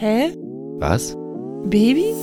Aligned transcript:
Hä? 0.00 0.32
Was? 0.78 1.16
Baby? 1.64 2.14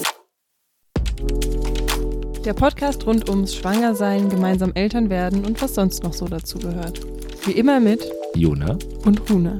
Der 2.45 2.53
Podcast 2.53 3.05
rund 3.05 3.27
ums 3.27 3.53
Schwangersein, 3.53 4.29
gemeinsam 4.29 4.71
Eltern 4.75 5.09
werden 5.09 5.43
und 5.43 5.61
was 5.61 5.75
sonst 5.75 6.01
noch 6.01 6.13
so 6.13 6.25
dazu 6.25 6.57
gehört. 6.57 7.01
Wie 7.45 7.51
immer 7.51 7.81
mit 7.81 8.09
Jona? 8.33 8.77
und 9.03 9.29
Huna. 9.29 9.59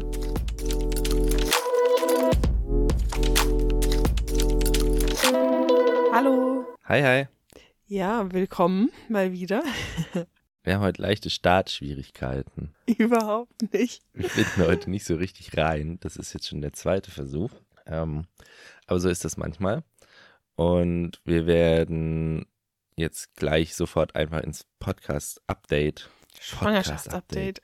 Hallo. 6.14 6.64
Hi, 6.86 7.02
hi. 7.02 7.26
Ja, 7.88 8.32
willkommen 8.32 8.92
mal 9.10 9.34
wieder. 9.34 9.62
Wir 10.64 10.76
haben 10.76 10.84
heute 10.84 11.02
leichte 11.02 11.30
Startschwierigkeiten. 11.30 12.74
Überhaupt 12.98 13.74
nicht. 13.74 14.04
Wir 14.14 14.30
finden 14.30 14.68
heute 14.70 14.90
nicht 14.90 15.06
so 15.06 15.16
richtig 15.16 15.58
rein. 15.58 15.98
Das 16.00 16.16
ist 16.16 16.34
jetzt 16.34 16.48
schon 16.48 16.62
der 16.62 16.72
zweite 16.72 17.12
Versuch. 17.12 17.52
Ähm, 17.86 18.26
aber 18.88 19.00
so 19.00 19.10
ist 19.10 19.26
das 19.26 19.38
manchmal. 19.38 19.84
Und 20.56 21.20
wir 21.26 21.48
werden 21.48 22.46
jetzt 22.96 23.36
gleich 23.36 23.76
sofort 23.76 24.16
einfach 24.16 24.42
ins 24.42 24.66
Podcast-Update. 24.80 26.10
Schwangerschaftsupdate. 26.40 27.62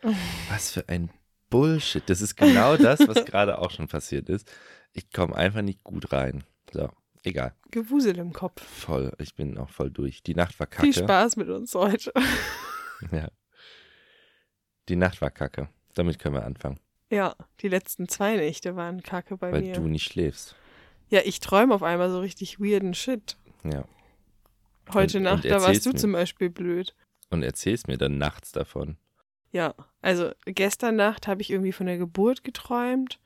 Was 0.49 0.71
für 0.71 0.87
ein 0.89 1.09
Bullshit. 1.49 2.03
Das 2.09 2.21
ist 2.21 2.35
genau 2.35 2.77
das, 2.77 2.99
was 3.07 3.25
gerade 3.25 3.59
auch 3.59 3.71
schon 3.71 3.87
passiert 3.87 4.29
ist. 4.29 4.51
Ich 4.93 5.11
komme 5.11 5.35
einfach 5.35 5.61
nicht 5.61 5.83
gut 5.83 6.11
rein. 6.11 6.43
So, 6.73 6.89
egal. 7.23 7.53
Gewusel 7.69 8.17
im 8.17 8.33
Kopf. 8.33 8.61
Voll. 8.63 9.13
Ich 9.19 9.35
bin 9.35 9.57
auch 9.57 9.69
voll 9.69 9.91
durch. 9.91 10.23
Die 10.23 10.35
Nacht 10.35 10.59
war 10.59 10.67
kacke. 10.67 10.91
Viel 10.91 11.03
Spaß 11.03 11.35
mit 11.37 11.49
uns 11.49 11.75
heute. 11.75 12.11
Ja. 13.11 13.29
Die 14.89 14.95
Nacht 14.95 15.21
war 15.21 15.31
kacke. 15.31 15.67
Damit 15.95 16.19
können 16.19 16.35
wir 16.35 16.45
anfangen. 16.45 16.79
Ja, 17.11 17.35
die 17.61 17.67
letzten 17.67 18.07
zwei 18.07 18.37
Nächte 18.37 18.75
waren 18.75 19.03
kacke 19.03 19.37
bei 19.37 19.51
weil 19.51 19.61
mir. 19.61 19.73
du 19.73 19.81
nicht 19.81 20.05
schläfst. 20.11 20.55
Ja, 21.09 21.19
ich 21.25 21.39
träume 21.41 21.75
auf 21.75 21.83
einmal 21.83 22.09
so 22.09 22.19
richtig 22.21 22.59
weirden 22.59 22.93
Shit. 22.93 23.35
Ja. 23.63 23.83
Heute 24.93 25.17
Und- 25.17 25.23
Nacht, 25.25 25.43
und 25.43 25.51
da 25.51 25.61
warst 25.61 25.85
du 25.85 25.89
mir. 25.91 25.95
zum 25.97 26.13
Beispiel 26.13 26.49
blöd. 26.49 26.95
Und 27.29 27.43
erzählst 27.43 27.87
mir 27.87 27.97
dann 27.97 28.17
nachts 28.17 28.51
davon. 28.51 28.97
Ja, 29.51 29.75
also 30.01 30.31
gestern 30.45 30.95
Nacht 30.95 31.27
habe 31.27 31.41
ich 31.41 31.49
irgendwie 31.51 31.73
von 31.73 31.85
der 31.85 31.97
Geburt 31.97 32.43
geträumt 32.45 33.19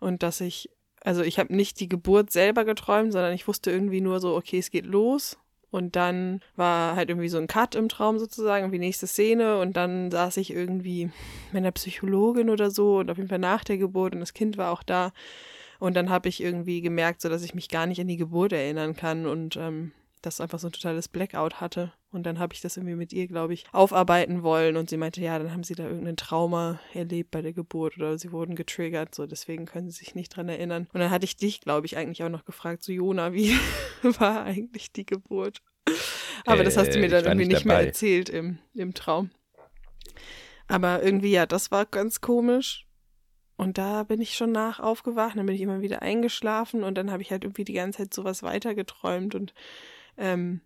und 0.00 0.24
dass 0.24 0.40
ich, 0.40 0.68
also 1.02 1.22
ich 1.22 1.38
habe 1.38 1.54
nicht 1.54 1.78
die 1.78 1.88
Geburt 1.88 2.32
selber 2.32 2.64
geträumt, 2.64 3.12
sondern 3.12 3.32
ich 3.32 3.46
wusste 3.46 3.70
irgendwie 3.70 4.00
nur 4.00 4.18
so, 4.20 4.34
okay, 4.36 4.58
es 4.58 4.70
geht 4.70 4.86
los. 4.86 5.38
Und 5.74 5.96
dann 5.96 6.40
war 6.54 6.94
halt 6.94 7.08
irgendwie 7.08 7.28
so 7.28 7.36
ein 7.36 7.48
Cut 7.48 7.74
im 7.74 7.88
Traum 7.88 8.20
sozusagen, 8.20 8.62
irgendwie 8.66 8.78
nächste 8.78 9.08
Szene. 9.08 9.58
Und 9.58 9.76
dann 9.76 10.08
saß 10.08 10.36
ich 10.36 10.52
irgendwie 10.52 11.10
mit 11.50 11.62
einer 11.62 11.72
Psychologin 11.72 12.48
oder 12.48 12.70
so 12.70 12.98
und 12.98 13.10
auf 13.10 13.16
jeden 13.16 13.28
Fall 13.28 13.40
nach 13.40 13.64
der 13.64 13.76
Geburt 13.76 14.14
und 14.14 14.20
das 14.20 14.34
Kind 14.34 14.56
war 14.56 14.70
auch 14.70 14.84
da. 14.84 15.12
Und 15.80 15.96
dann 15.96 16.10
habe 16.10 16.28
ich 16.28 16.40
irgendwie 16.40 16.80
gemerkt, 16.80 17.20
so 17.20 17.28
dass 17.28 17.42
ich 17.42 17.56
mich 17.56 17.68
gar 17.68 17.86
nicht 17.86 18.00
an 18.00 18.06
die 18.06 18.16
Geburt 18.16 18.52
erinnern 18.52 18.94
kann 18.94 19.26
und 19.26 19.56
ähm, 19.56 19.90
das 20.26 20.40
einfach 20.40 20.58
so 20.58 20.68
ein 20.68 20.72
totales 20.72 21.08
Blackout 21.08 21.60
hatte. 21.60 21.92
Und 22.10 22.24
dann 22.24 22.38
habe 22.38 22.54
ich 22.54 22.60
das 22.60 22.76
irgendwie 22.76 22.94
mit 22.94 23.12
ihr, 23.12 23.26
glaube 23.26 23.54
ich, 23.54 23.64
aufarbeiten 23.72 24.42
wollen. 24.42 24.76
Und 24.76 24.88
sie 24.88 24.96
meinte, 24.96 25.20
ja, 25.20 25.38
dann 25.38 25.52
haben 25.52 25.64
sie 25.64 25.74
da 25.74 25.84
irgendein 25.84 26.16
Trauma 26.16 26.80
erlebt 26.92 27.30
bei 27.30 27.42
der 27.42 27.52
Geburt 27.52 27.96
oder 27.96 28.16
sie 28.18 28.32
wurden 28.32 28.54
getriggert, 28.54 29.14
so 29.14 29.26
deswegen 29.26 29.66
können 29.66 29.90
sie 29.90 29.98
sich 29.98 30.14
nicht 30.14 30.34
dran 30.34 30.48
erinnern. 30.48 30.88
Und 30.92 31.00
dann 31.00 31.10
hatte 31.10 31.24
ich 31.24 31.36
dich, 31.36 31.60
glaube 31.60 31.86
ich, 31.86 31.96
eigentlich 31.96 32.22
auch 32.22 32.28
noch 32.28 32.44
gefragt, 32.44 32.82
so 32.82 32.92
Jona, 32.92 33.32
wie 33.32 33.52
war 34.02 34.44
eigentlich 34.44 34.92
die 34.92 35.06
Geburt? 35.06 35.58
Aber 36.46 36.62
das 36.64 36.76
hast 36.76 36.94
du 36.94 36.98
Äh, 36.98 37.00
mir 37.00 37.08
dann 37.08 37.20
ich 37.20 37.24
war 37.24 37.32
irgendwie 37.32 37.46
nicht 37.46 37.54
nicht 37.56 37.64
mehr 37.66 37.80
erzählt 37.86 38.28
im, 38.28 38.58
im 38.74 38.94
Traum. 38.94 39.30
Aber 40.68 41.02
irgendwie, 41.02 41.30
ja, 41.32 41.46
das 41.46 41.70
war 41.70 41.84
ganz 41.86 42.20
komisch. 42.20 42.86
Und 43.56 43.78
da 43.78 44.02
bin 44.02 44.20
ich 44.20 44.34
schon 44.34 44.50
nach 44.50 44.80
aufgewacht, 44.80 45.36
dann 45.36 45.46
bin 45.46 45.54
ich 45.54 45.60
immer 45.60 45.80
wieder 45.80 46.02
eingeschlafen 46.02 46.82
und 46.82 46.96
dann 46.96 47.12
habe 47.12 47.22
ich 47.22 47.30
halt 47.30 47.44
irgendwie 47.44 47.64
die 47.64 47.72
ganze 47.74 47.98
Zeit 47.98 48.14
sowas 48.14 48.42
weitergeträumt 48.42 49.36
und 49.36 49.54
ähm, 50.16 50.60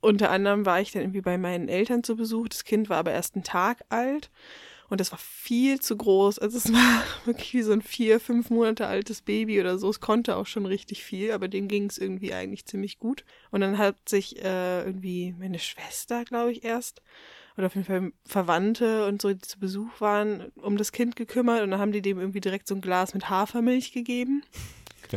unter 0.00 0.30
anderem 0.30 0.66
war 0.66 0.80
ich 0.80 0.92
dann 0.92 1.02
irgendwie 1.02 1.22
bei 1.22 1.38
meinen 1.38 1.68
Eltern 1.68 2.04
zu 2.04 2.16
Besuch. 2.16 2.48
Das 2.48 2.64
Kind 2.64 2.88
war 2.88 2.98
aber 2.98 3.12
erst 3.12 3.34
einen 3.34 3.44
Tag 3.44 3.84
alt 3.88 4.30
und 4.90 5.00
das 5.00 5.12
war 5.12 5.18
viel 5.18 5.80
zu 5.80 5.96
groß. 5.96 6.38
Also 6.38 6.58
es 6.58 6.72
war 6.72 7.02
wirklich 7.24 7.54
wie 7.54 7.62
so 7.62 7.72
ein 7.72 7.82
vier, 7.82 8.20
fünf 8.20 8.50
Monate 8.50 8.86
altes 8.86 9.22
Baby 9.22 9.60
oder 9.60 9.78
so. 9.78 9.88
Es 9.88 10.00
konnte 10.00 10.36
auch 10.36 10.46
schon 10.46 10.66
richtig 10.66 11.02
viel, 11.02 11.32
aber 11.32 11.48
dem 11.48 11.68
ging 11.68 11.86
es 11.86 11.98
irgendwie 11.98 12.34
eigentlich 12.34 12.66
ziemlich 12.66 12.98
gut. 12.98 13.24
Und 13.50 13.62
dann 13.62 13.78
hat 13.78 14.08
sich 14.08 14.42
äh, 14.44 14.84
irgendwie 14.84 15.34
meine 15.38 15.58
Schwester, 15.58 16.24
glaube 16.24 16.52
ich, 16.52 16.64
erst 16.64 17.02
oder 17.56 17.68
auf 17.68 17.74
jeden 17.74 17.86
Fall 17.86 18.12
Verwandte 18.26 19.06
und 19.06 19.22
so, 19.22 19.32
die 19.32 19.38
zu 19.38 19.58
Besuch 19.58 20.00
waren, 20.00 20.52
um 20.56 20.76
das 20.76 20.92
Kind 20.92 21.16
gekümmert 21.16 21.62
und 21.62 21.70
dann 21.70 21.80
haben 21.80 21.92
die 21.92 22.02
dem 22.02 22.18
irgendwie 22.18 22.40
direkt 22.40 22.66
so 22.66 22.74
ein 22.74 22.80
Glas 22.80 23.14
mit 23.14 23.30
Hafermilch 23.30 23.92
gegeben. 23.92 24.42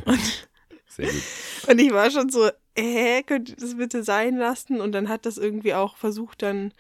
Und 0.05 0.47
Sehr 0.87 1.07
gut. 1.07 1.23
und 1.67 1.79
ich 1.79 1.91
war 1.91 2.09
schon 2.11 2.29
so, 2.29 2.49
hä, 2.77 3.23
könnt 3.23 3.49
ihr 3.49 3.55
das 3.55 3.77
bitte 3.77 4.03
sein 4.03 4.37
lassen? 4.37 4.81
Und 4.81 4.91
dann 4.91 5.09
hat 5.09 5.25
das 5.25 5.37
irgendwie 5.37 5.73
auch 5.73 5.97
versucht, 5.97 6.41
dann 6.41 6.73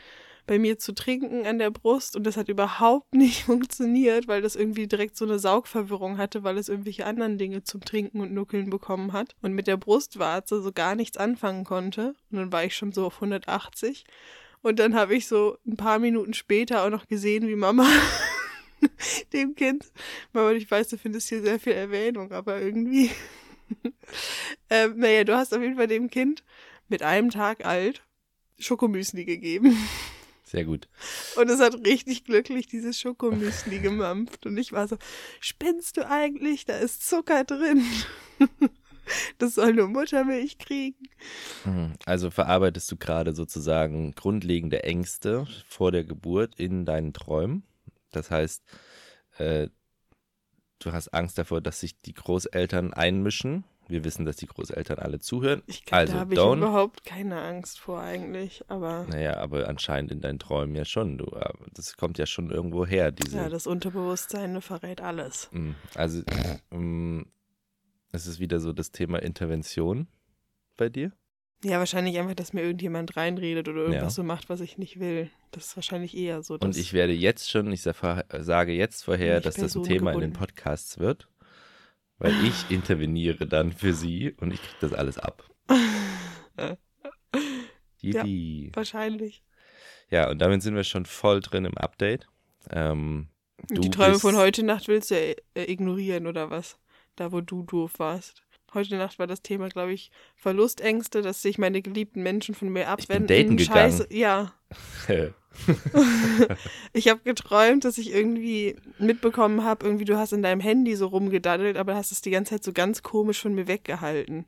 bei 0.45 0.59
mir 0.59 0.79
zu 0.79 0.93
trinken 0.93 1.45
an 1.45 1.59
der 1.59 1.71
Brust. 1.71 2.15
Und 2.15 2.23
das 2.23 2.37
hat 2.37 2.47
überhaupt 2.47 3.13
nicht 3.13 3.43
funktioniert, 3.45 4.27
weil 4.27 4.41
das 4.41 4.55
irgendwie 4.55 4.87
direkt 4.87 5.17
so 5.17 5.25
eine 5.25 5.39
Saugverwirrung 5.39 6.17
hatte, 6.17 6.43
weil 6.43 6.57
es 6.57 6.69
irgendwelche 6.69 7.05
anderen 7.05 7.37
Dinge 7.37 7.63
zum 7.63 7.81
Trinken 7.81 8.21
und 8.21 8.33
Nuckeln 8.33 8.69
bekommen 8.69 9.13
hat. 9.13 9.35
Und 9.41 9.53
mit 9.53 9.67
der 9.67 9.77
Brustwarze 9.77 10.61
so 10.61 10.71
gar 10.71 10.95
nichts 10.95 11.17
anfangen 11.17 11.65
konnte. 11.65 12.15
Und 12.31 12.37
dann 12.37 12.51
war 12.51 12.63
ich 12.63 12.75
schon 12.75 12.93
so 12.93 13.05
auf 13.05 13.15
180. 13.15 14.05
Und 14.61 14.79
dann 14.79 14.95
habe 14.95 15.15
ich 15.15 15.27
so 15.27 15.57
ein 15.67 15.77
paar 15.77 15.99
Minuten 15.99 16.33
später 16.33 16.83
auch 16.83 16.89
noch 16.89 17.07
gesehen, 17.07 17.47
wie 17.47 17.55
Mama 17.55 17.87
dem 19.33 19.55
Kind, 19.55 19.91
Mama, 20.33 20.51
ich 20.51 20.69
weiß, 20.69 20.89
du 20.89 20.97
findest 20.97 21.29
hier 21.29 21.41
sehr 21.41 21.59
viel 21.59 21.73
Erwähnung, 21.73 22.31
aber 22.31 22.61
irgendwie 22.61 23.11
ähm, 24.69 24.97
naja, 24.97 25.23
du 25.23 25.35
hast 25.35 25.53
auf 25.53 25.61
jeden 25.61 25.75
Fall 25.75 25.87
dem 25.87 26.09
Kind 26.09 26.43
mit 26.87 27.03
einem 27.03 27.29
Tag 27.29 27.65
alt 27.65 28.03
Schokomüsli 28.59 29.25
gegeben. 29.25 29.77
Sehr 30.43 30.63
gut. 30.63 30.87
Und 31.35 31.49
es 31.49 31.59
hat 31.59 31.75
richtig 31.85 32.23
glücklich 32.23 32.67
dieses 32.67 32.97
Schokomüsli 32.99 33.79
gemampft. 33.79 34.45
Und 34.45 34.57
ich 34.57 34.71
war 34.71 34.87
so, 34.87 34.97
spinnst 35.41 35.97
du 35.97 36.07
eigentlich? 36.07 36.65
Da 36.65 36.77
ist 36.77 37.07
Zucker 37.07 37.43
drin. 37.43 37.83
Das 39.37 39.55
soll 39.55 39.73
nur 39.73 39.87
Muttermilch 39.87 40.57
kriegen. 40.57 41.07
Mhm. 41.63 41.93
Also 42.05 42.29
verarbeitest 42.29 42.91
du 42.91 42.97
gerade 42.97 43.33
sozusagen 43.33 44.13
grundlegende 44.15 44.83
Ängste 44.83 45.47
vor 45.67 45.93
der 45.93 46.03
Geburt 46.03 46.55
in 46.59 46.83
deinen 46.83 47.13
Träumen. 47.13 47.63
Das 48.11 48.31
heißt, 48.31 48.63
äh, 49.37 49.69
du 50.79 50.91
hast 50.93 51.09
Angst 51.13 51.37
davor, 51.37 51.61
dass 51.61 51.79
sich 51.79 51.99
die 52.01 52.13
Großeltern 52.13 52.93
einmischen. 52.93 53.63
Wir 53.89 54.03
wissen, 54.03 54.25
dass 54.25 54.35
die 54.35 54.47
Großeltern 54.47 54.99
alle 54.99 55.19
zuhören. 55.19 55.63
Ich 55.65 55.85
glaube, 55.85 55.99
Also, 56.01 56.13
da 56.13 56.19
habe 56.19 56.33
ich 56.33 56.39
don't. 56.39 56.57
überhaupt 56.57 57.05
keine 57.05 57.41
Angst 57.41 57.79
vor 57.79 58.01
eigentlich. 58.01 58.65
Aber 58.67 59.05
Naja, 59.07 59.37
aber 59.37 59.69
anscheinend 59.69 60.11
in 60.11 60.19
deinen 60.19 60.39
Träumen 60.39 60.75
ja 60.75 60.83
schon. 60.83 61.17
Du, 61.17 61.25
äh, 61.27 61.53
das 61.73 61.95
kommt 61.95 62.17
ja 62.17 62.25
schon 62.25 62.51
irgendwo 62.51 62.85
her, 62.85 63.11
diese. 63.13 63.37
ja, 63.37 63.47
das 63.49 63.65
Unterbewusstsein 63.65 64.61
verrät 64.61 64.99
alles. 64.99 65.47
Mm, 65.53 65.71
Also, 65.95 66.21
mm, 66.71 67.21
es 68.11 68.27
ist 68.27 68.39
wieder 68.41 68.59
so 68.59 68.73
das 68.73 68.91
Thema 68.91 69.21
Intervention 69.21 70.07
bei 70.75 70.89
dir. 70.89 71.13
Ja, 71.63 71.79
wahrscheinlich 71.79 72.17
einfach, 72.19 72.35
dass 72.35 72.53
mir 72.53 72.61
irgendjemand 72.61 73.17
reinredet 73.17 73.67
oder 73.67 73.79
irgendwas 73.81 74.03
Ja. 74.03 74.09
so 74.11 74.23
macht, 74.23 74.47
was 74.49 74.61
ich 74.61 74.77
nicht 74.77 74.99
will. 74.99 75.31
Das 75.51 75.65
ist 75.67 75.75
wahrscheinlich 75.75 76.15
eher 76.15 76.43
so. 76.43 76.55
Und 76.59 76.77
ich 76.77 76.93
werde 76.93 77.13
jetzt 77.13 77.49
schon, 77.49 77.71
ich 77.71 77.81
sag- 77.81 78.25
sage 78.39 78.73
jetzt 78.73 79.03
vorher, 79.05 79.41
dass 79.41 79.55
das 79.55 79.75
ein 79.75 79.83
Thema 79.83 80.11
in 80.13 80.19
den. 80.19 80.33
Podcasts 80.33 80.99
wird, 80.99 81.27
weil 82.19 82.33
ich 82.45 82.53
interveniere 82.69 83.47
dann 83.47 83.71
für 83.71 83.93
sie 83.93 84.33
und 84.33 84.53
ich 84.53 84.61
kriege 84.61 84.75
das 84.81 84.93
alles 84.93 85.17
ab. 85.17 85.49
Yippie. 88.01 88.71
Wahrscheinlich. 88.73 89.43
Ja. 90.09 90.29
und 90.29 90.39
damit 90.39 90.61
sind 90.61 90.75
wir 90.75 90.83
schon 90.83 91.05
voll 91.05 91.41
drin 91.41 91.65
im 91.65 91.77
Update. 91.77 92.27
Ähm, 92.69 93.27
die 93.69 93.89
Träume 93.89 94.19
von 94.19 94.35
heute 94.35 94.63
Nacht 94.63 94.87
willst 94.87 95.11
du 95.11 95.15
ja 95.15 95.33
äh, 95.55 95.71
ignorieren 95.71 96.27
oder 96.27 96.49
was? 96.51 96.77
Da, 97.15 97.31
wo 97.31 97.41
du 97.41 97.63
doof 97.63 97.93
warst. 97.97 98.43
Heute 98.73 98.97
Nacht 98.97 99.17
war 99.17 99.27
das 99.27 99.41
Thema, 99.41 99.69
glaube 99.69 99.93
ich, 99.93 100.11
Verlustängste, 100.35 101.21
dass 101.21 101.41
sich 101.41 101.57
meine 101.57 101.81
geliebten 101.81 102.21
Menschen 102.21 102.53
von 102.53 102.69
mir 102.69 102.81
Ich 102.99 103.07
bin 103.07 103.23
abwenden. 103.23 103.27
daten 103.27 103.57
gegangen. 103.57 103.91
Scheiße, 103.91 104.07
ja. 104.11 104.53
Ich 106.93 107.07
habe 107.07 107.21
geträumt, 107.23 107.85
dass 107.85 107.97
ich 107.97 108.13
irgendwie 108.13 108.75
mitbekommen 108.99 109.63
habe, 109.63 109.85
irgendwie 109.85 110.05
du 110.05 110.17
hast 110.17 110.33
in 110.33 110.43
deinem 110.43 110.61
Handy 110.61 110.95
so 110.95 111.07
rumgedaddelt, 111.07 111.77
aber 111.77 111.95
hast 111.95 112.11
es 112.11 112.21
die 112.21 112.29
ganze 112.29 112.51
Zeit 112.51 112.63
so 112.63 112.73
ganz 112.73 113.01
komisch 113.03 113.41
von 113.41 113.55
mir 113.55 113.67
weggehalten. 113.67 114.45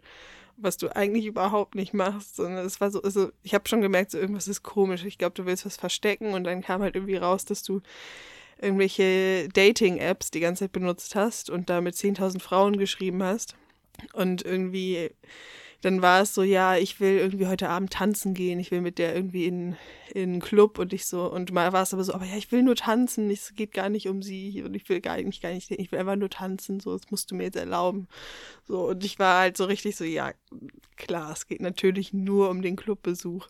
Was 0.58 0.78
du 0.78 0.94
eigentlich 0.96 1.26
überhaupt 1.26 1.76
nicht 1.76 1.94
machst, 1.94 2.36
sondern 2.36 2.66
es 2.66 2.82
war 2.82 2.92
so, 2.92 3.02
also 3.02 3.32
ich 3.44 3.54
habe 3.54 3.68
schon 3.68 3.82
gemerkt, 3.82 4.12
so 4.12 4.18
irgendwas 4.18 4.48
ist 4.48 4.62
komisch. 4.62 5.06
Ich 5.06 5.18
glaube, 5.18 5.34
du 5.34 5.46
willst 5.46 5.66
was 5.66 5.78
verstecken 5.78 6.34
und 6.34 6.44
dann 6.44 6.62
kam 6.62 6.82
halt 6.82 6.96
irgendwie 6.96 7.16
raus, 7.16 7.46
dass 7.46 7.64
du 7.64 7.82
irgendwelche 8.62 9.48
Dating-Apps 9.54 10.32
die 10.32 10.42
ganze 10.42 10.66
Zeit 10.66 10.74
benutzt 10.74 11.16
hast 11.16 11.50
und 11.50 11.70
da 11.70 11.80
mit 11.80 11.96
10.000 11.96 12.40
Frauen 12.42 12.78
geschrieben 12.78 13.24
hast 13.24 13.56
und 14.14 14.44
irgendwie 14.44 15.12
dann 15.82 16.02
war 16.02 16.22
es 16.22 16.34
so, 16.34 16.44
ja, 16.44 16.76
ich 16.76 17.00
will 17.00 17.18
irgendwie 17.18 17.48
heute 17.48 17.70
Abend 17.70 17.94
tanzen 17.94 18.34
gehen, 18.34 18.60
ich 18.60 18.70
will 18.70 18.82
mit 18.82 18.98
der 18.98 19.16
irgendwie 19.16 19.46
in, 19.46 19.78
in 20.14 20.32
einen 20.32 20.42
Club 20.42 20.78
und 20.78 20.92
ich 20.92 21.06
so, 21.06 21.32
und 21.32 21.54
mal 21.54 21.72
war 21.72 21.84
es 21.84 21.94
aber 21.94 22.04
so, 22.04 22.14
aber 22.14 22.26
ja, 22.26 22.36
ich 22.36 22.52
will 22.52 22.64
nur 22.64 22.76
tanzen, 22.76 23.30
es 23.30 23.54
geht 23.56 23.74
gar 23.74 23.88
nicht 23.88 24.10
um 24.10 24.22
sie 24.22 24.62
und 24.64 24.76
ich 24.76 24.90
will 24.90 25.00
gar 25.00 25.18
nicht, 25.18 25.42
gar 25.42 25.52
nicht, 25.52 25.72
ich 25.72 25.92
will 25.92 26.00
einfach 26.00 26.18
nur 26.18 26.30
tanzen, 26.30 26.82
so, 26.82 26.98
das 26.98 27.10
musst 27.12 27.32
du 27.32 27.36
mir 27.36 27.44
jetzt 27.44 27.56
erlauben. 27.56 28.08
So, 28.68 28.90
und 28.90 29.06
ich 29.06 29.20
war 29.20 29.40
halt 29.40 29.56
so 29.56 29.66
richtig 29.66 29.96
so, 29.96 30.04
ja, 30.04 30.34
klar, 30.98 31.32
es 31.32 31.48
geht 31.48 31.62
natürlich 31.62 32.12
nur 32.12 32.50
um 32.50 32.62
den 32.62 32.76
Clubbesuch, 32.76 33.48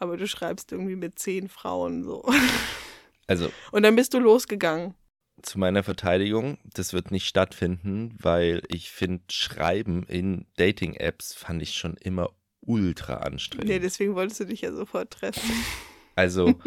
aber 0.00 0.16
du 0.16 0.26
schreibst 0.26 0.72
irgendwie 0.72 0.96
mit 0.96 1.18
zehn 1.18 1.48
Frauen 1.48 2.02
so. 2.02 2.24
Also. 3.28 3.52
Und 3.70 3.84
dann 3.84 3.94
bist 3.94 4.14
du 4.14 4.18
losgegangen 4.18 4.94
zu 5.42 5.58
meiner 5.58 5.82
Verteidigung, 5.82 6.58
das 6.64 6.92
wird 6.92 7.10
nicht 7.10 7.26
stattfinden, 7.26 8.16
weil 8.20 8.62
ich 8.68 8.90
finde, 8.90 9.24
Schreiben 9.30 10.04
in 10.04 10.46
Dating-Apps 10.56 11.34
fand 11.34 11.62
ich 11.62 11.74
schon 11.74 11.96
immer 11.96 12.30
ultra 12.60 13.16
anstrengend. 13.16 13.68
Nee, 13.68 13.78
deswegen 13.80 14.14
wolltest 14.14 14.40
du 14.40 14.46
dich 14.46 14.62
ja 14.62 14.72
sofort 14.72 15.10
treffen. 15.10 15.42
Also, 16.14 16.60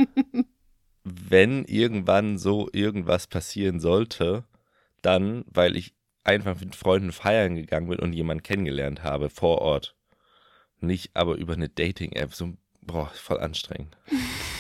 wenn 1.03 1.65
irgendwann 1.65 2.39
so 2.39 2.67
irgendwas 2.73 3.27
passieren 3.27 3.79
sollte, 3.79 4.43
dann, 5.03 5.45
weil 5.47 5.75
ich 5.75 5.93
einfach 6.23 6.59
mit 6.59 6.75
Freunden 6.75 7.11
feiern 7.11 7.55
gegangen 7.55 7.87
bin 7.87 7.99
und 7.99 8.13
jemanden 8.13 8.41
kennengelernt 8.41 9.03
habe 9.03 9.29
vor 9.29 9.59
Ort. 9.59 9.95
Nicht 10.79 11.15
aber 11.15 11.35
über 11.35 11.53
eine 11.53 11.69
Dating-App, 11.69 12.33
so, 12.33 12.57
boah, 12.81 13.11
voll 13.13 13.39
anstrengend 13.39 13.95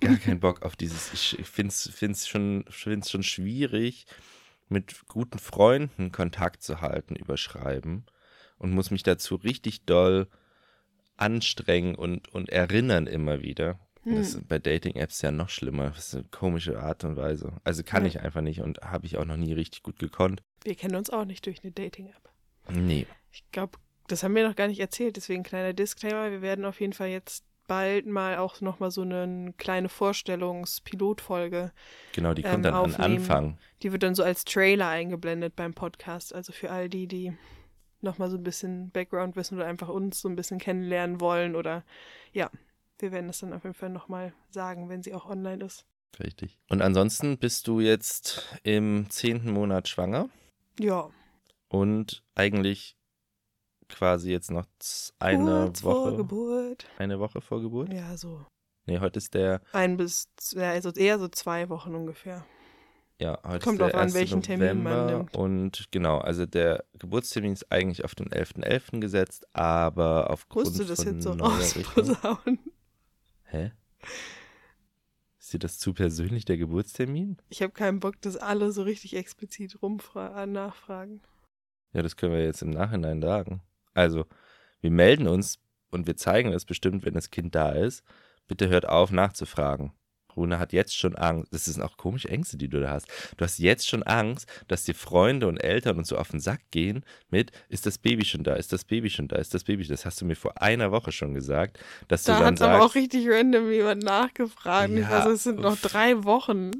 gar 0.00 0.16
keinen 0.16 0.40
Bock 0.40 0.62
auf 0.62 0.76
dieses. 0.76 1.12
Ich 1.12 1.48
finde 1.48 1.72
es 1.72 2.28
schon, 2.28 2.64
find's 2.68 3.10
schon 3.10 3.22
schwierig, 3.22 4.06
mit 4.68 5.06
guten 5.08 5.38
Freunden 5.38 6.12
Kontakt 6.12 6.62
zu 6.62 6.80
halten 6.80 7.16
über 7.16 7.36
Schreiben 7.36 8.04
und 8.58 8.72
muss 8.72 8.90
mich 8.90 9.02
dazu 9.02 9.36
richtig 9.36 9.84
doll 9.84 10.28
anstrengen 11.16 11.94
und, 11.94 12.28
und 12.28 12.48
erinnern 12.48 13.06
immer 13.06 13.42
wieder. 13.42 13.78
Hm. 14.02 14.16
Das 14.16 14.34
ist 14.34 14.48
bei 14.48 14.58
Dating-Apps 14.58 15.22
ja 15.22 15.30
noch 15.30 15.48
schlimmer. 15.48 15.90
Das 15.90 16.08
ist 16.08 16.14
eine 16.14 16.24
komische 16.24 16.80
Art 16.80 17.04
und 17.04 17.16
Weise. 17.16 17.52
Also 17.64 17.82
kann 17.82 18.04
ja. 18.04 18.08
ich 18.08 18.20
einfach 18.20 18.40
nicht 18.40 18.60
und 18.60 18.78
habe 18.82 19.06
ich 19.06 19.16
auch 19.16 19.24
noch 19.24 19.36
nie 19.36 19.52
richtig 19.52 19.82
gut 19.82 19.98
gekonnt. 19.98 20.42
Wir 20.64 20.74
kennen 20.74 20.96
uns 20.96 21.10
auch 21.10 21.24
nicht 21.24 21.46
durch 21.46 21.62
eine 21.62 21.72
Dating-App. 21.72 22.30
Nee. 22.70 23.06
Ich 23.32 23.44
glaube, 23.50 23.78
das 24.06 24.22
haben 24.22 24.34
wir 24.34 24.46
noch 24.46 24.56
gar 24.56 24.68
nicht 24.68 24.80
erzählt, 24.80 25.16
deswegen 25.16 25.42
kleiner 25.42 25.72
Disclaimer. 25.72 26.30
Wir 26.30 26.42
werden 26.42 26.64
auf 26.64 26.80
jeden 26.80 26.92
Fall 26.92 27.08
jetzt 27.08 27.44
bald 27.68 28.06
mal 28.06 28.38
auch 28.38 28.60
nochmal 28.60 28.90
so 28.90 29.02
eine 29.02 29.54
kleine 29.56 29.88
Vorstellungspilotfolge. 29.88 31.70
Genau, 32.12 32.34
die 32.34 32.42
kommt 32.42 32.56
ähm, 32.56 32.62
dann 32.62 32.74
aufnehmen. 32.74 33.04
am 33.04 33.12
Anfang. 33.12 33.58
Die 33.82 33.92
wird 33.92 34.02
dann 34.02 34.16
so 34.16 34.24
als 34.24 34.44
Trailer 34.44 34.88
eingeblendet 34.88 35.54
beim 35.54 35.74
Podcast. 35.74 36.34
Also 36.34 36.52
für 36.52 36.70
all 36.70 36.88
die, 36.88 37.06
die 37.06 37.36
nochmal 38.00 38.30
so 38.30 38.36
ein 38.36 38.42
bisschen 38.42 38.90
Background 38.90 39.36
wissen 39.36 39.56
oder 39.56 39.66
einfach 39.66 39.88
uns 39.88 40.20
so 40.20 40.28
ein 40.28 40.36
bisschen 40.36 40.58
kennenlernen 40.58 41.20
wollen 41.20 41.54
oder 41.54 41.84
ja, 42.32 42.50
wir 42.98 43.12
werden 43.12 43.28
das 43.28 43.38
dann 43.38 43.52
auf 43.52 43.64
jeden 43.64 43.74
Fall 43.74 43.90
nochmal 43.90 44.32
sagen, 44.50 44.88
wenn 44.88 45.02
sie 45.02 45.14
auch 45.14 45.26
online 45.26 45.64
ist. 45.64 45.86
Richtig. 46.18 46.58
Und 46.68 46.82
ansonsten 46.82 47.38
bist 47.38 47.68
du 47.68 47.80
jetzt 47.80 48.58
im 48.64 49.08
zehnten 49.10 49.52
Monat 49.52 49.88
schwanger. 49.88 50.28
Ja. 50.80 51.10
Und 51.68 52.24
eigentlich 52.34 52.97
quasi 53.88 54.30
jetzt 54.30 54.50
noch 54.50 54.66
eine 55.18 55.64
Kurz 55.66 55.82
Woche. 55.82 56.08
Vor 56.10 56.16
Geburt. 56.16 56.86
Eine 56.98 57.18
Woche 57.18 57.40
vor 57.40 57.60
Geburt? 57.60 57.92
Ja, 57.92 58.16
so. 58.16 58.44
Nee, 58.86 59.00
heute 59.00 59.18
ist 59.18 59.34
der. 59.34 59.60
Ein 59.72 59.96
bis, 59.96 60.28
ja, 60.52 60.70
also 60.70 60.90
eher 60.90 61.18
so 61.18 61.28
zwei 61.28 61.68
Wochen 61.68 61.94
ungefähr. 61.94 62.44
Ja, 63.20 63.38
heute 63.44 63.64
Kommt 63.64 63.80
ist 63.80 63.92
der 63.92 64.00
an, 64.00 64.14
welchen 64.14 64.38
November 64.38 64.64
Termin 64.64 64.82
man 64.82 65.06
nimmt. 65.06 65.36
Und 65.36 65.88
genau, 65.90 66.18
also 66.18 66.46
der 66.46 66.84
Geburtstermin 66.98 67.52
ist 67.52 67.70
eigentlich 67.72 68.04
auf 68.04 68.14
den 68.14 68.28
11.11. 68.28 68.64
.11. 68.64 69.00
gesetzt, 69.00 69.46
aber 69.54 70.30
aufgrund 70.30 70.66
Musst 70.66 70.78
du 70.78 70.84
das 70.84 71.02
von 71.02 71.14
jetzt 71.14 71.24
so 71.24 71.32
rausposaunen? 71.32 72.60
Hä? 73.44 73.72
Ist 75.40 75.52
dir 75.52 75.58
das 75.58 75.78
zu 75.78 75.94
persönlich, 75.94 76.44
der 76.44 76.58
Geburtstermin? 76.58 77.38
Ich 77.48 77.62
habe 77.62 77.72
keinen 77.72 78.00
Bock, 78.00 78.20
dass 78.20 78.36
alle 78.36 78.70
so 78.70 78.82
richtig 78.82 79.16
explizit 79.16 79.78
nachfragen. 79.82 81.20
Ja, 81.92 82.02
das 82.02 82.16
können 82.16 82.34
wir 82.34 82.44
jetzt 82.44 82.62
im 82.62 82.70
Nachhinein 82.70 83.20
sagen. 83.20 83.62
Also, 83.98 84.26
wir 84.80 84.92
melden 84.92 85.26
uns 85.26 85.58
und 85.90 86.06
wir 86.06 86.16
zeigen 86.16 86.52
es 86.52 86.64
bestimmt, 86.64 87.04
wenn 87.04 87.14
das 87.14 87.30
Kind 87.30 87.56
da 87.56 87.70
ist. 87.70 88.04
Bitte 88.46 88.68
hört 88.68 88.88
auf, 88.88 89.10
nachzufragen. 89.10 89.92
Rune 90.38 90.58
hat 90.58 90.72
jetzt 90.72 90.96
schon 90.96 91.16
Angst. 91.16 91.52
Das 91.52 91.64
sind 91.66 91.82
auch 91.82 91.96
komische 91.96 92.28
Ängste, 92.28 92.56
die 92.56 92.68
du 92.68 92.80
da 92.80 92.90
hast. 92.90 93.08
Du 93.36 93.44
hast 93.44 93.58
jetzt 93.58 93.88
schon 93.88 94.02
Angst, 94.04 94.48
dass 94.68 94.84
dir 94.84 94.94
Freunde 94.94 95.48
und 95.48 95.58
Eltern 95.58 95.98
und 95.98 96.06
so 96.06 96.16
auf 96.16 96.30
den 96.30 96.40
Sack 96.40 96.60
gehen 96.70 97.04
mit, 97.30 97.52
ist 97.68 97.86
das 97.86 97.98
Baby 97.98 98.24
schon 98.24 98.44
da, 98.44 98.54
ist 98.54 98.72
das 98.72 98.84
Baby 98.84 99.10
schon 99.10 99.28
da, 99.28 99.36
ist 99.36 99.52
das 99.54 99.64
Baby 99.64 99.84
schon 99.84 99.88
da. 99.88 99.98
Das 99.98 100.06
hast 100.06 100.20
du 100.20 100.24
mir 100.24 100.36
vor 100.36 100.62
einer 100.62 100.92
Woche 100.92 101.10
schon 101.10 101.34
gesagt, 101.34 101.78
dass 102.06 102.22
da 102.22 102.34
du 102.34 102.38
dann 102.38 102.52
hat 102.52 102.58
sagst. 102.58 102.74
aber 102.74 102.84
auch 102.84 102.94
richtig 102.94 103.28
random 103.28 103.70
jemand 103.70 104.02
nachgefragt. 104.04 104.90
Ja, 104.90 105.08
also 105.08 105.30
es 105.30 105.42
sind 105.42 105.60
noch 105.60 105.76
drei 105.76 106.22
Wochen. 106.24 106.70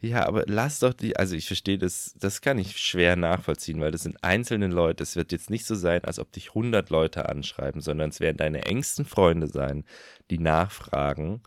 Ja, 0.00 0.26
aber 0.26 0.44
lass 0.46 0.80
doch 0.80 0.92
die, 0.92 1.16
also 1.16 1.34
ich 1.34 1.46
verstehe 1.46 1.78
das, 1.78 2.14
das 2.18 2.40
kann 2.40 2.58
ich 2.58 2.78
schwer 2.78 3.16
nachvollziehen, 3.16 3.80
weil 3.80 3.90
das 3.90 4.02
sind 4.02 4.22
einzelne 4.22 4.68
Leute. 4.68 5.02
Es 5.02 5.16
wird 5.16 5.32
jetzt 5.32 5.50
nicht 5.50 5.66
so 5.66 5.74
sein, 5.74 6.04
als 6.04 6.18
ob 6.18 6.30
dich 6.32 6.50
100 6.50 6.90
Leute 6.90 7.28
anschreiben, 7.28 7.80
sondern 7.80 8.10
es 8.10 8.20
werden 8.20 8.36
deine 8.36 8.66
engsten 8.66 9.04
Freunde 9.04 9.46
sein, 9.46 9.84
die 10.30 10.38
nachfragen 10.38 11.42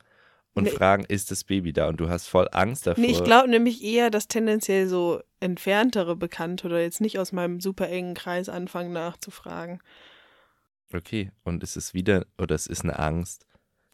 und 0.57 0.63
nee. 0.63 0.71
fragen, 0.71 1.05
ist 1.05 1.29
das 1.29 1.43
Baby 1.43 1.71
da? 1.71 1.87
Und 1.87 1.97
du 1.97 2.09
hast 2.09 2.27
voll 2.27 2.47
Angst 2.51 2.87
davor. 2.87 3.01
Nee, 3.01 3.11
ich 3.11 3.23
glaube 3.23 3.47
nämlich 3.47 3.83
eher, 3.83 4.09
dass 4.09 4.27
tendenziell 4.27 4.87
so 4.87 5.21
entferntere 5.39 6.15
Bekannte 6.15 6.65
oder 6.65 6.81
jetzt 6.81 6.99
nicht 6.99 7.19
aus 7.19 7.31
meinem 7.31 7.61
super 7.61 7.87
engen 7.87 8.15
Kreis 8.15 8.49
anfangen 8.49 8.91
nachzufragen. 8.91 9.79
Okay, 10.91 11.31
und 11.43 11.61
es 11.61 11.77
ist 11.77 11.93
wieder, 11.93 12.25
oder 12.39 12.55
es 12.55 12.65
ist 12.65 12.83
eine 12.83 12.97
Angst, 12.97 13.45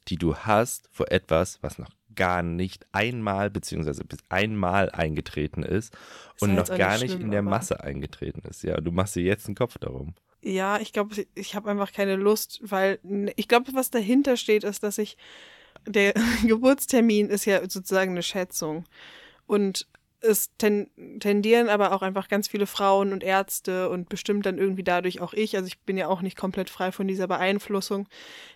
die 0.07 0.15
du 0.15 0.38
hast 0.38 0.88
vor 0.92 1.12
etwas, 1.12 1.62
was 1.62 1.80
noch 1.80 1.89
gar 2.15 2.44
nicht 2.44 2.86
einmal 2.94 3.50
beziehungsweise 3.50 4.06
bis 4.06 4.19
einmal 4.30 4.89
eingetreten 4.89 5.63
ist, 5.63 5.94
ist 6.36 6.42
und 6.42 6.56
noch 6.56 6.69
gar 6.69 6.98
nicht 7.00 7.12
schlimm, 7.12 7.24
in 7.24 7.31
der 7.31 7.42
Masse 7.42 7.83
eingetreten 7.83 8.44
ist. 8.48 8.63
Ja, 8.63 8.80
du 8.80 8.92
machst 8.92 9.16
dir 9.16 9.24
jetzt 9.24 9.48
einen 9.48 9.56
Kopf 9.56 9.77
darum. 9.80 10.13
Ja, 10.42 10.80
ich 10.80 10.94
glaube, 10.94 11.25
ich 11.36 11.56
habe 11.56 11.69
einfach 11.71 11.92
keine 11.92 12.16
Lust, 12.16 12.59
weil 12.63 13.00
ich 13.36 13.48
glaube, 13.48 13.74
was 13.74 13.89
dahinter 13.89 14.38
steht, 14.38 14.63
ist, 14.63 14.83
dass 14.83 14.98
ich 14.98 15.18
der 15.88 16.13
Geburtstermin 16.45 17.30
ist 17.30 17.45
ja 17.45 17.62
sozusagen 17.62 18.12
eine 18.12 18.24
Schätzung. 18.24 18.85
Und 19.45 19.88
es 20.21 20.51
ten, 20.57 20.89
tendieren 21.19 21.68
aber 21.68 21.91
auch 21.91 22.01
einfach 22.01 22.30
ganz 22.30 22.47
viele 22.47 22.65
Frauen 22.65 23.12
und 23.12 23.24
Ärzte 23.24 23.89
und 23.89 24.07
bestimmt 24.07 24.45
dann 24.45 24.57
irgendwie 24.57 24.83
dadurch 24.83 25.19
auch 25.19 25.33
ich, 25.33 25.57
also 25.57 25.68
ich 25.68 25.80
bin 25.81 25.97
ja 25.97 26.07
auch 26.07 26.21
nicht 26.21 26.38
komplett 26.38 26.69
frei 26.69 26.94
von 26.94 27.07
dieser 27.09 27.27
Beeinflussung, 27.27 28.07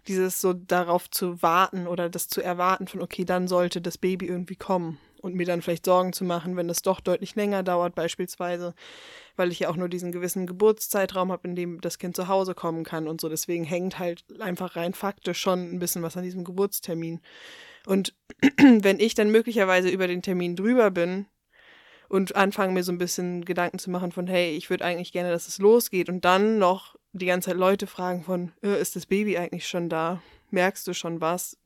dieses 0.07 0.39
so 0.39 0.53
darauf 0.53 1.11
zu 1.11 1.41
warten 1.41 1.85
oder 1.85 2.09
das 2.09 2.29
zu 2.29 2.41
erwarten 2.41 2.87
von, 2.87 3.01
okay, 3.01 3.25
dann 3.25 3.49
sollte 3.49 3.81
das 3.81 3.97
Baby 3.97 4.27
irgendwie 4.27 4.55
kommen 4.55 4.97
und 5.21 5.35
mir 5.35 5.45
dann 5.45 5.61
vielleicht 5.61 5.85
Sorgen 5.85 6.13
zu 6.13 6.23
machen, 6.23 6.55
wenn 6.55 6.69
es 6.69 6.81
doch 6.81 6.99
deutlich 6.99 7.35
länger 7.35 7.63
dauert 7.63 7.95
beispielsweise, 7.95 8.73
weil 9.35 9.51
ich 9.51 9.59
ja 9.59 9.69
auch 9.69 9.75
nur 9.75 9.89
diesen 9.89 10.11
gewissen 10.11 10.47
Geburtszeitraum 10.47 11.31
habe, 11.31 11.47
in 11.47 11.55
dem 11.55 11.81
das 11.81 11.97
Kind 11.97 12.15
zu 12.15 12.27
Hause 12.27 12.55
kommen 12.55 12.83
kann 12.83 13.07
und 13.07 13.21
so. 13.21 13.29
Deswegen 13.29 13.63
hängt 13.63 13.99
halt 13.99 14.23
einfach 14.39 14.75
rein 14.75 14.93
faktisch 14.93 15.39
schon 15.39 15.73
ein 15.73 15.79
bisschen 15.79 16.03
was 16.03 16.17
an 16.17 16.23
diesem 16.23 16.43
Geburtstermin. 16.43 17.21
Und 17.85 18.15
wenn 18.57 18.99
ich 18.99 19.15
dann 19.15 19.31
möglicherweise 19.31 19.89
über 19.89 20.07
den 20.07 20.21
Termin 20.21 20.55
drüber 20.55 20.91
bin, 20.91 21.25
und 22.09 22.35
anfange 22.35 22.73
mir 22.73 22.83
so 22.83 22.91
ein 22.91 22.97
bisschen 22.97 23.43
Gedanken 23.45 23.79
zu 23.79 23.89
machen 23.89 24.11
von, 24.11 24.27
hey, 24.27 24.55
ich 24.55 24.69
würde 24.69 24.85
eigentlich 24.85 25.11
gerne, 25.11 25.29
dass 25.29 25.47
es 25.47 25.57
losgeht 25.57 26.09
und 26.09 26.23
dann 26.25 26.57
noch 26.57 26.95
die 27.13 27.25
ganze 27.25 27.49
Zeit 27.49 27.57
Leute 27.57 27.87
fragen 27.87 28.23
von, 28.23 28.51
äh, 28.61 28.79
ist 28.79 28.95
das 28.95 29.05
Baby 29.05 29.37
eigentlich 29.37 29.67
schon 29.67 29.89
da? 29.89 30.21
Merkst 30.51 30.87
du 30.87 30.93
schon 30.93 31.19
was? 31.21 31.57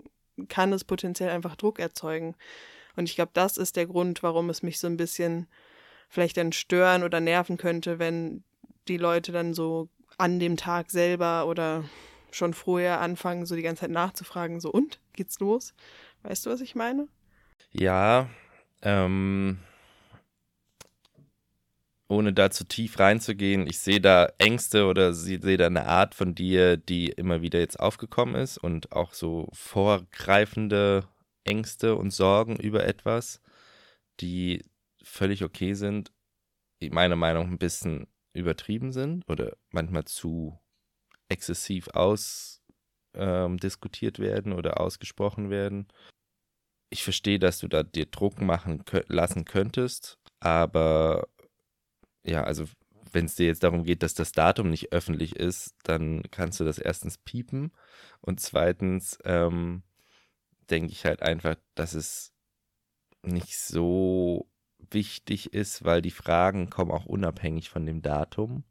Kann 0.48 0.74
es 0.74 0.84
potenziell 0.84 1.30
einfach 1.30 1.56
Druck 1.56 1.80
erzeugen? 1.80 2.36
Und 2.96 3.10
ich 3.10 3.16
glaube, 3.16 3.32
das 3.34 3.58
ist 3.58 3.76
der 3.76 3.88
Grund, 3.88 4.24
warum 4.24 4.50
es 4.50 4.64
mich 4.64 4.80
so 4.80 4.88
ein 4.88 4.98
bisschen 4.98 5.48
vielleicht 6.10 6.38
dann 6.38 6.52
stören 6.52 7.04
oder 7.04 7.20
nerven 7.20 7.58
könnte, 7.58 8.00
wenn 8.00 8.44
die 8.88 8.98
Leute 8.98 9.32
dann 9.32 9.54
so 9.54 9.90
an 10.18 10.40
dem 10.40 10.58
Tag 10.58 10.92
selber 10.92 11.48
oder 11.48 11.86
schon 12.32 12.54
vorher 12.54 13.02
anfangen, 13.02 13.46
so 13.46 13.56
die 13.56 13.62
ganze 13.62 13.82
Zeit 13.82 13.92
nachzufragen, 13.92 14.60
so 14.60 14.72
und, 14.72 15.00
geht's 15.14 15.40
los? 15.40 15.74
Weißt 16.24 16.46
du, 16.46 16.50
was 16.50 16.62
ich 16.62 16.76
meine? 16.76 17.08
Ja, 17.72 18.30
ähm, 18.82 19.60
ohne 22.12 22.34
da 22.34 22.52
zu 22.52 22.66
tief 22.66 23.00
reinzugehen, 23.00 23.66
ich 23.68 23.80
sehe 23.80 24.02
da 24.02 24.32
Ängste 24.38 24.86
oder 24.86 25.14
sehe 25.14 25.40
da 25.40 25.66
eine 25.66 25.86
Art 25.86 26.14
von 26.14 26.36
dir, 26.36 26.78
die 26.78 27.08
immer 27.08 27.42
wieder 27.42 27.60
jetzt 27.60 27.80
aufgekommen 27.80 28.36
ist 28.36 28.58
und 28.58 28.92
auch 28.92 29.14
so 29.14 29.48
vorgreifende 29.54 31.06
Ängste 31.44 31.96
und 31.96 32.12
Sorgen 32.12 32.58
über 32.58 32.86
etwas, 32.86 33.42
die 34.20 34.64
völlig 35.04 35.44
okay 35.44 35.74
sind, 35.74 36.12
meiner 36.90 37.16
Meinung 37.16 37.46
nach 37.46 37.52
ein 37.52 37.60
bisschen 37.60 38.08
übertrieben 38.34 38.92
sind 38.92 39.28
oder 39.30 39.56
manchmal 39.70 40.06
zu 40.06 40.60
exzessiv 41.30 41.90
ausdiskutiert 41.90 44.20
ähm, 44.20 44.26
werden 44.26 44.54
oder 44.54 44.80
ausgesprochen 44.80 45.50
werden. 45.50 45.88
Ich 46.90 47.04
verstehe, 47.04 47.40
dass 47.40 47.60
du 47.60 47.68
da 47.68 47.84
dir 47.84 48.06
Druck 48.06 48.42
machen 48.42 48.84
lassen 49.08 49.46
könntest, 49.46 50.20
aber 50.40 51.28
ja, 52.24 52.44
also 52.44 52.66
wenn 53.12 53.26
es 53.26 53.36
dir 53.36 53.48
jetzt 53.48 53.64
darum 53.64 53.84
geht, 53.84 54.04
dass 54.04 54.14
das 54.14 54.32
Datum 54.32 54.70
nicht 54.70 54.94
öffentlich 54.94 55.36
ist, 55.36 55.76
dann 55.84 56.24
kannst 56.32 56.60
du 56.60 56.64
das 56.64 56.78
erstens 56.78 57.18
piepen 57.18 57.72
und 58.22 58.40
zweitens 58.40 59.18
ähm, 59.24 59.84
denke 60.72 60.92
ich 60.92 61.06
halt 61.06 61.22
einfach, 61.22 61.56
dass 61.76 61.94
es 61.94 62.34
nicht 63.24 63.58
so 63.58 64.50
wichtig 64.90 65.54
ist, 65.54 65.84
weil 65.84 66.02
die 66.02 66.12
Fragen 66.12 66.70
kommen 66.70 66.92
auch 66.92 67.06
unabhängig 67.06 67.70
von 67.70 67.86
dem 67.86 68.02
Datum, 68.02 68.64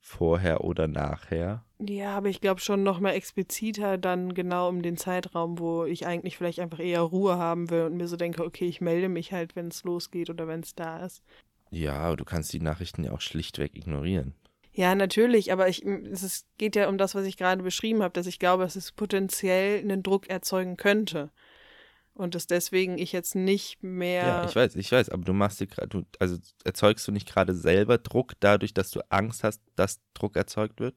vorher 0.00 0.64
oder 0.64 0.88
nachher. 0.88 1.64
Ja, 1.78 2.16
aber 2.16 2.28
ich 2.28 2.40
glaube 2.40 2.60
schon 2.60 2.82
noch 2.82 3.00
mal 3.00 3.12
expliziter 3.12 3.98
dann 3.98 4.34
genau 4.34 4.68
um 4.68 4.82
den 4.82 4.96
Zeitraum, 4.96 5.58
wo 5.58 5.84
ich 5.84 6.06
eigentlich 6.06 6.36
vielleicht 6.36 6.60
einfach 6.60 6.78
eher 6.78 7.00
Ruhe 7.00 7.36
haben 7.36 7.70
will 7.70 7.84
und 7.84 7.96
mir 7.96 8.08
so 8.08 8.16
denke, 8.16 8.44
okay, 8.44 8.66
ich 8.66 8.80
melde 8.80 9.08
mich 9.08 9.32
halt, 9.32 9.56
wenn 9.56 9.68
es 9.68 9.84
losgeht 9.84 10.30
oder 10.30 10.46
wenn 10.46 10.60
es 10.60 10.74
da 10.74 11.04
ist. 11.04 11.22
Ja, 11.70 11.94
aber 11.98 12.16
du 12.16 12.24
kannst 12.24 12.52
die 12.52 12.60
Nachrichten 12.60 13.04
ja 13.04 13.12
auch 13.12 13.20
schlichtweg 13.20 13.76
ignorieren. 13.76 14.34
Ja, 14.80 14.94
natürlich, 14.94 15.52
aber 15.52 15.68
ich, 15.68 15.84
es 15.84 16.46
geht 16.56 16.74
ja 16.74 16.88
um 16.88 16.96
das, 16.96 17.14
was 17.14 17.26
ich 17.26 17.36
gerade 17.36 17.62
beschrieben 17.62 18.02
habe, 18.02 18.14
dass 18.14 18.26
ich 18.26 18.38
glaube, 18.38 18.62
dass 18.62 18.76
es 18.76 18.92
potenziell 18.92 19.78
einen 19.80 20.02
Druck 20.02 20.30
erzeugen 20.30 20.78
könnte. 20.78 21.28
Und 22.14 22.34
dass 22.34 22.46
deswegen 22.46 22.96
ich 22.96 23.12
jetzt 23.12 23.34
nicht 23.34 23.82
mehr. 23.82 24.22
Ja, 24.22 24.44
ich 24.46 24.56
weiß, 24.56 24.76
ich 24.76 24.90
weiß, 24.90 25.10
aber 25.10 25.22
du 25.22 25.34
machst 25.34 25.60
dir 25.60 25.66
gerade, 25.66 26.06
also 26.18 26.38
erzeugst 26.64 27.06
du 27.06 27.12
nicht 27.12 27.28
gerade 27.28 27.54
selber 27.54 27.98
Druck 27.98 28.32
dadurch, 28.40 28.72
dass 28.72 28.90
du 28.90 29.00
Angst 29.10 29.44
hast, 29.44 29.60
dass 29.76 30.00
Druck 30.14 30.34
erzeugt 30.34 30.80
wird? 30.80 30.94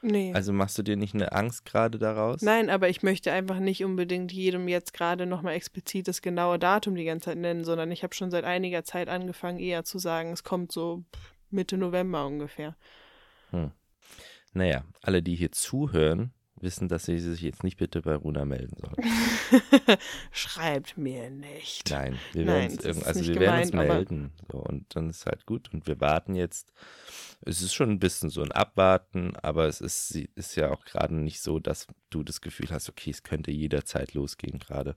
Nee. 0.00 0.32
Also 0.32 0.52
machst 0.52 0.78
du 0.78 0.84
dir 0.84 0.96
nicht 0.96 1.14
eine 1.14 1.32
Angst 1.32 1.64
gerade 1.64 1.98
daraus? 1.98 2.42
Nein, 2.42 2.70
aber 2.70 2.90
ich 2.90 3.02
möchte 3.02 3.32
einfach 3.32 3.58
nicht 3.58 3.84
unbedingt 3.84 4.30
jedem 4.30 4.68
jetzt 4.68 4.92
gerade 4.92 5.26
nochmal 5.26 5.54
explizit 5.54 6.06
das 6.06 6.22
genaue 6.22 6.60
Datum 6.60 6.94
die 6.94 7.06
ganze 7.06 7.30
Zeit 7.30 7.38
nennen, 7.38 7.64
sondern 7.64 7.90
ich 7.90 8.04
habe 8.04 8.14
schon 8.14 8.30
seit 8.30 8.44
einiger 8.44 8.84
Zeit 8.84 9.08
angefangen, 9.08 9.58
eher 9.58 9.82
zu 9.82 9.98
sagen, 9.98 10.30
es 10.32 10.44
kommt 10.44 10.70
so 10.70 11.02
Mitte 11.54 11.76
November 11.76 12.26
ungefähr. 12.26 12.76
Hm. 13.50 13.70
Naja, 14.52 14.84
alle, 15.02 15.22
die 15.22 15.34
hier 15.34 15.52
zuhören, 15.52 16.32
wissen, 16.64 16.88
dass 16.88 17.04
sie 17.04 17.18
sich 17.18 17.42
jetzt 17.42 17.62
nicht 17.62 17.76
bitte 17.76 18.02
bei 18.02 18.14
Runa 18.14 18.44
melden 18.44 18.76
sollen. 18.76 19.98
Schreibt 20.32 20.96
mir 20.96 21.30
nicht. 21.30 21.90
Nein, 21.90 22.18
wir 22.32 22.46
werden 22.46 22.72
uns, 22.72 22.84
irgend, 22.84 23.06
also 23.06 23.26
wir 23.26 23.40
werden 23.40 23.60
uns 23.60 23.72
melden. 23.72 24.32
So, 24.50 24.58
und 24.58 24.96
dann 24.96 25.10
ist 25.10 25.26
halt 25.26 25.46
gut. 25.46 25.72
Und 25.72 25.86
wir 25.86 26.00
warten 26.00 26.34
jetzt. 26.34 26.72
Es 27.46 27.60
ist 27.60 27.74
schon 27.74 27.90
ein 27.90 27.98
bisschen 27.98 28.30
so 28.30 28.42
ein 28.42 28.52
Abwarten, 28.52 29.36
aber 29.36 29.66
es 29.66 29.80
ist, 29.80 30.16
ist 30.34 30.56
ja 30.56 30.70
auch 30.70 30.84
gerade 30.84 31.14
nicht 31.14 31.42
so, 31.42 31.58
dass 31.58 31.86
du 32.08 32.22
das 32.22 32.40
Gefühl 32.40 32.70
hast, 32.70 32.88
okay, 32.88 33.10
es 33.10 33.22
könnte 33.22 33.50
jederzeit 33.50 34.14
losgehen 34.14 34.58
gerade. 34.58 34.96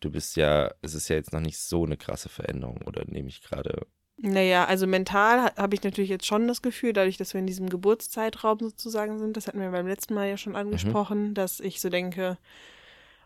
Du 0.00 0.10
bist 0.10 0.36
ja, 0.36 0.74
es 0.82 0.94
ist 0.94 1.08
ja 1.08 1.16
jetzt 1.16 1.32
noch 1.32 1.40
nicht 1.40 1.58
so 1.58 1.84
eine 1.84 1.96
krasse 1.96 2.28
Veränderung, 2.28 2.82
oder 2.82 3.04
nehme 3.06 3.28
ich 3.28 3.40
gerade 3.40 3.86
naja, 4.18 4.64
also 4.64 4.86
mental 4.86 5.52
habe 5.56 5.74
ich 5.74 5.82
natürlich 5.82 6.08
jetzt 6.08 6.26
schon 6.26 6.48
das 6.48 6.62
Gefühl, 6.62 6.94
dadurch, 6.94 7.18
dass 7.18 7.34
wir 7.34 7.40
in 7.40 7.46
diesem 7.46 7.68
Geburtszeitraum 7.68 8.58
sozusagen 8.60 9.18
sind, 9.18 9.36
das 9.36 9.46
hatten 9.46 9.60
wir 9.60 9.70
beim 9.70 9.86
letzten 9.86 10.14
Mal 10.14 10.28
ja 10.28 10.38
schon 10.38 10.56
angesprochen, 10.56 11.28
mhm. 11.28 11.34
dass 11.34 11.60
ich 11.60 11.80
so 11.80 11.90
denke, 11.90 12.38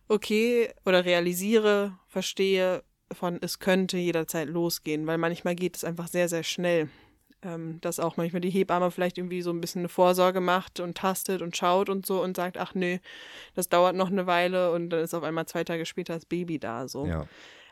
okay, 0.08 0.72
oder 0.84 1.04
realisiere, 1.04 1.96
verstehe 2.08 2.82
von, 3.12 3.38
es 3.40 3.60
könnte 3.60 3.98
jederzeit 3.98 4.48
losgehen, 4.48 5.06
weil 5.06 5.18
manchmal 5.18 5.54
geht 5.54 5.76
es 5.76 5.84
einfach 5.84 6.08
sehr, 6.08 6.28
sehr 6.28 6.42
schnell. 6.42 6.88
Ähm, 7.42 7.78
dass 7.80 8.00
auch 8.00 8.18
manchmal 8.18 8.42
die 8.42 8.50
Hebamme 8.50 8.90
vielleicht 8.90 9.16
irgendwie 9.16 9.40
so 9.40 9.50
ein 9.50 9.62
bisschen 9.62 9.80
eine 9.80 9.88
Vorsorge 9.88 10.42
macht 10.42 10.78
und 10.78 10.98
tastet 10.98 11.40
und 11.40 11.56
schaut 11.56 11.88
und 11.88 12.04
so 12.04 12.22
und 12.22 12.36
sagt, 12.36 12.58
ach 12.58 12.74
nö, 12.74 12.98
das 13.54 13.70
dauert 13.70 13.96
noch 13.96 14.10
eine 14.10 14.26
Weile 14.26 14.72
und 14.72 14.90
dann 14.90 15.00
ist 15.00 15.14
auf 15.14 15.22
einmal 15.22 15.46
zwei 15.46 15.64
Tage 15.64 15.86
später 15.86 16.12
das 16.12 16.26
Baby 16.26 16.58
da. 16.58 16.86
So. 16.86 17.06
Ja. 17.06 17.26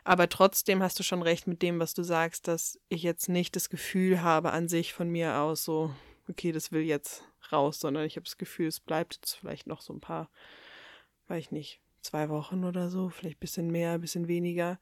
Aber 0.09 0.27
trotzdem 0.27 0.81
hast 0.81 0.97
du 0.97 1.03
schon 1.03 1.21
recht 1.21 1.45
mit 1.45 1.61
dem, 1.61 1.79
was 1.79 1.93
du 1.93 2.01
sagst, 2.01 2.47
dass 2.47 2.79
ich 2.89 3.03
jetzt 3.03 3.29
nicht 3.29 3.55
das 3.55 3.69
Gefühl 3.69 4.23
habe 4.23 4.51
an 4.51 4.67
sich 4.67 4.91
von 4.91 5.07
mir 5.07 5.35
aus 5.37 5.63
so, 5.63 5.93
okay, 6.27 6.51
das 6.51 6.71
will 6.71 6.81
jetzt 6.81 7.23
raus, 7.51 7.79
sondern 7.79 8.05
ich 8.05 8.15
habe 8.15 8.23
das 8.23 8.39
Gefühl, 8.39 8.65
es 8.65 8.79
bleibt 8.79 9.17
jetzt 9.17 9.35
vielleicht 9.35 9.67
noch 9.67 9.81
so 9.81 9.93
ein 9.93 9.99
paar, 9.99 10.31
weiß 11.27 11.37
ich 11.43 11.51
nicht, 11.51 11.81
zwei 12.01 12.27
Wochen 12.29 12.63
oder 12.63 12.89
so, 12.89 13.09
vielleicht 13.09 13.37
ein 13.37 13.41
bisschen 13.41 13.69
mehr, 13.69 13.91
ein 13.91 14.01
bisschen 14.01 14.27
weniger, 14.27 14.79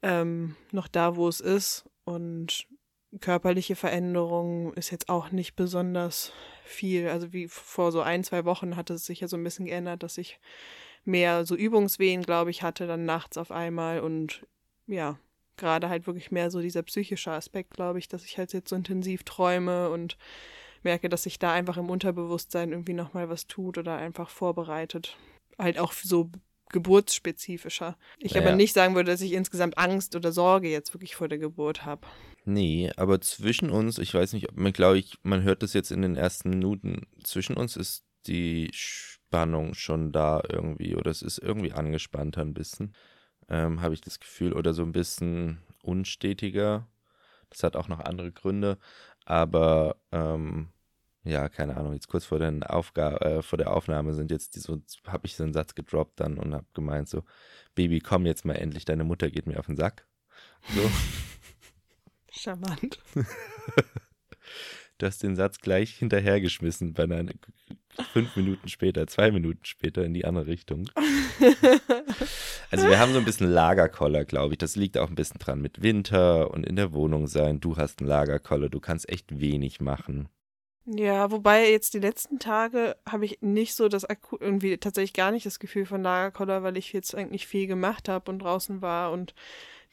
ähm, 0.00 0.56
noch 0.72 0.88
da, 0.88 1.16
wo 1.16 1.28
es 1.28 1.40
ist. 1.40 1.84
Und 2.04 2.66
körperliche 3.20 3.76
Veränderung 3.76 4.72
ist 4.72 4.88
jetzt 4.88 5.10
auch 5.10 5.30
nicht 5.30 5.56
besonders 5.56 6.32
viel. 6.64 7.08
Also 7.10 7.34
wie 7.34 7.48
vor 7.48 7.92
so 7.92 8.00
ein, 8.00 8.24
zwei 8.24 8.46
Wochen 8.46 8.76
hatte 8.76 8.94
es 8.94 9.04
sich 9.04 9.20
ja 9.20 9.28
so 9.28 9.36
ein 9.36 9.44
bisschen 9.44 9.66
geändert, 9.66 10.02
dass 10.02 10.16
ich 10.16 10.40
mehr 11.08 11.44
so 11.44 11.56
Übungswehen, 11.56 12.22
glaube 12.22 12.50
ich, 12.50 12.62
hatte 12.62 12.86
dann 12.86 13.04
nachts 13.04 13.36
auf 13.36 13.50
einmal 13.50 14.00
und 14.00 14.46
ja, 14.86 15.18
gerade 15.56 15.88
halt 15.88 16.06
wirklich 16.06 16.30
mehr 16.30 16.50
so 16.50 16.60
dieser 16.60 16.82
psychische 16.82 17.32
Aspekt, 17.32 17.72
glaube 17.72 17.98
ich, 17.98 18.08
dass 18.08 18.24
ich 18.24 18.38
halt 18.38 18.52
jetzt 18.52 18.68
so 18.68 18.76
intensiv 18.76 19.24
träume 19.24 19.90
und 19.90 20.16
merke, 20.82 21.08
dass 21.08 21.24
sich 21.24 21.38
da 21.38 21.52
einfach 21.52 21.76
im 21.76 21.90
Unterbewusstsein 21.90 22.70
irgendwie 22.70 22.92
nochmal 22.92 23.28
was 23.28 23.46
tut 23.46 23.78
oder 23.78 23.96
einfach 23.96 24.30
vorbereitet. 24.30 25.16
Halt 25.58 25.78
auch 25.78 25.92
so 25.92 26.30
geburtsspezifischer. 26.70 27.96
Ich 28.18 28.32
ja, 28.32 28.42
aber 28.42 28.54
nicht 28.54 28.74
sagen 28.74 28.94
würde, 28.94 29.10
dass 29.10 29.20
ich 29.20 29.32
insgesamt 29.32 29.78
Angst 29.78 30.14
oder 30.14 30.32
Sorge 30.32 30.68
jetzt 30.68 30.94
wirklich 30.94 31.16
vor 31.16 31.28
der 31.28 31.38
Geburt 31.38 31.84
habe. 31.84 32.06
Nee, 32.44 32.90
aber 32.96 33.20
zwischen 33.20 33.70
uns, 33.70 33.98
ich 33.98 34.14
weiß 34.14 34.34
nicht, 34.34 34.54
man 34.54 34.72
glaube 34.72 34.98
ich, 34.98 35.18
man 35.22 35.42
hört 35.42 35.62
das 35.62 35.72
jetzt 35.72 35.90
in 35.90 36.02
den 36.02 36.16
ersten 36.16 36.50
Minuten, 36.50 37.06
zwischen 37.24 37.56
uns 37.56 37.76
ist 37.76 38.04
die 38.26 38.70
Spannung 39.28 39.74
schon 39.74 40.10
da 40.10 40.40
irgendwie 40.48 40.96
oder 40.96 41.10
es 41.10 41.20
ist 41.20 41.38
irgendwie 41.38 41.72
angespannter 41.72 42.40
ein 42.40 42.54
bisschen, 42.54 42.94
ähm, 43.48 43.82
habe 43.82 43.92
ich 43.92 44.00
das 44.00 44.20
Gefühl, 44.20 44.54
oder 44.54 44.72
so 44.72 44.82
ein 44.82 44.92
bisschen 44.92 45.58
unstetiger. 45.82 46.86
Das 47.50 47.62
hat 47.62 47.76
auch 47.76 47.88
noch 47.88 48.00
andere 48.00 48.32
Gründe, 48.32 48.78
aber 49.26 49.96
ähm, 50.12 50.68
ja, 51.24 51.50
keine 51.50 51.76
Ahnung, 51.76 51.92
jetzt 51.92 52.08
kurz 52.08 52.24
vor, 52.24 52.38
den 52.38 52.62
Aufga 52.62 53.16
äh, 53.18 53.42
vor 53.42 53.58
der 53.58 53.72
Aufnahme 53.74 54.14
sind 54.14 54.30
jetzt 54.30 54.54
die 54.56 54.60
so, 54.60 54.80
habe 55.06 55.26
ich 55.26 55.36
so 55.36 55.44
einen 55.44 55.52
Satz 55.52 55.74
gedroppt 55.74 56.20
dann 56.20 56.38
und 56.38 56.54
habe 56.54 56.66
gemeint 56.72 57.08
so, 57.08 57.22
Baby, 57.74 58.00
komm 58.00 58.24
jetzt 58.24 58.46
mal 58.46 58.54
endlich, 58.54 58.86
deine 58.86 59.04
Mutter 59.04 59.30
geht 59.30 59.46
mir 59.46 59.58
auf 59.58 59.66
den 59.66 59.76
Sack. 59.76 60.06
So. 60.74 60.90
Charmant. 62.30 62.98
du 64.98 65.06
hast 65.06 65.22
den 65.22 65.36
Satz 65.36 65.60
gleich 65.60 65.94
hinterhergeschmissen, 65.94 66.92
bei 66.92 67.04
einer, 67.04 67.24
fünf 68.12 68.36
Minuten 68.36 68.68
später, 68.68 69.06
zwei 69.06 69.30
Minuten 69.30 69.64
später 69.64 70.04
in 70.04 70.14
die 70.14 70.24
andere 70.24 70.46
Richtung. 70.46 70.88
also 72.70 72.88
wir 72.88 72.98
haben 72.98 73.12
so 73.12 73.18
ein 73.18 73.24
bisschen 73.24 73.50
Lagerkoller, 73.50 74.24
glaube 74.24 74.54
ich. 74.54 74.58
Das 74.58 74.76
liegt 74.76 74.98
auch 74.98 75.08
ein 75.08 75.14
bisschen 75.14 75.38
dran 75.38 75.60
mit 75.60 75.82
Winter 75.82 76.50
und 76.50 76.64
in 76.64 76.76
der 76.76 76.92
Wohnung 76.92 77.26
sein. 77.26 77.60
Du 77.60 77.76
hast 77.76 78.00
einen 78.00 78.08
Lagerkoller, 78.08 78.68
du 78.68 78.80
kannst 78.80 79.08
echt 79.08 79.40
wenig 79.40 79.80
machen. 79.80 80.28
Ja, 80.90 81.30
wobei 81.30 81.70
jetzt 81.70 81.92
die 81.92 81.98
letzten 81.98 82.38
Tage 82.38 82.96
habe 83.06 83.26
ich 83.26 83.42
nicht 83.42 83.74
so 83.74 83.88
das 83.88 84.06
akut 84.06 84.40
irgendwie 84.40 84.78
tatsächlich 84.78 85.12
gar 85.12 85.30
nicht 85.30 85.44
das 85.44 85.58
Gefühl 85.58 85.84
von 85.84 86.02
Lagerkoller, 86.02 86.62
weil 86.62 86.78
ich 86.78 86.94
jetzt 86.94 87.14
eigentlich 87.14 87.46
viel 87.46 87.66
gemacht 87.66 88.08
habe 88.08 88.30
und 88.30 88.38
draußen 88.38 88.80
war 88.80 89.12
und 89.12 89.34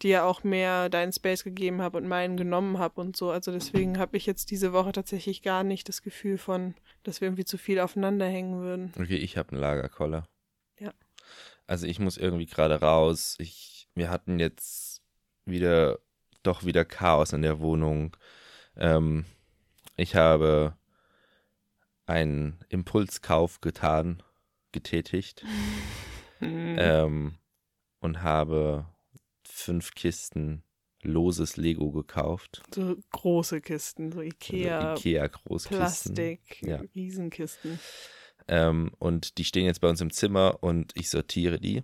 dir 0.02 0.25
auch 0.25 0.44
mehr 0.44 0.90
deinen 0.90 1.14
Space 1.14 1.44
gegeben 1.44 1.82
habe 1.82 1.98
und 1.98 2.08
meinen 2.08 2.38
genommen 2.38 2.80
habe 2.80 3.00
und 3.00 3.16
so. 3.16 3.32
Also 3.32 3.52
deswegen 3.52 3.98
habe 3.98 4.18
ich 4.18 4.25
jetzt 4.25 4.52
diese 4.52 4.74
Woche 4.74 4.92
tatsächlich 4.92 5.42
gar 5.42 5.64
nicht 5.64 5.88
das 5.88 6.02
Gefühl 6.02 6.38
von, 6.38 6.75
dass 7.04 7.22
wir 7.22 7.28
irgendwie 7.28 7.46
zu 7.46 7.58
viel 7.58 7.80
aufeinander 7.80 8.25
hängen 8.28 8.62
würden. 8.62 8.94
Okay, 9.00 9.16
ich 9.16 9.38
habe 9.38 9.52
einen 9.52 9.62
Lagerkoller. 9.62 10.28
Ja. 10.80 10.94
Also 11.66 11.88
ich 11.88 12.00
muss 12.00 12.18
irgendwie 12.18 12.46
gerade 12.46 12.82
raus. 12.82 13.36
Ich, 13.40 13.88
wir 13.96 14.10
hatten 14.10 14.40
jetzt 14.40 15.02
wieder, 15.46 16.00
doch 16.44 16.66
wieder 16.66 16.84
Chaos 16.84 17.32
in 17.32 17.42
der 17.42 17.60
Wohnung. 17.60 18.18
Ähm, 18.75 19.25
ich 19.96 20.16
habe 20.16 20.75
einen 22.06 22.60
Impulskauf 22.68 23.62
getan, 23.62 24.22
getätigt. 24.74 25.46
ähm, 26.42 27.38
und 28.02 28.22
habe 28.22 28.86
fünf 29.56 29.96
Kisten 29.96 30.64
loses 31.02 31.56
Lego 31.56 31.92
gekauft. 31.92 32.62
So 32.74 32.98
große 33.12 33.62
Kisten, 33.62 34.12
so 34.12 34.22
Ikea. 34.22 34.92
Also 34.92 35.00
Ikea 35.00 35.28
Großkisten. 35.28 35.78
Plastik, 35.78 36.62
ja. 36.62 36.82
Riesenkisten. 36.94 37.80
Ähm, 38.48 38.92
und 39.00 39.38
die 39.38 39.46
stehen 39.46 39.66
jetzt 39.66 39.82
bei 39.82 39.90
uns 39.90 40.02
im 40.02 40.12
Zimmer 40.12 40.62
und 40.62 40.92
ich 40.96 41.10
sortiere 41.10 41.60
die. 41.60 41.84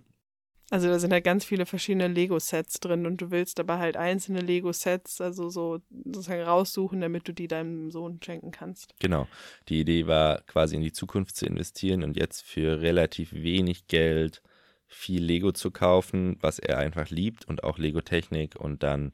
Also 0.70 0.88
da 0.88 0.98
sind 0.98 1.12
halt 1.12 1.24
ganz 1.24 1.44
viele 1.44 1.66
verschiedene 1.66 2.08
Lego-Sets 2.08 2.80
drin 2.80 3.06
und 3.06 3.20
du 3.20 3.30
willst 3.30 3.60
aber 3.60 3.78
halt 3.78 3.96
einzelne 3.96 4.40
Lego-Sets, 4.40 5.20
also 5.20 5.50
so 5.50 5.80
sozusagen 6.04 6.42
raussuchen, 6.42 7.00
damit 7.00 7.28
du 7.28 7.32
die 7.32 7.48
deinem 7.48 7.90
Sohn 7.90 8.20
schenken 8.22 8.52
kannst. 8.52 8.94
Genau. 8.98 9.28
Die 9.68 9.80
Idee 9.80 10.06
war 10.06 10.40
quasi 10.42 10.76
in 10.76 10.82
die 10.82 10.92
Zukunft 10.92 11.36
zu 11.36 11.46
investieren 11.46 12.02
und 12.02 12.16
jetzt 12.16 12.42
für 12.42 12.80
relativ 12.80 13.32
wenig 13.32 13.86
Geld 13.86 14.42
viel 14.92 15.22
Lego 15.22 15.52
zu 15.52 15.70
kaufen, 15.70 16.36
was 16.40 16.58
er 16.58 16.78
einfach 16.78 17.10
liebt 17.10 17.46
und 17.46 17.64
auch 17.64 17.78
Lego-Technik 17.78 18.56
und 18.56 18.82
dann 18.82 19.12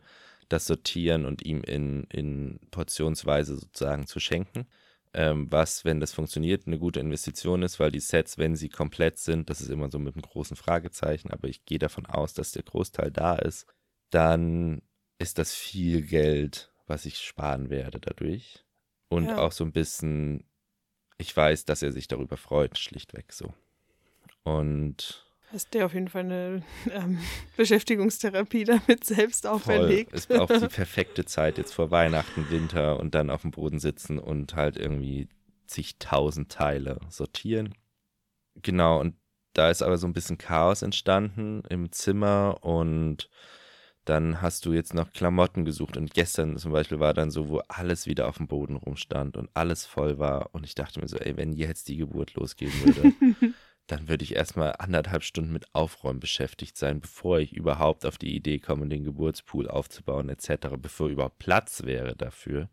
das 0.48 0.66
sortieren 0.66 1.26
und 1.26 1.42
ihm 1.42 1.62
in, 1.62 2.04
in 2.04 2.58
Portionsweise 2.70 3.56
sozusagen 3.56 4.06
zu 4.06 4.18
schenken. 4.20 4.66
Ähm, 5.14 5.50
was, 5.50 5.84
wenn 5.84 6.00
das 6.00 6.12
funktioniert, 6.12 6.66
eine 6.66 6.78
gute 6.78 7.00
Investition 7.00 7.62
ist, 7.62 7.80
weil 7.80 7.90
die 7.90 8.00
Sets, 8.00 8.38
wenn 8.38 8.56
sie 8.56 8.68
komplett 8.68 9.18
sind, 9.18 9.48
das 9.48 9.60
ist 9.60 9.70
immer 9.70 9.90
so 9.90 9.98
mit 9.98 10.14
einem 10.14 10.22
großen 10.22 10.56
Fragezeichen, 10.56 11.30
aber 11.30 11.48
ich 11.48 11.64
gehe 11.64 11.78
davon 11.78 12.06
aus, 12.06 12.34
dass 12.34 12.52
der 12.52 12.62
Großteil 12.62 13.10
da 13.10 13.36
ist, 13.36 13.66
dann 14.10 14.82
ist 15.18 15.38
das 15.38 15.54
viel 15.54 16.02
Geld, 16.02 16.72
was 16.86 17.06
ich 17.06 17.18
sparen 17.18 17.70
werde 17.70 18.00
dadurch. 18.00 18.64
Und 19.08 19.28
Ja. 19.28 19.38
auch 19.38 19.52
so 19.52 19.64
ein 19.64 19.72
bisschen, 19.72 20.44
ich 21.16 21.34
weiß, 21.34 21.64
dass 21.64 21.82
er 21.82 21.92
sich 21.92 22.08
darüber 22.08 22.36
freut, 22.36 22.78
schlichtweg 22.78 23.32
so. 23.32 23.54
Und 24.44 25.27
Hast 25.50 25.72
dir 25.72 25.86
auf 25.86 25.94
jeden 25.94 26.08
Fall 26.08 26.24
eine 26.24 26.62
ähm, 26.92 27.18
Beschäftigungstherapie 27.56 28.64
damit 28.64 29.04
selbst 29.04 29.44
voll, 29.44 29.54
auferlegt. 29.54 30.12
ist 30.12 30.32
auch 30.32 30.46
die 30.46 30.68
perfekte 30.68 31.24
Zeit 31.24 31.58
jetzt 31.58 31.72
vor 31.72 31.90
Weihnachten, 31.90 32.50
Winter 32.50 33.00
und 33.00 33.14
dann 33.14 33.30
auf 33.30 33.42
dem 33.42 33.52
Boden 33.52 33.78
sitzen 33.78 34.18
und 34.18 34.54
halt 34.54 34.76
irgendwie 34.76 35.28
zigtausend 35.66 36.52
Teile 36.52 37.00
sortieren. 37.08 37.74
Genau, 38.56 39.00
und 39.00 39.14
da 39.54 39.70
ist 39.70 39.82
aber 39.82 39.96
so 39.96 40.06
ein 40.06 40.12
bisschen 40.12 40.38
Chaos 40.38 40.82
entstanden 40.82 41.62
im 41.68 41.92
Zimmer 41.92 42.58
und 42.62 43.30
dann 44.04 44.40
hast 44.40 44.64
du 44.64 44.72
jetzt 44.72 44.94
noch 44.94 45.12
Klamotten 45.12 45.64
gesucht 45.64 45.96
und 45.96 46.14
gestern 46.14 46.56
zum 46.56 46.72
Beispiel 46.72 46.98
war 46.98 47.12
dann 47.12 47.30
so, 47.30 47.48
wo 47.48 47.58
alles 47.68 48.06
wieder 48.06 48.28
auf 48.28 48.38
dem 48.38 48.48
Boden 48.48 48.76
rumstand 48.76 49.36
und 49.36 49.50
alles 49.54 49.84
voll 49.84 50.18
war 50.18 50.54
und 50.54 50.64
ich 50.64 50.74
dachte 50.74 51.00
mir 51.00 51.08
so, 51.08 51.18
ey, 51.18 51.36
wenn 51.36 51.52
jetzt 51.52 51.88
die 51.88 51.96
Geburt 51.96 52.34
losgehen 52.34 52.72
würde, 52.84 53.12
dann 53.88 54.08
würde 54.08 54.22
ich 54.22 54.36
erstmal 54.36 54.76
anderthalb 54.78 55.24
Stunden 55.24 55.50
mit 55.50 55.74
Aufräumen 55.74 56.20
beschäftigt 56.20 56.76
sein, 56.76 57.00
bevor 57.00 57.40
ich 57.40 57.52
überhaupt 57.52 58.06
auf 58.06 58.18
die 58.18 58.36
Idee 58.36 58.58
komme, 58.58 58.86
den 58.86 59.02
Geburtspool 59.02 59.66
aufzubauen 59.66 60.28
etc., 60.28 60.68
bevor 60.78 61.08
überhaupt 61.08 61.38
Platz 61.38 61.82
wäre 61.84 62.14
dafür. 62.14 62.68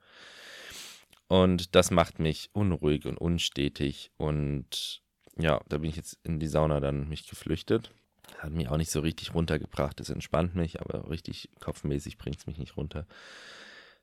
Und 1.27 1.73
das 1.73 1.89
macht 1.89 2.19
mich 2.19 2.49
unruhig 2.53 3.05
und 3.05 3.17
unstetig 3.17 4.11
und 4.17 5.01
ja, 5.37 5.61
da 5.67 5.79
bin 5.79 5.89
ich 5.89 5.95
jetzt 5.95 6.19
in 6.23 6.39
die 6.39 6.47
Sauna 6.47 6.79
dann 6.79 7.09
mich 7.09 7.27
geflüchtet. 7.27 7.91
Hat 8.37 8.51
mich 8.51 8.69
auch 8.69 8.77
nicht 8.77 8.91
so 8.91 8.99
richtig 8.99 9.33
runtergebracht. 9.33 9.99
Es 9.99 10.09
entspannt 10.09 10.55
mich, 10.55 10.81
aber 10.81 11.09
richtig 11.09 11.49
kopfmäßig 11.59 12.17
bringt 12.17 12.37
es 12.37 12.47
mich 12.47 12.57
nicht 12.57 12.77
runter. 12.77 13.05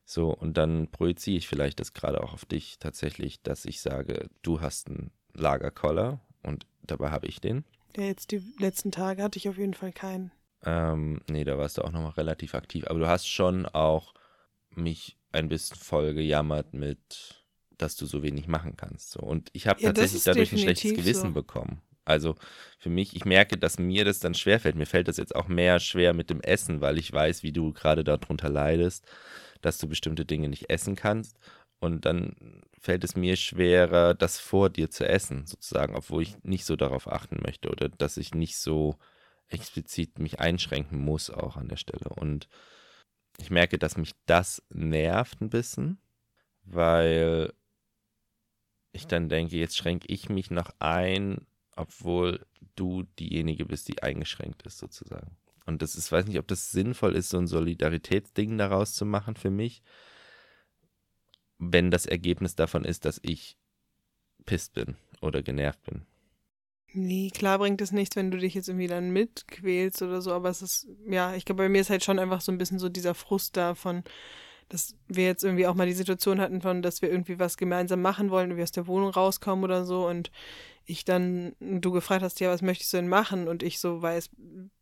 So, 0.04 0.30
und 0.34 0.56
dann 0.56 0.90
projiziere 0.90 1.38
ich 1.38 1.48
vielleicht 1.48 1.80
das 1.80 1.92
gerade 1.92 2.22
auch 2.22 2.32
auf 2.32 2.44
dich 2.44 2.78
tatsächlich, 2.78 3.42
dass 3.42 3.64
ich 3.64 3.80
sage, 3.80 4.28
du 4.42 4.60
hast 4.60 4.88
einen 4.88 5.10
Lagerkoller 5.32 6.20
und 6.42 6.66
dabei 6.82 7.10
habe 7.10 7.26
ich 7.26 7.40
den. 7.40 7.64
Ja, 7.96 8.02
jetzt 8.04 8.32
die 8.32 8.42
letzten 8.58 8.92
Tage 8.92 9.22
hatte 9.22 9.38
ich 9.38 9.48
auf 9.48 9.56
jeden 9.56 9.72
Fall 9.74 9.92
keinen. 9.92 10.30
Ähm, 10.64 11.20
nee, 11.28 11.44
da 11.44 11.58
warst 11.58 11.78
du 11.78 11.82
auch 11.82 11.90
nochmal 11.90 12.12
relativ 12.12 12.54
aktiv. 12.54 12.84
Aber 12.86 12.98
du 13.00 13.08
hast 13.08 13.26
schon 13.26 13.66
auch 13.66 14.14
mich 14.70 15.18
ein 15.32 15.48
bisschen 15.48 15.76
voll 15.78 16.14
gejammert 16.14 16.74
mit, 16.74 17.44
dass 17.78 17.96
du 17.96 18.06
so 18.06 18.22
wenig 18.22 18.48
machen 18.48 18.76
kannst. 18.76 19.12
So. 19.12 19.20
Und 19.20 19.50
ich 19.52 19.66
habe 19.66 19.80
Ja, 19.80 19.92
tatsächlich 19.92 20.22
dadurch 20.24 20.52
ein 20.52 20.58
schlechtes 20.58 20.94
Gewissen 20.94 21.30
so. 21.30 21.34
bekommen. 21.34 21.82
Also 22.04 22.34
für 22.78 22.90
mich, 22.90 23.14
ich 23.16 23.24
merke, 23.24 23.56
dass 23.58 23.78
mir 23.78 24.04
das 24.04 24.20
dann 24.20 24.34
schwerfällt. 24.34 24.76
Mir 24.76 24.86
fällt 24.86 25.08
das 25.08 25.16
jetzt 25.18 25.34
auch 25.36 25.48
mehr 25.48 25.80
schwer 25.80 26.14
mit 26.14 26.30
dem 26.30 26.40
Essen, 26.40 26.80
weil 26.80 26.98
ich 26.98 27.12
weiß, 27.12 27.42
wie 27.42 27.52
du 27.52 27.72
gerade 27.72 28.04
darunter 28.04 28.48
leidest, 28.50 29.06
dass 29.62 29.78
du 29.78 29.88
bestimmte 29.88 30.24
Dinge 30.24 30.48
nicht 30.48 30.70
essen 30.70 30.96
kannst. 30.96 31.38
Und 31.82 32.04
dann 32.04 32.62
fällt 32.78 33.02
es 33.02 33.16
mir 33.16 33.34
schwerer, 33.34 34.14
das 34.14 34.38
vor 34.38 34.70
dir 34.70 34.88
zu 34.88 35.04
essen, 35.04 35.46
sozusagen, 35.46 35.96
obwohl 35.96 36.22
ich 36.22 36.36
nicht 36.44 36.64
so 36.64 36.76
darauf 36.76 37.10
achten 37.10 37.40
möchte 37.42 37.70
oder 37.70 37.88
dass 37.88 38.18
ich 38.18 38.34
nicht 38.34 38.56
so 38.56 38.98
explizit 39.48 40.20
mich 40.20 40.38
einschränken 40.38 41.00
muss 41.00 41.28
auch 41.28 41.56
an 41.56 41.66
der 41.66 41.76
Stelle. 41.76 42.08
Und 42.10 42.46
ich 43.40 43.50
merke, 43.50 43.78
dass 43.78 43.96
mich 43.96 44.12
das 44.26 44.62
nervt 44.70 45.40
ein 45.40 45.50
bisschen, 45.50 45.98
weil 46.62 47.52
ich 48.92 49.08
dann 49.08 49.28
denke, 49.28 49.56
jetzt 49.56 49.76
schränke 49.76 50.06
ich 50.06 50.28
mich 50.28 50.52
noch 50.52 50.70
ein, 50.78 51.48
obwohl 51.74 52.46
du 52.76 53.02
diejenige 53.18 53.66
bist, 53.66 53.88
die 53.88 54.04
eingeschränkt 54.04 54.62
ist, 54.62 54.78
sozusagen. 54.78 55.36
Und 55.66 55.82
das 55.82 55.96
ist, 55.96 56.12
weiß 56.12 56.26
nicht, 56.26 56.38
ob 56.38 56.46
das 56.46 56.70
sinnvoll 56.70 57.16
ist, 57.16 57.30
so 57.30 57.38
ein 57.38 57.48
Solidaritätsding 57.48 58.56
daraus 58.56 58.94
zu 58.94 59.04
machen 59.04 59.34
für 59.34 59.50
mich, 59.50 59.82
wenn 61.62 61.90
das 61.90 62.06
Ergebnis 62.06 62.56
davon 62.56 62.84
ist, 62.84 63.04
dass 63.04 63.20
ich 63.22 63.56
pisst 64.44 64.74
bin 64.74 64.96
oder 65.20 65.42
genervt 65.42 65.82
bin. 65.84 66.02
Nee, 66.94 67.30
klar 67.30 67.58
bringt 67.58 67.80
es 67.80 67.92
nichts, 67.92 68.16
wenn 68.16 68.30
du 68.30 68.36
dich 68.36 68.54
jetzt 68.54 68.68
irgendwie 68.68 68.88
dann 68.88 69.12
mitquälst 69.12 70.02
oder 70.02 70.20
so, 70.20 70.32
aber 70.32 70.50
es 70.50 70.60
ist, 70.60 70.88
ja, 71.08 71.34
ich 71.34 71.44
glaube, 71.44 71.62
bei 71.62 71.68
mir 71.68 71.80
ist 71.80 71.88
halt 71.88 72.04
schon 72.04 72.18
einfach 72.18 72.40
so 72.40 72.52
ein 72.52 72.58
bisschen 72.58 72.78
so 72.78 72.88
dieser 72.88 73.14
Frust 73.14 73.56
da 73.56 73.74
von, 73.74 74.02
dass 74.68 74.94
wir 75.06 75.24
jetzt 75.24 75.44
irgendwie 75.44 75.66
auch 75.66 75.74
mal 75.74 75.86
die 75.86 75.94
Situation 75.94 76.40
hatten 76.40 76.60
von, 76.60 76.82
dass 76.82 77.00
wir 77.00 77.10
irgendwie 77.10 77.38
was 77.38 77.56
gemeinsam 77.56 78.02
machen 78.02 78.30
wollen 78.30 78.56
wir 78.56 78.62
aus 78.62 78.72
der 78.72 78.86
Wohnung 78.88 79.10
rauskommen 79.10 79.64
oder 79.64 79.84
so 79.86 80.06
und 80.06 80.30
ich 80.84 81.04
dann, 81.04 81.54
du 81.60 81.92
gefragt 81.92 82.22
hast, 82.22 82.40
ja, 82.40 82.50
was 82.50 82.60
möchtest 82.60 82.92
du 82.92 82.96
denn 82.96 83.08
machen? 83.08 83.46
Und 83.46 83.62
ich 83.62 83.78
so 83.78 84.02
weiß, 84.02 84.30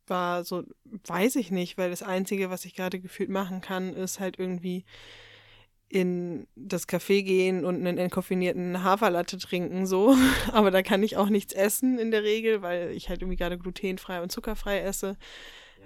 war 0.07 0.43
so, 0.43 0.63
weiß 1.05 1.35
ich 1.35 1.51
nicht, 1.51 1.77
weil 1.77 1.91
das 1.91 2.01
Einzige, 2.01 2.49
was 2.49 2.65
ich 2.65 2.73
gerade 2.73 2.99
gefühlt 2.99 3.29
machen 3.29 3.61
kann, 3.61 3.93
ist 3.93 4.19
halt 4.19 4.39
irgendwie 4.39 4.83
in 5.91 6.47
das 6.55 6.87
Café 6.87 7.21
gehen 7.21 7.65
und 7.65 7.75
einen 7.75 7.97
entkoffinierten 7.97 8.81
Haferlatte 8.81 9.37
trinken, 9.37 9.85
so. 9.85 10.15
Aber 10.53 10.71
da 10.71 10.81
kann 10.83 11.03
ich 11.03 11.17
auch 11.17 11.27
nichts 11.27 11.53
essen 11.53 11.99
in 11.99 12.11
der 12.11 12.23
Regel, 12.23 12.61
weil 12.61 12.91
ich 12.91 13.09
halt 13.09 13.21
irgendwie 13.21 13.35
gerade 13.35 13.57
glutenfrei 13.57 14.21
und 14.21 14.31
zuckerfrei 14.31 14.79
esse. 14.79 15.17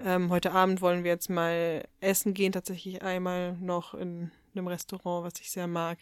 Ähm, 0.04 0.30
heute 0.30 0.52
Abend 0.52 0.82
wollen 0.82 1.04
wir 1.04 1.12
jetzt 1.12 1.30
mal 1.30 1.84
essen 2.02 2.36
gehen, 2.36 2.52
tatsächlich 2.52 3.02
einmal 3.02 3.54
noch 3.54 3.96
in 3.96 4.32
einem 4.54 4.68
Restaurant, 4.68 5.26
was 5.26 5.42
ich 5.42 5.50
sehr 5.50 5.68
mag. 5.68 5.98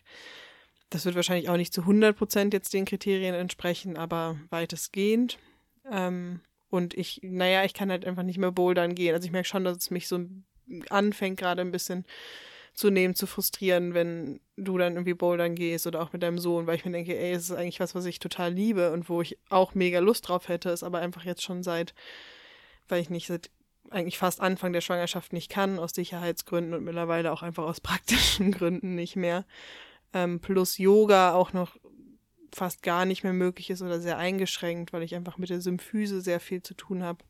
Das 0.89 1.05
wird 1.05 1.15
wahrscheinlich 1.15 1.47
auch 1.47 1.57
nicht 1.57 1.73
zu 1.73 1.81
100 1.81 2.17
Prozent 2.17 2.53
jetzt 2.53 2.73
den 2.73 2.85
Kriterien 2.85 3.35
entsprechen, 3.35 3.95
aber 3.95 4.37
weitestgehend. 4.49 5.39
Ähm, 5.89 6.41
und 6.69 6.93
ich, 6.93 7.21
naja, 7.23 7.63
ich 7.63 7.73
kann 7.73 7.89
halt 7.89 8.05
einfach 8.05 8.23
nicht 8.23 8.37
mehr 8.37 8.51
bouldern 8.51 8.95
gehen. 8.95 9.13
Also 9.15 9.25
ich 9.25 9.31
merke 9.31 9.47
schon, 9.47 9.63
dass 9.63 9.77
es 9.77 9.91
mich 9.91 10.09
so 10.09 10.25
anfängt 10.89 11.39
gerade 11.39 11.61
ein 11.61 11.71
bisschen 11.71 12.05
zunehmend 12.73 13.17
zu 13.17 13.27
frustrieren, 13.27 13.93
wenn 13.93 14.39
du 14.57 14.77
dann 14.77 14.93
irgendwie 14.93 15.13
bouldern 15.13 15.55
gehst 15.55 15.85
oder 15.87 16.01
auch 16.01 16.13
mit 16.13 16.23
deinem 16.23 16.39
Sohn, 16.39 16.67
weil 16.67 16.75
ich 16.75 16.85
mir 16.85 16.91
denke, 16.91 17.17
ey, 17.17 17.31
es 17.31 17.49
ist 17.49 17.55
eigentlich 17.55 17.79
was, 17.79 17.95
was 17.95 18.05
ich 18.05 18.19
total 18.19 18.53
liebe 18.53 18.91
und 18.91 19.09
wo 19.09 19.21
ich 19.21 19.37
auch 19.49 19.75
mega 19.75 19.99
Lust 19.99 20.27
drauf 20.27 20.47
hätte, 20.47 20.69
ist 20.69 20.83
aber 20.83 20.99
einfach 20.99 21.23
jetzt 21.23 21.43
schon 21.43 21.63
seit, 21.63 21.93
weil 22.87 23.01
ich 23.01 23.09
nicht 23.09 23.27
seit 23.27 23.49
eigentlich 23.89 24.17
fast 24.17 24.41
Anfang 24.41 24.73
der 24.73 24.81
Schwangerschaft 24.81 25.33
nicht 25.33 25.49
kann, 25.49 25.77
aus 25.77 25.93
Sicherheitsgründen 25.93 26.73
und 26.73 26.83
mittlerweile 26.83 27.31
auch 27.31 27.43
einfach 27.43 27.63
aus 27.63 27.81
praktischen 27.81 28.51
Gründen 28.51 28.95
nicht 28.95 29.15
mehr. 29.15 29.45
Ähm, 30.13 30.39
plus 30.39 30.77
Yoga 30.77 31.33
auch 31.33 31.53
noch 31.53 31.77
fast 32.53 32.83
gar 32.83 33.05
nicht 33.05 33.23
mehr 33.23 33.33
möglich 33.33 33.69
ist 33.69 33.81
oder 33.81 33.99
sehr 33.99 34.17
eingeschränkt, 34.17 34.93
weil 34.93 35.03
ich 35.03 35.15
einfach 35.15 35.37
mit 35.37 35.49
der 35.49 35.61
Symphyse 35.61 36.21
sehr 36.21 36.39
viel 36.39 36.61
zu 36.61 36.75
tun 36.75 37.03
habe. 37.03 37.23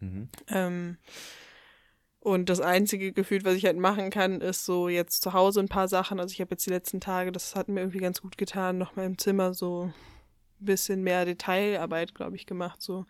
Mhm. 0.00 0.28
Ähm, 0.48 0.98
und 2.28 2.50
das 2.50 2.60
einzige 2.60 3.12
Gefühl, 3.12 3.42
was 3.44 3.54
ich 3.54 3.64
halt 3.64 3.78
machen 3.78 4.10
kann, 4.10 4.42
ist 4.42 4.66
so 4.66 4.90
jetzt 4.90 5.22
zu 5.22 5.32
Hause 5.32 5.60
ein 5.60 5.68
paar 5.68 5.88
Sachen. 5.88 6.20
Also 6.20 6.32
ich 6.32 6.42
habe 6.42 6.50
jetzt 6.50 6.66
die 6.66 6.70
letzten 6.70 7.00
Tage, 7.00 7.32
das 7.32 7.56
hat 7.56 7.68
mir 7.68 7.80
irgendwie 7.80 8.00
ganz 8.00 8.20
gut 8.20 8.36
getan, 8.36 8.76
nochmal 8.76 9.06
im 9.06 9.16
Zimmer 9.16 9.54
so 9.54 9.84
ein 9.84 9.94
bisschen 10.64 11.02
mehr 11.02 11.24
Detailarbeit, 11.24 12.14
glaube 12.14 12.36
ich, 12.36 12.44
gemacht. 12.44 12.82
So 12.82 13.06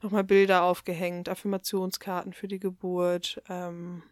nochmal 0.00 0.22
Bilder 0.22 0.62
aufgehängt, 0.62 1.28
Affirmationskarten 1.28 2.32
für 2.32 2.46
die 2.46 2.60
Geburt 2.60 3.42
ähm, 3.48 4.04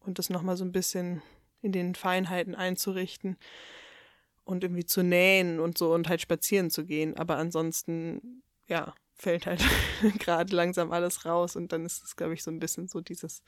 und 0.00 0.18
das 0.18 0.30
nochmal 0.30 0.56
so 0.56 0.64
ein 0.64 0.72
bisschen 0.72 1.20
in 1.60 1.72
den 1.72 1.94
Feinheiten 1.94 2.54
einzurichten 2.54 3.36
und 4.44 4.64
irgendwie 4.64 4.86
zu 4.86 5.02
nähen 5.02 5.60
und 5.60 5.76
so 5.76 5.92
und 5.92 6.08
halt 6.08 6.22
spazieren 6.22 6.70
zu 6.70 6.86
gehen. 6.86 7.14
Aber 7.18 7.36
ansonsten, 7.36 8.42
ja, 8.68 8.94
fällt 9.18 9.46
halt 9.46 9.62
gerade 10.18 10.54
langsam 10.54 10.92
alles 10.92 11.24
raus 11.24 11.56
und 11.56 11.72
dann 11.72 11.84
ist 11.84 12.04
es, 12.04 12.16
glaube 12.16 12.34
ich, 12.34 12.42
so 12.42 12.50
ein 12.50 12.60
bisschen 12.60 12.88
so 12.88 13.00
dieses, 13.00 13.42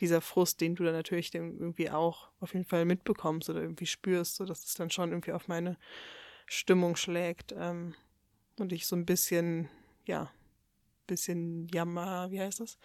dieser 0.00 0.20
Frust, 0.20 0.60
den 0.60 0.74
du 0.74 0.84
dann 0.84 0.94
natürlich 0.94 1.30
dann 1.30 1.58
irgendwie 1.58 1.90
auch 1.90 2.30
auf 2.40 2.54
jeden 2.54 2.64
Fall 2.64 2.84
mitbekommst 2.84 3.50
oder 3.50 3.60
irgendwie 3.60 3.86
spürst, 3.86 4.36
so 4.36 4.44
dass 4.44 4.64
es 4.64 4.74
dann 4.74 4.90
schon 4.90 5.10
irgendwie 5.10 5.32
auf 5.32 5.48
meine 5.48 5.76
Stimmung 6.46 6.96
schlägt 6.96 7.54
ähm, 7.56 7.94
und 8.58 8.72
ich 8.72 8.86
so 8.86 8.96
ein 8.96 9.06
bisschen, 9.06 9.68
ja, 10.06 10.30
bisschen 11.06 11.68
jammer, 11.68 12.30
wie 12.30 12.40
heißt 12.40 12.60
das? 12.60 12.78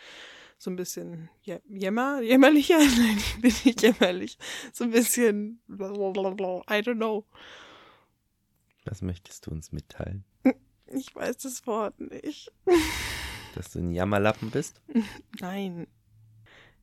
So 0.57 0.69
ein 0.69 0.75
bisschen 0.75 1.29
ja, 1.43 1.59
jämmer, 1.69 2.21
jämmerlicher? 2.21 2.77
Nein, 2.97 3.17
ich 3.17 3.41
bin 3.41 3.53
nicht 3.63 3.81
jämmerlich. 3.81 4.37
So 4.73 4.83
ein 4.83 4.91
bisschen, 4.91 5.61
I 5.69 6.81
don't 6.81 6.95
know. 6.95 7.25
Was 8.85 9.01
möchtest 9.01 9.45
du 9.45 9.51
uns 9.51 9.71
mitteilen? 9.71 10.25
Ich 10.93 11.13
weiß 11.15 11.37
das 11.37 11.65
Wort 11.67 11.99
nicht. 11.99 12.51
Dass 13.55 13.71
du 13.71 13.79
ein 13.79 13.91
Jammerlappen 13.91 14.51
bist? 14.51 14.81
Nein. 15.39 15.87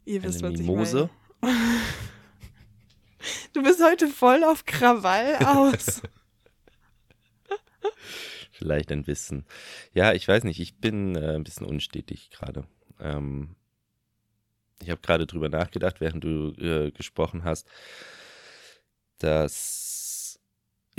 Ihr 0.04 0.20
Eine 0.20 0.28
wisst, 0.28 0.42
was 0.42 0.52
Mimose? 0.52 1.10
ich 1.42 1.48
meine. 1.48 1.80
Du 3.52 3.62
bist 3.62 3.82
heute 3.82 4.08
voll 4.08 4.44
auf 4.44 4.64
Krawall 4.66 5.36
aus. 5.36 6.02
Vielleicht 8.52 8.92
ein 8.92 9.04
bisschen. 9.04 9.46
Ja, 9.92 10.12
ich 10.12 10.28
weiß 10.28 10.44
nicht, 10.44 10.60
ich 10.60 10.76
bin 10.78 11.16
äh, 11.16 11.34
ein 11.34 11.44
bisschen 11.44 11.66
unstetig 11.66 12.30
gerade. 12.30 12.66
Ähm, 13.00 13.56
ich 14.82 14.90
habe 14.90 15.00
gerade 15.00 15.26
drüber 15.26 15.48
nachgedacht, 15.48 16.00
während 16.00 16.24
du 16.24 16.52
äh, 16.58 16.90
gesprochen 16.90 17.44
hast, 17.44 17.66
dass 19.18 19.83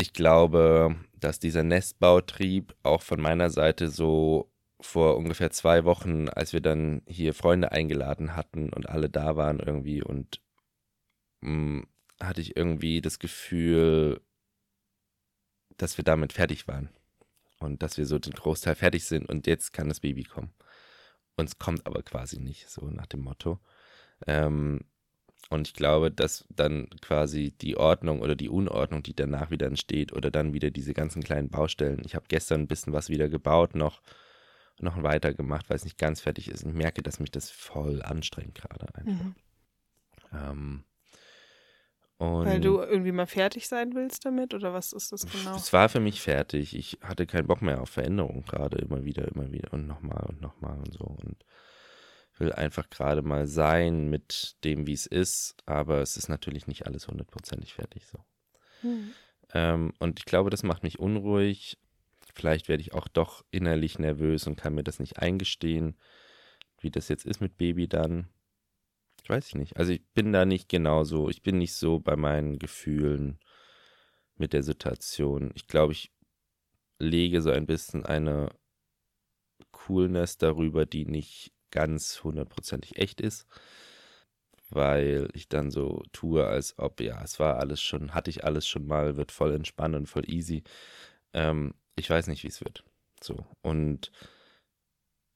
ich 0.06 0.14
glaube, 0.14 0.96
dass 1.20 1.40
dieser 1.40 1.64
Nestbautrieb 1.64 2.76
auch 2.84 3.02
von 3.02 3.20
meiner 3.20 3.50
Seite 3.50 3.90
so 3.90 4.52
vor 4.80 5.18
ungefähr 5.18 5.50
zwei 5.50 5.84
Wochen, 5.84 6.30
als 6.30 6.54
wir 6.54 6.62
dann 6.62 7.02
hier 7.08 7.34
Freunde 7.34 7.72
eingeladen 7.72 8.36
hatten 8.36 8.70
und 8.70 8.88
alle 8.88 9.10
da 9.10 9.36
waren 9.36 9.60
irgendwie 9.60 10.04
und 10.04 10.42
mh, 11.42 11.88
hatte 12.22 12.42
ich 12.42 12.56
irgendwie 12.56 13.02
das 13.02 13.18
Gefühl, 13.18 14.22
dass 15.78 15.98
wir 15.98 16.06
damit 16.06 16.34
fertig 16.34 16.68
waren 16.68 16.90
und 17.60 17.82
dass 17.82 17.98
wir 17.98 18.06
so 18.06 18.20
den 18.20 18.34
Großteil 18.34 18.76
fertig 18.76 19.06
sind 19.06 19.28
und 19.28 19.48
jetzt 19.48 19.74
kann 19.74 19.90
das 19.90 20.02
Baby 20.02 20.24
kommen. 20.24 20.54
Und 21.36 21.50
es 21.50 21.58
kommt 21.58 21.88
aber 21.88 22.04
quasi 22.04 22.40
nicht, 22.40 22.70
so 22.70 22.86
nach 22.92 23.08
dem 23.08 23.22
Motto. 23.22 23.60
Ähm, 24.28 24.82
und 25.50 25.68
ich 25.68 25.74
glaube, 25.74 26.12
dass 26.12 26.46
dann 26.50 26.90
quasi 27.02 27.52
die 27.52 27.78
Ordnung 27.78 28.22
oder 28.22 28.36
die 28.36 28.50
Unordnung, 28.50 29.04
die 29.04 29.16
danach 29.16 29.52
wieder 29.52 29.68
entsteht, 29.68 30.12
oder 30.14 30.32
dann 30.32 30.54
wieder 30.54 30.72
diese 30.72 30.94
ganzen 30.94 31.24
kleinen 31.24 31.50
Baustellen. 31.50 32.02
Ich 32.06 32.16
habe 32.16 32.26
gestern 32.28 32.62
ein 32.62 32.68
bisschen 32.68 32.94
was 32.94 33.10
wieder 33.10 33.30
gebaut, 33.30 33.76
noch, 33.76 34.02
noch 34.80 35.04
weiter 35.04 35.34
gemacht, 35.34 35.70
weil 35.70 35.78
es 35.78 35.84
nicht 35.84 36.00
ganz 36.00 36.22
fertig 36.22 36.50
ist. 36.50 36.64
Und 36.64 36.72
ich 36.72 36.76
merke, 36.76 37.04
dass 37.04 37.20
mich 37.20 37.32
das 37.32 37.52
voll 37.52 38.02
anstrengt 38.02 38.56
gerade 38.56 38.88
einfach. 38.96 39.26
Mhm. 39.26 39.36
Ähm, 40.34 40.84
weil 42.18 42.62
du 42.62 42.80
irgendwie 42.80 43.12
mal 43.12 43.28
fertig 43.28 43.68
sein 43.68 43.94
willst 43.94 44.26
damit 44.26 44.54
oder 44.54 44.74
was 44.74 44.94
ist 44.94 45.12
das 45.12 45.28
genau? 45.30 45.56
Es 45.56 45.74
war 45.74 45.90
für 45.90 46.00
mich 46.00 46.22
fertig. 46.22 46.76
Ich 46.76 46.98
hatte 47.02 47.28
keinen 47.28 47.46
Bock 47.48 47.62
mehr 47.62 47.82
auf 47.82 47.90
Veränderung 47.90 48.44
gerade 48.44 48.78
immer 48.78 49.04
wieder, 49.04 49.28
immer 49.28 49.52
wieder 49.52 49.74
und 49.74 49.86
nochmal 49.86 50.26
und 50.30 50.40
nochmal 50.42 50.78
und 50.78 50.94
so. 50.94 51.04
Und 51.04 51.44
will 52.38 52.52
einfach 52.52 52.90
gerade 52.90 53.22
mal 53.22 53.48
sein 53.48 54.10
mit 54.10 54.58
dem, 54.64 54.88
wie 54.88 54.94
es 54.94 55.06
ist, 55.06 55.56
aber 55.66 56.02
es 56.02 56.18
ist 56.18 56.30
natürlich 56.30 56.68
nicht 56.68 56.86
alles 56.86 57.08
hundertprozentig 57.08 57.74
fertig 57.74 58.06
so. 58.08 58.20
Mhm. 58.82 59.14
Ähm, 59.54 59.94
und 60.00 60.20
ich 60.20 60.26
glaube, 60.26 60.50
das 60.50 60.64
macht 60.64 60.84
mich 60.84 61.00
unruhig. 61.00 61.78
Vielleicht 62.34 62.68
werde 62.68 62.82
ich 62.82 62.94
auch 62.94 63.08
doch 63.08 63.46
innerlich 63.52 64.00
nervös 64.00 64.48
und 64.48 64.58
kann 64.58 64.76
mir 64.76 64.84
das 64.84 65.00
nicht 65.00 65.20
eingestehen, 65.20 65.98
wie 66.80 66.92
das 66.92 67.08
jetzt 67.08 67.26
ist 67.26 67.40
mit 67.40 67.58
Baby 67.58 67.88
dann. 67.88 68.28
Ich 69.24 69.30
weiß 69.30 69.48
ich 69.48 69.56
nicht. 69.56 69.78
Also 69.78 69.94
ich 69.94 70.06
bin 70.14 70.34
da 70.34 70.46
nicht 70.46 70.70
genauso. 70.70 71.30
Ich 71.30 71.42
bin 71.42 71.58
nicht 71.58 71.74
so 71.74 72.00
bei 72.00 72.16
meinen 72.16 72.60
Gefühlen 72.60 73.40
mit 74.36 74.54
der 74.54 74.62
Situation. 74.62 75.52
Ich 75.56 75.68
glaube, 75.68 75.94
ich 75.94 76.12
lege 77.00 77.42
so 77.42 77.50
ein 77.50 77.66
bisschen 77.66 78.06
eine 78.06 78.50
Coolness 79.72 80.38
darüber, 80.38 80.86
die 80.86 81.06
nicht 81.06 81.55
ganz 81.72 82.24
hundertprozentig 82.24 82.98
echt 82.98 83.22
ist, 83.22 83.48
weil 84.70 85.30
ich 85.34 85.50
dann 85.50 85.72
so 85.72 86.04
tue, 86.12 86.46
als 86.46 86.78
ob, 86.80 87.02
ja, 87.02 87.22
es 87.24 87.40
war 87.40 87.58
alles 87.60 87.82
schon, 87.82 88.14
hatte 88.14 88.30
ich 88.30 88.44
alles 88.44 88.68
schon 88.68 88.88
mal, 88.88 89.18
wird 89.18 89.32
voll 89.32 89.54
entspannt 89.54 89.96
und 89.96 90.08
voll 90.08 90.30
easy. 90.30 90.64
Ähm, 91.34 91.74
ich 91.96 92.10
weiß 92.10 92.28
nicht, 92.28 92.44
wie 92.44 92.48
es 92.48 92.62
wird. 92.62 92.84
So. 93.22 93.46
Und 93.62 94.12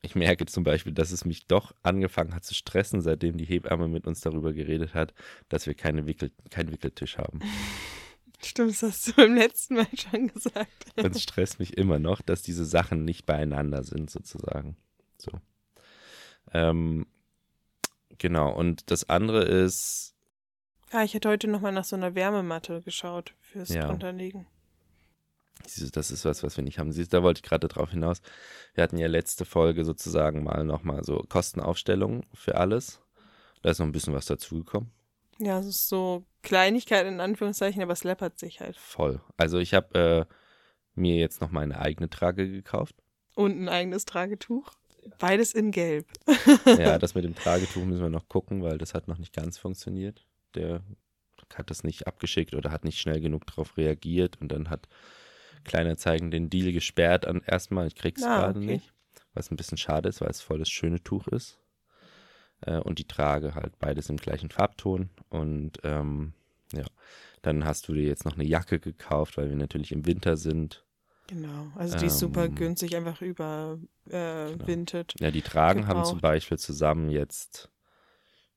ich 0.02 0.16
merke 0.16 0.46
zum 0.46 0.64
Beispiel, 0.64 0.94
dass 0.94 1.12
es 1.12 1.26
mich 1.26 1.48
doch 1.48 1.74
angefangen 1.84 2.34
hat 2.34 2.46
zu 2.46 2.54
stressen, 2.54 3.02
seitdem 3.02 3.38
die 3.38 3.46
Hebamme 3.46 3.88
mit 3.88 4.08
uns 4.08 4.22
darüber 4.22 4.54
geredet 4.54 4.94
hat, 4.94 5.14
dass 5.50 5.68
wir 5.68 5.74
keine 5.74 6.06
Wickel, 6.06 6.32
keinen 6.50 6.72
Wickeltisch 6.72 7.18
haben. 7.18 7.40
Stimmt, 8.42 8.72
das 8.72 8.84
hast 8.84 9.08
du 9.08 9.14
beim 9.14 9.36
letzten 9.36 9.76
Mal 9.76 9.88
schon 9.94 10.30
gesagt. 10.30 10.86
Und 10.96 11.14
es 11.14 11.22
stresst 11.22 11.60
mich 11.60 11.78
immer 11.78 12.00
noch, 12.00 12.22
dass 12.22 12.42
diese 12.42 12.64
Sachen 12.64 13.04
nicht 13.04 13.26
beieinander 13.26 13.84
sind, 13.84 14.10
sozusagen. 14.10 14.78
So. 15.18 15.32
Ähm, 16.54 17.06
genau, 18.18 18.52
und 18.54 18.92
das 18.92 19.10
andere 19.10 19.44
ist. 19.44 20.16
Ja, 20.92 21.04
ich 21.04 21.14
hätte 21.14 21.30
heute 21.30 21.48
nochmal 21.48 21.72
nach 21.72 21.84
so 21.84 21.96
einer 21.96 22.16
Wärmematte 22.16 22.82
geschaut 22.82 23.34
fürs 23.42 23.70
ja. 23.70 23.88
Drunterlegen. 23.88 24.48
Das 25.94 26.10
ist 26.12 26.26
was, 26.26 26.44
was 26.44 26.58
wir 26.58 26.64
nicht 26.64 26.80
haben. 26.80 26.92
Siehst, 26.92 27.14
da 27.14 27.22
wollte 27.22 27.40
ich 27.40 27.44
gerade 27.44 27.68
drauf 27.68 27.92
hinaus. 27.92 28.22
Wir 28.74 28.84
hatten 28.84 28.98
ja 28.98 29.08
letzte 29.08 29.46
Folge 29.46 29.86
sozusagen 29.86 30.44
mal 30.44 30.64
nochmal 30.64 31.04
so 31.04 31.24
Kostenaufstellung 31.28 32.24
für 32.34 32.56
alles. 32.56 33.02
Da 33.62 33.70
ist 33.70 33.80
noch 33.80 33.86
ein 33.86 33.92
bisschen 33.92 34.14
was 34.14 34.26
dazugekommen. 34.26 34.92
Ja, 35.38 35.60
es 35.60 35.68
ist 35.68 35.90
so 35.90 36.26
Kleinigkeit 36.42 37.06
in 37.06 37.20
Anführungszeichen, 37.20 37.82
aber 37.82 37.94
es 37.94 38.04
läppert 38.04 38.40
sich 38.40 38.62
halt. 38.62 38.78
Voll. 38.78 39.22
Also 39.38 39.60
ich 39.60 39.74
habe 39.74 40.28
äh, 40.30 40.34
mir 40.96 41.16
jetzt 41.16 41.42
noch 41.42 41.52
meine 41.52 41.80
eigene 41.80 42.10
Trage 42.10 42.50
gekauft. 42.50 42.96
Und 43.36 43.60
ein 43.60 43.70
eigenes 43.70 44.06
Tragetuch. 44.06 44.72
Beides 45.18 45.54
in 45.54 45.72
Gelb. 45.72 46.08
ja, 46.66 46.98
das 46.98 47.16
mit 47.16 47.24
dem 47.24 47.36
Tragetuch 47.36 47.84
müssen 47.84 48.02
wir 48.02 48.10
noch 48.10 48.28
gucken, 48.28 48.62
weil 48.62 48.78
das 48.78 48.94
hat 48.94 49.08
noch 49.08 49.18
nicht 49.18 49.34
ganz 49.34 49.58
funktioniert. 49.58 50.26
Der 50.56 50.82
hat 51.54 51.70
das 51.70 51.84
nicht 51.84 52.08
abgeschickt 52.08 52.54
oder 52.54 52.72
hat 52.72 52.84
nicht 52.84 53.00
schnell 53.00 53.20
genug 53.20 53.46
darauf 53.48 53.78
reagiert 53.78 54.40
und 54.40 54.52
dann 54.52 54.70
hat 54.70 54.88
Kleinanzeigen 55.64 56.32
den 56.32 56.50
Deal 56.50 56.72
gesperrt 56.72 57.28
an 57.28 57.42
erstmal. 57.46 57.88
Ich 57.88 57.96
krieg's 57.96 58.24
ah, 58.24 58.40
gerade 58.40 58.60
okay. 58.60 58.74
nicht. 58.74 58.94
Was 59.34 59.52
ein 59.52 59.58
bisschen 59.58 59.78
schade 59.78 60.10
ist, 60.10 60.22
weil 60.22 60.30
es 60.30 60.42
voll 60.42 60.60
das 60.60 60.70
schöne 60.70 61.04
Tuch 61.04 61.28
ist. 61.28 61.60
Äh, 62.62 62.78
und 62.78 63.00
die 63.00 63.08
Trage 63.08 63.56
halt 63.56 63.78
beides 63.80 64.10
im 64.10 64.18
gleichen 64.18 64.50
Farbton. 64.50 65.10
Und 65.30 65.80
ähm, 65.84 66.34
ja, 66.74 66.86
dann 67.42 67.66
hast 67.66 67.88
du 67.88 67.94
dir 67.94 68.04
jetzt 68.04 68.26
noch 68.26 68.36
eine 68.36 68.46
Jacke 68.46 68.80
gekauft, 68.80 69.38
weil 69.38 69.50
wir 69.50 69.56
natürlich 69.56 69.92
im 69.92 70.06
Winter 70.06 70.38
sind. 70.38 70.84
Genau, 71.30 71.68
also 71.76 71.96
die 71.96 72.06
ähm, 72.06 72.08
ist 72.08 72.18
super 72.18 72.46
ähm, 72.46 72.56
günstig, 72.56 72.96
einfach 72.96 73.22
überwintet. 73.22 75.14
Äh, 75.14 75.18
genau. 75.18 75.26
Ja, 75.28 75.32
die 75.32 75.44
Tragen 75.44 75.82
gebraucht. 75.82 75.98
haben 75.98 76.06
zum 76.06 76.22
Beispiel 76.22 76.58
zusammen 76.58 77.10
jetzt 77.10 77.70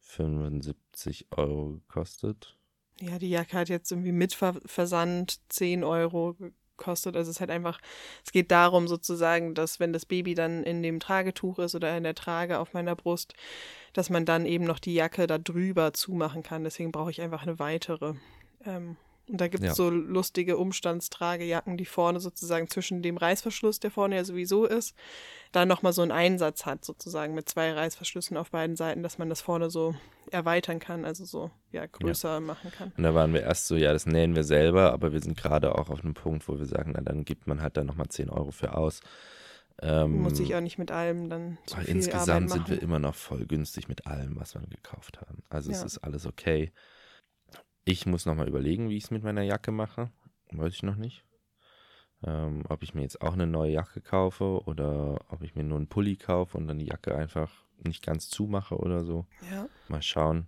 75 0.00 1.26
Euro 1.36 1.82
gekostet. 1.86 2.56
Ja, 2.98 3.18
die 3.18 3.28
Jacke 3.28 3.58
hat 3.58 3.68
jetzt 3.68 3.90
irgendwie 3.90 4.12
mit 4.12 4.32
Versand 4.32 5.40
10 5.50 5.84
Euro 5.84 6.34
kostet. 6.78 7.14
Also 7.14 7.30
es 7.30 7.36
ist 7.36 7.40
halt 7.40 7.50
einfach, 7.50 7.78
es 8.24 8.32
geht 8.32 8.50
darum 8.50 8.88
sozusagen, 8.88 9.54
dass 9.54 9.78
wenn 9.78 9.92
das 9.92 10.06
Baby 10.06 10.34
dann 10.34 10.62
in 10.62 10.82
dem 10.82 10.98
Tragetuch 10.98 11.58
ist 11.58 11.74
oder 11.74 11.94
in 11.94 12.04
der 12.04 12.14
Trage 12.14 12.58
auf 12.58 12.72
meiner 12.72 12.96
Brust, 12.96 13.34
dass 13.92 14.08
man 14.08 14.24
dann 14.24 14.46
eben 14.46 14.64
noch 14.64 14.78
die 14.78 14.94
Jacke 14.94 15.26
da 15.26 15.36
drüber 15.36 15.92
zumachen 15.92 16.42
kann. 16.42 16.64
Deswegen 16.64 16.90
brauche 16.90 17.10
ich 17.10 17.20
einfach 17.20 17.42
eine 17.42 17.58
weitere. 17.58 18.14
Ähm, 18.64 18.96
und 19.28 19.40
da 19.40 19.48
gibt 19.48 19.62
es 19.62 19.68
ja. 19.70 19.74
so 19.74 19.88
lustige 19.88 20.56
Umstandstragejacken, 20.56 21.76
die 21.76 21.84
vorne 21.84 22.20
sozusagen 22.20 22.68
zwischen 22.68 23.02
dem 23.02 23.16
Reißverschluss, 23.16 23.78
der 23.78 23.90
vorne 23.90 24.16
ja 24.16 24.24
sowieso 24.24 24.64
ist, 24.64 24.94
da 25.52 25.64
nochmal 25.64 25.92
so 25.92 26.02
einen 26.02 26.10
Einsatz 26.10 26.66
hat, 26.66 26.84
sozusagen 26.84 27.34
mit 27.34 27.48
zwei 27.48 27.72
Reißverschlüssen 27.72 28.36
auf 28.36 28.50
beiden 28.50 28.76
Seiten, 28.76 29.02
dass 29.02 29.18
man 29.18 29.28
das 29.28 29.40
vorne 29.40 29.70
so 29.70 29.94
erweitern 30.30 30.80
kann, 30.80 31.04
also 31.04 31.24
so 31.24 31.50
ja, 31.70 31.86
größer 31.86 32.34
ja. 32.34 32.40
machen 32.40 32.72
kann. 32.72 32.92
Und 32.96 33.02
da 33.04 33.14
waren 33.14 33.32
wir 33.32 33.42
erst 33.42 33.68
so, 33.68 33.76
ja, 33.76 33.92
das 33.92 34.06
nähen 34.06 34.34
wir 34.34 34.44
selber, 34.44 34.92
aber 34.92 35.12
wir 35.12 35.20
sind 35.20 35.36
gerade 35.36 35.76
auch 35.76 35.88
auf 35.88 36.00
einem 36.02 36.14
Punkt, 36.14 36.48
wo 36.48 36.58
wir 36.58 36.66
sagen, 36.66 36.92
na, 36.94 37.00
dann 37.00 37.24
gibt 37.24 37.46
man 37.46 37.62
halt 37.62 37.76
da 37.76 37.84
nochmal 37.84 38.08
10 38.08 38.28
Euro 38.28 38.50
für 38.50 38.76
aus. 38.76 39.00
Ähm, 39.80 40.22
Muss 40.22 40.38
ich 40.40 40.54
auch 40.54 40.60
nicht 40.60 40.78
mit 40.78 40.90
allem 40.90 41.28
dann 41.28 41.58
zu 41.66 41.76
weil 41.76 41.84
viel 41.84 41.96
Insgesamt 41.96 42.50
sind 42.50 42.68
wir 42.68 42.82
immer 42.82 42.98
noch 42.98 43.14
voll 43.14 43.46
günstig 43.46 43.88
mit 43.88 44.06
allem, 44.06 44.38
was 44.38 44.54
wir 44.54 44.60
gekauft 44.62 45.20
haben. 45.20 45.42
Also 45.48 45.70
ja. 45.70 45.78
es 45.78 45.84
ist 45.84 45.98
alles 45.98 46.26
okay. 46.26 46.72
Ich 47.84 48.06
muss 48.06 48.26
nochmal 48.26 48.48
überlegen, 48.48 48.88
wie 48.88 48.96
ich 48.96 49.04
es 49.04 49.10
mit 49.10 49.22
meiner 49.22 49.42
Jacke 49.42 49.72
mache. 49.72 50.10
Weiß 50.52 50.74
ich 50.74 50.82
noch 50.82 50.96
nicht. 50.96 51.24
Ähm, 52.24 52.62
ob 52.68 52.82
ich 52.84 52.94
mir 52.94 53.02
jetzt 53.02 53.20
auch 53.20 53.32
eine 53.32 53.48
neue 53.48 53.72
Jacke 53.72 54.00
kaufe 54.00 54.62
oder 54.66 55.18
ob 55.28 55.42
ich 55.42 55.56
mir 55.56 55.64
nur 55.64 55.78
einen 55.78 55.88
Pulli 55.88 56.16
kaufe 56.16 56.56
und 56.56 56.68
dann 56.68 56.78
die 56.78 56.86
Jacke 56.86 57.16
einfach 57.16 57.50
nicht 57.82 58.04
ganz 58.04 58.28
zumache 58.28 58.76
oder 58.76 59.02
so. 59.04 59.26
Ja. 59.50 59.68
Mal 59.88 60.02
schauen. 60.02 60.46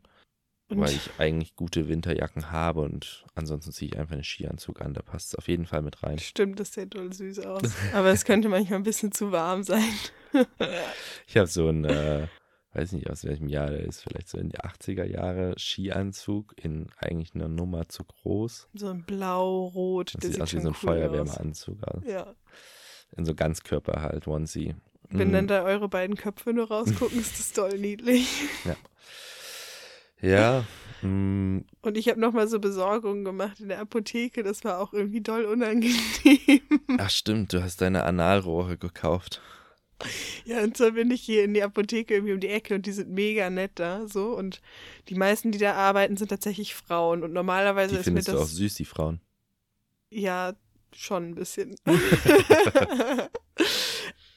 Und 0.69 0.81
weil 0.81 0.95
ich 0.95 1.11
eigentlich 1.19 1.57
gute 1.57 1.89
Winterjacken 1.89 2.51
habe 2.51 2.81
und 2.81 3.27
ansonsten 3.35 3.73
ziehe 3.73 3.91
ich 3.91 3.99
einfach 3.99 4.15
einen 4.15 4.25
Skianzug 4.25 4.81
an. 4.81 4.95
Da 4.95 5.03
passt 5.03 5.29
es 5.29 5.35
auf 5.35 5.49
jeden 5.49 5.67
Fall 5.67 5.83
mit 5.83 6.03
rein. 6.03 6.19
Stimmt, 6.19 6.59
das 6.59 6.73
sieht 6.73 6.95
doll 6.95 7.13
süß 7.13 7.41
aus. 7.41 7.63
Aber 7.93 8.09
es 8.09 8.25
könnte 8.25 8.49
manchmal 8.49 8.79
ein 8.79 8.85
bisschen 8.85 9.13
zu 9.13 9.31
warm 9.31 9.63
sein. 9.63 9.93
ich 11.27 11.37
habe 11.37 11.49
so 11.49 11.69
ein 11.69 11.85
äh, 11.85 12.29
weiß 12.75 12.93
nicht 12.93 13.09
aus 13.09 13.25
welchem 13.25 13.49
Jahr 13.49 13.71
der 13.71 13.81
ist, 13.81 14.03
vielleicht 14.03 14.29
so 14.29 14.39
in 14.39 14.49
die 14.49 14.59
80er 14.59 15.05
Jahre, 15.05 15.55
Skianzug 15.57 16.55
in 16.57 16.89
eigentlich 16.99 17.35
einer 17.35 17.49
Nummer 17.49 17.89
zu 17.89 18.05
groß. 18.05 18.69
So 18.75 18.89
ein 18.89 19.05
blau-rot. 19.05 20.15
Das, 20.15 20.33
sieht 20.33 20.41
aus 20.41 20.53
wie 20.53 20.61
so 20.61 20.69
ein 20.69 20.75
cool 20.75 20.89
Feuerwehrmanzug 20.89 21.83
aus. 21.85 22.03
Ja. 22.07 22.35
In 23.17 23.25
so 23.25 23.35
Ganzkörper 23.35 24.03
halt, 24.03 24.27
Onesie. 24.27 24.75
Wenn 25.11 25.29
mhm. 25.29 25.33
dann 25.33 25.47
da 25.47 25.63
eure 25.63 25.89
beiden 25.89 26.17
Köpfe 26.17 26.53
nur 26.53 26.69
rausgucken, 26.69 27.21
ist 27.21 27.39
das 27.39 27.53
doll 27.53 27.79
niedlich. 27.79 28.29
Ja. 28.65 28.77
Ja. 30.23 30.65
Mm. 31.03 31.67
Und 31.83 31.99
ich 31.99 32.09
habe 32.09 32.19
nochmal 32.19 32.49
so 32.49 32.59
Besorgungen 32.59 33.25
gemacht 33.25 33.61
in 33.61 33.69
der 33.69 33.81
Apotheke. 33.81 34.43
Das 34.43 34.65
war 34.65 34.79
auch 34.79 34.95
irgendwie 34.95 35.21
doll 35.21 35.45
unangenehm. 35.45 36.63
Ach 36.99 37.11
stimmt, 37.11 37.53
du 37.53 37.63
hast 37.63 37.83
deine 37.83 38.05
Analrohre 38.05 38.79
gekauft. 38.79 39.43
Ja, 40.47 40.63
und 40.63 40.77
zwar 40.77 40.91
bin 40.91 41.11
ich 41.11 41.23
hier 41.23 41.45
in 41.45 41.55
die 41.55 41.63
Apotheke 41.63 42.15
irgendwie 42.15 42.35
um 42.35 42.41
die 42.41 42.49
Ecke 42.49 42.75
und 42.75 42.85
die 42.85 42.93
sind 42.93 43.11
mega 43.11 43.49
nett 43.49 43.73
da, 43.77 44.07
so. 44.07 44.37
Und 44.37 44.61
die 45.09 45.15
meisten, 45.15 45.53
die 45.53 45.59
da 45.59 45.75
arbeiten, 45.75 46.17
sind 46.17 46.29
tatsächlich 46.29 46.75
Frauen. 46.75 47.23
Und 47.23 47.33
normalerweise 47.33 47.95
die 47.95 48.01
ist 48.01 48.11
mir 48.11 48.17
das. 48.17 48.27
du 48.27 48.39
auch 48.39 48.47
süß, 48.47 48.75
die 48.75 48.85
Frauen? 48.85 49.21
Ja, 50.11 50.55
schon 50.95 51.31
ein 51.31 51.35
bisschen. 51.35 51.77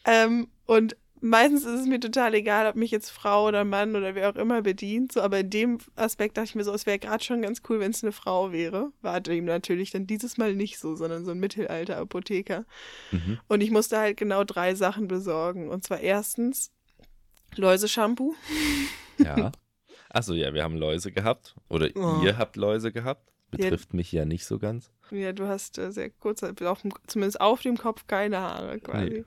ähm, 0.06 0.48
und 0.66 0.96
meistens 1.22 1.66
ist 1.66 1.82
es 1.82 1.88
mir 1.88 2.00
total 2.00 2.34
egal, 2.34 2.68
ob 2.68 2.76
mich 2.76 2.92
jetzt 2.92 3.10
Frau 3.10 3.48
oder 3.48 3.64
Mann 3.64 3.96
oder 3.96 4.16
wer 4.16 4.30
auch 4.30 4.36
immer 4.36 4.62
bedient. 4.62 5.12
So, 5.12 5.22
aber 5.22 5.40
in 5.40 5.50
dem 5.50 5.78
Aspekt 5.96 6.38
dachte 6.38 6.50
ich 6.50 6.56
mir 6.56 6.64
so, 6.64 6.74
es 6.74 6.86
wäre 6.86 7.00
gerade 7.00 7.24
schon 7.24 7.42
ganz 7.42 7.62
cool, 7.70 7.80
wenn 7.80 7.92
es 7.92 8.04
eine 8.04 8.12
Frau 8.12 8.52
wäre. 8.52 8.92
War 9.02 9.26
ihm 9.28 9.46
natürlich 9.46 9.92
dann 9.92 10.08
dieses 10.08 10.38
Mal 10.38 10.56
nicht 10.56 10.80
so, 10.80 10.96
sondern 10.96 11.26
so 11.26 11.32
ein 11.32 11.40
Mittelalter-Apotheker. 11.40 12.66
Mhm. 13.12 13.40
Und 13.48 13.62
ich 13.62 13.72
musste 13.72 13.98
halt 13.98 14.18
genau 14.18 14.44
drei 14.44 14.76
Sachen 14.76 15.08
besorgen. 15.08 15.70
Und 15.70 15.84
zwar 15.84 16.00
erstens 16.00 16.72
Läuse-Shampoo. 17.56 18.36
Ja. 19.18 19.52
Achso, 20.10 20.34
ja, 20.34 20.54
wir 20.54 20.64
haben 20.64 20.78
Läuse 20.78 21.12
gehabt. 21.12 21.56
Oder 21.70 21.90
oh. 21.96 22.22
ihr 22.24 22.38
habt 22.38 22.56
Läuse 22.56 22.92
gehabt. 22.92 23.32
Betrifft 23.50 23.94
ja. 23.94 23.96
mich 23.96 24.12
ja 24.12 24.26
nicht 24.26 24.46
so 24.46 24.60
ganz. 24.60 24.92
Ja, 25.10 25.32
du 25.32 25.48
hast 25.48 25.78
äh, 25.78 25.92
sehr 25.92 26.10
kurz, 26.10 26.44
auf 26.44 26.82
dem, 26.82 26.94
zumindest 27.08 27.40
auf 27.40 27.62
dem 27.62 27.78
Kopf 27.78 28.06
keine 28.06 28.40
Haare 28.40 28.80
quasi. 28.80 29.10
Nee. 29.10 29.26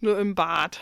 Nur 0.00 0.18
im 0.18 0.34
Bart 0.34 0.80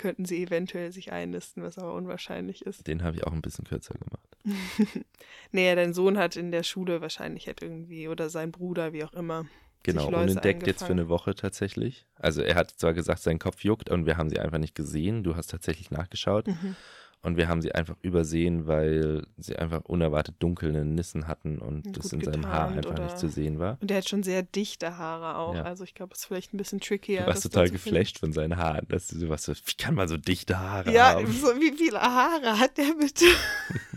könnten 0.00 0.24
sie 0.24 0.42
eventuell 0.42 0.92
sich 0.92 1.12
einnisten, 1.12 1.62
was 1.62 1.78
aber 1.78 1.92
unwahrscheinlich 1.92 2.62
ist. 2.62 2.86
Den 2.86 3.02
habe 3.02 3.16
ich 3.16 3.24
auch 3.24 3.32
ein 3.32 3.42
bisschen 3.42 3.66
kürzer 3.66 3.94
gemacht. 3.94 4.26
naja, 5.52 5.74
dein 5.74 5.92
Sohn 5.92 6.16
hat 6.16 6.36
in 6.36 6.50
der 6.50 6.62
Schule 6.62 7.02
wahrscheinlich 7.02 7.46
halt 7.46 7.62
irgendwie, 7.62 8.08
oder 8.08 8.30
sein 8.30 8.50
Bruder, 8.50 8.94
wie 8.94 9.04
auch 9.04 9.12
immer. 9.12 9.46
Genau, 9.82 10.08
unentdeckt 10.08 10.66
jetzt 10.66 10.84
für 10.84 10.92
eine 10.92 11.08
Woche 11.08 11.34
tatsächlich. 11.34 12.06
Also 12.16 12.42
er 12.42 12.54
hat 12.54 12.70
zwar 12.70 12.92
gesagt, 12.92 13.20
sein 13.20 13.38
Kopf 13.38 13.62
juckt 13.62 13.90
und 13.90 14.06
wir 14.06 14.16
haben 14.16 14.28
sie 14.28 14.38
einfach 14.38 14.58
nicht 14.58 14.74
gesehen. 14.74 15.22
Du 15.22 15.36
hast 15.36 15.48
tatsächlich 15.48 15.90
nachgeschaut. 15.90 16.48
Mhm. 16.48 16.76
Und 17.22 17.36
wir 17.36 17.48
haben 17.48 17.60
sie 17.60 17.72
einfach 17.72 17.96
übersehen, 18.00 18.66
weil 18.66 19.26
sie 19.36 19.54
einfach 19.56 19.84
unerwartet 19.84 20.36
dunkle 20.38 20.84
Nissen 20.86 21.28
hatten 21.28 21.58
und 21.58 21.84
Gut 21.84 21.98
das 21.98 22.12
in 22.14 22.22
seinem 22.22 22.46
Haar 22.46 22.68
einfach 22.68 22.98
nicht 22.98 23.18
zu 23.18 23.28
sehen 23.28 23.58
war. 23.58 23.76
Und 23.82 23.90
er 23.90 23.98
hat 23.98 24.08
schon 24.08 24.22
sehr 24.22 24.42
dichte 24.42 24.96
Haare 24.96 25.36
auch. 25.36 25.54
Ja. 25.54 25.64
Also 25.64 25.84
ich 25.84 25.94
glaube, 25.94 26.14
es 26.14 26.20
ist 26.20 26.26
vielleicht 26.26 26.54
ein 26.54 26.56
bisschen 26.56 26.80
trickier. 26.80 27.20
Du 27.20 27.26
warst 27.26 27.42
total 27.42 27.68
geflasht 27.68 28.18
von 28.18 28.32
seinen 28.32 28.56
Haaren. 28.56 28.88
Dass 28.88 29.08
du 29.08 29.28
warst 29.28 29.44
so, 29.44 29.52
wie 29.52 29.74
kann 29.76 29.94
man 29.94 30.08
so 30.08 30.16
dichte 30.16 30.58
Haare 30.58 30.92
ja, 30.92 31.10
haben? 31.10 31.26
Ja, 31.26 31.32
so, 31.32 31.48
wie 31.60 31.76
viele 31.76 32.00
Haare 32.00 32.58
hat 32.58 32.78
der 32.78 32.94
bitte? 32.98 33.26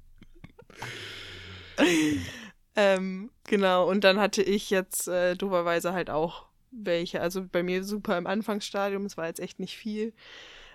ähm, 2.76 3.30
genau, 3.48 3.90
und 3.90 4.04
dann 4.04 4.20
hatte 4.20 4.42
ich 4.42 4.70
jetzt 4.70 5.08
äh, 5.08 5.34
doberweise 5.34 5.92
halt 5.92 6.10
auch 6.10 6.46
welche. 6.70 7.20
Also 7.20 7.44
bei 7.44 7.64
mir 7.64 7.82
super 7.82 8.16
im 8.18 8.28
Anfangsstadium, 8.28 9.04
es 9.04 9.16
war 9.16 9.26
jetzt 9.26 9.40
echt 9.40 9.58
nicht 9.58 9.76
viel. 9.76 10.12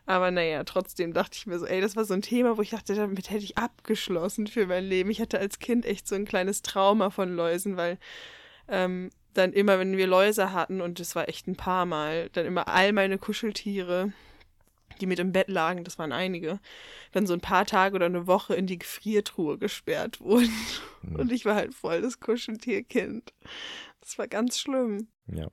Aber 0.09 0.31
naja, 0.31 0.63
trotzdem 0.63 1.13
dachte 1.13 1.37
ich 1.37 1.45
mir 1.45 1.59
so, 1.59 1.67
ey, 1.67 1.81
das 1.81 1.95
war 1.95 2.03
so 2.03 2.15
ein 2.15 2.23
Thema, 2.23 2.57
wo 2.57 2.63
ich 2.63 2.71
dachte, 2.71 2.95
damit 2.95 3.29
hätte 3.29 3.43
ich 3.43 3.59
abgeschlossen 3.59 4.47
für 4.47 4.65
mein 4.65 4.85
Leben. 4.85 5.11
Ich 5.11 5.21
hatte 5.21 5.37
als 5.37 5.59
Kind 5.59 5.85
echt 5.85 6.07
so 6.07 6.15
ein 6.15 6.25
kleines 6.25 6.63
Trauma 6.63 7.11
von 7.11 7.35
Läusen, 7.35 7.77
weil 7.77 7.99
ähm, 8.67 9.11
dann 9.35 9.53
immer, 9.53 9.77
wenn 9.77 9.97
wir 9.97 10.07
Läuse 10.07 10.51
hatten, 10.51 10.81
und 10.81 10.99
das 10.99 11.15
war 11.15 11.29
echt 11.29 11.45
ein 11.45 11.55
paar 11.55 11.85
Mal, 11.85 12.29
dann 12.33 12.47
immer 12.47 12.67
all 12.67 12.91
meine 12.91 13.19
Kuscheltiere, 13.19 14.11
die 14.99 15.05
mit 15.05 15.19
im 15.19 15.31
Bett 15.31 15.47
lagen, 15.47 15.83
das 15.83 15.99
waren 15.99 16.11
einige, 16.11 16.59
dann 17.11 17.27
so 17.27 17.35
ein 17.35 17.39
paar 17.39 17.67
Tage 17.67 17.95
oder 17.95 18.07
eine 18.07 18.25
Woche 18.25 18.55
in 18.55 18.65
die 18.65 18.79
Gefriertruhe 18.79 19.59
gesperrt 19.59 20.21
wurden. 20.21 20.49
Mhm. 21.03 21.17
Und 21.17 21.31
ich 21.31 21.45
war 21.45 21.53
halt 21.53 21.75
voll 21.75 22.01
das 22.01 22.19
Kuscheltierkind. 22.19 23.31
Das 24.01 24.17
war 24.17 24.27
ganz 24.27 24.57
schlimm. 24.57 25.09
Ja. 25.27 25.49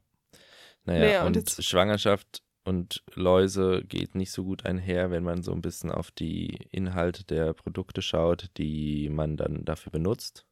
Naja, 0.86 1.00
naja 1.00 1.20
und, 1.20 1.26
und 1.26 1.36
jetzt, 1.36 1.62
Schwangerschaft 1.62 2.45
und 2.66 3.04
Läuse 3.14 3.84
geht 3.84 4.16
nicht 4.16 4.32
so 4.32 4.42
gut 4.42 4.66
einher, 4.66 5.12
wenn 5.12 5.22
man 5.22 5.44
so 5.44 5.52
ein 5.52 5.62
bisschen 5.62 5.92
auf 5.92 6.10
die 6.10 6.66
Inhalte 6.72 7.22
der 7.22 7.52
Produkte 7.52 8.02
schaut, 8.02 8.50
die 8.56 9.08
man 9.08 9.36
dann 9.36 9.64
dafür 9.64 9.92
benutzt. 9.92 10.44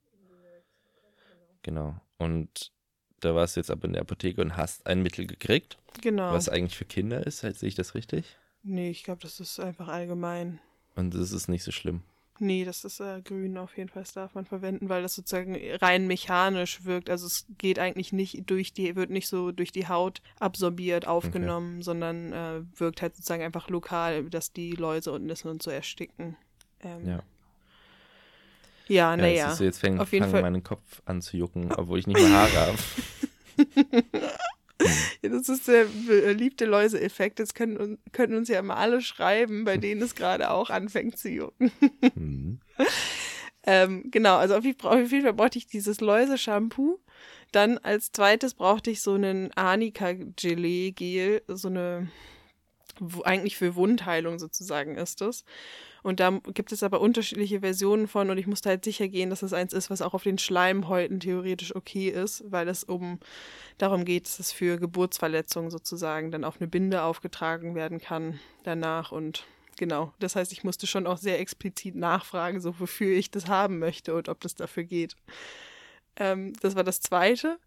Genau. 1.62 2.00
Und 2.18 2.70
da 3.18 3.35
warst 3.35 3.57
du 3.57 3.61
jetzt 3.61 3.70
aber 3.70 3.87
in 3.87 3.94
der 3.94 4.03
Apotheke 4.03 4.40
und 4.40 4.57
hast 4.57 4.87
ein 4.87 5.03
Mittel 5.03 5.27
gekriegt. 5.27 5.77
Genau. 6.03 6.33
Was 6.33 6.48
eigentlich 6.48 6.77
für 6.77 6.85
Kinder 6.85 7.27
ist, 7.27 7.40
sehe 7.40 7.53
ich 7.62 7.74
das 7.74 7.96
richtig? 7.96 8.37
Nee, 8.62 8.90
ich 8.90 9.03
glaube, 9.03 9.20
das 9.22 9.40
ist 9.40 9.59
einfach 9.59 9.88
allgemein. 9.88 10.61
Und 10.94 11.14
das 11.14 11.33
ist 11.33 11.48
nicht 11.48 11.64
so 11.64 11.72
schlimm. 11.72 12.03
Nee, 12.40 12.64
das 12.64 12.84
ist 12.84 12.98
äh, 13.00 13.20
grün 13.22 13.56
auf 13.56 13.76
jeden 13.76 13.88
Fall, 13.88 14.02
das 14.02 14.12
darf 14.12 14.34
man 14.34 14.44
verwenden, 14.44 14.88
weil 14.88 15.02
das 15.02 15.14
sozusagen 15.14 15.56
rein 15.80 16.08
mechanisch 16.08 16.84
wirkt. 16.84 17.08
Also 17.08 17.26
es 17.26 17.46
geht 17.58 17.78
eigentlich 17.78 18.12
nicht 18.12 18.50
durch 18.50 18.72
die, 18.72 18.96
wird 18.96 19.10
nicht 19.10 19.28
so 19.28 19.52
durch 19.52 19.70
die 19.70 19.86
Haut 19.86 20.20
absorbiert, 20.40 21.06
aufgenommen, 21.06 21.76
okay. 21.76 21.84
sondern 21.84 22.32
äh, 22.32 22.62
wirkt 22.76 23.02
halt 23.02 23.14
sozusagen 23.14 23.44
einfach 23.44 23.68
lokal, 23.68 24.24
dass 24.24 24.52
die 24.52 24.72
Läuse 24.72 25.12
und 25.12 25.26
Nissen 25.26 25.48
und 25.48 25.62
so 25.62 25.70
ersticken. 25.70 26.36
Ähm, 26.80 27.06
ja. 27.06 27.22
Ja, 28.86 29.16
naja. 29.16 29.54
Ja, 29.54 29.64
jetzt 29.64 29.78
fängt, 29.78 30.00
auf 30.00 30.12
jeden 30.12 30.30
Fall. 30.30 30.42
meinen 30.42 30.62
Kopf 30.62 31.02
an 31.06 31.22
zu 31.22 31.36
jucken, 31.36 31.72
obwohl 31.72 31.98
ich 32.00 32.06
nicht 32.06 32.18
mehr 32.18 32.30
Haare 32.30 32.66
habe. 32.66 32.78
Ja, 35.22 35.28
das 35.30 35.48
ist 35.48 35.68
der 35.68 35.86
beliebte 36.06 36.64
Läuse-Effekt. 36.64 37.38
Das 37.38 37.54
können, 37.54 37.98
können 38.12 38.36
uns 38.36 38.48
ja 38.48 38.58
immer 38.58 38.76
alle 38.76 39.00
schreiben, 39.00 39.64
bei 39.64 39.76
denen 39.76 40.02
es 40.02 40.14
gerade 40.14 40.50
auch 40.50 40.70
anfängt 40.70 41.18
zu 41.18 41.28
jucken. 41.28 41.70
Mhm. 42.14 42.60
ähm, 43.64 44.10
genau, 44.10 44.36
also 44.36 44.56
auf 44.56 44.64
jeden 44.64 44.78
Fall 44.80 45.32
brauchte 45.32 45.58
ich 45.58 45.66
dieses 45.66 46.00
Läuse-Shampoo. 46.00 46.98
Dann 47.52 47.78
als 47.78 48.10
zweites 48.12 48.54
brauchte 48.54 48.90
ich 48.90 49.00
so 49.00 49.14
einen 49.14 49.52
Arnika-Gelee-Gel, 49.52 51.42
so 51.48 51.68
eine, 51.68 52.08
eigentlich 53.22 53.56
für 53.56 53.76
Wundheilung 53.76 54.38
sozusagen 54.38 54.96
ist 54.96 55.20
das. 55.20 55.44
Und 56.04 56.20
da 56.20 56.38
gibt 56.52 56.70
es 56.70 56.82
aber 56.82 57.00
unterschiedliche 57.00 57.60
Versionen 57.60 58.08
von 58.08 58.28
und 58.28 58.36
ich 58.36 58.46
musste 58.46 58.68
halt 58.68 58.84
sicher 58.84 59.08
gehen, 59.08 59.30
dass 59.30 59.42
es 59.42 59.54
eins 59.54 59.72
ist, 59.72 59.88
was 59.88 60.02
auch 60.02 60.12
auf 60.12 60.22
den 60.22 60.36
Schleimhäuten 60.36 61.18
theoretisch 61.18 61.74
okay 61.74 62.10
ist, 62.10 62.44
weil 62.46 62.68
es 62.68 62.84
um 62.84 63.18
darum 63.78 64.04
geht, 64.04 64.26
dass 64.26 64.38
es 64.38 64.52
für 64.52 64.78
Geburtsverletzungen 64.78 65.70
sozusagen 65.70 66.30
dann 66.30 66.44
auf 66.44 66.60
eine 66.60 66.68
Binde 66.68 67.02
aufgetragen 67.02 67.74
werden 67.74 68.00
kann 68.00 68.38
danach 68.64 69.12
und 69.12 69.46
genau. 69.78 70.12
Das 70.18 70.36
heißt, 70.36 70.52
ich 70.52 70.62
musste 70.62 70.86
schon 70.86 71.06
auch 71.06 71.16
sehr 71.16 71.40
explizit 71.40 71.94
nachfragen, 71.94 72.60
so 72.60 72.78
wofür 72.78 73.16
ich 73.16 73.30
das 73.30 73.48
haben 73.48 73.78
möchte 73.78 74.14
und 74.14 74.28
ob 74.28 74.42
das 74.42 74.54
dafür 74.54 74.84
geht. 74.84 75.16
Ähm, 76.16 76.52
das 76.60 76.76
war 76.76 76.84
das 76.84 77.00
Zweite. 77.00 77.58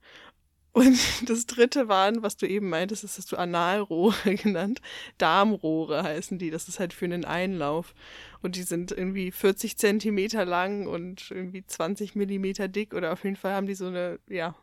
Und 0.77 0.99
das 1.29 1.47
dritte 1.47 1.87
waren, 1.87 2.21
was 2.21 2.37
du 2.37 2.47
eben 2.47 2.69
meintest, 2.69 3.03
das 3.03 3.17
hast 3.17 3.31
du 3.31 3.37
Analrohre 3.37 4.35
genannt. 4.35 4.79
Darmrohre 5.17 6.03
heißen 6.03 6.37
die. 6.37 6.51
Das 6.51 6.67
ist 6.67 6.79
halt 6.79 6.93
für 6.93 7.05
einen 7.05 7.25
Einlauf. 7.25 7.95
Und 8.43 8.55
die 8.55 8.61
sind 8.61 8.91
irgendwie 8.91 9.31
40 9.31 9.75
Zentimeter 9.77 10.45
lang 10.45 10.85
und 10.85 11.31
irgendwie 11.31 11.65
20 11.65 12.13
Millimeter 12.13 12.67
dick. 12.67 12.93
Oder 12.93 13.13
auf 13.13 13.23
jeden 13.23 13.37
Fall 13.37 13.53
haben 13.53 13.65
die 13.65 13.73
so 13.73 13.87
eine, 13.87 14.19
ja, 14.29 14.53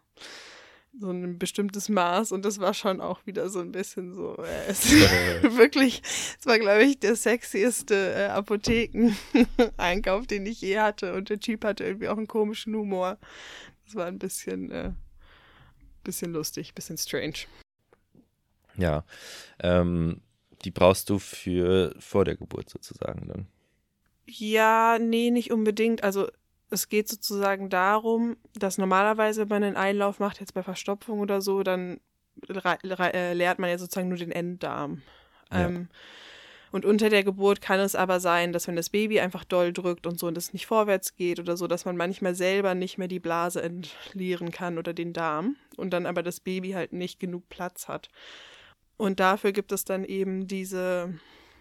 so 1.00 1.10
ein 1.10 1.36
bestimmtes 1.36 1.88
Maß. 1.88 2.30
Und 2.30 2.44
das 2.44 2.60
war 2.60 2.74
schon 2.74 3.00
auch 3.00 3.26
wieder 3.26 3.48
so 3.48 3.58
ein 3.58 3.72
bisschen 3.72 4.14
so, 4.14 4.36
äh, 4.36 4.66
es 4.68 4.88
wirklich, 4.92 6.00
es 6.38 6.46
war, 6.46 6.60
glaube 6.60 6.84
ich, 6.84 7.00
der 7.00 7.16
sexieste 7.16 8.14
äh, 8.14 8.26
Apotheken-Einkauf, 8.26 10.28
den 10.28 10.46
ich 10.46 10.60
je 10.60 10.78
hatte. 10.78 11.14
Und 11.14 11.28
der 11.28 11.40
Typ 11.40 11.64
hatte 11.64 11.82
irgendwie 11.82 12.06
auch 12.06 12.18
einen 12.18 12.28
komischen 12.28 12.76
Humor. 12.76 13.18
Das 13.84 13.96
war 13.96 14.06
ein 14.06 14.20
bisschen, 14.20 14.70
äh, 14.70 14.92
bisschen 16.04 16.32
lustig, 16.32 16.74
bisschen 16.74 16.98
strange. 16.98 17.46
Ja, 18.76 19.04
ähm, 19.60 20.20
die 20.64 20.70
brauchst 20.70 21.10
du 21.10 21.18
für 21.18 21.94
vor 21.98 22.24
der 22.24 22.36
Geburt 22.36 22.70
sozusagen 22.70 23.28
dann. 23.28 23.46
Ja, 24.26 24.98
nee, 24.98 25.30
nicht 25.30 25.52
unbedingt. 25.52 26.02
Also 26.02 26.28
es 26.70 26.88
geht 26.88 27.08
sozusagen 27.08 27.68
darum, 27.68 28.36
dass 28.54 28.78
normalerweise, 28.78 29.42
wenn 29.42 29.48
man 29.48 29.64
einen 29.64 29.76
Einlauf 29.76 30.18
macht, 30.18 30.40
jetzt 30.40 30.54
bei 30.54 30.62
Verstopfung 30.62 31.20
oder 31.20 31.40
so, 31.40 31.62
dann 31.62 32.00
äh, 32.48 33.32
leert 33.34 33.58
man 33.58 33.70
ja 33.70 33.78
sozusagen 33.78 34.08
nur 34.08 34.18
den 34.18 34.32
Enddarm. 34.32 35.02
Ja. 35.52 35.66
Ähm, 35.66 35.88
und 36.74 36.84
unter 36.84 37.08
der 37.08 37.22
Geburt 37.22 37.60
kann 37.60 37.78
es 37.78 37.94
aber 37.94 38.18
sein, 38.18 38.52
dass 38.52 38.66
wenn 38.66 38.74
das 38.74 38.90
Baby 38.90 39.20
einfach 39.20 39.44
doll 39.44 39.72
drückt 39.72 40.08
und 40.08 40.18
so 40.18 40.26
und 40.26 40.36
es 40.36 40.52
nicht 40.52 40.66
vorwärts 40.66 41.14
geht 41.14 41.38
oder 41.38 41.56
so, 41.56 41.68
dass 41.68 41.84
man 41.84 41.96
manchmal 41.96 42.34
selber 42.34 42.74
nicht 42.74 42.98
mehr 42.98 43.06
die 43.06 43.20
Blase 43.20 43.62
entleeren 43.62 44.50
kann 44.50 44.76
oder 44.76 44.92
den 44.92 45.12
Darm 45.12 45.54
und 45.76 45.92
dann 45.92 46.04
aber 46.04 46.24
das 46.24 46.40
Baby 46.40 46.72
halt 46.72 46.92
nicht 46.92 47.20
genug 47.20 47.48
Platz 47.48 47.86
hat. 47.86 48.08
Und 48.96 49.20
dafür 49.20 49.52
gibt 49.52 49.70
es 49.70 49.84
dann 49.84 50.04
eben 50.04 50.48
diese 50.48 51.14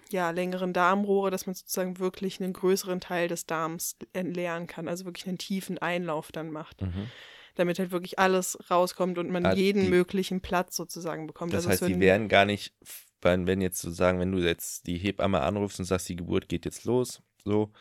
ja, 0.10 0.32
längeren 0.32 0.74
Darmrohre, 0.74 1.30
dass 1.30 1.46
man 1.46 1.54
sozusagen 1.54 2.00
wirklich 2.00 2.42
einen 2.42 2.54
größeren 2.54 3.00
Teil 3.00 3.28
des 3.28 3.46
Darms 3.46 3.96
entleeren 4.14 4.66
kann, 4.66 4.88
also 4.88 5.06
wirklich 5.06 5.28
einen 5.28 5.38
tiefen 5.38 5.78
Einlauf 5.78 6.32
dann 6.32 6.50
macht. 6.50 6.82
Mhm. 6.82 7.12
Damit 7.54 7.78
halt 7.78 7.92
wirklich 7.92 8.18
alles 8.18 8.58
rauskommt 8.72 9.20
und 9.20 9.30
man 9.30 9.46
also 9.46 9.62
jeden 9.62 9.84
die, 9.84 9.90
möglichen 9.92 10.42
Platz 10.42 10.76
sozusagen 10.76 11.28
bekommt. 11.28 11.54
Das 11.54 11.68
also 11.68 11.86
heißt, 11.86 11.88
die 11.88 12.00
werden 12.00 12.30
gar 12.30 12.46
nicht 12.46 12.74
weil 13.24 13.46
wenn 13.48 13.62
jetzt 13.62 13.82
sozusagen, 13.82 14.20
wenn 14.20 14.32
du 14.32 14.40
jetzt 14.40 14.88
die 14.88 14.98
Hebamme 14.98 15.42
anrufst 15.42 15.80
und 15.80 15.86
sagst, 15.86 16.10
die 16.10 16.16
Geburt 16.16 16.50
geht 16.50 16.66
jetzt 16.66 16.86
los, 16.86 17.22
so, 17.44 17.72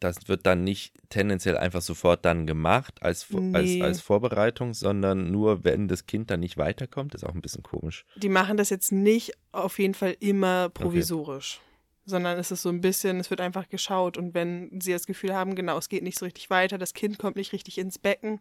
das 0.00 0.28
wird 0.28 0.46
dann 0.46 0.64
nicht 0.64 0.94
tendenziell 1.08 1.56
einfach 1.56 1.82
sofort 1.82 2.24
dann 2.24 2.46
gemacht 2.46 3.02
als, 3.02 3.28
nee. 3.30 3.54
als, 3.54 3.80
als 3.80 4.00
Vorbereitung, 4.00 4.74
sondern 4.74 5.30
nur, 5.30 5.64
wenn 5.64 5.88
das 5.88 6.06
Kind 6.06 6.30
dann 6.30 6.40
nicht 6.40 6.56
weiterkommt, 6.56 7.14
ist 7.14 7.24
auch 7.24 7.34
ein 7.34 7.42
bisschen 7.42 7.62
komisch. 7.62 8.04
Die 8.16 8.28
machen 8.28 8.56
das 8.56 8.70
jetzt 8.70 8.92
nicht 8.92 9.32
auf 9.52 9.78
jeden 9.78 9.94
Fall 9.94 10.16
immer 10.20 10.68
provisorisch. 10.68 11.56
Okay. 11.56 11.64
Sondern 12.06 12.38
es 12.38 12.50
ist 12.50 12.62
so 12.62 12.70
ein 12.70 12.80
bisschen, 12.80 13.20
es 13.20 13.28
wird 13.28 13.40
einfach 13.40 13.68
geschaut 13.68 14.16
und 14.16 14.32
wenn 14.32 14.80
sie 14.80 14.92
das 14.92 15.06
Gefühl 15.06 15.34
haben, 15.34 15.54
genau, 15.54 15.76
es 15.76 15.90
geht 15.90 16.02
nicht 16.02 16.18
so 16.18 16.24
richtig 16.24 16.48
weiter, 16.48 16.78
das 16.78 16.94
Kind 16.94 17.18
kommt 17.18 17.36
nicht 17.36 17.52
richtig 17.52 17.76
ins 17.76 17.98
Becken, 17.98 18.40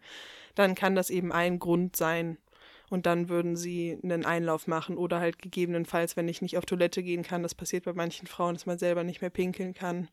dann 0.55 0.73
kann 0.73 0.95
das 0.95 1.09
eben 1.09 1.33
ein 1.33 1.59
Grund 1.59 1.97
sein, 1.97 2.37
und 2.89 3.05
dann 3.05 3.29
würden 3.29 3.55
sie 3.55 3.97
einen 4.01 4.25
Einlauf 4.25 4.67
machen 4.67 4.97
oder 4.97 5.19
halt 5.19 5.39
gegebenenfalls, 5.39 6.15
wenn 6.15 6.27
ich 6.27 6.41
nicht 6.41 6.57
auf 6.57 6.65
Toilette 6.65 7.03
gehen 7.03 7.23
kann, 7.23 7.43
das 7.43 7.55
passiert 7.55 7.85
bei 7.85 7.93
manchen 7.93 8.27
Frauen, 8.27 8.55
dass 8.55 8.65
man 8.65 8.77
selber 8.77 9.03
nicht 9.03 9.21
mehr 9.21 9.29
pinkeln 9.29 9.73
kann, 9.73 10.07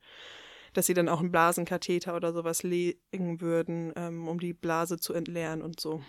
dass 0.73 0.87
sie 0.87 0.95
dann 0.95 1.09
auch 1.09 1.21
einen 1.21 1.31
Blasenkatheter 1.31 2.17
oder 2.17 2.33
sowas 2.33 2.63
legen 2.63 3.41
würden, 3.41 3.93
ähm, 3.97 4.27
um 4.27 4.41
die 4.41 4.53
Blase 4.53 4.99
zu 4.99 5.15
entleeren 5.15 5.63
und 5.63 5.79
so. 5.79 6.03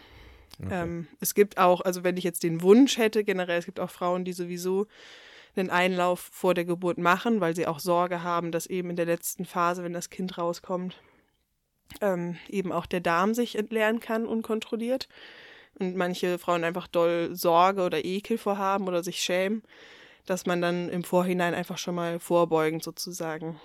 Okay. 0.59 0.69
Ähm, 0.71 1.07
es 1.19 1.35
gibt 1.35 1.57
auch, 1.57 1.81
also 1.81 2.03
wenn 2.03 2.17
ich 2.17 2.23
jetzt 2.23 2.43
den 2.43 2.61
Wunsch 2.61 2.97
hätte, 2.97 3.23
generell, 3.23 3.59
es 3.59 3.65
gibt 3.65 3.79
auch 3.79 3.89
Frauen, 3.89 4.25
die 4.25 4.33
sowieso 4.33 4.87
einen 5.55 5.69
Einlauf 5.69 6.19
vor 6.19 6.53
der 6.53 6.65
Geburt 6.65 6.97
machen, 6.97 7.41
weil 7.41 7.55
sie 7.55 7.67
auch 7.67 7.79
Sorge 7.79 8.23
haben, 8.23 8.51
dass 8.51 8.65
eben 8.65 8.89
in 8.89 8.95
der 8.95 9.05
letzten 9.05 9.45
Phase, 9.45 9.83
wenn 9.83 9.93
das 9.93 10.09
Kind 10.09 10.37
rauskommt, 10.37 11.01
ähm, 12.01 12.37
eben 12.49 12.71
auch 12.71 12.85
der 12.85 12.99
Darm 12.99 13.33
sich 13.33 13.55
entleeren 13.55 13.99
kann 13.99 14.25
unkontrolliert 14.25 15.07
und 15.79 15.95
manche 15.95 16.37
Frauen 16.37 16.63
einfach 16.63 16.87
doll 16.87 17.35
Sorge 17.35 17.83
oder 17.83 18.03
Ekel 18.03 18.37
vorhaben 18.37 18.87
oder 18.87 19.03
sich 19.03 19.19
schämen, 19.21 19.63
dass 20.25 20.45
man 20.45 20.61
dann 20.61 20.89
im 20.89 21.03
Vorhinein 21.03 21.53
einfach 21.53 21.77
schon 21.77 21.95
mal 21.95 22.19
vorbeugend 22.19 22.83
sozusagen 22.83 23.59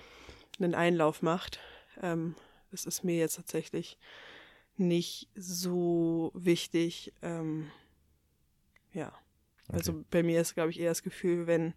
einen 0.59 0.75
Einlauf 0.75 1.23
macht. 1.23 1.61
Ähm, 2.03 2.35
das 2.70 2.85
ist 2.85 3.05
mir 3.05 3.16
jetzt 3.16 3.37
tatsächlich 3.37 3.99
nicht 4.77 5.29
so 5.35 6.31
wichtig. 6.35 7.12
Ähm, 7.23 7.70
ja. 8.92 9.12
Also 9.68 9.92
okay. 9.92 10.05
bei 10.11 10.23
mir 10.23 10.40
ist, 10.40 10.55
glaube 10.55 10.70
ich, 10.70 10.81
eher 10.81 10.90
das 10.90 11.03
Gefühl, 11.03 11.46
wenn 11.46 11.75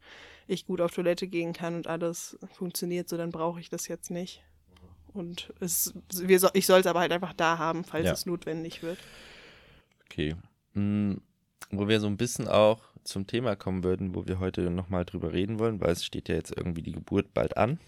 ich 0.48 0.66
gut 0.66 0.82
auf 0.82 0.92
Toilette 0.92 1.28
gehen 1.28 1.54
kann 1.54 1.76
und 1.76 1.88
alles 1.88 2.38
funktioniert 2.52 3.08
so, 3.08 3.18
dann 3.18 3.32
brauche 3.32 3.60
ich 3.60 3.70
das 3.70 3.88
jetzt 3.88 4.10
nicht. 4.10 4.44
Und 5.14 5.54
es, 5.60 5.94
wir 6.12 6.50
ich 6.54 6.66
soll 6.66 6.80
es 6.80 6.88
aber 6.88 7.02
halt 7.02 7.12
einfach 7.12 7.34
da 7.34 7.60
haben, 7.60 7.84
falls 7.84 8.06
ja. 8.06 8.14
es 8.14 8.26
notwendig 8.26 8.82
wird. 8.82 8.98
Okay. 10.14 10.36
Hm, 10.74 11.22
wo 11.72 11.88
wir 11.88 12.00
so 12.00 12.06
ein 12.06 12.18
bisschen 12.18 12.48
auch 12.48 12.82
zum 13.04 13.26
Thema 13.26 13.56
kommen 13.56 13.84
würden, 13.84 14.14
wo 14.14 14.28
wir 14.28 14.40
heute 14.40 14.70
nochmal 14.70 15.06
drüber 15.06 15.34
reden 15.34 15.58
wollen, 15.58 15.82
weil 15.82 15.92
es 15.92 16.06
steht 16.06 16.30
ja 16.30 16.36
jetzt 16.36 16.56
irgendwie 16.56 16.84
die 16.84 16.92
Geburt 16.92 17.34
bald 17.34 17.58
an. 17.58 17.80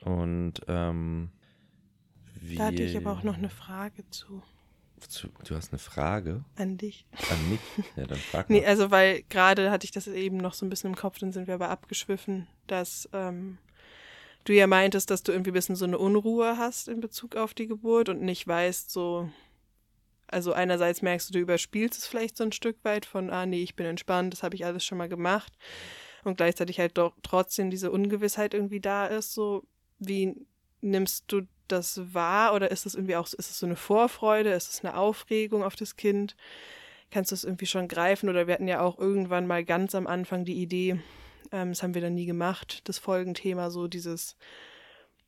Und 0.00 0.54
ähm, 0.66 1.30
wir, 2.40 2.58
da 2.58 2.64
hatte 2.66 2.82
ich 2.82 2.96
aber 2.96 3.12
auch 3.12 3.22
noch 3.22 3.36
eine 3.36 3.50
Frage 3.50 4.08
zu. 4.08 4.42
Du 5.44 5.54
hast 5.54 5.72
eine 5.72 5.78
Frage? 5.78 6.44
An 6.56 6.78
dich. 6.78 7.06
An 7.30 7.50
mich? 7.50 7.60
Ja, 7.96 8.06
dann 8.06 8.18
frag 8.18 8.48
mal. 8.50 8.56
nee, 8.56 8.64
also 8.64 8.90
weil 8.90 9.22
gerade 9.28 9.70
hatte 9.70 9.84
ich 9.84 9.90
das 9.90 10.06
eben 10.06 10.38
noch 10.38 10.54
so 10.54 10.64
ein 10.64 10.70
bisschen 10.70 10.90
im 10.90 10.96
Kopf, 10.96 11.18
dann 11.18 11.32
sind 11.32 11.48
wir 11.48 11.54
aber 11.54 11.68
abgeschwiffen, 11.68 12.46
dass 12.66 13.08
ähm, 13.12 13.58
du 14.44 14.54
ja 14.54 14.66
meintest, 14.66 15.10
dass 15.10 15.22
du 15.22 15.32
irgendwie 15.32 15.50
ein 15.50 15.54
bisschen 15.54 15.76
so 15.76 15.84
eine 15.84 15.98
Unruhe 15.98 16.56
hast 16.56 16.88
in 16.88 17.00
Bezug 17.00 17.36
auf 17.36 17.52
die 17.52 17.66
Geburt 17.66 18.08
und 18.08 18.22
nicht 18.22 18.46
weißt, 18.46 18.90
so, 18.90 19.28
also 20.32 20.52
einerseits 20.52 21.02
merkst 21.02 21.28
du, 21.28 21.32
du 21.34 21.38
überspielst 21.40 21.98
es 21.98 22.06
vielleicht 22.06 22.36
so 22.36 22.44
ein 22.44 22.52
Stück 22.52 22.76
weit 22.84 23.06
von, 23.06 23.30
ah 23.30 23.46
nee, 23.46 23.62
ich 23.62 23.76
bin 23.76 23.86
entspannt, 23.86 24.32
das 24.32 24.42
habe 24.42 24.54
ich 24.54 24.64
alles 24.64 24.84
schon 24.84 24.98
mal 24.98 25.08
gemacht. 25.08 25.52
Und 26.24 26.36
gleichzeitig 26.36 26.78
halt 26.78 26.98
doch 26.98 27.14
trotzdem 27.22 27.70
diese 27.70 27.90
Ungewissheit 27.90 28.54
irgendwie 28.54 28.80
da 28.80 29.06
ist, 29.06 29.34
so, 29.34 29.64
wie 29.98 30.46
nimmst 30.80 31.24
du 31.28 31.42
das 31.68 32.14
wahr? 32.14 32.54
Oder 32.54 32.70
ist 32.70 32.86
es 32.86 32.94
irgendwie 32.94 33.16
auch, 33.16 33.26
ist 33.26 33.38
es 33.38 33.58
so 33.58 33.66
eine 33.66 33.76
Vorfreude, 33.76 34.52
ist 34.52 34.72
es 34.72 34.84
eine 34.84 34.96
Aufregung 34.96 35.64
auf 35.64 35.76
das 35.76 35.96
Kind? 35.96 36.36
Kannst 37.10 37.30
du 37.30 37.34
es 37.34 37.44
irgendwie 37.44 37.66
schon 37.66 37.88
greifen? 37.88 38.28
Oder 38.28 38.46
wir 38.46 38.54
hatten 38.54 38.68
ja 38.68 38.80
auch 38.80 38.98
irgendwann 38.98 39.46
mal 39.46 39.64
ganz 39.64 39.94
am 39.94 40.06
Anfang 40.06 40.44
die 40.44 40.60
Idee, 40.62 41.00
ähm, 41.50 41.70
das 41.70 41.82
haben 41.82 41.94
wir 41.94 42.02
dann 42.02 42.14
nie 42.14 42.26
gemacht, 42.26 42.80
das 42.84 42.98
Folgenthema, 42.98 43.70
so 43.70 43.88
dieses, 43.88 44.36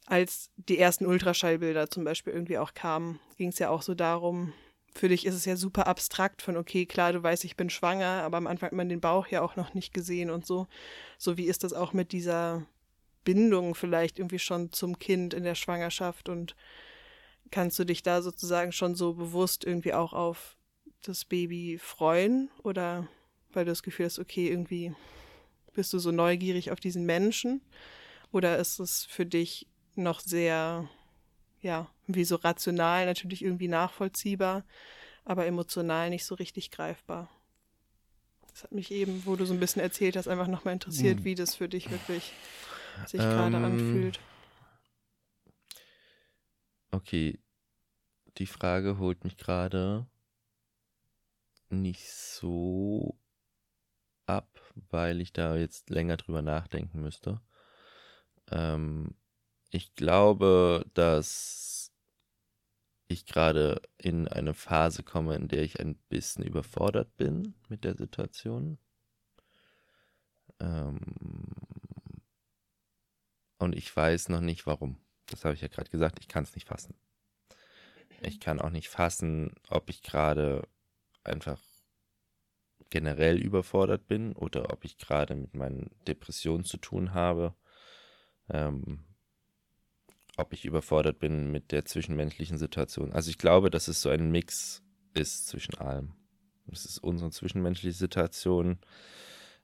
als 0.07 0.51
die 0.57 0.79
ersten 0.79 1.07
Ultraschallbilder 1.07 1.91
zum 1.91 2.05
Beispiel 2.05 2.33
irgendwie 2.33 2.59
auch 2.59 2.75
kamen, 2.75 3.21
ging 3.37 3.49
es 3.49 3.59
ja 3.59 3.71
auch 3.71 3.83
so 3.83 3.95
darum, 3.95 4.53
für 4.95 5.09
dich 5.09 5.27
ist 5.27 5.35
es 5.35 5.45
ja 5.45 5.57
super 5.57 5.87
abstrakt 5.87 6.41
von, 6.41 6.57
okay, 6.57 6.87
klar, 6.87 7.13
du 7.13 7.23
weißt, 7.23 7.45
ich 7.45 7.57
bin 7.57 7.69
schwanger, 7.69 8.23
aber 8.23 8.37
am 8.37 8.47
Anfang 8.47 8.69
hat 8.69 8.77
man 8.77 8.89
den 8.89 9.01
Bauch 9.01 9.27
ja 9.27 9.43
auch 9.43 9.57
noch 9.57 9.75
nicht 9.75 9.93
gesehen 9.93 10.31
und 10.31 10.47
so. 10.47 10.69
So 11.19 11.37
wie 11.37 11.47
ist 11.47 11.65
das 11.65 11.73
auch 11.73 11.93
mit 11.93 12.13
dieser 12.13 12.65
Bindung 13.25 13.75
vielleicht 13.75 14.19
irgendwie 14.19 14.39
schon 14.39 14.71
zum 14.71 14.99
Kind 14.99 15.35
in 15.35 15.43
der 15.43 15.57
Schwangerschaft? 15.57 16.29
Und 16.29 16.55
kannst 17.51 17.79
du 17.79 17.85
dich 17.85 18.03
da 18.03 18.23
sozusagen 18.23 18.71
schon 18.71 18.95
so 18.95 19.15
bewusst 19.15 19.65
irgendwie 19.65 19.95
auch 19.95 20.13
auf 20.13 20.57
das 21.03 21.25
Baby 21.25 21.79
freuen? 21.83 22.51
Oder 22.63 23.09
weil 23.53 23.65
du 23.65 23.73
das 23.73 23.83
Gefühl 23.83 24.07
hast, 24.07 24.21
okay, 24.21 24.49
irgendwie 24.49 24.95
bist 25.73 25.93
du 25.93 25.99
so 25.99 26.13
neugierig 26.13 26.71
auf 26.71 26.79
diesen 26.79 27.05
Menschen? 27.05 27.63
Oder 28.31 28.59
ist 28.59 28.79
es 28.79 29.05
für 29.05 29.27
dich 29.27 29.67
noch 29.97 30.21
sehr, 30.21 30.89
ja, 31.65 31.91
wie 32.07 32.25
so 32.25 32.37
rational 32.37 33.07
natürlich 33.07 33.43
irgendwie 33.43 33.69
nachvollziehbar, 33.69 34.65
aber 35.25 35.47
emotional 35.47 36.11
nicht 36.11 36.25
so 36.25 36.35
richtig 36.35 36.71
greifbar? 36.71 37.29
Das 38.51 38.63
hat 38.63 38.73
mich 38.73 38.93
eben, 38.93 39.23
wo 39.27 39.35
du 39.35 39.47
so 39.47 39.55
ein 39.55 39.59
bisschen 39.59 39.83
erzählt 39.83 40.17
hast, 40.17 40.29
einfach 40.29 40.47
nochmal 40.47 40.75
interessiert, 40.75 41.21
mhm. 41.21 41.25
wie 41.25 41.35
das 41.35 41.57
für 41.57 41.69
dich 41.69 41.91
wirklich 41.91 42.33
sich 43.07 43.21
ähm, 43.21 43.31
gerade 43.31 43.57
anfühlt. 43.57 44.21
Okay, 46.93 47.41
die 48.39 48.47
Frage 48.47 48.99
holt 48.99 49.25
mich 49.25 49.37
gerade 49.37 50.07
nicht 51.71 52.09
so 52.09 53.19
ab, 54.27 54.61
weil 54.91 55.21
ich 55.21 55.33
da 55.33 55.57
jetzt 55.57 55.91
länger 55.91 56.17
drüber 56.17 56.43
nachdenken 56.43 57.01
müsste. 57.01 57.41
Ähm, 58.51 59.17
ich 59.75 59.97
glaube, 59.97 60.87
dass 60.95 61.93
ich 63.09 63.27
gerade 63.27 63.83
in 63.99 64.29
eine 64.29 64.55
Phase 64.55 65.03
komme, 65.03 65.35
in 65.35 65.49
der 65.49 65.63
ich 65.65 65.81
ein 65.81 65.97
bisschen 66.09 66.45
überfordert 66.45 67.17
bin 67.17 67.55
mit 67.69 67.83
der 67.83 67.97
Situation. 67.97 68.79
Ähm, 70.61 71.01
und 73.59 73.75
ich 73.75 73.95
weiß 73.95 74.29
noch 74.29 74.41
nicht 74.41 74.65
warum. 74.65 74.97
Das 75.27 75.45
habe 75.45 75.55
ich 75.55 75.61
ja 75.61 75.69
gerade 75.69 75.91
gesagt, 75.91 76.21
ich 76.21 76.29
kann 76.29 76.45
es 76.45 76.55
nicht 76.55 76.69
fassen. 76.69 76.95
Ich 78.23 78.39
kann 78.39 78.61
auch 78.61 78.71
nicht 78.71 78.89
fassen, 78.89 79.57
ob 79.71 79.91
ich 79.91 80.03
gerade 80.03 80.69
einfach 81.25 81.61
generell 82.91 83.39
überfordert 83.39 84.07
bin 84.07 84.35
oder 84.35 84.73
ob 84.73 84.85
ich 84.85 84.99
gerade 84.99 85.35
mit 85.35 85.55
meinen 85.55 85.91
Depressionen 86.07 86.65
zu 86.65 86.77
tun 86.77 87.13
habe. 87.13 87.57
Ähm, 88.49 89.05
ob 90.37 90.53
ich 90.53 90.65
überfordert 90.65 91.19
bin 91.19 91.51
mit 91.51 91.73
der 91.73 91.85
zwischenmenschlichen 91.85 92.59
Situation. 92.59 93.13
Also 93.13 93.31
ich 93.31 93.39
glaube, 93.39 93.71
dass 93.71 93.89
es 93.89 94.03
so 94.03 94.09
ein 94.09 94.31
Mix 94.31 94.83
ist 95.15 95.47
zwischen 95.47 95.77
allem. 95.77 96.13
Es 96.71 96.85
ist 96.85 96.99
unsere 96.99 97.31
zwischenmenschliche 97.31 97.97
Situation. 97.97 98.79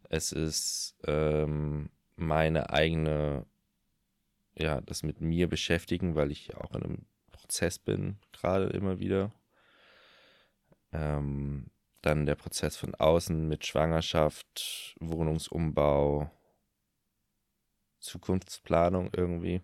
Es 0.09 0.33
ist 0.33 0.97
ähm, 1.07 1.91
meine 2.17 2.71
eigene 2.71 3.47
ja, 4.61 4.81
das 4.81 5.03
mit 5.03 5.21
mir 5.21 5.49
beschäftigen, 5.49 6.15
weil 6.15 6.31
ich 6.31 6.57
auch 6.57 6.75
in 6.75 6.83
einem 6.83 7.07
Prozess 7.31 7.79
bin, 7.79 8.19
gerade 8.33 8.67
immer 8.67 8.99
wieder. 8.99 9.33
Ähm, 10.93 11.71
dann 12.03 12.27
der 12.27 12.35
Prozess 12.35 12.77
von 12.77 12.95
außen 12.95 13.49
mit 13.49 13.67
Schwangerschaft, 13.67 14.97
Wohnungsumbau, 15.01 16.31
Zukunftsplanung 18.01 19.11
irgendwie. 19.15 19.61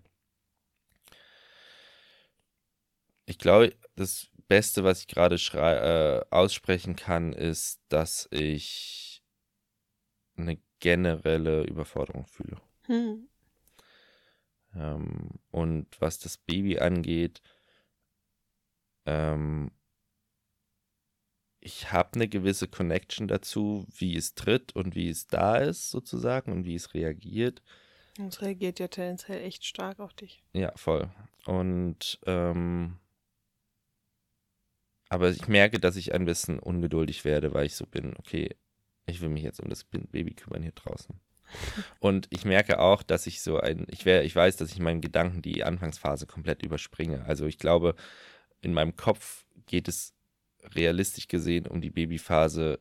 Ich 3.27 3.39
glaube, 3.39 3.75
das 3.97 4.29
Beste, 4.49 4.85
was 4.85 5.01
ich 5.01 5.09
gerade 5.09 5.37
äh, 5.37 6.35
aussprechen 6.35 6.97
kann, 6.97 7.33
ist, 7.33 7.81
dass 7.89 8.29
ich 8.31 9.23
eine 10.37 10.59
generelle 10.79 11.65
Überforderung 11.65 12.27
fühle. 12.27 12.61
Hm. 12.83 13.29
Ähm, 14.75 15.31
und 15.51 16.01
was 16.01 16.19
das 16.19 16.39
Baby 16.39 16.79
angeht, 16.79 17.43
ähm, 19.07 19.73
ich 21.61 21.91
habe 21.91 22.11
eine 22.15 22.29
gewisse 22.29 22.69
Connection 22.69 23.27
dazu, 23.27 23.87
wie 23.91 24.17
es 24.17 24.35
tritt 24.35 24.77
und 24.77 24.95
wie 24.95 25.09
es 25.09 25.27
da 25.27 25.57
ist, 25.57 25.91
sozusagen, 25.91 26.53
und 26.53 26.65
wie 26.65 26.77
es 26.77 26.95
reagiert. 26.95 27.61
Es 28.19 28.41
reagiert 28.41 28.79
ja 28.79 28.87
tendenziell 28.87 29.43
echt 29.43 29.65
stark 29.65 29.99
auf 29.99 30.15
dich. 30.15 30.45
Ja, 30.53 30.73
voll. 30.77 31.11
Und 31.45 32.21
ähm, 32.25 32.99
aber 35.09 35.31
ich 35.31 35.49
merke, 35.49 35.79
dass 35.79 35.97
ich 35.97 36.15
ein 36.15 36.25
bisschen 36.25 36.59
ungeduldig 36.59 37.25
werde, 37.25 37.55
weil 37.55 37.67
ich 37.67 37.77
so 37.77 37.87
bin, 37.87 38.15
okay, 38.19 38.57
ich 39.07 39.21
will 39.21 39.29
mich 39.29 39.45
jetzt 39.45 39.61
um 39.61 39.69
das 39.69 39.85
Baby 39.85 40.35
kümmern 40.35 40.63
hier 40.63 40.73
draußen. 40.73 41.21
Und 42.01 42.27
ich 42.31 42.45
merke 42.45 42.81
auch, 42.81 43.03
dass 43.03 43.27
ich 43.27 43.41
so 43.41 43.61
ein, 43.61 43.87
ich, 43.89 44.05
wär, 44.05 44.25
ich 44.25 44.35
weiß, 44.35 44.57
dass 44.57 44.73
ich 44.73 44.81
meinen 44.81 45.01
Gedanken 45.01 45.43
die 45.43 45.63
Anfangsphase 45.63 46.27
komplett 46.27 46.65
überspringe. 46.65 47.25
Also 47.25 47.47
ich 47.47 47.59
glaube, 47.59 47.95
in 48.61 48.75
meinem 48.75 48.97
Kopf 48.97 49.47
geht 49.67 49.87
es 49.87 50.13
realistisch 50.75 51.29
gesehen 51.29 51.67
um 51.67 51.81
die 51.81 51.91
Babyphase 51.91 52.81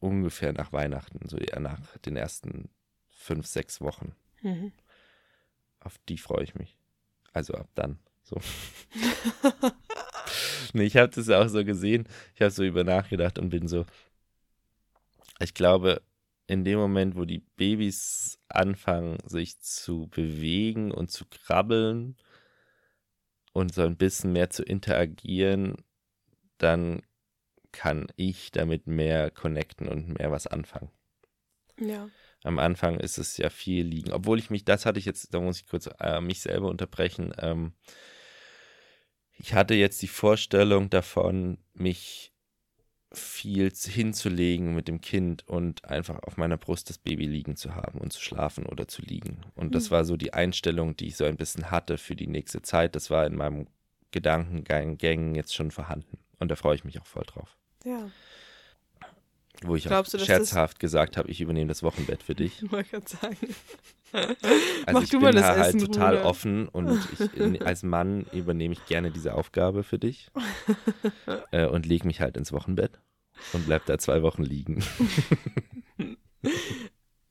ungefähr 0.00 0.52
nach 0.52 0.72
Weihnachten, 0.72 1.28
so 1.28 1.36
eher 1.36 1.60
nach 1.60 1.78
den 1.98 2.16
ersten 2.16 2.70
fünf, 3.10 3.46
sechs 3.46 3.80
Wochen. 3.80 4.14
Mhm. 4.40 4.72
Auf 5.80 5.98
die 6.08 6.18
freue 6.18 6.44
ich 6.44 6.54
mich. 6.54 6.76
Also 7.32 7.54
ab 7.54 7.68
dann. 7.74 7.98
So. 8.22 8.40
nee, 10.72 10.84
ich 10.84 10.96
habe 10.96 11.10
das 11.10 11.28
auch 11.28 11.48
so 11.48 11.64
gesehen. 11.64 12.08
Ich 12.34 12.42
habe 12.42 12.50
so 12.50 12.64
über 12.64 12.84
nachgedacht 12.84 13.38
und 13.38 13.50
bin 13.50 13.68
so. 13.68 13.86
Ich 15.40 15.54
glaube, 15.54 16.02
in 16.46 16.64
dem 16.64 16.78
Moment, 16.78 17.16
wo 17.16 17.24
die 17.24 17.44
Babys 17.56 18.38
anfangen, 18.48 19.18
sich 19.24 19.58
zu 19.60 20.08
bewegen 20.08 20.90
und 20.90 21.10
zu 21.10 21.24
krabbeln 21.26 22.16
und 23.52 23.74
so 23.74 23.82
ein 23.82 23.96
bisschen 23.96 24.32
mehr 24.32 24.50
zu 24.50 24.62
interagieren, 24.62 25.76
dann 26.58 27.02
kann 27.72 28.06
ich 28.16 28.50
damit 28.50 28.86
mehr 28.86 29.30
connecten 29.30 29.88
und 29.88 30.18
mehr 30.18 30.30
was 30.30 30.46
anfangen. 30.46 30.90
Ja. 31.80 32.08
Am 32.44 32.58
Anfang 32.58 33.00
ist 33.00 33.18
es 33.18 33.36
ja 33.36 33.50
viel 33.50 33.86
liegen. 33.86 34.12
Obwohl 34.12 34.38
ich 34.38 34.50
mich, 34.50 34.64
das 34.64 34.84
hatte 34.84 34.98
ich 34.98 35.04
jetzt, 35.04 35.32
da 35.32 35.40
muss 35.40 35.60
ich 35.60 35.68
kurz 35.68 35.88
äh, 36.00 36.20
mich 36.20 36.40
selber 36.40 36.68
unterbrechen. 36.68 37.32
Ähm, 37.38 37.72
Ich 39.44 39.54
hatte 39.54 39.74
jetzt 39.74 40.00
die 40.02 40.06
Vorstellung 40.08 40.88
davon, 40.88 41.58
mich 41.74 42.32
viel 43.12 43.72
hinzulegen 43.74 44.72
mit 44.74 44.86
dem 44.86 45.00
Kind 45.00 45.46
und 45.48 45.84
einfach 45.84 46.22
auf 46.22 46.36
meiner 46.36 46.56
Brust 46.56 46.88
das 46.88 46.96
Baby 46.98 47.26
liegen 47.26 47.56
zu 47.56 47.74
haben 47.74 47.98
und 48.00 48.12
zu 48.12 48.22
schlafen 48.22 48.64
oder 48.66 48.86
zu 48.86 49.02
liegen. 49.02 49.40
Und 49.56 49.74
das 49.74 49.86
Mhm. 49.86 49.90
war 49.90 50.04
so 50.04 50.16
die 50.16 50.32
Einstellung, 50.32 50.96
die 50.96 51.08
ich 51.08 51.16
so 51.16 51.24
ein 51.24 51.36
bisschen 51.36 51.72
hatte 51.72 51.98
für 51.98 52.14
die 52.14 52.28
nächste 52.28 52.62
Zeit. 52.62 52.94
Das 52.94 53.10
war 53.10 53.26
in 53.26 53.34
meinem 53.34 53.66
Gedankengängen 54.12 55.34
jetzt 55.34 55.54
schon 55.56 55.72
vorhanden. 55.72 56.18
Und 56.38 56.48
da 56.50 56.54
freue 56.56 56.76
ich 56.76 56.84
mich 56.84 57.00
auch 57.00 57.06
voll 57.06 57.24
drauf. 57.26 57.58
Ja, 57.84 58.10
Wo 59.64 59.74
ich 59.76 59.84
Glaubst 59.84 60.14
auch 60.14 60.18
du, 60.18 60.18
dass 60.18 60.28
das- 60.28 60.36
scherzhaft 60.48 60.78
gesagt 60.78 61.16
habe, 61.16 61.28
ich 61.30 61.40
übernehme 61.40 61.68
das 61.68 61.82
Wochenbett 61.82 62.22
für 62.22 62.34
dich. 62.36 62.52
ich 62.62 62.70
wollte 62.72 62.90
gerade 62.90 63.08
sagen. 63.08 63.36
Also 64.84 64.92
Mach 64.92 65.02
ich 65.04 65.10
du 65.10 65.18
bin 65.18 65.22
mal 65.26 65.32
das 65.32 65.42
da 65.42 65.56
halt 65.56 65.74
Essen, 65.74 65.80
total 65.80 66.16
Bruder. 66.16 66.28
offen 66.28 66.68
und 66.68 66.98
ich, 67.34 67.62
als 67.64 67.82
Mann 67.82 68.26
übernehme 68.32 68.74
ich 68.74 68.84
gerne 68.86 69.10
diese 69.10 69.34
Aufgabe 69.34 69.82
für 69.84 69.98
dich 69.98 70.30
äh, 71.52 71.66
und 71.66 71.86
lege 71.86 72.06
mich 72.06 72.20
halt 72.20 72.36
ins 72.36 72.52
Wochenbett 72.52 73.00
und 73.52 73.64
bleib 73.66 73.86
da 73.86 73.98
zwei 73.98 74.22
Wochen 74.22 74.42
liegen. 74.42 74.82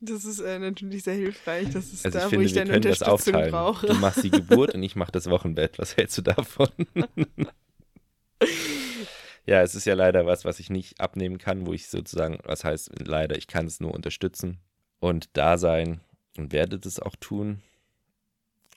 Das 0.04 0.24
ist 0.24 0.40
äh, 0.40 0.58
natürlich 0.58 1.04
sehr 1.04 1.14
hilfreich. 1.14 1.70
Das 1.70 1.92
ist 1.92 2.04
Also 2.04 2.18
da, 2.18 2.24
ich 2.24 2.30
finde, 2.30 2.42
wo 2.44 2.46
ich 2.46 2.52
deine 2.54 2.74
Unterstützung 2.74 3.12
aufteilen. 3.14 3.50
brauche. 3.52 3.86
Du 3.86 3.94
machst 3.94 4.24
die 4.24 4.30
Geburt 4.32 4.74
und 4.74 4.82
ich 4.82 4.96
mache 4.96 5.12
das 5.12 5.30
Wochenbett. 5.30 5.78
Was 5.78 5.96
hältst 5.96 6.18
du 6.18 6.22
davon? 6.22 6.70
ja, 9.46 9.62
es 9.62 9.76
ist 9.76 9.84
ja 9.84 9.94
leider 9.94 10.26
was, 10.26 10.44
was 10.44 10.58
ich 10.58 10.70
nicht 10.70 11.00
abnehmen 11.00 11.38
kann, 11.38 11.66
wo 11.66 11.72
ich 11.72 11.86
sozusagen, 11.88 12.38
was 12.42 12.64
heißt 12.64 12.90
leider, 13.06 13.36
ich 13.38 13.46
kann 13.46 13.66
es 13.66 13.78
nur 13.78 13.94
unterstützen 13.94 14.58
und 14.98 15.28
da 15.36 15.56
sein 15.56 16.00
und 16.36 16.52
werde 16.52 16.78
das 16.78 16.98
auch 16.98 17.16
tun. 17.16 17.62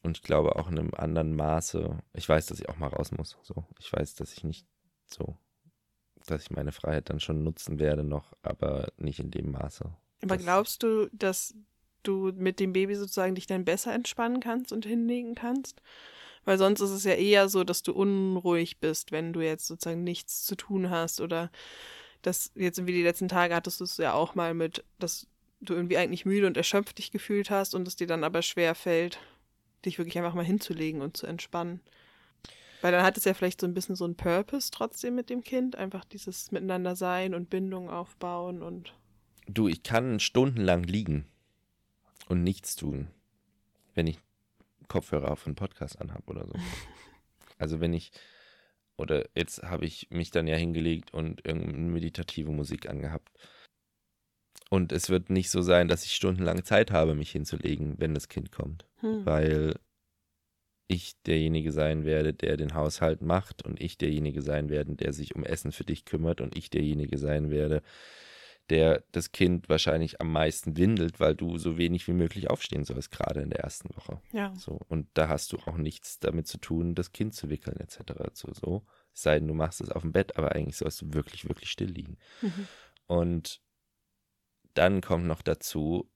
Und 0.04 0.18
ich 0.18 0.24
glaube 0.24 0.56
auch 0.56 0.70
in 0.70 0.78
einem 0.78 0.94
anderen 0.94 1.36
Maße. 1.36 1.98
Ich 2.14 2.30
weiß, 2.30 2.46
dass 2.48 2.60
ich 2.60 2.70
auch 2.70 2.78
mal 2.78 2.88
raus 2.88 3.12
muss. 3.12 3.38
So, 3.42 3.66
ich 3.80 3.92
weiß, 3.92 4.16
dass 4.16 4.34
ich 4.34 4.44
nicht 4.44 4.68
so, 5.06 5.38
dass 6.28 6.44
ich 6.44 6.52
meine 6.52 6.72
Freiheit 6.72 7.10
dann 7.10 7.20
schon 7.20 7.44
nutzen 7.44 7.80
werde 7.80 8.04
noch, 8.04 8.34
aber 8.44 8.92
nicht 8.98 9.20
in 9.20 9.32
dem 9.32 9.52
Maße. 9.52 9.92
Aber 10.22 10.38
glaubst 10.38 10.84
du, 10.84 11.10
dass 11.12 11.56
du 12.04 12.32
mit 12.36 12.60
dem 12.60 12.74
Baby 12.74 12.96
sozusagen 12.96 13.36
dich 13.36 13.48
dann 13.48 13.66
besser 13.66 13.94
entspannen 13.94 14.40
kannst 14.40 14.72
und 14.72 14.86
hinlegen 14.86 15.36
kannst? 15.36 15.82
Weil 16.44 16.60
sonst 16.60 16.82
ist 16.82 16.92
es 16.92 17.04
ja 17.04 17.14
eher 17.14 17.50
so, 17.50 17.64
dass 17.64 17.82
du 17.82 17.92
unruhig 17.92 18.80
bist, 18.80 19.12
wenn 19.12 19.34
du 19.34 19.42
jetzt 19.42 19.66
sozusagen 19.66 20.04
nichts 20.04 20.46
zu 20.46 20.56
tun 20.56 20.92
hast 20.92 21.20
oder 21.20 21.52
das 22.22 22.52
jetzt 22.56 22.78
irgendwie 22.78 22.94
die 22.94 23.04
letzten 23.04 23.28
Tage 23.28 23.56
hattest 23.56 23.80
du 23.80 23.84
es 23.84 23.98
ja 23.98 24.14
auch 24.14 24.36
mal 24.36 24.54
mit, 24.54 24.84
dass 25.00 25.28
du 25.70 25.74
irgendwie 25.74 25.98
eigentlich 25.98 26.26
müde 26.26 26.48
und 26.48 26.58
erschöpft 26.58 26.98
dich 26.98 27.12
gefühlt 27.12 27.50
hast 27.50 27.76
und 27.76 27.88
es 27.88 27.96
dir 27.96 28.08
dann 28.08 28.24
aber 28.24 28.42
schwer 28.42 28.76
fällt, 28.76 29.20
dich 29.86 29.98
wirklich 29.98 30.18
einfach 30.18 30.34
mal 30.34 30.46
hinzulegen 30.46 31.02
und 31.02 31.18
zu 31.18 31.28
entspannen. 31.28 31.82
Weil 32.82 32.92
dann 32.92 33.04
hat 33.04 33.18
es 33.18 33.26
ja 33.26 33.34
vielleicht 33.34 33.62
so 33.62 33.68
ein 33.68 33.74
bisschen 33.74 33.96
so 33.96 34.06
einen 34.06 34.16
Purpose 34.16 34.70
trotzdem 34.72 35.16
mit 35.16 35.30
dem 35.30 35.44
Kind, 35.44 35.76
einfach 35.76 36.06
dieses 36.06 36.52
Miteinander 36.52 36.96
sein 36.96 37.34
und 37.34 37.50
Bindung 37.50 37.90
aufbauen 37.90 38.62
und 38.62 38.94
Du, 39.48 39.68
ich 39.68 39.84
kann 39.84 40.20
stundenlang 40.20 40.84
liegen 40.84 41.26
und 42.30 42.44
nichts 42.44 42.76
tun, 42.76 43.10
wenn 43.94 44.08
ich 44.08 44.18
Kopfhörer 44.88 45.32
auf 45.32 45.46
einen 45.46 45.56
Podcast 45.56 46.02
anhab 46.02 46.30
oder 46.30 46.46
so. 46.48 46.54
Also 47.58 47.80
wenn 47.80 47.94
ich, 47.94 48.12
oder 48.98 49.30
jetzt 49.34 49.64
habe 49.64 49.86
ich 49.86 50.10
mich 50.10 50.30
dann 50.30 50.46
ja 50.46 50.58
hingelegt 50.58 51.14
und 51.14 51.46
irgendeine 51.46 51.78
meditative 51.78 52.52
Musik 52.52 52.90
angehabt. 52.90 53.32
Und 54.70 54.92
es 54.92 55.10
wird 55.10 55.30
nicht 55.30 55.50
so 55.50 55.62
sein, 55.62 55.88
dass 55.88 56.06
ich 56.06 56.16
stundenlang 56.16 56.64
Zeit 56.64 56.92
habe, 56.92 57.16
mich 57.16 57.32
hinzulegen, 57.32 57.96
wenn 57.98 58.14
das 58.14 58.30
Kind 58.30 58.52
kommt. 58.52 58.86
hm. 59.02 59.26
Weil 59.26 59.76
ich 60.88 61.20
derjenige 61.24 61.72
sein 61.72 62.06
werde, 62.06 62.34
der 62.34 62.58
den 62.58 62.76
Haushalt 62.76 63.22
macht 63.22 63.66
und 63.66 63.82
ich 63.82 63.98
derjenige 63.98 64.42
sein 64.42 64.70
werde, 64.70 64.96
der 64.96 65.14
sich 65.14 65.36
um 65.36 65.44
Essen 65.44 65.72
für 65.72 65.84
dich 65.84 66.06
kümmert 66.06 66.42
und 66.42 66.56
ich 66.56 66.70
derjenige 66.70 67.18
sein 67.18 67.50
werde, 67.50 67.82
der 68.70 69.04
das 69.12 69.32
Kind 69.32 69.70
wahrscheinlich 69.70 70.22
am 70.22 70.32
meisten 70.32 70.78
windelt, 70.78 71.20
weil 71.20 71.36
du 71.36 71.58
so 71.58 71.78
wenig 71.78 72.08
wie 72.08 72.14
möglich 72.14 72.50
aufstehen 72.50 72.84
sollst, 72.84 73.12
gerade 73.12 73.42
in 73.42 73.50
der 73.50 73.60
ersten 73.60 73.96
Woche. 73.96 74.22
ja. 74.32 74.54
So, 74.56 74.80
und 74.88 75.08
da 75.14 75.28
hast 75.28 75.54
du 75.54 75.58
auch 75.66 75.78
nichts 75.78 76.20
damit 76.20 76.48
zu 76.48 76.58
tun, 76.58 76.96
das 76.96 77.12
Kind 77.12 77.34
zu 77.34 77.50
wickeln, 77.50 77.80
etc. 77.80 78.00
So, 78.34 78.54
so. 78.54 78.86
Es 79.14 79.22
sei 79.22 79.40
denn, 79.40 79.48
du 79.48 79.54
machst 79.54 79.82
es 79.82 79.90
auf 79.90 80.02
dem 80.02 80.12
Bett, 80.12 80.38
aber 80.38 80.54
eigentlich 80.54 80.78
sollst 80.78 81.02
du 81.02 81.14
wirklich, 81.14 81.48
wirklich 81.48 81.70
still 81.70 81.90
liegen. 81.90 82.18
Mhm. 82.42 82.68
Und 83.08 83.62
dann 84.76 85.02
kommt 85.02 85.26
noch 85.26 85.42
dazu, 85.42 86.10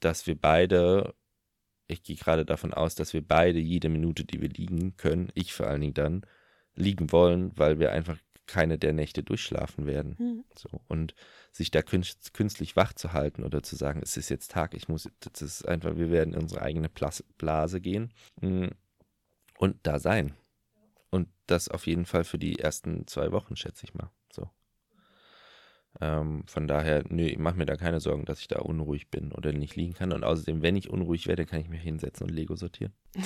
dass 0.00 0.26
wir 0.26 0.40
beide, 0.40 1.14
ich 1.88 2.02
gehe 2.02 2.16
gerade 2.16 2.44
davon 2.44 2.72
aus, 2.72 2.94
dass 2.94 3.12
wir 3.12 3.26
beide 3.26 3.58
jede 3.58 3.88
Minute, 3.88 4.24
die 4.24 4.40
wir 4.40 4.48
liegen 4.48 4.96
können, 4.96 5.30
ich 5.34 5.52
vor 5.52 5.66
allen 5.66 5.80
Dingen 5.80 5.94
dann, 5.94 6.26
liegen 6.74 7.10
wollen, 7.10 7.52
weil 7.58 7.80
wir 7.80 7.92
einfach 7.92 8.16
keine 8.46 8.78
der 8.78 8.92
Nächte 8.92 9.22
durchschlafen 9.22 9.86
werden. 9.86 10.16
Hm. 10.18 10.44
So, 10.56 10.68
und 10.88 11.14
sich 11.52 11.70
da 11.70 11.82
künst, 11.82 12.34
künstlich 12.34 12.76
wach 12.76 12.92
zu 12.94 13.12
halten 13.12 13.44
oder 13.44 13.62
zu 13.62 13.76
sagen, 13.76 14.00
es 14.02 14.16
ist 14.16 14.28
jetzt 14.28 14.50
Tag, 14.50 14.74
ich 14.74 14.88
muss, 14.88 15.08
das 15.20 15.42
ist 15.42 15.68
einfach, 15.68 15.96
wir 15.96 16.10
werden 16.10 16.34
in 16.34 16.40
unsere 16.40 16.62
eigene 16.62 16.88
Blase, 16.88 17.80
gehen 17.80 18.12
mm, 18.40 18.68
und 19.58 19.76
da 19.82 19.98
sein. 19.98 20.34
Und 21.10 21.28
das 21.46 21.68
auf 21.68 21.86
jeden 21.86 22.06
Fall 22.06 22.24
für 22.24 22.38
die 22.38 22.58
ersten 22.58 23.06
zwei 23.06 23.32
Wochen, 23.32 23.56
schätze 23.56 23.84
ich 23.84 23.94
mal. 23.94 24.10
Ähm, 26.00 26.44
von 26.46 26.68
daher, 26.68 27.04
nö, 27.08 27.24
ich 27.24 27.38
mache 27.38 27.56
mir 27.56 27.66
da 27.66 27.76
keine 27.76 28.00
Sorgen, 28.00 28.24
dass 28.24 28.40
ich 28.40 28.48
da 28.48 28.60
unruhig 28.60 29.10
bin 29.10 29.32
oder 29.32 29.52
nicht 29.52 29.76
liegen 29.76 29.94
kann. 29.94 30.12
Und 30.12 30.24
außerdem, 30.24 30.62
wenn 30.62 30.76
ich 30.76 30.90
unruhig 30.90 31.26
werde, 31.26 31.46
kann 31.46 31.60
ich 31.60 31.68
mich 31.68 31.82
hinsetzen 31.82 32.28
und 32.28 32.34
Lego 32.34 32.56
sortieren. 32.56 32.92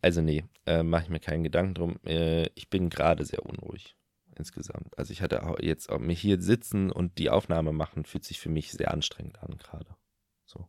Also 0.00 0.20
nee, 0.20 0.44
äh, 0.64 0.82
mache 0.82 1.04
ich 1.04 1.08
mir 1.08 1.20
keinen 1.20 1.42
Gedanken 1.42 1.74
drum. 1.74 1.98
Äh, 2.04 2.48
ich 2.54 2.70
bin 2.70 2.88
gerade 2.88 3.24
sehr 3.24 3.44
unruhig 3.44 3.96
insgesamt. 4.36 4.96
Also 4.96 5.12
ich 5.12 5.22
hatte 5.22 5.42
auch 5.42 5.58
jetzt 5.58 5.90
auch 5.90 5.98
mich 5.98 6.20
hier 6.20 6.40
sitzen 6.40 6.92
und 6.92 7.18
die 7.18 7.30
Aufnahme 7.30 7.72
machen, 7.72 8.04
fühlt 8.04 8.24
sich 8.24 8.38
für 8.38 8.48
mich 8.48 8.70
sehr 8.70 8.92
anstrengend 8.92 9.42
an 9.42 9.58
gerade. 9.58 9.96
So. 10.44 10.68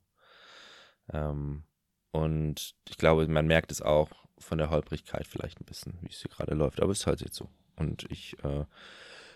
Ähm, 1.13 1.63
und 2.11 2.75
ich 2.89 2.97
glaube, 2.97 3.27
man 3.27 3.45
merkt 3.45 3.71
es 3.71 3.81
auch 3.81 4.09
von 4.39 4.57
der 4.57 4.71
Holprigkeit 4.71 5.27
vielleicht 5.27 5.61
ein 5.61 5.65
bisschen, 5.65 5.99
wie 6.01 6.09
es 6.09 6.21
hier 6.21 6.31
gerade 6.31 6.55
läuft. 6.55 6.81
Aber 6.81 6.91
es 6.91 7.01
ist 7.01 7.07
halt 7.07 7.21
jetzt 7.21 7.35
so. 7.35 7.49
Und 7.79 8.05
ich 8.11 8.37
äh, 8.43 8.65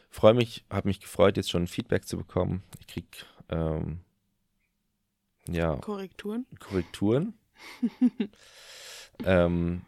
freue 0.09 0.33
mich, 0.33 0.65
habe 0.69 0.87
mich 0.87 0.99
gefreut, 0.99 1.37
jetzt 1.37 1.49
schon 1.49 1.67
Feedback 1.67 2.05
zu 2.05 2.17
bekommen. 2.17 2.63
Ich 2.79 2.87
krieg 2.87 3.25
ähm, 3.49 4.01
ja 5.47 5.77
Korrekturen. 5.77 6.45
Korrekturen. 6.59 7.33
ähm, 9.25 9.81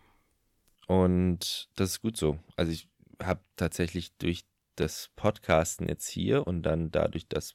und 0.87 1.69
das 1.75 1.91
ist 1.91 2.01
gut 2.01 2.17
so. 2.17 2.39
Also 2.55 2.71
ich 2.71 2.89
habe 3.21 3.41
tatsächlich 3.55 4.15
durch 4.17 4.45
das 4.75 5.09
Podcasten 5.15 5.87
jetzt 5.87 6.07
hier 6.07 6.47
und 6.47 6.63
dann 6.63 6.91
dadurch, 6.91 7.27
dass 7.27 7.53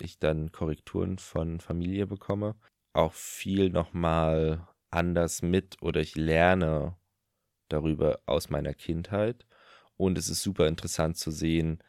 ich 0.00 0.18
dann 0.18 0.52
Korrekturen 0.52 1.18
von 1.18 1.60
Familie 1.60 2.06
bekomme, 2.06 2.56
auch 2.92 3.12
viel 3.12 3.70
nochmal 3.70 4.66
anders 4.90 5.42
mit 5.42 5.80
oder 5.82 6.00
ich 6.00 6.16
lerne 6.16 6.96
darüber 7.68 8.20
aus 8.26 8.50
meiner 8.50 8.74
Kindheit. 8.74 9.46
Und 9.98 10.16
es 10.18 10.30
ist 10.30 10.42
super 10.42 10.68
interessant 10.68 11.18
zu 11.18 11.30
sehen, 11.32 11.80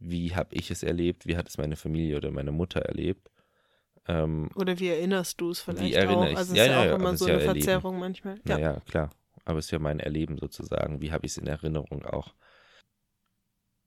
wie 0.00 0.34
habe 0.34 0.54
ich 0.56 0.70
es 0.72 0.82
erlebt, 0.82 1.26
wie 1.26 1.36
hat 1.36 1.48
es 1.48 1.58
meine 1.58 1.76
Familie 1.76 2.16
oder 2.18 2.32
meine 2.32 2.52
Mutter 2.52 2.80
erlebt. 2.82 3.30
Ähm, 4.08 4.50
Oder 4.56 4.78
wie 4.80 4.88
erinnerst 4.88 5.40
du 5.40 5.50
es 5.50 5.60
vielleicht 5.60 5.94
erinnere 5.94 6.26
auch? 6.26 6.32
ich- 6.32 6.38
Also 6.38 6.52
es 6.54 6.58
ja, 6.58 6.64
ist 6.64 6.70
ja, 6.70 6.74
ja, 6.74 6.80
auch 6.80 6.86
ja, 6.86 6.96
immer 6.96 7.16
so 7.16 7.24
ist 7.26 7.30
eine 7.30 7.40
ja 7.40 7.46
Erleben. 7.48 7.66
Verzerrung 7.66 7.98
manchmal. 8.00 8.40
Ja. 8.48 8.56
Naja, 8.56 8.80
klar. 8.88 9.10
Aber 9.44 9.58
es 9.58 9.66
ist 9.66 9.70
ja 9.72 9.78
mein 9.78 10.00
Erleben 10.00 10.38
sozusagen. 10.38 11.00
Wie 11.00 11.12
habe 11.12 11.26
ich 11.26 11.32
es 11.32 11.38
in 11.38 11.46
Erinnerung 11.46 12.04
auch? 12.04 12.34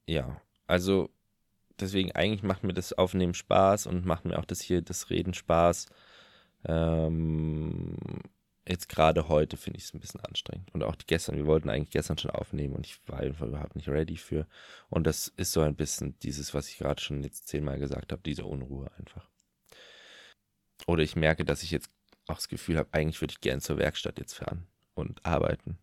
Ja, 0.06 0.40
also 0.66 1.10
deswegen 1.80 2.12
eigentlich 2.12 2.42
macht 2.42 2.64
mir 2.64 2.74
das 2.74 2.92
Aufnehmen 2.94 3.34
Spaß 3.34 3.86
und 3.86 4.06
macht 4.06 4.24
mir 4.24 4.38
auch 4.38 4.44
das 4.44 4.60
hier, 4.60 4.82
das 4.82 5.10
Reden 5.10 5.34
Spaß. 5.34 5.86
Ähm, 6.66 7.96
jetzt 8.66 8.88
gerade 8.88 9.28
heute 9.28 9.56
finde 9.56 9.78
ich 9.78 9.84
es 9.84 9.94
ein 9.94 10.00
bisschen 10.00 10.20
anstrengend. 10.20 10.72
Und 10.72 10.82
auch 10.82 10.96
gestern, 11.06 11.36
wir 11.36 11.46
wollten 11.46 11.68
eigentlich 11.68 11.90
gestern 11.90 12.18
schon 12.18 12.30
aufnehmen 12.30 12.74
und 12.74 12.86
ich 12.86 12.98
war 13.06 13.20
einfach 13.20 13.46
überhaupt 13.46 13.76
nicht 13.76 13.88
ready 13.88 14.16
für. 14.16 14.46
Und 14.88 15.06
das 15.06 15.28
ist 15.36 15.52
so 15.52 15.60
ein 15.60 15.76
bisschen 15.76 16.18
dieses, 16.20 16.54
was 16.54 16.68
ich 16.68 16.78
gerade 16.78 17.00
schon 17.00 17.22
jetzt 17.22 17.48
zehnmal 17.48 17.78
gesagt 17.78 18.12
habe, 18.12 18.22
diese 18.24 18.44
Unruhe 18.44 18.90
einfach. 18.98 19.28
Oder 20.86 21.02
ich 21.02 21.16
merke, 21.16 21.44
dass 21.44 21.62
ich 21.62 21.70
jetzt 21.70 21.90
auch 22.26 22.36
das 22.36 22.48
Gefühl 22.48 22.78
habe, 22.78 22.88
eigentlich 22.92 23.20
würde 23.20 23.32
ich 23.32 23.40
gerne 23.40 23.60
zur 23.60 23.78
Werkstatt 23.78 24.18
jetzt 24.18 24.34
fahren 24.34 24.66
und 24.94 25.24
arbeiten. 25.26 25.78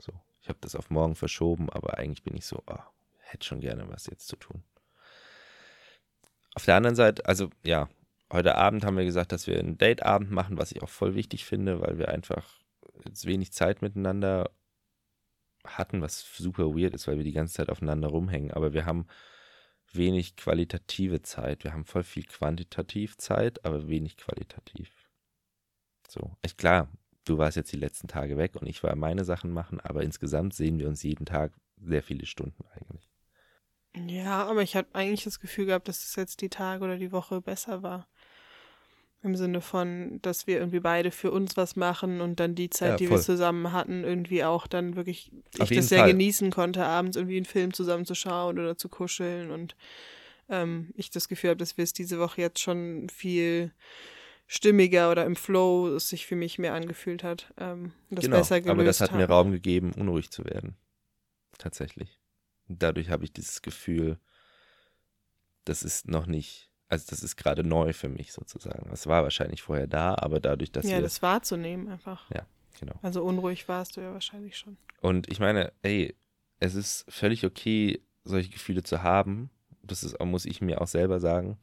So, 0.00 0.12
ich 0.40 0.48
habe 0.48 0.58
das 0.62 0.74
auf 0.74 0.90
morgen 0.90 1.14
verschoben, 1.14 1.68
aber 1.70 1.98
eigentlich 1.98 2.22
bin 2.22 2.36
ich 2.36 2.46
so, 2.46 2.62
oh, 2.66 2.78
hätte 3.18 3.46
schon 3.46 3.60
gerne 3.60 3.88
was 3.88 4.06
jetzt 4.06 4.26
zu 4.26 4.36
tun. 4.36 4.62
Auf 6.54 6.64
der 6.64 6.76
anderen 6.76 6.96
Seite, 6.96 7.24
also 7.26 7.50
ja, 7.62 7.88
heute 8.32 8.56
Abend 8.56 8.84
haben 8.84 8.96
wir 8.96 9.04
gesagt, 9.04 9.32
dass 9.32 9.46
wir 9.46 9.58
einen 9.58 9.78
Dateabend 9.78 10.30
machen, 10.30 10.58
was 10.58 10.72
ich 10.72 10.82
auch 10.82 10.88
voll 10.88 11.14
wichtig 11.14 11.44
finde, 11.44 11.80
weil 11.80 11.98
wir 11.98 12.08
einfach 12.08 12.60
jetzt 13.04 13.26
wenig 13.26 13.52
Zeit 13.52 13.82
miteinander 13.82 14.50
hatten, 15.64 16.00
was 16.02 16.36
super 16.36 16.74
weird 16.74 16.94
ist, 16.94 17.06
weil 17.06 17.18
wir 17.18 17.24
die 17.24 17.32
ganze 17.32 17.54
Zeit 17.54 17.68
aufeinander 17.68 18.08
rumhängen, 18.08 18.50
aber 18.50 18.72
wir 18.72 18.86
haben 18.86 19.06
wenig 19.92 20.36
qualitative 20.36 21.22
Zeit. 21.22 21.64
Wir 21.64 21.72
haben 21.72 21.84
voll 21.84 22.04
viel 22.04 22.24
quantitativ 22.24 23.16
Zeit, 23.16 23.64
aber 23.64 23.88
wenig 23.88 24.16
qualitativ. 24.16 24.90
So, 26.08 26.36
echt 26.42 26.58
klar, 26.58 26.88
du 27.24 27.38
warst 27.38 27.56
jetzt 27.56 27.72
die 27.72 27.78
letzten 27.78 28.08
Tage 28.08 28.36
weg 28.36 28.56
und 28.56 28.66
ich 28.66 28.82
war 28.82 28.94
meine 28.96 29.24
Sachen 29.24 29.52
machen, 29.52 29.80
aber 29.80 30.02
insgesamt 30.02 30.54
sehen 30.54 30.78
wir 30.78 30.88
uns 30.88 31.02
jeden 31.02 31.26
Tag 31.26 31.52
sehr 31.76 32.02
viele 32.02 32.26
Stunden 32.26 32.64
eigentlich. 32.74 33.08
Ja, 33.94 34.46
aber 34.46 34.62
ich 34.62 34.76
habe 34.76 34.88
eigentlich 34.92 35.24
das 35.24 35.40
Gefühl 35.40 35.66
gehabt, 35.66 35.88
dass 35.88 36.04
es 36.04 36.16
jetzt 36.16 36.40
die 36.40 36.48
Tage 36.48 36.84
oder 36.84 36.96
die 36.96 37.12
Woche 37.12 37.40
besser 37.40 37.82
war. 37.82 38.06
Im 39.22 39.36
Sinne 39.36 39.60
von, 39.60 40.18
dass 40.22 40.46
wir 40.46 40.58
irgendwie 40.58 40.80
beide 40.80 41.10
für 41.10 41.30
uns 41.30 41.56
was 41.58 41.76
machen 41.76 42.22
und 42.22 42.40
dann 42.40 42.54
die 42.54 42.70
Zeit, 42.70 42.92
Ja, 42.92 42.96
die 42.96 43.10
wir 43.10 43.20
zusammen 43.20 43.72
hatten, 43.72 44.02
irgendwie 44.02 44.44
auch 44.44 44.66
dann 44.66 44.96
wirklich, 44.96 45.30
Auf 45.58 45.70
ich 45.70 45.76
das 45.76 45.90
sehr 45.90 46.00
Fall. 46.00 46.12
genießen 46.12 46.50
konnte, 46.50 46.86
abends 46.86 47.16
irgendwie 47.18 47.36
einen 47.36 47.44
Film 47.44 47.74
zusammen 47.74 48.06
zu 48.06 48.14
schauen 48.14 48.58
oder 48.58 48.78
zu 48.78 48.88
kuscheln 48.88 49.50
und 49.50 49.76
ähm, 50.48 50.92
ich 50.96 51.10
das 51.10 51.28
Gefühl 51.28 51.50
habe, 51.50 51.58
dass 51.58 51.76
wir 51.76 51.84
es 51.84 51.92
diese 51.92 52.18
Woche 52.18 52.40
jetzt 52.40 52.60
schon 52.60 53.10
viel 53.10 53.72
stimmiger 54.46 55.10
oder 55.10 55.26
im 55.26 55.36
Flow 55.36 55.88
es 55.94 56.08
sich 56.08 56.26
für 56.26 56.34
mich 56.34 56.58
mehr 56.58 56.72
angefühlt 56.72 57.22
hat. 57.22 57.52
Ähm, 57.58 57.92
das 58.08 58.24
genau, 58.24 58.38
besser 58.38 58.60
gelöst 58.60 58.72
aber 58.72 58.84
das 58.84 59.00
hat 59.02 59.12
mir 59.12 59.22
haben. 59.22 59.32
Raum 59.32 59.52
gegeben, 59.52 59.92
unruhig 59.92 60.30
zu 60.30 60.46
werden. 60.46 60.76
Tatsächlich. 61.58 62.18
Und 62.68 62.82
dadurch 62.82 63.10
habe 63.10 63.24
ich 63.24 63.32
dieses 63.34 63.60
Gefühl, 63.60 64.18
das 65.66 65.82
ist 65.82 66.08
noch 66.08 66.26
nicht, 66.26 66.69
also 66.90 67.06
das 67.08 67.22
ist 67.22 67.36
gerade 67.36 67.64
neu 67.64 67.92
für 67.94 68.08
mich 68.10 68.32
sozusagen. 68.32 68.90
Es 68.92 69.06
war 69.06 69.22
wahrscheinlich 69.22 69.62
vorher 69.62 69.86
da, 69.86 70.14
aber 70.18 70.40
dadurch, 70.40 70.70
dass 70.72 70.84
Ja, 70.88 71.00
das 71.00 71.22
wahrzunehmen 71.22 71.88
einfach. 71.88 72.28
genau. 72.78 72.94
Also 73.02 73.22
unruhig 73.22 73.66
warst 73.68 73.96
du 73.96 74.00
ja 74.02 74.12
wahrscheinlich 74.12 74.58
schon. 74.58 74.76
Und 75.00 75.30
ich 75.30 75.40
meine, 75.40 75.72
ey, 75.82 76.14
es 76.58 76.74
ist 76.74 77.06
völlig 77.08 77.46
okay, 77.46 78.02
solche 78.24 78.50
Gefühle 78.50 78.82
zu 78.82 79.02
haben. 79.02 79.50
Das 79.82 80.02
ist, 80.04 80.18
muss 80.22 80.44
ich 80.44 80.60
mir 80.60 80.80
auch 80.82 80.86
selber 80.88 81.20
sagen. 81.20 81.58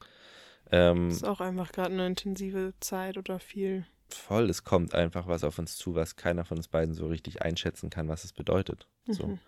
Ähm, 0.72 1.10
Das 1.10 1.18
ist 1.18 1.24
auch 1.24 1.40
einfach 1.42 1.72
gerade 1.72 1.94
eine 1.94 2.08
intensive 2.08 2.74
Zeit 2.80 3.18
oder 3.18 3.40
viel. 3.40 3.86
voll, 4.10 4.50
es 4.50 4.64
kommt 4.64 4.96
einfach 4.96 5.28
was 5.28 5.44
auf 5.44 5.60
uns 5.60 5.78
zu, 5.78 5.94
was 5.96 6.16
keiner 6.16 6.46
von 6.46 6.58
uns 6.58 6.68
beiden 6.68 6.94
so 6.96 7.08
richtig 7.08 7.42
einschätzen 7.44 7.90
kann, 7.90 8.08
was 8.08 8.24
es 8.24 8.34
bedeutet. 8.34 8.88
So. 9.08 9.28
Mhm. 9.28 9.40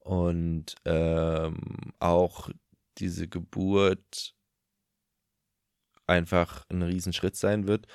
Und 0.00 0.74
ähm, 0.84 1.92
auch 1.98 2.48
diese 2.98 3.28
Geburt 3.28 4.34
einfach 6.08 6.64
ein 6.70 6.82
Riesenschritt 6.82 7.36
sein 7.36 7.66
wird 7.68 7.86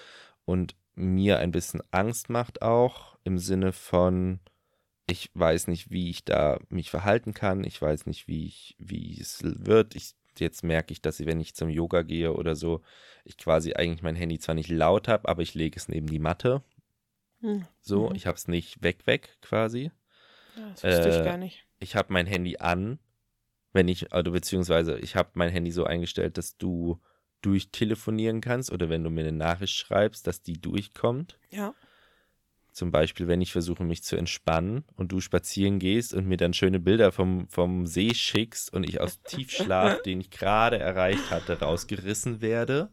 und 0.45 0.75
mir 0.95 1.39
ein 1.39 1.51
bisschen 1.51 1.81
Angst 1.91 2.29
macht 2.29 2.61
auch 2.61 3.17
im 3.23 3.37
Sinne 3.37 3.71
von, 3.71 4.39
ich 5.07 5.31
weiß 5.33 5.67
nicht, 5.67 5.91
wie 5.91 6.09
ich 6.09 6.23
da 6.25 6.59
mich 6.69 6.89
verhalten 6.91 7.33
kann, 7.33 7.63
ich 7.63 7.81
weiß 7.81 8.05
nicht, 8.05 8.27
wie 8.27 8.45
ich, 8.45 8.75
wie 8.79 9.19
es 9.19 9.39
wird. 9.43 9.95
Ich, 9.95 10.13
jetzt 10.37 10.63
merke 10.63 10.93
ich, 10.93 11.01
dass 11.01 11.19
ich, 11.19 11.27
wenn 11.27 11.39
ich 11.39 11.55
zum 11.55 11.69
Yoga 11.69 12.03
gehe 12.03 12.33
oder 12.33 12.55
so, 12.55 12.81
ich 13.25 13.37
quasi 13.37 13.73
eigentlich 13.73 14.03
mein 14.03 14.15
Handy 14.15 14.39
zwar 14.39 14.55
nicht 14.55 14.69
laut 14.69 15.07
habe, 15.07 15.27
aber 15.29 15.41
ich 15.41 15.53
lege 15.55 15.77
es 15.77 15.87
neben 15.89 16.07
die 16.07 16.19
Matte. 16.19 16.63
Hm. 17.41 17.65
So, 17.81 18.09
Mhm. 18.09 18.15
ich 18.15 18.27
habe 18.27 18.37
es 18.37 18.47
nicht 18.47 18.81
weg, 18.83 19.05
weg 19.07 19.37
quasi 19.41 19.91
Ja, 20.55 20.69
das 20.69 20.83
wusste 20.83 21.09
Äh, 21.09 21.19
ich 21.19 21.23
gar 21.23 21.37
nicht. 21.37 21.65
ich 21.79 21.95
habe 21.95 22.13
mein 22.13 22.27
Handy 22.27 22.57
an, 22.57 22.99
wenn 23.73 23.87
ich, 23.87 24.13
also 24.13 24.31
beziehungsweise 24.31 24.99
ich 24.99 25.15
habe 25.15 25.31
mein 25.33 25.49
Handy 25.51 25.71
so 25.71 25.83
eingestellt, 25.85 26.37
dass 26.37 26.57
du 26.57 27.01
durchtelefonieren 27.43 28.41
kannst 28.41 28.71
oder 28.71 28.89
wenn 28.89 29.03
du 29.03 29.09
mir 29.09 29.21
eine 29.21 29.31
Nachricht 29.31 29.75
schreibst, 29.75 30.27
dass 30.27 30.41
die 30.41 30.59
durchkommt. 30.59 31.37
Ja. 31.51 31.73
Zum 32.71 32.89
Beispiel, 32.89 33.27
wenn 33.27 33.41
ich 33.41 33.51
versuche, 33.51 33.83
mich 33.83 34.01
zu 34.01 34.15
entspannen 34.15 34.83
und 34.95 35.11
du 35.11 35.21
spazieren 35.21 35.77
gehst 35.77 36.13
und 36.13 36.25
mir 36.25 36.37
dann 36.37 36.55
schöne 36.55 36.79
Bilder 36.79 37.11
vom, 37.11 37.47
vom 37.49 37.85
See 37.85 38.15
schickst 38.15 38.73
und 38.73 38.83
ich 38.83 38.99
aus 38.99 39.21
Tiefschlaf, 39.21 40.01
den 40.05 40.21
ich 40.21 40.31
gerade 40.31 40.79
erreicht 40.79 41.29
hatte, 41.29 41.59
rausgerissen 41.59 42.41
werde. 42.41 42.89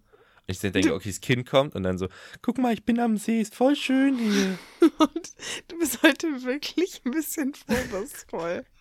Und 0.47 0.55
ich 0.55 0.59
dann 0.59 0.73
denke, 0.73 0.95
okay, 0.95 1.09
das 1.09 1.23
Kind 1.23 1.49
kommt 1.49 1.75
und 1.75 1.83
dann 1.83 1.97
so, 1.97 2.09
guck 2.43 2.59
mal, 2.59 2.75
ich 2.75 2.85
bin 2.85 3.01
am 3.01 3.17
See, 3.17 3.41
ist 3.41 3.55
voll 3.55 3.75
schön 3.75 4.19
hier. 4.19 4.59
Und 4.99 5.33
du 5.69 5.79
bist 5.79 6.03
heute 6.03 6.27
wirklich 6.43 7.01
ein 7.05 7.13
bisschen 7.13 7.55
vorwurfsvoll. 7.55 8.65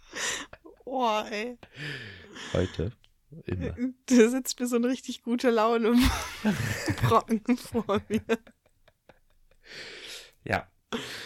Oh, 0.92 1.22
ey. 1.30 1.56
Heute. 2.52 2.92
Immer. 3.46 3.76
Da 4.08 4.30
sitzt 4.30 4.60
mir 4.60 4.68
so 4.68 4.76
eine 4.78 4.88
richtig 4.88 5.22
gute 5.24 5.50
Laune 5.52 5.94
Brocken 7.08 7.58
vor 7.58 8.02
mir. 8.10 8.22
Ja. 10.44 10.68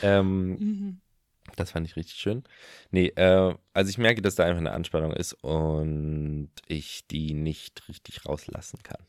Ähm, 0.01 0.49
Mhm. 0.57 1.01
Das 1.55 1.71
fand 1.71 1.85
ich 1.87 1.95
richtig 1.95 2.15
schön. 2.17 2.43
Nee, 2.89 3.07
äh, 3.09 3.53
also 3.73 3.89
ich 3.89 3.97
merke, 3.97 4.21
dass 4.21 4.35
da 4.35 4.43
einfach 4.45 4.59
eine 4.59 4.71
Anspannung 4.71 5.13
ist 5.13 5.33
und 5.43 6.49
ich 6.67 7.05
die 7.07 7.33
nicht 7.33 7.87
richtig 7.89 8.25
rauslassen 8.25 8.79
kann. 8.81 9.01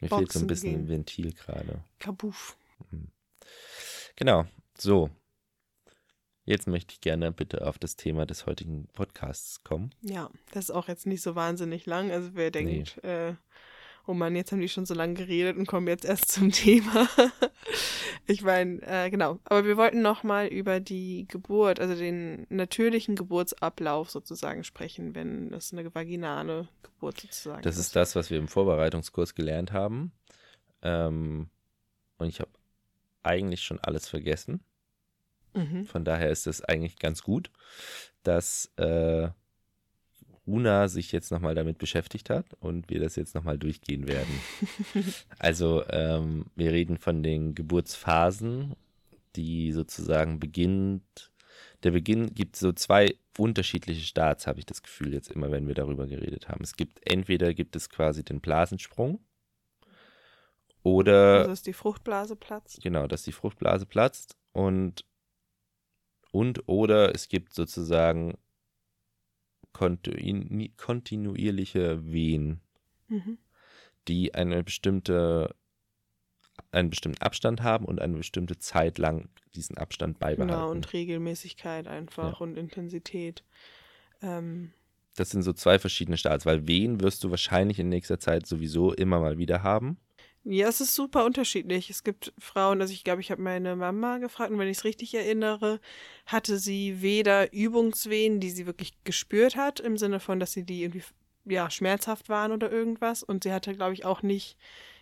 Mir 0.00 0.08
fehlt 0.08 0.32
so 0.32 0.38
ein 0.38 0.46
Boxen 0.46 0.46
bisschen 0.46 0.70
gehen. 0.72 0.84
ein 0.84 0.88
Ventil 0.88 1.32
gerade. 1.34 1.84
Kabuff. 1.98 2.56
Genau, 4.16 4.46
so. 4.78 5.10
Jetzt 6.48 6.66
möchte 6.66 6.94
ich 6.94 7.02
gerne 7.02 7.30
bitte 7.30 7.66
auf 7.66 7.78
das 7.78 7.96
Thema 7.96 8.24
des 8.24 8.46
heutigen 8.46 8.86
Podcasts 8.94 9.64
kommen. 9.64 9.90
Ja, 10.00 10.30
das 10.52 10.70
ist 10.70 10.70
auch 10.70 10.88
jetzt 10.88 11.06
nicht 11.06 11.20
so 11.20 11.34
wahnsinnig 11.34 11.84
lang. 11.84 12.10
Also 12.10 12.30
wer 12.32 12.50
denkt, 12.50 13.04
äh, 13.04 13.34
oh 14.06 14.14
Mann, 14.14 14.34
jetzt 14.34 14.50
haben 14.50 14.62
die 14.62 14.70
schon 14.70 14.86
so 14.86 14.94
lange 14.94 15.12
geredet 15.12 15.58
und 15.58 15.66
kommen 15.66 15.86
jetzt 15.88 16.06
erst 16.06 16.28
zum 16.32 16.50
Thema. 16.50 17.06
ich 18.26 18.40
meine, 18.40 18.80
äh, 18.80 19.10
genau. 19.10 19.40
Aber 19.44 19.66
wir 19.66 19.76
wollten 19.76 20.00
noch 20.00 20.22
mal 20.22 20.46
über 20.46 20.80
die 20.80 21.28
Geburt, 21.28 21.80
also 21.80 21.94
den 21.94 22.46
natürlichen 22.48 23.14
Geburtsablauf 23.14 24.08
sozusagen 24.08 24.64
sprechen, 24.64 25.14
wenn 25.14 25.52
es 25.52 25.74
eine 25.74 25.94
vaginale 25.94 26.66
Geburt 26.82 27.20
sozusagen 27.20 27.60
Das 27.60 27.76
ist 27.76 27.94
das, 27.94 28.16
was 28.16 28.30
wir 28.30 28.38
im 28.38 28.48
Vorbereitungskurs 28.48 29.34
gelernt 29.34 29.72
haben. 29.72 30.12
Ähm, 30.80 31.50
und 32.16 32.28
ich 32.28 32.40
habe 32.40 32.52
eigentlich 33.22 33.64
schon 33.64 33.80
alles 33.80 34.08
vergessen. 34.08 34.64
Mhm. 35.54 35.84
Von 35.84 36.04
daher 36.04 36.30
ist 36.30 36.46
es 36.46 36.62
eigentlich 36.62 36.98
ganz 36.98 37.22
gut, 37.22 37.50
dass 38.22 38.70
äh, 38.76 39.28
Runa 40.46 40.88
sich 40.88 41.12
jetzt 41.12 41.30
nochmal 41.30 41.54
damit 41.54 41.78
beschäftigt 41.78 42.30
hat 42.30 42.46
und 42.60 42.88
wir 42.88 43.00
das 43.00 43.16
jetzt 43.16 43.34
nochmal 43.34 43.58
durchgehen 43.58 44.08
werden. 44.08 44.40
also 45.38 45.84
ähm, 45.90 46.46
wir 46.56 46.72
reden 46.72 46.96
von 46.96 47.22
den 47.22 47.54
Geburtsphasen, 47.54 48.74
die 49.36 49.72
sozusagen 49.72 50.40
beginnt. 50.40 51.32
Der 51.82 51.90
Beginn 51.90 52.34
gibt 52.34 52.56
so 52.56 52.72
zwei 52.72 53.14
unterschiedliche 53.36 54.04
Starts, 54.04 54.46
habe 54.46 54.58
ich 54.58 54.66
das 54.66 54.82
Gefühl 54.82 55.12
jetzt 55.12 55.30
immer, 55.30 55.50
wenn 55.50 55.68
wir 55.68 55.74
darüber 55.74 56.06
geredet 56.06 56.48
haben. 56.48 56.64
Es 56.64 56.74
gibt 56.74 57.00
entweder 57.08 57.54
gibt 57.54 57.76
es 57.76 57.88
quasi 57.88 58.24
den 58.24 58.40
Blasensprung 58.40 59.20
oder 60.82 61.38
Also 61.38 61.50
dass 61.50 61.62
die 61.62 61.72
Fruchtblase 61.72 62.36
platzt. 62.36 62.80
Genau, 62.82 63.06
dass 63.06 63.22
die 63.22 63.32
Fruchtblase 63.32 63.86
platzt 63.86 64.36
und 64.52 65.04
und 66.32 66.68
oder 66.68 67.14
es 67.14 67.28
gibt 67.28 67.54
sozusagen 67.54 68.36
kontinu 69.72 70.68
kontinuierliche 70.76 72.04
Wehen, 72.12 72.60
Mhm. 73.08 73.38
die 74.06 74.34
eine 74.34 74.62
bestimmte 74.64 75.54
einen 76.72 76.90
bestimmten 76.90 77.22
Abstand 77.22 77.62
haben 77.62 77.84
und 77.84 78.00
eine 78.00 78.16
bestimmte 78.16 78.58
Zeit 78.58 78.98
lang 78.98 79.28
diesen 79.54 79.78
Abstand 79.78 80.18
beibehalten. 80.18 80.52
Genau, 80.52 80.70
und 80.70 80.92
Regelmäßigkeit 80.92 81.86
einfach 81.86 82.40
und 82.40 82.58
Intensität. 82.58 83.44
Ähm, 84.20 84.72
das 85.16 85.30
sind 85.30 85.42
so 85.42 85.52
zwei 85.52 85.78
verschiedene 85.78 86.16
Starts, 86.16 86.46
weil 86.46 86.66
Wehen 86.68 87.00
wirst 87.00 87.24
du 87.24 87.30
wahrscheinlich 87.30 87.78
in 87.78 87.88
nächster 87.88 88.20
Zeit 88.20 88.46
sowieso 88.46 88.92
immer 88.92 89.20
mal 89.20 89.38
wieder 89.38 89.62
haben. 89.62 89.98
Ja, 90.44 90.68
es 90.68 90.80
ist 90.80 90.94
super 90.94 91.24
unterschiedlich. 91.24 91.90
Es 91.90 92.04
gibt 92.04 92.32
Frauen, 92.38 92.80
also 92.80 92.92
ich 92.92 93.04
glaube, 93.04 93.20
ich 93.20 93.30
habe 93.30 93.42
meine 93.42 93.76
Mama 93.76 94.18
gefragt 94.18 94.50
und 94.50 94.58
wenn 94.58 94.68
ich 94.68 94.78
es 94.78 94.84
richtig 94.84 95.14
erinnere, 95.14 95.80
hatte 96.26 96.58
sie 96.58 97.02
weder 97.02 97.52
Übungswehen, 97.52 98.40
die 98.40 98.50
sie 98.50 98.66
wirklich 98.66 98.92
gespürt 99.04 99.56
hat, 99.56 99.80
im 99.80 99.98
Sinne 99.98 100.20
von, 100.20 100.40
dass 100.40 100.52
sie 100.52 100.64
die 100.64 100.82
irgendwie 100.82 101.02
ja, 101.44 101.70
schmerzhaft 101.70 102.28
waren 102.28 102.52
oder 102.52 102.70
irgendwas. 102.70 103.22
Und 103.22 103.44
sie 103.44 103.52
hatte, 103.52 103.74
glaube 103.74 103.94
ich, 103.94 104.04
auch 104.04 104.22
nicht, 104.22 104.56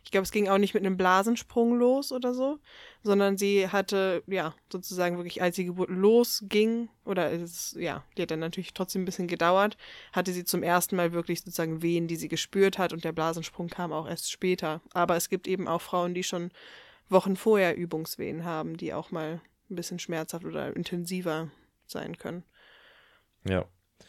ich 0.07 0.12
glaube, 0.12 0.22
es 0.22 0.30
ging 0.30 0.48
auch 0.48 0.59
nicht 0.59 0.72
mit 0.72 0.86
einem 0.86 0.96
Blasensprung 0.96 1.76
los 1.76 2.12
oder 2.12 2.32
so, 2.32 2.61
sondern 3.02 3.36
sie 3.36 3.66
hatte, 3.66 4.22
ja, 4.28 4.54
sozusagen 4.70 5.16
wirklich, 5.16 5.42
als 5.42 5.57
die 5.57 5.64
Geburt 5.64 5.90
losging, 5.90 6.88
oder 7.04 7.32
es, 7.32 7.74
ja, 7.76 8.04
die 8.16 8.22
hat 8.22 8.30
dann 8.30 8.38
natürlich 8.38 8.72
trotzdem 8.72 9.02
ein 9.02 9.04
bisschen 9.04 9.26
gedauert, 9.26 9.76
hatte 10.12 10.32
sie 10.32 10.44
zum 10.44 10.62
ersten 10.62 10.94
Mal 10.94 11.12
wirklich 11.12 11.40
sozusagen 11.40 11.82
Wehen, 11.82 12.07
die 12.07 12.14
sie 12.14 12.28
gespürt 12.28 12.78
hat 12.78 12.92
und 12.92 13.02
der 13.02 13.11
Blasensprung 13.11 13.66
kam 13.66 13.92
auch 13.92 14.07
erst 14.07 14.30
später. 14.30 14.80
Aber 14.92 15.16
es 15.16 15.28
gibt 15.28 15.48
eben 15.48 15.66
auch 15.66 15.82
Frauen, 15.82 16.14
die 16.14 16.22
schon 16.22 16.52
Wochen 17.09 17.34
vorher 17.34 17.76
Übungswehen 17.76 18.44
haben, 18.44 18.76
die 18.76 18.94
auch 18.94 19.11
mal 19.11 19.40
ein 19.68 19.74
bisschen 19.74 19.98
schmerzhaft 19.98 20.44
oder 20.44 20.76
intensiver 20.76 21.50
sein 21.88 22.16
können. 22.16 22.44
Ja. 23.42 23.64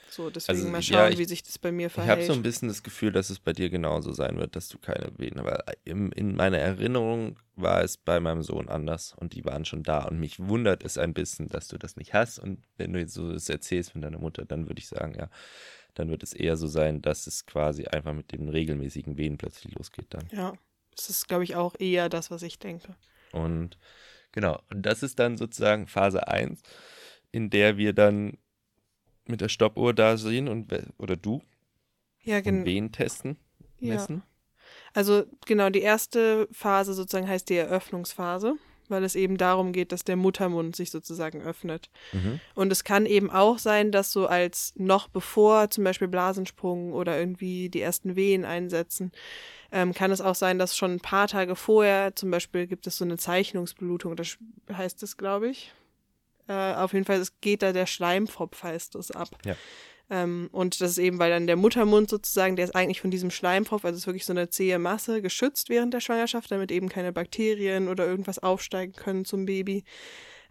So, 0.10 0.30
deswegen 0.30 0.60
Also, 0.60 0.72
mal 0.72 0.82
ja, 0.82 0.84
schauen, 0.84 1.12
ich- 1.14 1.20
wie 1.20 1.26
sich 1.26 1.44
das 1.44 1.58
bei 1.60 1.72
mir 1.72 1.90
Ich 1.90 1.98
habe 1.98 2.06
verhält. 2.06 2.28
so 2.28 2.34
ein 2.34 2.44
bisschen 2.44 2.68
das 2.68 2.84
Gefühl, 2.84 3.12
dass 3.12 3.30
es 3.30 3.40
bei 3.40 3.54
dir 3.54 3.70
genauso 3.70 4.12
sein 4.14 4.38
wird, 4.38 4.56
dass 4.56 4.70
du 4.70 4.78
keine 4.78 5.12
Wehen 5.18 5.40
Aber 5.40 5.64
im, 5.84 6.12
in 6.14 6.36
meiner 6.36 6.58
Erinnerung 6.58 7.38
war 7.56 7.84
es 7.84 7.98
bei 7.98 8.20
meinem 8.20 8.44
Sohn 8.44 8.70
anders 8.70 9.14
und 9.18 9.34
die 9.34 9.44
waren 9.46 9.66
schon 9.66 9.84
da. 9.84 10.04
Und 10.06 10.20
mich 10.20 10.40
wundert 10.40 10.84
es 10.84 10.98
ein 10.98 11.14
bisschen, 11.14 11.48
dass 11.50 11.68
du 11.68 11.78
das 11.78 11.96
nicht 11.98 12.14
hast. 12.14 12.40
Und 12.40 12.64
wenn 12.78 12.94
du 12.94 13.00
jetzt 13.00 13.14
so 13.14 13.32
das 13.34 13.50
erzählst 13.50 13.92
von 13.92 14.02
deiner 14.02 14.20
Mutter, 14.20 14.46
dann 14.46 14.68
würde 14.68 14.80
ich 14.80 14.88
sagen, 14.88 15.14
ja, 15.18 15.30
dann 15.96 16.10
wird 16.10 16.24
es 16.24 16.34
eher 16.34 16.56
so 16.58 16.68
sein, 16.68 17.02
dass 17.02 17.26
es 17.28 17.46
quasi 17.46 17.86
einfach 17.86 18.14
mit 18.14 18.32
den 18.32 18.50
regelmäßigen 18.50 19.18
Wehen 19.18 19.38
plötzlich 19.38 19.74
losgeht 19.76 20.08
dann. 20.12 20.28
ja, 20.32 20.54
das 20.96 21.10
ist, 21.10 21.28
glaube 21.28 21.44
ich, 21.44 21.56
auch 21.56 21.76
eher 21.80 22.10
das, 22.10 22.32
was 22.32 22.42
ich 22.44 22.60
denke. 22.60 22.96
Und 23.34 23.78
Genau. 24.34 24.62
Und 24.70 24.84
das 24.86 25.02
ist 25.04 25.18
dann 25.20 25.38
sozusagen 25.38 25.88
Phase 25.88 26.28
1, 26.28 26.62
in 27.32 27.50
der 27.50 27.78
wir 27.78 27.94
dann 27.94 28.38
mit 29.30 29.42
der 29.42 29.50
Stoppuhr 29.50 29.94
da 29.94 30.18
sehen 30.18 30.48
und 30.48 30.74
oder 30.98 31.16
du 31.16 31.42
Ja, 32.24 32.42
genau. 32.42 32.66
Wehen 32.66 32.92
testen, 32.92 33.38
Ja. 33.80 33.94
messen. 33.94 34.24
Also 34.94 35.24
genau, 35.46 35.70
die 35.70 35.82
erste 35.82 36.48
Phase 36.52 36.94
sozusagen 36.94 37.28
heißt 37.28 37.50
die 37.50 37.56
Eröffnungsphase, 37.56 38.56
weil 38.90 39.04
es 39.04 39.16
eben 39.16 39.38
darum 39.38 39.72
geht, 39.72 39.92
dass 39.92 40.04
der 40.04 40.16
Muttermund 40.16 40.76
sich 40.76 40.92
sozusagen 40.92 41.42
öffnet. 41.42 41.90
Mhm. 42.12 42.40
Und 42.56 42.72
es 42.72 42.84
kann 42.84 43.06
eben 43.06 43.30
auch 43.30 43.60
sein, 43.60 43.92
dass 43.92 44.12
so 44.12 44.28
als 44.28 44.74
noch 44.76 45.08
bevor 45.08 45.70
zum 45.70 45.84
Beispiel 45.84 46.08
Blasensprung 46.08 46.94
oder 46.94 47.18
irgendwie 47.18 47.70
die 47.70 47.82
ersten 47.82 48.16
Wehen 48.16 48.44
einsetzen, 48.46 49.12
ähm, 49.72 49.94
kann 49.94 50.12
es 50.12 50.22
auch 50.22 50.36
sein, 50.36 50.60
dass 50.60 50.76
schon 50.78 50.94
ein 50.94 51.00
paar 51.00 51.28
Tage 51.28 51.56
vorher, 51.56 52.16
zum 52.16 52.32
Beispiel 52.32 52.68
gibt 52.68 52.88
es 52.88 52.98
so 52.98 53.06
eine 53.06 53.18
Zeichnungsblutung, 53.18 54.16
das 54.16 54.38
heißt 54.72 55.04
es, 55.04 55.18
glaube 55.18 55.50
ich. 55.50 55.74
Äh, 56.48 56.74
auf 56.74 56.94
jeden 56.94 57.06
Fall, 57.06 57.20
es 57.20 57.40
geht 57.42 57.62
da 57.62 57.74
der 57.74 57.86
Schleimpfropf, 57.86 58.64
heißt 58.64 58.96
es, 58.96 59.12
ab. 59.12 59.30
Ja. 59.46 59.56
Ähm, 60.10 60.50
und 60.52 60.80
das 60.80 60.92
ist 60.92 60.98
eben, 61.00 61.20
weil 61.20 61.32
dann 61.32 61.48
der 61.48 61.58
Muttermund 61.58 62.10
sozusagen, 62.10 62.56
der 62.56 62.66
ist 62.66 62.76
eigentlich 62.76 63.02
von 63.02 63.12
diesem 63.12 63.32
Schleimpfropf, 63.32 63.84
also 63.84 63.96
es 63.96 64.04
ist 64.04 64.08
wirklich 64.08 64.26
so 64.26 64.34
eine 64.34 64.50
zähe 64.50 64.80
Masse, 64.80 65.22
geschützt 65.22 65.70
während 65.70 65.94
der 65.94 66.00
Schwangerschaft, 66.00 66.50
damit 66.52 66.72
eben 66.72 66.88
keine 66.88 67.12
Bakterien 67.12 67.90
oder 67.90 68.06
irgendwas 68.06 68.40
aufsteigen 68.40 68.94
können 68.94 69.26
zum 69.26 69.46
Baby. 69.46 69.84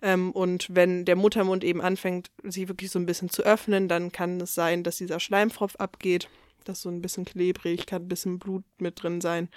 Ähm, 0.03 0.33
und 0.33 0.67
wenn 0.69 1.07
der 1.07 1.17
Muttermund 1.17 1.65
eben 1.65 1.81
anfängt, 1.81 2.31
sich 2.43 2.69
wirklich 2.69 2.91
so 2.91 2.99
ein 2.99 3.07
bisschen 3.07 3.31
zu 3.31 3.43
öffnen, 3.43 3.89
dann 3.89 4.13
kann 4.13 4.41
es 4.41 4.55
sein, 4.55 4.83
dass 4.83 4.97
dieser 4.97 5.21
Schleimpfropf 5.21 5.77
abgeht. 5.77 6.29
Das 6.65 6.79
ist 6.79 6.83
so 6.83 6.91
ein 6.91 7.01
bisschen 7.01 7.25
klebrig, 7.25 7.87
kann 7.87 8.03
ein 8.03 8.09
bisschen 8.09 8.39
Blut 8.39 8.65
mit 8.79 9.03
drin 9.03 9.21
sein. 9.21 9.49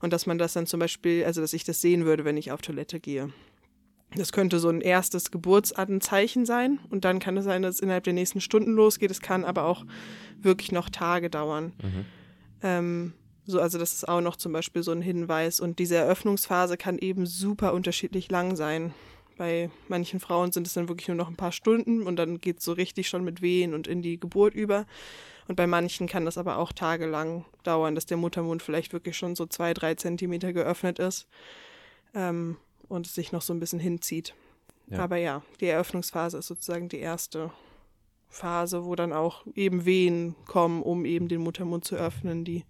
Und 0.00 0.12
dass 0.12 0.26
man 0.26 0.38
das 0.38 0.54
dann 0.54 0.66
zum 0.66 0.80
Beispiel, 0.80 1.24
also 1.24 1.40
dass 1.40 1.52
ich 1.52 1.62
das 1.62 1.80
sehen 1.80 2.06
würde, 2.06 2.24
wenn 2.24 2.38
ich 2.38 2.50
auf 2.50 2.62
Toilette 2.62 2.98
gehe. 2.98 3.32
Das 4.16 4.32
könnte 4.32 4.58
so 4.58 4.68
ein 4.68 4.80
erstes 4.80 5.30
Geburtsanzeichen 5.30 6.46
sein. 6.46 6.78
Und 6.90 7.04
dann 7.04 7.18
kann 7.18 7.36
es 7.36 7.44
sein, 7.44 7.62
dass 7.62 7.76
es 7.76 7.80
innerhalb 7.80 8.04
der 8.04 8.12
nächsten 8.12 8.40
Stunden 8.40 8.72
losgeht. 8.72 9.10
Es 9.10 9.20
kann 9.20 9.44
aber 9.44 9.64
auch 9.64 9.84
wirklich 10.40 10.72
noch 10.72 10.88
Tage 10.88 11.30
dauern. 11.30 11.72
Mhm. 11.82 12.04
Ähm, 12.62 13.12
so, 13.46 13.60
also 13.60 13.78
das 13.78 13.92
ist 13.92 14.08
auch 14.08 14.20
noch 14.20 14.36
zum 14.36 14.52
Beispiel 14.52 14.82
so 14.82 14.92
ein 14.92 15.02
Hinweis. 15.02 15.60
Und 15.60 15.78
diese 15.78 15.96
Eröffnungsphase 15.96 16.76
kann 16.76 16.98
eben 16.98 17.26
super 17.26 17.74
unterschiedlich 17.74 18.30
lang 18.30 18.56
sein. 18.56 18.94
Bei 19.36 19.68
manchen 19.88 20.20
Frauen 20.20 20.52
sind 20.52 20.66
es 20.66 20.74
dann 20.74 20.88
wirklich 20.88 21.08
nur 21.08 21.16
noch 21.16 21.28
ein 21.28 21.36
paar 21.36 21.50
Stunden 21.50 22.02
und 22.02 22.16
dann 22.16 22.40
geht 22.40 22.58
es 22.58 22.64
so 22.64 22.72
richtig 22.72 23.08
schon 23.08 23.24
mit 23.24 23.42
Wehen 23.42 23.74
und 23.74 23.88
in 23.88 24.00
die 24.00 24.20
Geburt 24.20 24.54
über. 24.54 24.86
Und 25.48 25.56
bei 25.56 25.66
manchen 25.66 26.06
kann 26.06 26.24
das 26.24 26.38
aber 26.38 26.58
auch 26.58 26.72
tagelang 26.72 27.44
dauern, 27.64 27.96
dass 27.96 28.06
der 28.06 28.16
Muttermund 28.16 28.62
vielleicht 28.62 28.92
wirklich 28.92 29.16
schon 29.16 29.34
so 29.34 29.44
zwei, 29.46 29.74
drei 29.74 29.96
Zentimeter 29.96 30.52
geöffnet 30.52 31.00
ist 31.00 31.26
ähm, 32.14 32.56
und 32.88 33.06
es 33.06 33.14
sich 33.14 33.32
noch 33.32 33.42
so 33.42 33.52
ein 33.52 33.60
bisschen 33.60 33.80
hinzieht. 33.80 34.34
Ja. 34.88 35.00
Aber 35.00 35.16
ja, 35.16 35.42
die 35.60 35.66
Eröffnungsphase 35.66 36.38
ist 36.38 36.46
sozusagen 36.46 36.88
die 36.88 36.98
erste 36.98 37.50
Phase, 38.28 38.84
wo 38.84 38.94
dann 38.94 39.12
auch 39.12 39.46
eben 39.54 39.84
Wehen 39.84 40.34
kommen, 40.46 40.82
um 40.82 41.04
eben 41.04 41.28
den 41.28 41.40
Muttermund 41.40 41.84
zu 41.84 41.96
öffnen, 41.96 42.44
die, 42.44 42.64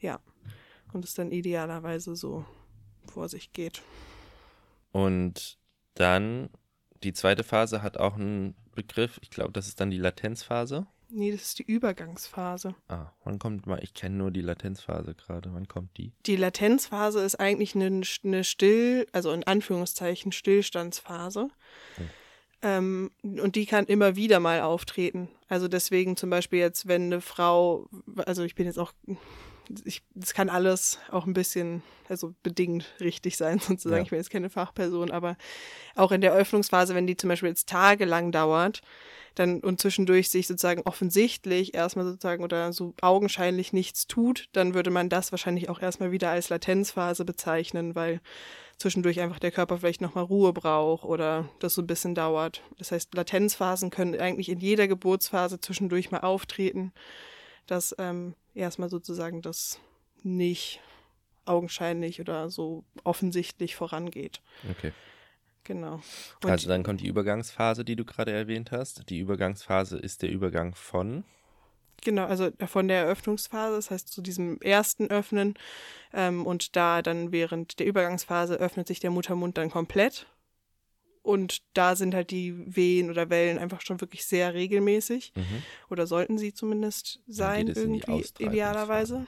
ja, 0.00 0.20
und 0.92 1.04
es 1.04 1.14
dann 1.14 1.32
idealerweise 1.32 2.16
so 2.16 2.44
vor 3.06 3.28
sich 3.28 3.52
geht. 3.52 3.82
Und 4.92 5.58
dann 5.94 6.50
die 7.02 7.12
zweite 7.12 7.44
Phase 7.44 7.82
hat 7.82 7.98
auch 7.98 8.14
einen 8.14 8.54
Begriff. 8.74 9.18
Ich 9.22 9.30
glaube, 9.30 9.52
das 9.52 9.66
ist 9.68 9.80
dann 9.80 9.90
die 9.90 9.98
Latenzphase. 9.98 10.86
Nee, 11.14 11.30
das 11.30 11.42
ist 11.42 11.58
die 11.58 11.64
Übergangsphase. 11.64 12.74
Ah, 12.88 13.12
wann 13.24 13.38
kommt 13.38 13.66
mal? 13.66 13.78
Ich 13.82 13.92
kenne 13.92 14.16
nur 14.16 14.30
die 14.30 14.40
Latenzphase 14.40 15.14
gerade. 15.14 15.52
Wann 15.52 15.68
kommt 15.68 15.96
die? 15.98 16.12
Die 16.24 16.36
Latenzphase 16.36 17.22
ist 17.22 17.38
eigentlich 17.38 17.74
eine, 17.74 18.00
eine 18.24 18.44
Still, 18.44 19.06
also 19.12 19.30
in 19.32 19.44
Anführungszeichen 19.44 20.32
Stillstandsphase. 20.32 21.50
Ähm, 22.62 23.10
und 23.22 23.56
die 23.56 23.66
kann 23.66 23.84
immer 23.86 24.16
wieder 24.16 24.40
mal 24.40 24.62
auftreten. 24.62 25.28
Also 25.48 25.68
deswegen 25.68 26.16
zum 26.16 26.30
Beispiel 26.30 26.60
jetzt, 26.60 26.88
wenn 26.88 27.02
eine 27.02 27.20
Frau, 27.20 27.90
also 28.24 28.42
ich 28.44 28.54
bin 28.54 28.64
jetzt 28.64 28.78
auch, 28.78 28.92
ich, 29.84 30.02
das 30.14 30.34
kann 30.34 30.48
alles 30.48 30.98
auch 31.10 31.26
ein 31.26 31.32
bisschen, 31.32 31.82
also 32.08 32.34
bedingt 32.42 32.86
richtig 33.00 33.36
sein, 33.36 33.58
sozusagen. 33.60 33.96
Ja. 33.98 34.02
Ich 34.02 34.10
bin 34.10 34.18
jetzt 34.18 34.30
keine 34.30 34.50
Fachperson, 34.50 35.10
aber 35.10 35.36
auch 35.94 36.12
in 36.12 36.20
der 36.20 36.32
Öffnungsphase, 36.32 36.94
wenn 36.94 37.06
die 37.06 37.16
zum 37.16 37.28
Beispiel 37.28 37.48
jetzt 37.48 37.68
tagelang 37.68 38.32
dauert, 38.32 38.82
dann 39.34 39.60
und 39.60 39.80
zwischendurch 39.80 40.28
sich 40.28 40.46
sozusagen 40.46 40.82
offensichtlich 40.82 41.74
erstmal 41.74 42.04
sozusagen 42.04 42.44
oder 42.44 42.72
so 42.72 42.94
augenscheinlich 43.00 43.72
nichts 43.72 44.06
tut, 44.06 44.48
dann 44.52 44.74
würde 44.74 44.90
man 44.90 45.08
das 45.08 45.32
wahrscheinlich 45.32 45.68
auch 45.68 45.80
erstmal 45.80 46.12
wieder 46.12 46.30
als 46.30 46.50
Latenzphase 46.50 47.24
bezeichnen, 47.24 47.94
weil 47.94 48.20
zwischendurch 48.76 49.20
einfach 49.20 49.38
der 49.38 49.52
Körper 49.52 49.78
vielleicht 49.78 50.00
nochmal 50.00 50.24
Ruhe 50.24 50.52
braucht 50.52 51.04
oder 51.04 51.48
das 51.60 51.74
so 51.74 51.82
ein 51.82 51.86
bisschen 51.86 52.14
dauert. 52.14 52.62
Das 52.78 52.92
heißt, 52.92 53.14
Latenzphasen 53.14 53.90
können 53.90 54.18
eigentlich 54.20 54.48
in 54.48 54.58
jeder 54.58 54.88
Geburtsphase 54.88 55.60
zwischendurch 55.60 56.10
mal 56.10 56.20
auftreten, 56.20 56.92
dass 57.66 57.94
ähm, 57.98 58.34
erstmal 58.54 58.88
sozusagen 58.88 59.42
das 59.42 59.80
nicht 60.22 60.80
augenscheinlich 61.44 62.20
oder 62.20 62.50
so 62.50 62.84
offensichtlich 63.04 63.74
vorangeht. 63.76 64.40
Okay. 64.70 64.92
Genau. 65.64 66.00
Und 66.42 66.50
also 66.50 66.68
dann 66.68 66.82
kommt 66.82 67.00
die 67.00 67.06
Übergangsphase, 67.06 67.84
die 67.84 67.96
du 67.96 68.04
gerade 68.04 68.32
erwähnt 68.32 68.72
hast. 68.72 69.08
Die 69.10 69.20
Übergangsphase 69.20 69.96
ist 69.96 70.22
der 70.22 70.30
Übergang 70.30 70.74
von. 70.74 71.24
Genau, 72.04 72.26
also 72.26 72.50
von 72.66 72.88
der 72.88 73.04
Eröffnungsphase, 73.04 73.76
das 73.76 73.92
heißt 73.92 74.08
zu 74.08 74.22
diesem 74.22 74.60
ersten 74.60 75.08
Öffnen 75.08 75.54
ähm, 76.12 76.46
und 76.46 76.74
da 76.74 77.00
dann 77.00 77.30
während 77.30 77.78
der 77.78 77.86
Übergangsphase 77.86 78.56
öffnet 78.56 78.88
sich 78.88 78.98
der 78.98 79.10
Muttermund 79.10 79.56
dann 79.56 79.70
komplett 79.70 80.26
und 81.22 81.62
da 81.74 81.94
sind 81.96 82.14
halt 82.14 82.30
die 82.30 82.54
Wehen 82.76 83.10
oder 83.10 83.30
Wellen 83.30 83.58
einfach 83.58 83.80
schon 83.80 84.00
wirklich 84.00 84.26
sehr 84.26 84.54
regelmäßig 84.54 85.32
Mhm. 85.34 85.62
oder 85.90 86.06
sollten 86.06 86.38
sie 86.38 86.52
zumindest 86.52 87.20
sein 87.26 87.68
irgendwie 87.68 88.24
idealerweise. 88.38 89.26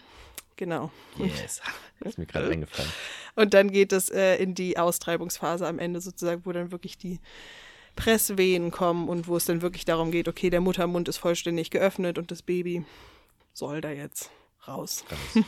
Genau. 0.57 0.90
Yes. 1.18 1.61
ist 2.01 2.18
mir 2.18 2.26
gerade 2.26 2.51
eingefallen. 2.51 2.90
Und 3.34 3.55
dann 3.55 3.70
geht 3.70 3.92
es 3.92 4.09
äh, 4.09 4.36
in 4.36 4.55
die 4.55 4.78
Austreibungsphase 4.78 5.66
am 5.66 5.78
Ende 5.78 6.01
sozusagen, 6.01 6.47
wo 6.47 6.53
dann 6.53 6.70
wirklich 6.70 6.97
die 6.97 7.18
Presswehen 7.97 8.70
kommen 8.70 9.09
und 9.09 9.28
wo 9.28 9.36
es 9.36 9.45
dann 9.47 9.62
wirklich 9.62 9.84
darum 9.84 10.11
geht, 10.11 10.28
okay, 10.28 10.51
der 10.51 10.61
Muttermund 10.61 11.09
ist 11.09 11.16
vollständig 11.18 11.70
geöffnet 11.70 12.18
und 12.18 12.30
das 12.30 12.42
Baby 12.42 12.84
soll 13.53 13.80
da 13.80 13.90
jetzt 13.90 14.30
raus. 14.66 15.05
Raus. 15.11 15.45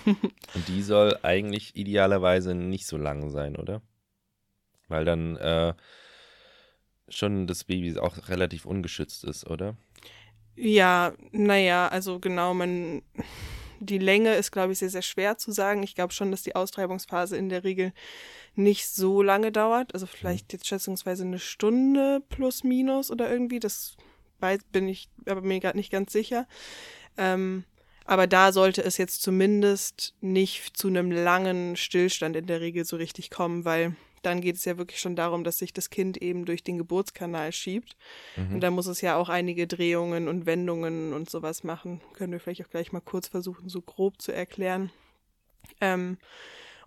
Und 0.55 0.69
die 0.69 0.83
soll 0.83 1.19
eigentlich 1.23 1.75
idealerweise 1.75 2.55
nicht 2.55 2.87
so 2.87 2.97
lang 2.97 3.31
sein, 3.31 3.57
oder? 3.57 3.83
Weil 4.89 5.05
dann 5.05 5.37
äh, 5.37 5.75
schon 7.09 7.47
das 7.47 7.65
Baby 7.65 7.99
auch 7.99 8.29
relativ 8.29 8.67
ungeschützt 8.67 9.25
ist, 9.25 9.47
oder? 9.47 9.77
Ja, 10.57 11.13
naja, 11.33 11.89
also 11.89 12.19
genau, 12.19 12.55
man, 12.55 13.03
die 13.81 13.99
Länge 13.99 14.35
ist, 14.35 14.53
glaube 14.53 14.73
ich, 14.73 14.79
sehr, 14.79 14.91
sehr 14.91 15.03
schwer 15.03 15.37
zu 15.37 15.53
sagen. 15.53 15.83
Ich 15.83 15.95
glaube 15.95 16.13
schon, 16.13 16.31
dass 16.31 16.43
die 16.43 16.57
Austreibungsphase 16.57 17.37
in 17.37 17.49
der 17.49 17.63
Regel 17.63 17.93
nicht 18.55 18.89
so 18.89 19.23
lange 19.23 19.53
dauert. 19.53 19.93
Also 19.93 20.07
vielleicht 20.07 20.53
jetzt 20.53 20.67
schätzungsweise 20.67 21.25
eine 21.25 21.39
Stunde 21.39 22.23
plus 22.29 22.65
minus 22.65 23.11
oder 23.11 23.31
irgendwie. 23.31 23.61
Das 23.61 23.97
weiß, 24.41 24.61
bin 24.73 24.89
ich 24.89 25.09
aber 25.27 25.43
mir 25.43 25.61
gerade 25.61 25.77
nicht 25.77 25.93
ganz 25.93 26.13
sicher. 26.13 26.49
Ähm, 27.19 27.65
aber 28.07 28.27
da 28.27 28.53
sollte 28.53 28.83
es 28.83 28.99
jetzt 28.99 29.23
zumindest 29.23 30.15
nicht 30.21 30.77
zu 30.77 30.89
einem 30.89 31.11
langen 31.11 31.77
Stillstand 31.77 32.37
in 32.37 32.47
der 32.47 32.61
Regel 32.61 32.85
so 32.85 32.97
richtig 32.97 33.31
kommen, 33.31 33.65
weil 33.65 33.97
dann 34.23 34.41
geht 34.41 34.57
es 34.57 34.65
ja 34.65 34.79
wirklich 34.79 35.01
schon 35.01 35.17
darum, 35.17 35.45
dass 35.45 35.59
sich 35.59 35.73
das 35.73 35.91
Kind 35.91 36.17
eben 36.17 36.45
durch 36.45 36.65
den 36.65 36.79
Geburtskanal 36.79 37.53
schiebt. 37.53 37.97
Und 38.37 38.61
da 38.61 38.71
muss 38.71 38.87
es 38.87 39.01
ja 39.01 39.17
auch 39.17 39.29
einige 39.29 39.67
Drehungen 39.67 40.29
und 40.29 40.47
Wendungen 40.47 41.13
und 41.13 41.31
sowas 41.31 41.65
machen. 41.65 42.01
Können 42.15 42.33
wir 42.33 42.41
vielleicht 42.41 42.65
auch 42.65 42.71
gleich 42.71 42.93
mal 42.93 43.01
kurz 43.01 43.29
versuchen, 43.29 43.69
so 43.69 43.83
grob 43.83 44.21
zu 44.21 44.33
erklären. 44.33 44.91
Ähm, 45.81 46.19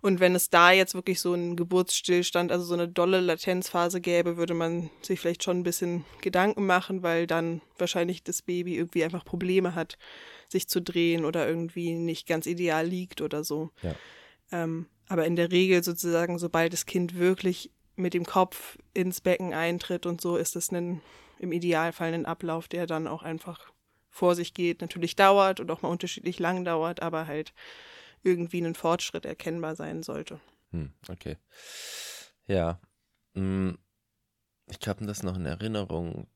und 0.02 0.18
wenn 0.18 0.34
es 0.34 0.48
da 0.48 0.70
jetzt 0.72 0.94
wirklich 0.94 1.20
so 1.20 1.34
einen 1.34 1.56
Geburtsstillstand, 1.56 2.50
also 2.52 2.64
so 2.64 2.74
eine 2.74 2.88
dolle 2.88 3.20
Latenzphase 3.20 4.00
gäbe, 4.00 4.36
würde 4.38 4.54
man 4.54 4.90
sich 5.02 5.20
vielleicht 5.20 5.44
schon 5.44 5.58
ein 5.58 5.62
bisschen 5.62 6.04
Gedanken 6.22 6.64
machen, 6.64 7.02
weil 7.02 7.26
dann 7.26 7.60
wahrscheinlich 7.76 8.22
das 8.22 8.40
Baby 8.42 8.76
irgendwie 8.76 9.04
einfach 9.04 9.24
Probleme 9.24 9.74
hat, 9.74 9.98
sich 10.48 10.68
zu 10.68 10.80
drehen 10.80 11.24
oder 11.24 11.46
irgendwie 11.46 11.94
nicht 11.94 12.26
ganz 12.26 12.46
ideal 12.46 12.86
liegt 12.86 13.20
oder 13.20 13.44
so. 13.44 13.70
Ja. 13.82 13.94
Ähm, 14.52 14.86
aber 15.10 15.26
in 15.26 15.34
der 15.34 15.50
Regel 15.50 15.82
sozusagen, 15.82 16.38
sobald 16.38 16.72
das 16.72 16.86
Kind 16.86 17.16
wirklich 17.16 17.72
mit 17.96 18.14
dem 18.14 18.24
Kopf 18.24 18.78
ins 18.94 19.20
Becken 19.20 19.52
eintritt 19.52 20.06
und 20.06 20.20
so, 20.20 20.36
ist 20.36 20.54
es 20.54 20.68
im 20.68 21.00
Idealfall 21.40 22.14
ein 22.14 22.26
Ablauf, 22.26 22.68
der 22.68 22.86
dann 22.86 23.08
auch 23.08 23.24
einfach 23.24 23.72
vor 24.08 24.36
sich 24.36 24.54
geht. 24.54 24.82
Natürlich 24.82 25.16
dauert 25.16 25.58
und 25.58 25.68
auch 25.72 25.82
mal 25.82 25.88
unterschiedlich 25.88 26.38
lang 26.38 26.64
dauert, 26.64 27.02
aber 27.02 27.26
halt 27.26 27.52
irgendwie 28.22 28.60
ein 28.60 28.76
Fortschritt 28.76 29.24
erkennbar 29.24 29.74
sein 29.74 30.04
sollte. 30.04 30.40
Hm, 30.70 30.92
okay. 31.08 31.38
Ja. 32.46 32.78
mm, 33.34 33.72
Ich 34.68 34.86
habe 34.86 35.06
das 35.06 35.24
noch 35.24 35.34
in 35.34 35.44
Erinnerung, 35.46 36.28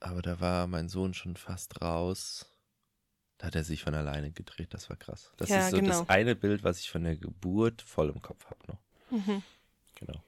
aber 0.00 0.20
da 0.20 0.40
war 0.40 0.66
mein 0.66 0.88
Sohn 0.88 1.14
schon 1.14 1.36
fast 1.36 1.80
raus. 1.80 2.51
Da 3.42 3.48
hat 3.48 3.56
er 3.56 3.64
sich 3.64 3.82
von 3.82 3.92
alleine 3.92 4.30
gedreht, 4.30 4.68
das 4.70 4.88
war 4.88 4.96
krass. 4.96 5.32
Das 5.36 5.48
Ja, 5.48 5.64
ist 5.64 5.72
so 5.72 5.78
genau. 5.78 5.88
das 5.88 6.08
eine 6.08 6.36
Bild, 6.36 6.62
was 6.62 6.78
ich 6.78 6.88
von 6.88 7.02
der 7.02 7.16
Geburt 7.16 7.82
voll 7.82 8.08
im 8.08 8.22
Kopf 8.22 8.46
habe 8.46 8.60
noch. 8.68 8.78
Genau. 9.96 10.22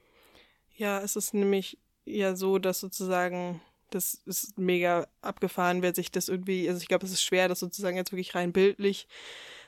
Ja, 0.75 0.99
es 0.99 1.15
ist 1.15 1.33
nämlich 1.33 1.77
ja 2.03 2.35
so, 2.35 2.59
dass 2.59 2.81
sozusagen, 2.81 3.61
das 3.89 4.15
ist 4.25 4.57
mega 4.57 5.07
abgefahren, 5.21 5.81
wer 5.81 5.95
sich 5.95 6.11
das 6.11 6.27
irgendwie, 6.27 6.67
also 6.67 6.81
ich 6.81 6.89
glaube, 6.89 7.05
es 7.05 7.13
ist 7.13 7.23
schwer, 7.23 7.47
das 7.47 7.61
sozusagen 7.61 7.95
jetzt 7.95 8.11
wirklich 8.11 8.35
rein 8.35 8.51
bildlich 8.51 9.07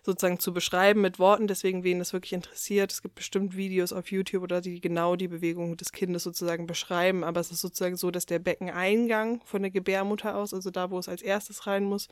sozusagen 0.03 0.39
zu 0.39 0.53
beschreiben 0.53 1.01
mit 1.01 1.17
Worten. 1.17 1.47
Deswegen, 1.47 1.83
wen 1.85 1.99
das 1.99 2.11
wirklich 2.11 2.33
interessiert, 2.33 2.91
es 2.91 3.01
gibt 3.01 3.15
bestimmt 3.15 3.55
Videos 3.55 3.93
auf 3.93 4.11
YouTube 4.11 4.43
oder 4.43 4.59
die 4.59 4.81
genau 4.81 5.15
die 5.15 5.27
Bewegung 5.27 5.77
des 5.77 5.91
Kindes 5.93 6.23
sozusagen 6.23 6.67
beschreiben. 6.67 7.23
Aber 7.23 7.39
es 7.39 7.51
ist 7.51 7.61
sozusagen 7.61 7.95
so, 7.97 8.11
dass 8.11 8.25
der 8.25 8.39
Beckeneingang 8.39 9.41
von 9.45 9.61
der 9.61 9.71
Gebärmutter 9.71 10.35
aus, 10.35 10.53
also 10.53 10.69
da, 10.69 10.91
wo 10.91 10.99
es 10.99 11.09
als 11.09 11.21
erstes 11.21 11.67
rein 11.67 11.83
muss, 11.83 12.07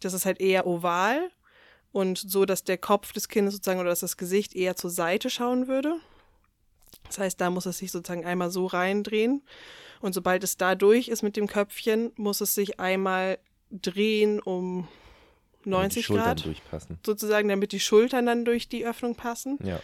das 0.00 0.12
ist 0.12 0.26
halt 0.26 0.40
eher 0.40 0.66
oval 0.66 1.30
und 1.92 2.18
so, 2.18 2.44
dass 2.44 2.64
der 2.64 2.78
Kopf 2.78 3.12
des 3.12 3.28
Kindes 3.28 3.54
sozusagen 3.54 3.80
oder 3.80 3.90
dass 3.90 4.00
das 4.00 4.16
Gesicht 4.16 4.54
eher 4.54 4.76
zur 4.76 4.90
Seite 4.90 5.30
schauen 5.30 5.68
würde. 5.68 5.96
Das 7.04 7.18
heißt, 7.18 7.40
da 7.40 7.50
muss 7.50 7.66
es 7.66 7.78
sich 7.78 7.92
sozusagen 7.92 8.24
einmal 8.24 8.50
so 8.50 8.66
reindrehen. 8.66 9.42
Und 10.00 10.12
sobald 10.12 10.44
es 10.44 10.56
da 10.56 10.74
durch 10.74 11.08
ist 11.08 11.22
mit 11.22 11.36
dem 11.36 11.46
Köpfchen, 11.46 12.12
muss 12.16 12.40
es 12.40 12.54
sich 12.54 12.80
einmal 12.80 13.38
drehen 13.70 14.40
um 14.40 14.88
90 15.64 16.08
Grad. 16.08 16.44
Durchpassen. 16.44 16.98
Sozusagen, 17.04 17.48
damit 17.48 17.72
die 17.72 17.80
Schultern 17.80 18.26
dann 18.26 18.44
durch 18.44 18.68
die 18.68 18.86
Öffnung 18.86 19.14
passen. 19.14 19.58
Ja. 19.62 19.80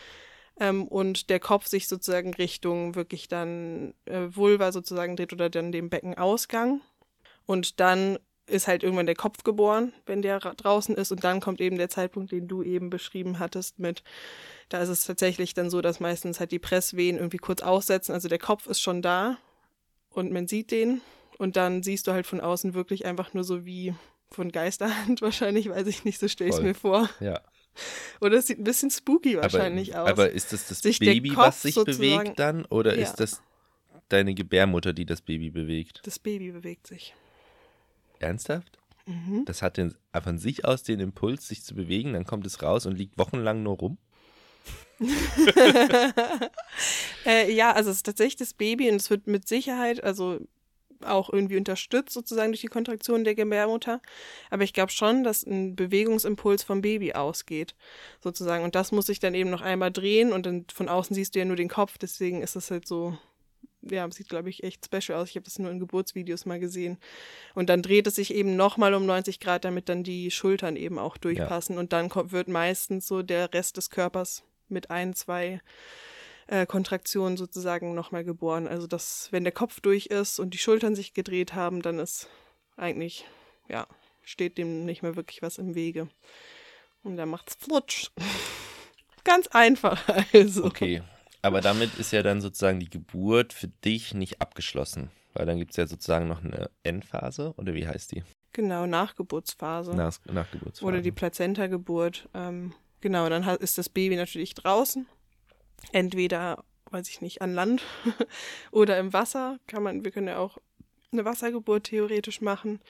Ähm, 0.61 0.87
und 0.87 1.31
der 1.31 1.41
Kopf 1.41 1.67
sich 1.67 1.89
sozusagen 1.89 2.35
Richtung 2.35 2.95
wirklich 2.95 3.29
dann 3.29 3.95
äh, 4.05 4.29
Vulva 4.29 4.71
sozusagen 4.71 5.17
dreht 5.17 5.33
oder 5.33 5.51
dann 5.51 5.73
dem 5.73 5.91
Beckenausgang. 5.91 6.83
Und 7.47 7.81
dann 7.81 8.19
ist 8.53 8.69
halt 8.69 8.83
irgendwann 8.83 9.07
der 9.07 9.15
Kopf 9.15 9.45
geboren, 9.45 9.93
wenn 10.07 10.23
der 10.23 10.39
draußen 10.39 10.95
ist. 10.95 11.11
Und 11.11 11.25
dann 11.25 11.41
kommt 11.41 11.61
eben 11.61 11.77
der 11.77 11.89
Zeitpunkt, 11.89 12.33
den 12.33 12.49
du 12.49 12.63
eben 12.63 12.91
beschrieben 12.91 13.39
hattest, 13.39 13.79
mit, 13.79 14.03
da 14.69 14.81
ist 14.81 14.89
es 14.89 15.05
tatsächlich 15.05 15.55
dann 15.55 15.71
so, 15.71 15.81
dass 15.81 16.01
meistens 16.01 16.39
halt 16.39 16.53
die 16.53 16.59
Presswehen 16.59 17.17
irgendwie 17.17 17.39
kurz 17.39 17.63
aussetzen. 17.63 18.13
Also 18.13 18.29
der 18.29 18.39
Kopf 18.39 18.67
ist 18.67 18.81
schon 18.81 19.03
da 19.03 19.39
und 20.11 20.33
man 20.33 20.47
sieht 20.47 20.71
den. 20.71 21.01
Und 21.39 21.57
dann 21.57 21.83
siehst 21.83 22.07
du 22.07 22.13
halt 22.13 22.27
von 22.27 22.41
außen 22.41 22.75
wirklich 22.75 23.05
einfach 23.05 23.35
nur 23.35 23.43
so 23.43 23.65
wie 23.65 23.95
von 24.31 24.53
Geisterhand 24.53 25.23
wahrscheinlich, 25.23 25.69
weiß 25.69 25.87
ich 25.87 26.05
nicht, 26.05 26.21
so 26.21 26.29
stelle 26.29 26.51
ich 26.51 26.57
es 26.57 26.63
mir 26.63 26.75
vor. 26.75 27.09
Ja. 27.21 27.41
Oder 28.21 28.37
es 28.37 28.47
sieht 28.47 28.59
ein 28.59 28.65
bisschen 28.65 28.91
spooky 28.91 29.39
wahrscheinlich 29.39 29.97
aber, 29.97 30.05
aus. 30.05 30.11
Aber 30.11 30.31
ist 30.31 30.53
das 30.53 30.69
das 30.69 30.81
sich 30.81 30.99
Baby, 30.99 31.35
was 31.35 31.63
sich 31.63 31.75
bewegt 31.75 32.39
dann? 32.39 32.67
Oder 32.67 32.97
ja. 32.97 33.03
ist 33.03 33.17
das 33.17 33.43
deine 34.09 34.35
Gebärmutter, 34.35 34.93
die 34.93 35.07
das 35.07 35.23
Baby 35.23 35.51
bewegt? 35.51 36.01
Das 36.05 36.19
Baby 36.19 36.53
bewegt 36.53 36.87
sich. 36.87 37.15
Ernsthaft? 38.23 38.79
Mhm. 39.07 39.45
Das 39.45 39.63
hat 39.63 39.77
den, 39.77 39.95
von 40.23 40.39
sich 40.39 40.65
aus 40.65 40.83
den 40.83 41.01
Impuls, 41.01 41.49
sich 41.49 41.65
zu 41.65 41.75
bewegen, 41.75 42.13
dann 42.13 42.25
kommt 42.25 42.47
es 42.47 42.63
raus 42.63 42.87
und 42.87 42.97
liegt 42.97 43.19
wochenlang 43.19 43.63
nur 43.63 43.77
rum? 43.77 43.99
äh, 47.27 47.53
ja, 47.53 47.73
also 47.73 47.91
es 47.91 47.97
ist 47.97 48.07
tatsächlich 48.07 48.37
das 48.37 48.55
Baby 48.55 48.89
und 48.89 48.97
es 48.97 49.11
wird 49.11 49.27
mit 49.27 49.49
Sicherheit, 49.49 50.05
also 50.05 50.39
auch 51.05 51.33
irgendwie 51.33 51.57
unterstützt, 51.57 52.15
sozusagen 52.15 52.53
durch 52.53 52.61
die 52.61 52.69
Kontraktion 52.69 53.25
der 53.25 53.35
Gebärmutter. 53.35 54.01
Aber 54.51 54.63
ich 54.63 54.73
glaube 54.73 54.93
schon, 54.93 55.25
dass 55.25 55.45
ein 55.45 55.75
Bewegungsimpuls 55.75 56.63
vom 56.63 56.81
Baby 56.81 57.15
ausgeht, 57.15 57.75
sozusagen. 58.21 58.63
Und 58.63 58.77
das 58.77 58.93
muss 58.93 59.07
sich 59.07 59.19
dann 59.19 59.35
eben 59.35 59.51
noch 59.51 59.63
einmal 59.63 59.91
drehen 59.91 60.33
und 60.33 60.47
dann 60.47 60.67
von 60.73 60.89
außen 60.89 61.15
siehst 61.15 61.35
du 61.35 61.41
ja 61.41 61.45
nur 61.45 61.57
den 61.57 61.69
Kopf, 61.69 61.99
deswegen 61.99 62.41
ist 62.43 62.55
das 62.55 62.71
halt 62.71 62.87
so 62.87 63.19
ja, 63.83 64.09
sieht, 64.11 64.29
glaube 64.29 64.51
ich, 64.51 64.63
echt 64.63 64.85
special 64.85 65.19
aus. 65.19 65.31
Ich 65.31 65.37
habe 65.37 65.45
das 65.45 65.59
nur 65.59 65.71
in 65.71 65.81
Geburtsvideos 65.81 66.47
mal 66.47 66.61
gesehen. 66.61 66.99
Und 67.55 67.69
dann 67.69 67.83
dreht 67.83 68.07
es 68.07 68.15
sich 68.15 68.33
eben 68.35 68.57
nochmal 68.57 68.95
um 68.95 69.07
90 69.07 69.41
Grad, 69.41 69.65
damit 69.65 69.89
dann 69.89 70.05
die 70.05 70.31
Schultern 70.31 70.77
eben 70.77 70.99
auch 70.99 71.17
durchpassen. 71.17 71.75
Ja. 71.75 71.81
Und 71.81 71.93
dann 71.93 72.09
kommt, 72.09 72.33
wird 72.33 72.49
meistens 72.49 73.07
so 73.07 73.23
der 73.23 73.53
Rest 73.53 73.77
des 73.77 73.91
Körpers 73.91 74.45
mit 74.69 74.91
ein, 74.91 75.15
zwei 75.15 75.61
äh, 76.47 76.67
Kontraktionen 76.67 77.37
sozusagen 77.37 77.95
nochmal 77.95 78.25
geboren. 78.25 78.69
Also, 78.69 78.87
dass, 78.87 79.29
wenn 79.33 79.45
der 79.45 79.53
Kopf 79.53 79.81
durch 79.81 80.07
ist 80.07 80.39
und 80.39 80.55
die 80.55 80.59
Schultern 80.59 80.95
sich 80.95 81.15
gedreht 81.15 81.55
haben, 81.55 81.83
dann 81.83 81.99
ist 81.99 82.29
eigentlich, 82.77 83.27
ja, 83.69 83.87
steht 84.23 84.59
dem 84.59 84.85
nicht 84.85 85.03
mehr 85.03 85.17
wirklich 85.17 85.43
was 85.43 85.59
im 85.59 85.75
Wege. 85.75 86.09
Und 87.03 87.17
dann 87.17 87.29
macht's 87.29 87.57
flutsch. 87.57 88.11
Ganz 89.25 89.47
einfach 89.49 90.09
also. 90.33 90.65
Okay, 90.65 91.03
aber 91.43 91.61
damit 91.61 91.99
ist 91.99 92.13
ja 92.13 92.23
dann 92.23 92.41
sozusagen 92.41 92.81
die 92.81 92.91
Geburt 92.91 93.53
für 93.53 93.69
dich 93.69 94.15
nicht 94.15 94.41
abgeschlossen. 94.41 95.11
Weil 95.35 95.47
dann 95.47 95.59
gibt 95.59 95.73
es 95.73 95.77
ja 95.77 95.87
sozusagen 95.87 96.29
noch 96.29 96.45
eine 96.45 96.71
Endphase, 96.83 97.55
oder 97.57 97.75
wie 97.75 97.87
heißt 97.87 98.13
die? 98.13 98.23
Genau, 98.53 98.87
Nachgeburtsphase. 98.87 99.95
Nach, 99.95 100.19
Nachgeburtsphase. 100.27 100.87
Oder 100.87 101.01
die 101.01 101.11
Plazenta-Geburt. 101.11 102.29
Ähm, 102.35 102.75
genau, 103.01 103.29
dann 103.29 103.43
ist 103.59 103.79
das 103.79 103.89
Baby 103.89 104.17
natürlich 104.17 104.55
draußen. 104.55 105.07
Entweder, 105.91 106.65
weiß 106.91 107.09
ich 107.09 107.23
nicht, 107.23 107.41
an 107.41 107.55
Land 107.55 107.83
oder 108.71 108.99
im 108.99 109.13
Wasser. 109.13 109.59
Kann 109.67 109.83
man, 109.83 110.05
wir 110.05 110.11
können 110.11 110.29
ja 110.29 110.39
auch 110.39 110.59
eine 111.13 111.25
Wassergeburt 111.25 111.85
theoretisch 111.85 112.41
machen 112.41 112.81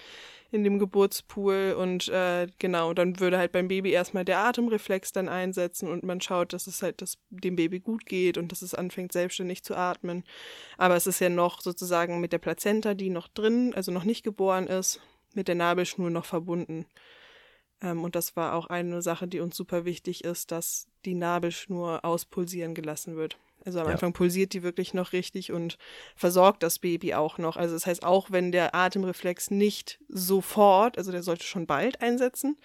in 0.51 0.65
dem 0.65 0.79
Geburtspool 0.79 1.75
und 1.79 2.09
äh, 2.09 2.47
genau, 2.59 2.93
dann 2.93 3.19
würde 3.19 3.39
halt 3.39 3.53
beim 3.53 3.69
Baby 3.69 3.91
erstmal 3.91 4.25
der 4.25 4.41
Atemreflex 4.41 5.13
dann 5.13 5.29
einsetzen 5.29 5.89
und 5.89 6.05
man 6.05 6.21
schaut, 6.21 6.53
dass 6.53 6.67
es 6.67 6.83
halt 6.83 7.01
dass 7.01 7.19
dem 7.31 7.57
Baby 7.57 7.81
gut 7.81 8.05
geht 8.05 8.37
und 8.37 8.53
dass 8.53 8.61
es 8.61 8.75
anfängt 8.75 9.13
selbstständig 9.13 9.65
zu 9.65 9.75
atmen. 9.75 10.25
Aber 10.77 10.95
es 10.95 11.07
ist 11.07 11.21
ja 11.21 11.31
noch 11.31 11.63
sozusagen 11.63 12.21
mit 12.21 12.33
der 12.33 12.39
Plazenta, 12.39 12.93
die 12.93 13.09
noch 13.09 13.29
drin, 13.29 13.73
also 13.75 13.93
noch 13.93 14.05
nicht 14.05 14.25
geboren 14.25 14.67
ist, 14.67 15.01
mit 15.35 15.49
der 15.49 15.55
Nabelschnur 15.55 16.11
noch 16.11 16.27
verbunden. 16.27 16.85
Ähm, 17.81 18.05
und 18.05 18.15
das 18.15 18.37
war 18.37 18.55
auch 18.55 18.67
eine 18.67 19.01
Sache, 19.03 19.27
die 19.27 19.41
uns 19.41 19.57
super 19.57 19.87
wichtig 19.87 20.25
ist, 20.25 20.53
dass 20.53 20.87
die 21.07 21.15
Nabelschnur 21.15 22.05
auspulsieren 22.05 22.75
gelassen 22.75 23.17
wird. 23.17 23.39
Also 23.65 23.81
am 23.81 23.87
ja. 23.87 23.93
Anfang 23.93 24.13
pulsiert 24.13 24.53
die 24.53 24.63
wirklich 24.63 24.95
noch 24.95 25.13
richtig 25.13 25.53
und 25.53 25.79
versorgt 26.17 26.63
das 26.63 26.79
Baby 26.79 27.15
auch 27.15 27.39
noch. 27.39 27.57
Also 27.57 27.75
das 27.75 27.87
heißt, 27.87 28.05
auch 28.05 28.31
wenn 28.31 28.53
der 28.53 28.75
Atemreflex 28.75 29.51
nicht 29.51 30.01
sofort, 30.09 30.99
also 30.99 31.13
der 31.13 31.23
sollte 31.23 31.45
schon 31.45 31.67
bald 31.67 32.01
einsetzen, 32.01 32.59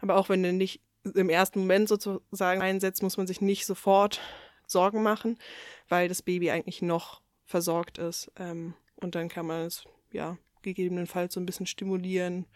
aber 0.00 0.16
auch 0.16 0.28
wenn 0.28 0.42
der 0.42 0.52
nicht 0.52 0.80
im 1.14 1.28
ersten 1.28 1.60
Moment 1.60 1.88
sozusagen 1.88 2.62
einsetzt, 2.62 3.02
muss 3.02 3.16
man 3.16 3.26
sich 3.26 3.40
nicht 3.40 3.66
sofort 3.66 4.20
Sorgen 4.66 5.02
machen, 5.02 5.38
weil 5.88 6.08
das 6.08 6.22
Baby 6.22 6.50
eigentlich 6.50 6.82
noch 6.82 7.22
versorgt 7.44 7.98
ist. 7.98 8.30
Ähm, 8.36 8.74
und 8.96 9.14
dann 9.14 9.28
kann 9.28 9.46
man 9.46 9.62
es, 9.62 9.84
ja, 10.12 10.38
gegebenenfalls 10.62 11.34
so 11.34 11.40
ein 11.40 11.46
bisschen 11.46 11.66
stimulieren, 11.66 12.46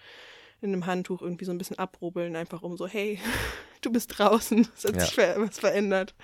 in 0.60 0.72
einem 0.72 0.86
Handtuch 0.86 1.22
irgendwie 1.22 1.44
so 1.44 1.52
ein 1.52 1.58
bisschen 1.58 1.78
abrubbeln, 1.78 2.36
einfach 2.36 2.62
um 2.62 2.76
so, 2.76 2.86
hey, 2.86 3.18
du 3.80 3.90
bist 3.90 4.18
draußen, 4.18 4.68
es 4.76 4.84
hat 4.84 4.96
ja. 4.96 5.00
sich 5.00 5.16
was 5.16 5.58
verändert. 5.58 6.14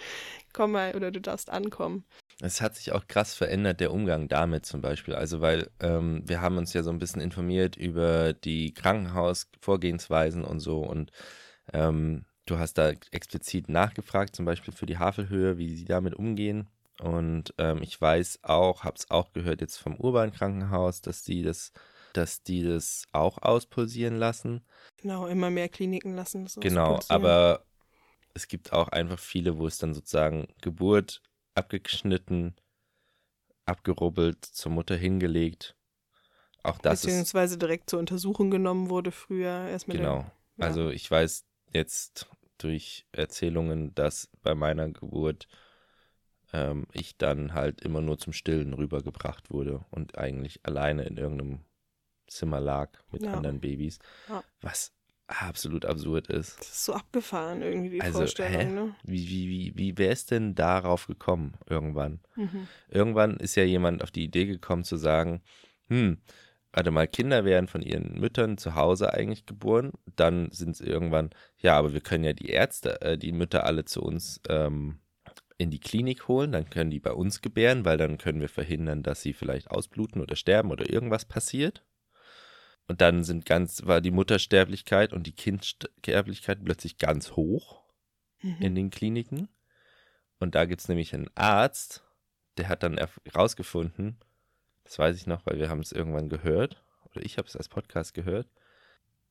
Komm 0.57 0.73
mal 0.73 0.97
oder 0.97 1.11
du 1.11 1.21
darfst 1.21 1.51
ankommen. 1.51 2.07
Es 2.41 2.63
hat 2.63 2.77
sich 2.77 2.93
auch 2.93 3.07
krass 3.07 3.35
verändert, 3.35 3.79
der 3.79 3.93
Umgang 3.93 4.27
damit 4.27 4.65
zum 4.65 4.81
Beispiel. 4.81 5.15
Also, 5.15 5.43
weil 5.43 5.71
ähm, 5.81 6.23
wir 6.25 6.41
haben 6.41 6.57
uns 6.57 6.73
ja 6.73 6.83
so 6.83 6.89
ein 6.89 6.99
bisschen 6.99 7.21
informiert 7.21 7.77
über 7.77 8.33
die 8.33 8.73
Krankenhausvorgehensweisen 8.73 10.45
und 10.45 10.61
so 10.61 10.81
und 10.81 11.13
ähm, 11.75 12.25
du 12.47 12.59
hast 12.59 12.79
da 12.79 12.89
explizit 13.11 13.69
nachgefragt, 13.69 14.35
zum 14.35 14.47
Beispiel 14.47 14.73
für 14.73 14.87
die 14.87 14.97
Havelhöhe, 14.97 15.59
wie 15.59 15.75
sie 15.77 15.85
damit 15.85 16.15
umgehen. 16.15 16.69
Und 17.03 17.53
ähm, 17.59 17.83
ich 17.83 18.01
weiß 18.01 18.39
auch, 18.43 18.83
habe 18.83 18.97
es 18.97 19.11
auch 19.11 19.35
gehört 19.35 19.61
jetzt 19.61 19.77
vom 19.77 19.97
Urban 19.97 20.33
Krankenhaus, 20.33 21.03
dass 21.03 21.23
sie 21.23 21.43
das 21.43 21.73
dass 22.15 22.43
die 22.43 22.63
das 22.63 23.05
auch 23.13 23.43
auspulsieren 23.43 24.17
lassen. 24.17 24.65
Genau, 25.03 25.27
immer 25.27 25.51
mehr 25.51 25.69
Kliniken 25.69 26.15
lassen 26.15 26.45
das 26.45 26.55
Genau, 26.55 26.99
aber 27.09 27.66
es 28.37 28.49
gibt 28.49 28.73
auch 28.73 28.89
einfach 28.89 29.19
viele, 29.19 29.59
wo 29.59 29.67
es 29.67 29.79
dann 29.79 29.95
sozusagen 29.95 30.47
Geburt 30.61 31.23
abgeschnitten, 31.55 32.55
abgerubbelt, 33.65 34.45
zur 34.45 34.73
Mutter 34.73 34.95
hingelegt. 34.95 35.75
Auch 36.63 36.79
das 36.79 37.03
Beziehungsweise 37.03 37.55
ist, 37.55 37.63
direkt 37.63 37.89
zur 37.89 37.99
Untersuchung 37.99 38.51
genommen 38.51 38.91
wurde 38.91 39.11
früher. 39.11 39.69
Erst 39.69 39.89
mit 39.89 39.97
genau. 39.97 40.19
Der, 40.19 40.33
ja. 40.59 40.65
Also 40.67 40.91
ich 40.91 41.11
weiß 41.11 41.47
jetzt 41.73 42.29
durch 42.59 43.07
Erzählungen, 43.13 43.95
dass 43.95 44.29
bei 44.43 44.55
meiner 44.55 44.91
Geburt 44.91 45.49
ähm, 46.53 46.87
ich 46.93 47.17
dann 47.17 47.55
halt 47.55 47.81
immer 47.81 48.03
nur 48.03 48.19
zum 48.19 48.35
Stillen 48.35 48.75
rübergebracht 48.75 49.51
wurde 49.51 49.85
und 49.91 50.19
eigentlich 50.19 50.61
alleine 50.65 51.05
in 51.05 51.17
irgendeinem 51.17 51.61
Zimmer 52.27 52.61
lag 52.61 52.91
mit 53.11 53.23
ja. 53.23 53.33
anderen 53.33 53.61
Babys. 53.61 53.99
Ja. 54.29 54.45
Was 54.61 54.93
absolut 55.27 55.85
absurd 55.85 56.29
ist. 56.29 56.59
Das 56.61 56.69
ist 56.69 56.85
so 56.85 56.95
abgefahren 56.95 57.63
irgendwie 57.63 57.91
die 57.91 58.01
also, 58.01 58.19
Vorstellung, 58.19 58.61
hä? 58.61 58.65
ne? 58.67 58.97
Wie, 59.03 59.29
wie, 59.29 59.49
wie, 59.49 59.73
wie 59.77 59.99
wäre 59.99 60.13
es 60.13 60.27
denn 60.27 60.55
darauf 60.55 61.07
gekommen 61.07 61.55
irgendwann? 61.69 62.21
Mhm. 62.37 62.69
Irgendwann 62.89 63.37
ist 63.37 63.57
ja 63.57 63.65
jemand 63.65 64.03
auf 64.03 64.11
die 64.11 64.25
Idee 64.25 64.47
gekommen 64.47 64.85
zu 64.85 64.97
sagen, 64.97 65.43
hm, 65.89 66.19
warte 66.73 66.91
mal, 66.91 67.09
Kinder 67.09 67.45
werden 67.45 67.67
von 67.67 67.83
ihren 67.83 68.21
Müttern 68.21 68.59
zu 68.59 68.75
Hause 68.75 69.15
eigentlich 69.15 69.47
geboren, 69.47 69.93
dann 70.15 70.51
sind 70.53 70.77
sie 70.77 70.85
irgendwann, 70.85 71.31
ja, 71.59 71.77
aber 71.77 71.93
wir 71.93 72.01
können 72.01 72.25
ja 72.25 72.33
die 72.33 72.51
Ärzte, 72.51 73.01
äh, 73.01 73.19
die 73.19 73.33
Mütter 73.33 73.65
alle 73.65 73.85
zu 73.85 74.03
uns 74.03 74.41
ähm, 74.49 75.01
in 75.59 75.71
die 75.71 75.81
Klinik 75.81 76.29
holen, 76.29 76.53
dann 76.53 76.69
können 76.69 76.91
die 76.91 77.01
bei 77.01 77.13
uns 77.13 77.41
gebären, 77.41 77.85
weil 77.85 77.97
dann 77.97 78.19
können 78.19 78.41
wir 78.41 78.49
verhindern, 78.49 79.03
dass 79.03 79.23
sie 79.23 79.33
vielleicht 79.33 79.71
ausbluten 79.71 80.21
oder 80.21 80.37
sterben 80.37 80.71
oder 80.71 80.89
irgendwas 80.91 81.25
passiert. 81.25 81.83
Und 82.89 83.01
dann 83.01 83.25
sind 83.25 83.47
ganz, 83.47 83.85
war 83.85 84.01
die 84.01 84.11
Muttersterblichkeit 84.11 85.13
und 85.13 85.27
die 85.27 85.35
Kindsterblichkeit 85.35 86.65
plötzlich 86.65 86.99
ganz 86.99 87.33
hoch 87.33 87.83
mhm. 88.43 88.57
in 88.61 88.75
den 88.75 88.91
Kliniken. 88.91 89.49
Und 90.39 90.55
da 90.55 90.67
gibt 90.67 90.81
es 90.81 90.89
nämlich 90.89 91.15
einen 91.15 91.31
Arzt, 91.35 92.05
der 92.59 92.69
hat 92.69 92.83
dann 92.83 92.99
herausgefunden, 93.25 94.19
das 94.85 94.99
weiß 94.99 95.17
ich 95.17 95.27
noch, 95.27 95.45
weil 95.47 95.59
wir 95.59 95.69
haben 95.69 95.81
es 95.81 95.93
irgendwann 95.93 96.29
gehört, 96.29 96.83
oder 97.11 97.25
ich 97.25 97.39
habe 97.39 97.49
es 97.49 97.57
als 97.57 97.69
Podcast 97.69 98.15
gehört, 98.15 98.49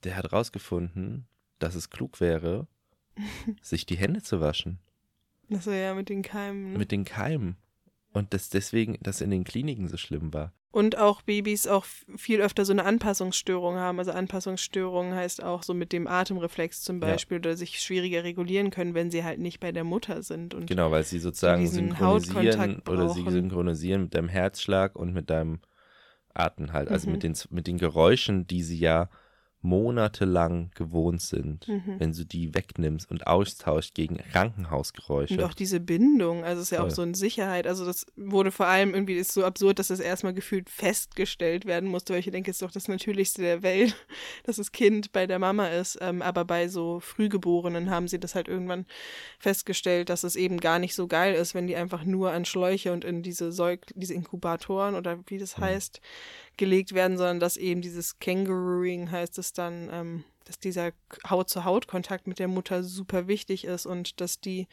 der 0.03 0.17
hat 0.17 0.31
herausgefunden, 0.31 1.27
dass 1.59 1.75
es 1.75 1.89
klug 1.89 2.19
wäre, 2.19 2.67
sich 3.61 3.85
die 3.85 3.97
Hände 3.97 4.21
zu 4.21 4.41
waschen. 4.41 4.79
Das 5.49 5.67
war 5.67 5.75
ja 5.75 5.93
mit 5.93 6.09
den 6.09 6.23
Keimen. 6.23 6.73
Ne? 6.73 6.77
Mit 6.77 6.91
den 6.91 7.05
Keimen. 7.05 7.57
Und 8.11 8.33
dass 8.33 8.49
deswegen 8.49 8.97
das 9.01 9.21
in 9.21 9.29
den 9.29 9.43
Kliniken 9.43 9.87
so 9.87 9.97
schlimm 9.97 10.33
war. 10.33 10.53
Und 10.75 10.97
auch 10.97 11.21
Babys 11.21 11.67
auch 11.67 11.85
viel 12.17 12.41
öfter 12.41 12.65
so 12.65 12.73
eine 12.73 12.83
Anpassungsstörung 12.83 13.77
haben. 13.77 13.97
Also 13.97 14.11
Anpassungsstörung 14.11 15.13
heißt 15.13 15.41
auch 15.41 15.63
so 15.63 15.73
mit 15.73 15.93
dem 15.93 16.05
Atemreflex 16.05 16.81
zum 16.81 16.99
Beispiel 16.99 17.35
ja. 17.35 17.39
oder 17.39 17.55
sich 17.55 17.79
schwieriger 17.79 18.25
regulieren 18.25 18.71
können, 18.71 18.93
wenn 18.93 19.09
sie 19.09 19.23
halt 19.23 19.39
nicht 19.39 19.61
bei 19.61 19.71
der 19.71 19.85
Mutter 19.85 20.21
sind. 20.21 20.53
Und 20.53 20.67
genau, 20.67 20.91
weil 20.91 21.05
sie 21.05 21.19
sozusagen 21.19 21.65
synchronisieren 21.65 22.81
oder 22.89 23.07
sie 23.07 23.23
synchronisieren 23.25 24.01
mit 24.01 24.15
deinem 24.15 24.27
Herzschlag 24.27 24.97
und 24.97 25.13
mit 25.13 25.29
deinem 25.29 25.61
Atmen 26.33 26.73
halt. 26.73 26.89
Also 26.89 27.07
mhm. 27.07 27.13
mit, 27.13 27.23
den, 27.23 27.37
mit 27.51 27.67
den 27.67 27.77
Geräuschen, 27.77 28.45
die 28.45 28.61
sie 28.61 28.77
ja 28.77 29.07
monatelang 29.65 30.69
gewohnt 30.75 31.21
sind, 31.21 31.67
mhm. 31.67 31.95
wenn 31.97 32.13
du 32.13 32.23
die 32.23 32.53
wegnimmst 32.53 33.09
und 33.09 33.27
austauscht 33.27 33.95
gegen 33.95 34.17
Krankenhausgeräusche. 34.17 35.33
Und 35.33 35.43
auch 35.43 35.53
diese 35.53 35.79
Bindung, 35.79 36.43
also 36.43 36.61
es 36.61 36.67
ist 36.67 36.71
ja 36.71 36.79
Voll. 36.79 36.87
auch 36.87 36.95
so 36.95 37.01
eine 37.01 37.15
Sicherheit. 37.15 37.65
Also 37.65 37.83
das 37.83 38.05
wurde 38.15 38.51
vor 38.51 38.67
allem 38.67 38.93
irgendwie 38.93 39.15
ist 39.15 39.33
so 39.33 39.43
absurd, 39.43 39.79
dass 39.79 39.87
das 39.87 39.99
erstmal 39.99 40.33
gefühlt 40.33 40.69
festgestellt 40.69 41.65
werden 41.65 41.89
musste, 41.89 42.13
weil 42.13 42.19
ich 42.19 42.29
denke, 42.29 42.51
es 42.51 42.57
ist 42.57 42.61
doch 42.61 42.71
das 42.71 42.87
Natürlichste 42.87 43.41
der 43.41 43.63
Welt, 43.63 43.95
dass 44.43 44.57
das 44.57 44.71
Kind 44.71 45.11
bei 45.11 45.25
der 45.25 45.39
Mama 45.39 45.67
ist. 45.67 45.97
Ähm, 45.99 46.21
aber 46.21 46.45
bei 46.45 46.67
so 46.67 46.99
Frühgeborenen 46.99 47.89
haben 47.89 48.07
sie 48.07 48.19
das 48.19 48.35
halt 48.35 48.47
irgendwann 48.47 48.85
festgestellt, 49.39 50.09
dass 50.09 50.23
es 50.23 50.35
eben 50.35 50.59
gar 50.59 50.77
nicht 50.77 50.93
so 50.93 51.07
geil 51.07 51.33
ist, 51.33 51.55
wenn 51.55 51.67
die 51.67 51.75
einfach 51.75 52.05
nur 52.05 52.31
an 52.31 52.45
Schläuche 52.45 52.93
und 52.93 53.03
in 53.03 53.23
diese 53.23 53.51
Säug 53.51 53.81
diese 53.95 54.13
Inkubatoren 54.13 54.95
oder 54.95 55.19
wie 55.25 55.39
das 55.39 55.57
mhm. 55.57 55.61
heißt, 55.63 56.01
gelegt 56.57 56.93
werden, 56.93 57.17
sondern 57.17 57.39
dass 57.39 57.57
eben 57.57 57.81
dieses 57.81 58.19
Kangarooing 58.19 59.11
heißt 59.11 59.37
es 59.37 59.53
dann, 59.53 59.89
ähm, 59.91 60.23
dass 60.45 60.59
dieser 60.59 60.91
Haut-zu-Haut-Kontakt 61.27 62.27
mit 62.27 62.39
der 62.39 62.47
Mutter 62.47 62.83
super 62.83 63.27
wichtig 63.27 63.65
ist 63.65 63.85
und 63.85 64.21
dass 64.21 64.39
die 64.39 64.67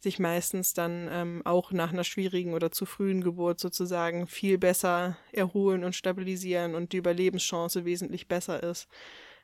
sich 0.00 0.18
meistens 0.18 0.72
dann 0.72 1.08
ähm, 1.10 1.42
auch 1.44 1.72
nach 1.72 1.92
einer 1.92 2.04
schwierigen 2.04 2.54
oder 2.54 2.70
zu 2.70 2.86
frühen 2.86 3.22
Geburt 3.22 3.58
sozusagen 3.58 4.28
viel 4.28 4.56
besser 4.56 5.16
erholen 5.32 5.84
und 5.84 5.96
stabilisieren 5.96 6.74
und 6.74 6.92
die 6.92 6.98
Überlebenschance 6.98 7.84
wesentlich 7.84 8.28
besser 8.28 8.62
ist 8.62 8.86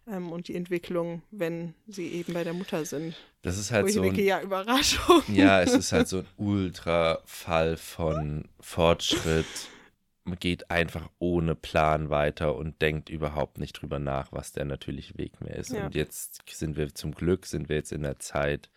ähm, 0.07 0.31
und 0.31 0.49
die 0.49 0.55
Entwicklung, 0.55 1.23
wenn 1.31 1.75
sie 1.89 2.09
eben 2.09 2.33
bei 2.33 2.45
der 2.45 2.55
Mutter 2.55 2.85
sind. 2.85 3.17
Das 3.43 3.59
ist 3.59 3.73
halt 3.73 3.85
Wo 3.85 3.89
ich 3.89 3.95
so. 3.95 4.03
Denke, 4.03 4.21
ein, 4.21 4.27
ja, 4.27 4.41
Überraschung. 4.41 5.23
Ja, 5.29 5.63
es 5.63 5.75
ist 5.75 5.93
halt 5.93 6.09
so 6.09 6.19
ein 6.19 6.27
Ultra-Fall 6.37 7.77
von 7.77 8.49
Fortschritt 8.61 9.47
geht 10.39 10.71
einfach 10.71 11.11
ohne 11.19 11.55
Plan 11.55 12.11
weiter 12.11 12.55
und 12.55 12.81
denkt 12.81 13.09
überhaupt 13.09 13.59
nicht 13.59 13.73
drüber 13.73 13.99
nach, 13.99 14.33
was 14.33 14.53
der 14.53 14.65
natürliche 14.65 15.19
Weg 15.19 15.41
mehr 15.41 15.57
ist. 15.57 15.73
Ja. 15.73 15.87
Und 15.87 15.95
jetzt 15.95 16.43
sind 16.49 16.77
wir 16.77 16.95
zum 16.95 17.13
Glück, 17.13 17.47
sind 17.47 17.69
wir 17.69 17.77
jetzt 17.77 17.93
in 17.93 18.03
der 18.03 18.19
Zeit, 18.19 18.71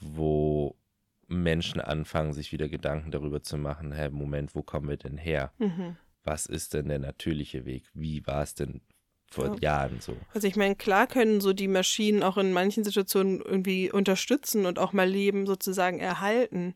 wo 0.00 0.76
Menschen 1.28 1.80
anfangen, 1.80 2.32
sich 2.32 2.52
wieder 2.52 2.68
Gedanken 2.68 3.10
darüber 3.10 3.42
zu 3.42 3.58
machen, 3.58 3.92
hey, 3.92 4.10
Moment, 4.10 4.54
wo 4.54 4.62
kommen 4.62 4.88
wir 4.88 4.96
denn 4.96 5.18
her? 5.18 5.52
Mhm. 5.58 5.96
Was 6.24 6.46
ist 6.46 6.74
denn 6.74 6.88
der 6.88 6.98
natürliche 6.98 7.64
Weg? 7.64 7.84
Wie 7.94 8.26
war 8.26 8.42
es 8.42 8.54
denn 8.54 8.80
vor 9.30 9.54
ja. 9.54 9.60
Jahren 9.60 10.00
so? 10.00 10.16
Also 10.34 10.48
ich 10.48 10.56
meine, 10.56 10.74
klar 10.74 11.06
können 11.06 11.40
so 11.40 11.52
die 11.52 11.68
Maschinen 11.68 12.22
auch 12.22 12.36
in 12.36 12.52
manchen 12.52 12.84
Situationen 12.84 13.40
irgendwie 13.40 13.90
unterstützen 13.90 14.66
und 14.66 14.78
auch 14.78 14.92
mal 14.92 15.08
Leben 15.08 15.46
sozusagen 15.46 16.00
erhalten 16.00 16.74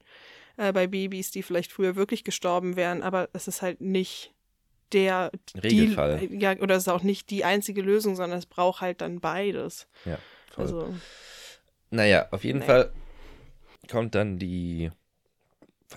äh, 0.57 0.73
bei 0.73 0.87
Babys, 0.87 1.31
die 1.31 1.43
vielleicht 1.43 1.73
früher 1.73 1.97
wirklich 1.97 2.25
gestorben 2.25 2.77
wären, 2.77 3.03
aber 3.03 3.29
es 3.33 3.49
ist 3.49 3.63
halt 3.63 3.81
nicht 3.81 4.35
der 4.93 5.31
Regelfall. 5.63 6.19
Die, 6.19 6.39
ja, 6.39 6.57
oder 6.59 6.77
es 6.77 6.85
ist 6.85 6.89
auch 6.89 7.03
nicht 7.03 7.31
die 7.31 7.45
einzige 7.45 7.83
Lösung, 7.83 8.17
sondern 8.17 8.39
es 8.39 8.47
braucht 8.47 8.81
halt 8.81 9.01
dann 9.01 9.21
beides. 9.21 9.87
Ja, 10.05 10.19
voll. 10.51 10.65
Also, 10.65 10.95
naja, 11.91 12.29
auf 12.31 12.45
jeden 12.45 12.61
nee. 12.61 12.67
Fall 12.67 12.93
kommt 13.89 14.15
dann 14.15 14.39
die 14.39 14.91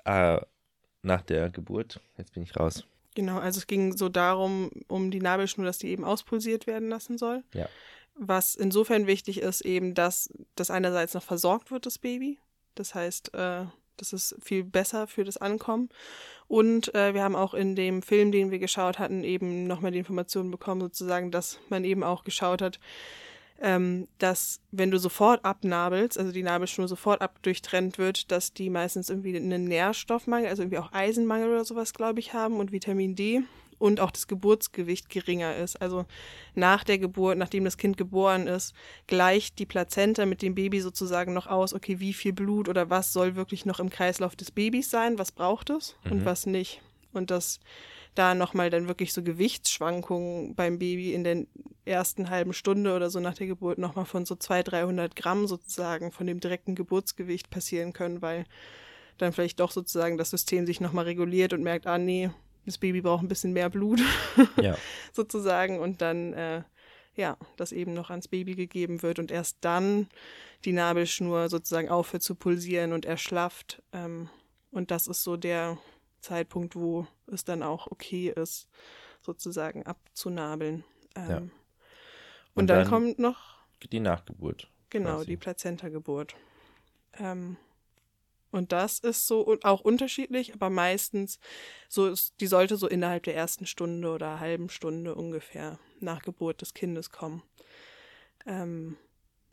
äh, 0.06 0.40
nach 1.02 1.22
der 1.22 1.50
Geburt, 1.50 2.00
jetzt 2.18 2.34
bin 2.34 2.44
ich 2.44 2.56
raus. 2.58 2.86
Genau, 3.16 3.38
also 3.38 3.60
es 3.60 3.68
ging 3.68 3.96
so 3.96 4.10
darum, 4.10 4.72
um 4.88 5.12
die 5.12 5.20
Nabelschnur, 5.20 5.66
dass 5.66 5.78
die 5.78 5.90
eben 5.90 6.04
auspulsiert 6.04 6.66
werden 6.66 6.90
lassen 6.90 7.18
soll. 7.18 7.44
Ja. 7.54 7.70
Was 8.16 8.56
insofern 8.56 9.08
wichtig 9.08 9.40
ist, 9.42 9.62
eben, 9.62 9.94
dass 9.94 10.30
das 10.56 10.72
einerseits 10.72 11.14
noch 11.14 11.24
versorgt 11.24 11.72
wird, 11.72 11.86
das 11.86 12.00
Baby. 12.00 12.40
Das 12.76 12.96
heißt, 12.96 13.34
äh, 13.36 13.66
das 13.98 14.14
ist 14.14 14.36
viel 14.42 14.64
besser 14.64 15.08
für 15.08 15.24
das 15.24 15.38
Ankommen. 15.38 15.90
Und 16.48 16.94
äh, 16.94 17.14
wir 17.14 17.24
haben 17.24 17.36
auch 17.36 17.54
in 17.54 17.76
dem 17.76 18.02
Film, 18.02 18.32
den 18.32 18.52
wir 18.52 18.60
geschaut 18.60 19.00
hatten, 19.00 19.24
eben 19.24 19.66
nochmal 19.66 19.92
die 19.92 20.00
Informationen 20.00 20.52
bekommen, 20.52 20.82
sozusagen, 20.82 21.32
dass 21.32 21.60
man 21.70 21.84
eben 21.84 22.04
auch 22.04 22.24
geschaut 22.24 22.62
hat, 22.62 22.80
ähm, 23.62 24.08
dass 24.20 24.60
wenn 24.72 24.92
du 24.92 25.00
sofort 25.00 25.46
abnabelst, 25.46 26.20
also 26.20 26.32
die 26.32 26.44
Nabelschnur 26.44 26.88
sofort 26.88 27.22
abdurchtrennt 27.22 27.98
wird, 27.98 28.32
dass 28.32 28.54
die 28.54 28.70
meistens 28.70 29.10
irgendwie 29.10 29.36
einen 29.36 29.66
Nährstoffmangel, 29.66 30.50
also 30.50 30.64
irgendwie 30.64 30.80
auch 30.80 30.92
Eisenmangel 30.92 31.50
oder 31.50 31.66
sowas, 31.66 31.94
glaube 31.94 32.20
ich, 32.20 32.34
haben 32.34 32.60
und 32.60 32.72
Vitamin 32.72 33.16
D 33.16 33.44
und 33.84 34.00
auch 34.00 34.12
das 34.12 34.28
Geburtsgewicht 34.28 35.10
geringer 35.10 35.58
ist. 35.58 35.82
Also 35.82 36.06
nach 36.56 36.86
der 36.86 37.00
Geburt, 37.00 37.38
nachdem 37.38 37.66
das 37.66 37.76
Kind 37.76 37.98
geboren 37.98 38.48
ist, 38.48 38.74
gleicht 39.08 39.60
die 39.60 39.66
Plazenta 39.66 40.26
mit 40.26 40.42
dem 40.42 40.56
Baby 40.56 40.80
sozusagen 40.80 41.34
noch 41.34 41.48
aus, 41.48 41.74
okay, 41.74 42.00
wie 42.00 42.14
viel 42.14 42.32
Blut 42.32 42.70
oder 42.70 42.90
was 42.90 43.12
soll 43.12 43.36
wirklich 43.36 43.66
noch 43.66 43.82
im 43.82 43.90
Kreislauf 43.90 44.38
des 44.38 44.52
Babys 44.52 44.90
sein, 44.90 45.20
was 45.20 45.34
braucht 45.34 45.70
es 45.70 45.98
mhm. 46.06 46.12
und 46.14 46.26
was 46.26 46.46
nicht. 46.46 46.82
Und 47.12 47.30
dass 47.30 47.60
da 48.16 48.36
nochmal 48.36 48.70
dann 48.70 48.88
wirklich 48.88 49.12
so 49.12 49.22
Gewichtsschwankungen 49.22 50.56
beim 50.56 50.80
Baby 50.80 51.14
in 51.14 51.26
der 51.26 51.46
ersten 51.84 52.30
halben 52.30 52.54
Stunde 52.54 52.96
oder 52.96 53.10
so 53.10 53.20
nach 53.20 53.34
der 53.34 53.48
Geburt 53.48 53.80
nochmal 53.80 54.06
von 54.06 54.26
so 54.26 54.38
200, 54.38 54.72
300 54.72 55.16
Gramm 55.18 55.46
sozusagen 55.46 56.14
von 56.14 56.26
dem 56.26 56.40
direkten 56.40 56.76
Geburtsgewicht 56.76 57.50
passieren 57.50 57.92
können, 57.92 58.22
weil 58.22 58.46
dann 59.18 59.34
vielleicht 59.34 59.60
doch 59.60 59.72
sozusagen 59.72 60.18
das 60.18 60.30
System 60.30 60.66
sich 60.66 60.80
nochmal 60.80 61.04
reguliert 61.04 61.52
und 61.52 61.64
merkt, 61.64 61.86
ah 61.86 61.98
nee, 61.98 62.30
das 62.66 62.78
Baby 62.78 63.02
braucht 63.02 63.24
ein 63.24 63.28
bisschen 63.28 63.54
mehr 63.54 63.70
Blut, 63.70 64.02
ja. 64.62 64.78
sozusagen, 65.14 65.80
und 65.80 66.02
dann, 66.02 66.34
äh, 66.34 66.64
ja, 67.16 67.38
das 67.58 67.72
eben 67.72 67.94
noch 67.94 68.10
ans 68.10 68.28
Baby 68.28 68.56
gegeben 68.56 69.02
wird 69.04 69.20
und 69.20 69.32
erst 69.32 69.58
dann 69.62 70.08
die 70.66 70.74
Nabelschnur 70.74 71.50
sozusagen 71.50 71.90
aufhört 71.90 72.24
zu 72.24 72.36
pulsieren 72.36 72.94
und 72.94 73.06
erschlafft. 73.06 73.84
Ähm, 73.92 74.30
und 74.72 74.92
das 74.92 75.08
ist 75.08 75.24
so 75.24 75.38
der 75.38 75.78
Zeitpunkt, 76.22 76.76
wo 76.76 77.06
es 77.28 77.44
dann 77.44 77.62
auch 77.62 77.88
okay 77.88 78.34
ist, 78.36 78.68
sozusagen 79.22 79.86
abzunabeln. 79.86 80.84
Ähm, 81.16 81.30
ja. 81.30 81.38
und, 81.38 81.52
und 82.56 82.68
dann, 82.68 82.80
dann, 82.80 82.90
kommt 82.90 83.20
noch 83.20 83.58
die 83.92 84.00
Nachgeburt. 84.00 84.70
Genau, 84.90 85.16
quasi. 85.16 85.26
die 85.26 85.38
Plazenta-Geburt. 85.38 86.36
Ähm, 87.20 87.58
und 88.54 88.72
das 88.72 89.00
ist 89.00 89.26
so 89.28 89.58
auch 89.64 89.82
unterschiedlich, 89.82 90.54
aber 90.54 90.70
meistens 90.70 91.40
so 91.90 92.08
ist, 92.08 92.40
die 92.40 92.46
sollte 92.46 92.78
so 92.78 92.88
innerhalb 92.88 93.24
der 93.24 93.36
ersten 93.36 93.66
Stunde 93.66 94.12
oder 94.12 94.40
halben 94.40 94.70
Stunde 94.70 95.16
ungefähr 95.16 95.80
nach 96.00 96.22
Geburt 96.22 96.62
des 96.62 96.76
Kindes 96.76 97.10
kommen. 97.10 97.42
Ähm, 98.46 98.96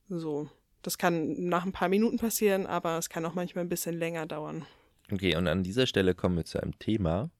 so. 0.08 0.50
Das 0.82 0.98
kann 0.98 1.48
nach 1.48 1.64
ein 1.64 1.72
paar 1.72 1.88
Minuten 1.88 2.18
passieren, 2.18 2.66
aber 2.66 2.98
es 2.98 3.08
kann 3.08 3.24
auch 3.24 3.34
manchmal 3.34 3.64
ein 3.64 3.70
bisschen 3.70 3.98
länger 3.98 4.26
dauern. 4.26 4.66
Okay, 5.10 5.34
und 5.34 5.48
an 5.48 5.62
dieser 5.62 5.86
Stelle 5.86 6.14
kommen 6.14 6.36
wir 6.36 6.44
zu 6.44 6.62
einem 6.62 6.78
Thema, 6.78 7.30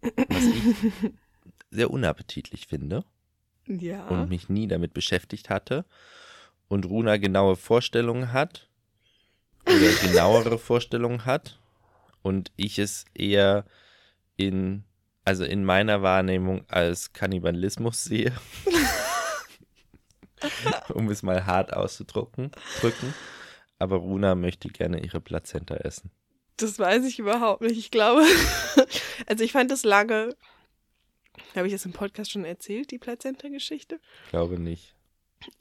was 0.00 0.44
ich 0.46 1.12
sehr 1.70 1.90
unappetitlich 1.90 2.66
finde. 2.66 3.04
Ja. 3.66 4.08
Und 4.08 4.30
mich 4.30 4.48
nie 4.48 4.68
damit 4.68 4.94
beschäftigt 4.94 5.50
hatte. 5.50 5.84
Und 6.68 6.86
Runa 6.86 7.18
genaue 7.18 7.56
Vorstellungen 7.56 8.32
hat 8.32 8.70
oder 9.66 9.92
genauere 10.00 10.58
Vorstellungen 10.58 11.24
hat 11.24 11.58
und 12.22 12.52
ich 12.56 12.78
es 12.78 13.04
eher 13.14 13.64
in, 14.36 14.84
also 15.24 15.44
in 15.44 15.64
meiner 15.64 16.02
Wahrnehmung 16.02 16.64
als 16.68 17.12
Kannibalismus 17.12 18.04
sehe. 18.04 18.32
um 20.94 21.08
es 21.08 21.22
mal 21.22 21.46
hart 21.46 21.72
auszudrücken. 21.72 22.50
Drücken. 22.80 23.14
Aber 23.78 23.96
Runa 23.96 24.34
möchte 24.34 24.68
gerne 24.68 25.02
ihre 25.02 25.20
Plazenta 25.20 25.76
essen. 25.76 26.10
Das 26.56 26.78
weiß 26.78 27.04
ich 27.04 27.18
überhaupt 27.18 27.62
nicht. 27.62 27.78
Ich 27.78 27.90
glaube, 27.90 28.24
also 29.26 29.42
ich 29.42 29.52
fand 29.52 29.70
das 29.70 29.84
lange. 29.84 30.36
Habe 31.56 31.66
ich 31.66 31.72
das 31.72 31.86
im 31.86 31.92
Podcast 31.92 32.30
schon 32.30 32.44
erzählt, 32.44 32.90
die 32.90 32.98
Plazenta-Geschichte? 32.98 33.98
Ich 34.24 34.30
glaube 34.30 34.58
nicht. 34.58 34.94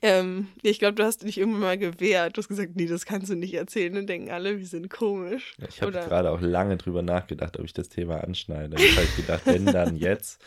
Ähm, 0.01 0.47
ich 0.61 0.79
glaube, 0.79 0.95
du 0.95 1.03
hast 1.03 1.23
dich 1.23 1.37
irgendwann 1.37 1.61
mal 1.61 1.77
gewehrt. 1.77 2.35
Du 2.35 2.41
hast 2.41 2.47
gesagt, 2.47 2.75
nee, 2.75 2.85
das 2.85 3.05
kannst 3.05 3.29
du 3.29 3.35
nicht 3.35 3.53
erzählen 3.53 3.95
und 3.97 4.07
denken 4.07 4.31
alle, 4.31 4.57
wir 4.57 4.65
sind 4.65 4.89
komisch. 4.89 5.53
Ich 5.67 5.81
habe 5.81 5.91
gerade 5.91 6.31
auch 6.31 6.41
lange 6.41 6.77
drüber 6.77 7.01
nachgedacht, 7.01 7.57
ob 7.59 7.65
ich 7.65 7.73
das 7.73 7.89
Thema 7.89 8.23
anschneide. 8.23 8.75
Ich 8.77 8.97
habe 8.97 9.07
gedacht, 9.15 9.41
wenn 9.45 9.65
dann 9.65 9.95
jetzt, 9.95 10.43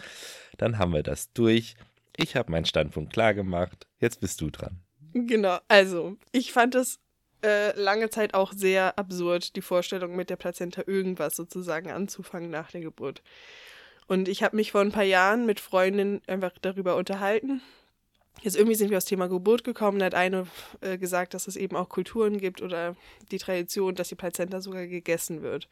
dann 0.59 0.79
haben 0.79 0.93
wir 0.93 1.03
das 1.03 1.33
durch. 1.33 1.77
Ich 2.17 2.37
habe 2.37 2.51
meinen 2.51 2.65
Standpunkt 2.65 3.13
klar 3.13 3.35
gemacht. 3.35 3.87
Jetzt 4.01 4.21
bist 4.21 4.41
du 4.41 4.51
dran. 4.51 4.81
Genau, 5.13 5.59
also 5.69 6.17
ich 6.33 6.53
fand 6.53 6.75
es 6.75 6.99
äh, 7.45 7.79
lange 7.79 8.11
Zeit 8.11 8.35
auch 8.35 8.53
sehr 8.53 8.99
absurd, 8.99 9.55
die 9.55 9.61
Vorstellung 9.61 10.17
mit 10.17 10.31
der 10.31 10.37
Plazenta 10.37 10.83
irgendwas 10.87 11.37
sozusagen 11.37 11.91
anzufangen 11.91 12.51
nach 12.51 12.71
der 12.71 12.81
Geburt. 12.81 13.23
Und 14.07 14.29
ich 14.29 14.43
habe 14.43 14.57
mich 14.57 14.73
vor 14.73 14.81
ein 14.81 14.93
paar 14.93 15.05
Jahren 15.05 15.47
mit 15.47 15.61
Freundinnen 15.61 16.21
einfach 16.27 16.53
darüber 16.61 16.97
unterhalten. 16.97 17.63
Jetzt 18.43 18.57
irgendwie 18.57 18.75
sind 18.75 18.91
wir 18.91 18.99
aufs 18.99 19.07
Thema 19.07 19.29
Geburt 19.29 19.65
gekommen. 19.65 19.99
Da 19.99 20.07
hat 20.07 20.15
eine 20.15 20.47
äh, 20.81 20.99
gesagt, 20.99 21.35
dass 21.35 21.47
es 21.47 21.57
eben 21.57 21.77
auch 21.77 21.89
Kulturen 21.89 22.39
gibt 22.39 22.63
oder 22.63 22.97
die 23.31 23.39
Tradition, 23.39 23.95
dass 23.95 24.09
die 24.09 24.17
Plazenta 24.17 24.61
sogar 24.61 24.87
gegessen 24.87 25.43
wird. 25.43 25.69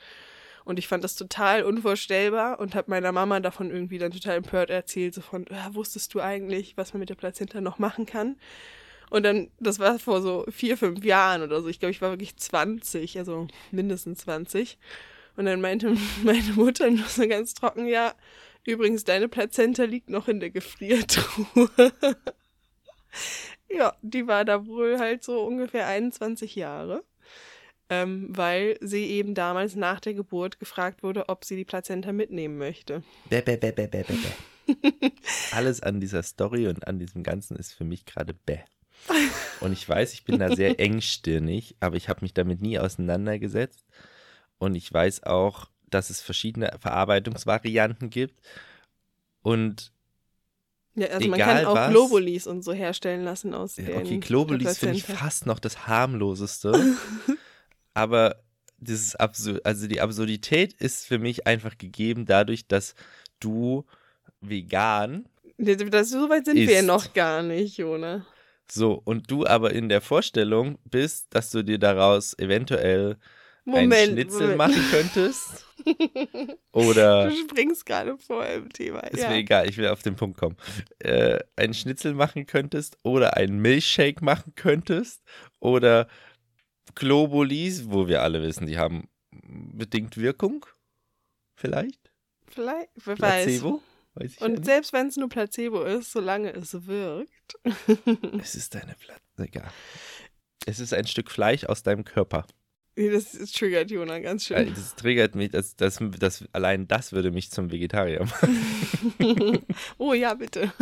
Und 0.65 0.79
ich 0.79 0.87
fand 0.87 1.03
das 1.03 1.17
total 1.17 1.65
unvorstellbar 1.65 2.61
und 2.61 2.75
habe 2.75 2.91
meiner 2.91 3.13
Mama 3.13 3.41
davon 3.41 3.71
irgendwie 3.71 3.99
dann 3.99 4.13
total 4.13 4.37
empört 4.37 4.71
erzählt, 4.71 5.15
so 5.15 5.21
von, 5.21 5.45
ja, 5.51 5.75
wusstest 5.75 6.15
du 6.15 6.21
eigentlich, 6.21 6.77
was 6.77 6.93
man 6.93 7.01
mit 7.01 7.11
der 7.11 7.17
Plazenta 7.17 7.61
noch 7.61 7.79
machen 7.79 8.07
kann? 8.07 8.37
Und 9.11 9.25
dann, 9.25 9.51
das 9.61 9.79
war 9.79 9.99
vor 9.99 10.23
so 10.23 10.47
vier, 10.51 10.79
fünf 10.79 11.05
Jahren 11.05 11.43
oder 11.43 11.61
so. 11.61 11.69
Ich 11.69 11.81
glaube, 11.81 11.91
ich 11.91 12.01
war 12.01 12.11
wirklich 12.11 12.37
20, 12.37 13.19
also 13.19 13.47
mindestens 13.71 14.21
20. 14.21 14.79
Und 15.37 15.47
dann 15.47 15.61
meinte 15.61 15.95
meine 16.23 16.53
Mutter 16.55 16.91
nur 16.91 17.07
so 17.07 17.27
ganz 17.27 17.55
trocken, 17.55 17.87
ja, 17.87 18.15
übrigens, 18.65 19.05
deine 19.05 19.29
Plazenta 19.29 19.85
liegt 19.85 20.09
noch 20.09 20.29
in 20.29 20.41
der 20.41 20.51
Gefriertruhe. 20.51 21.69
ja, 23.69 23.95
die 24.03 24.27
war 24.27 24.45
da 24.45 24.67
wohl 24.67 24.99
halt 24.99 25.23
so 25.25 25.43
ungefähr 25.43 25.87
21 25.87 26.55
Jahre 26.57 27.05
ähm, 27.93 28.29
weil 28.31 28.79
sie 28.81 29.05
eben 29.05 29.35
damals 29.35 29.77
nach 29.77 30.01
der 30.01 30.15
Geburt 30.15 30.59
gefragt 30.59 31.03
wurde, 31.03 31.29
ob 31.29 31.45
sie 31.45 31.57
die 31.57 31.67
Plazenta 31.67 32.11
mitnehmen 32.13 32.57
möchte. 32.57 33.03
Bäh, 33.29 33.43
bäh, 33.43 33.59
bäh, 33.59 33.71
bäh, 33.71 33.87
bäh, 33.87 34.05
bäh. 34.05 35.11
Alles 35.53 35.83
an 35.83 36.01
dieser 36.01 36.23
Story 36.23 36.69
und 36.69 36.87
an 36.87 36.99
diesem 36.99 37.23
Ganzen 37.23 37.55
ist 37.57 37.75
für 37.75 37.85
mich 37.85 38.07
gerade 38.07 38.33
bäh. 38.33 38.61
Und 39.61 39.73
ich 39.73 39.89
weiß, 39.89 40.13
ich 40.15 40.25
bin 40.25 40.39
da 40.39 40.55
sehr 40.55 40.79
engstirnig, 40.79 41.77
aber 41.81 41.97
ich 41.97 42.09
habe 42.09 42.21
mich 42.23 42.35
damit 42.35 42.63
nie 42.63 42.79
auseinandergesetzt. 42.79 43.85
Und 44.59 44.77
ich 44.77 44.93
weiß 44.93 45.25
auch, 45.25 45.67
dass 45.91 46.09
es 46.09 46.21
verschiedene 46.21 46.77
Verarbeitungsvarianten 46.81 48.11
gibt. 48.11 48.41
Und 49.43 49.93
ja, 50.95 51.09
also 51.09 51.29
man 51.29 51.41
kann 51.41 51.65
auch 51.65 51.75
was, 51.75 51.91
Globulis 51.91 52.47
und 52.47 52.63
so 52.63 52.73
herstellen 52.73 53.25
lassen 53.25 53.55
aus 53.55 53.77
ja, 53.77 53.97
Okay, 53.97 54.19
Globulis 54.19 54.79
finde 54.79 54.97
ich 54.97 55.05
fast 55.05 55.47
noch 55.47 55.59
das 55.59 55.87
harmloseste. 55.87 56.97
aber 57.95 58.37
dieses 58.79 59.17
Absur 59.17 59.61
also 59.65 59.87
die 59.87 60.01
Absurdität 60.01 60.75
ist 60.75 61.07
für 61.07 61.19
mich 61.19 61.47
einfach 61.47 61.79
gegeben 61.79 62.27
dadurch, 62.27 62.67
dass 62.67 62.95
du 63.41 63.85
vegan. 64.41 65.27
Das, 65.57 66.11
so 66.11 66.29
weit 66.29 66.47
sind 66.47 66.59
isst. 66.59 66.69
wir 66.69 66.77
ja 66.77 66.83
noch 66.83 67.15
gar 67.15 67.43
nicht, 67.43 67.79
Jona. 67.79 68.27
So, 68.71 69.01
und 69.05 69.31
du 69.31 69.47
aber 69.47 69.73
in 69.73 69.89
der 69.89 70.01
Vorstellung 70.01 70.79
bist, 70.85 71.27
dass 71.31 71.51
du 71.51 71.63
dir 71.63 71.79
daraus 71.79 72.37
eventuell 72.39 73.17
Moment, 73.65 73.93
einen 73.93 74.13
Schnitzel 74.13 74.41
Moment. 74.41 74.59
machen 74.59 74.85
könntest. 74.91 75.67
Oder. 76.73 77.29
Du 77.29 77.37
springst 77.37 77.87
gerade 77.87 78.17
vor 78.19 78.47
im 78.47 78.69
Thema. 78.71 79.01
Ist 79.01 79.23
ja. 79.23 79.31
mir 79.31 79.37
egal, 79.37 79.69
ich 79.69 79.77
will 79.77 79.89
auf 79.89 80.03
den 80.03 80.17
Punkt 80.17 80.39
kommen. 80.39 80.57
Äh, 80.99 81.39
einen 81.57 81.75
Schnitzel 81.75 82.15
machen 82.15 82.47
könntest 82.47 82.97
oder 83.03 83.37
einen 83.37 83.61
Milchshake 83.61 84.25
machen 84.25 84.55
könntest 84.55 85.23
oder 85.61 86.09
Globulis, 86.95 87.91
wo 87.91 88.09
wir 88.09 88.23
alle 88.23 88.43
wissen, 88.43 88.67
die 88.67 88.79
haben 88.79 89.09
bedingt 89.31 90.17
Wirkung. 90.17 90.67
Vielleicht? 91.55 92.13
Vielleicht, 92.47 92.91
wer 92.97 93.17
Placebo? 93.17 93.83
Weiß. 94.15 94.39
Und 94.39 94.59
ja 94.59 94.65
selbst 94.65 94.93
wenn 94.93 95.07
es 95.07 95.17
nur 95.17 95.29
Placebo 95.29 95.83
ist, 95.85 96.13
solange 96.13 96.53
es 96.53 96.87
wirkt. 96.87 97.59
es 98.41 98.55
ist 98.55 98.75
deine 98.75 98.95
Platz. 98.95 99.23
Egal. 99.39 99.71
Es 100.67 100.81
ist 100.81 100.93
ein 100.93 101.07
Stück 101.07 101.31
Fleisch 101.31 101.65
aus 101.65 101.83
deinem 101.83 102.05
Körper. 102.05 102.47
Das, 102.95 103.33
das 103.33 103.53
triggert 103.53 103.91
Jona 103.91 104.19
ganz 104.19 104.45
schön. 104.45 104.69
Das 104.75 104.95
triggert 104.95 105.35
mich, 105.35 105.51
das, 105.51 105.77
das, 105.77 105.99
das, 106.19 106.45
allein 106.53 106.87
das 106.89 107.13
würde 107.13 107.31
mich 107.31 107.51
zum 107.51 107.73
Vegetarier 107.73 108.21
machen. 108.21 109.59
oh 109.99 110.13
ja, 110.13 110.35
bitte. 110.35 110.73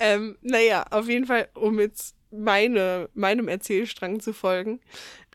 ähm, 0.00 0.36
naja, 0.42 0.84
auf 0.90 1.08
jeden 1.08 1.26
Fall, 1.26 1.48
um 1.54 1.78
jetzt 1.78 2.16
meine, 2.32 3.08
meinem 3.14 3.46
Erzählstrang 3.46 4.18
zu 4.18 4.32
folgen, 4.32 4.80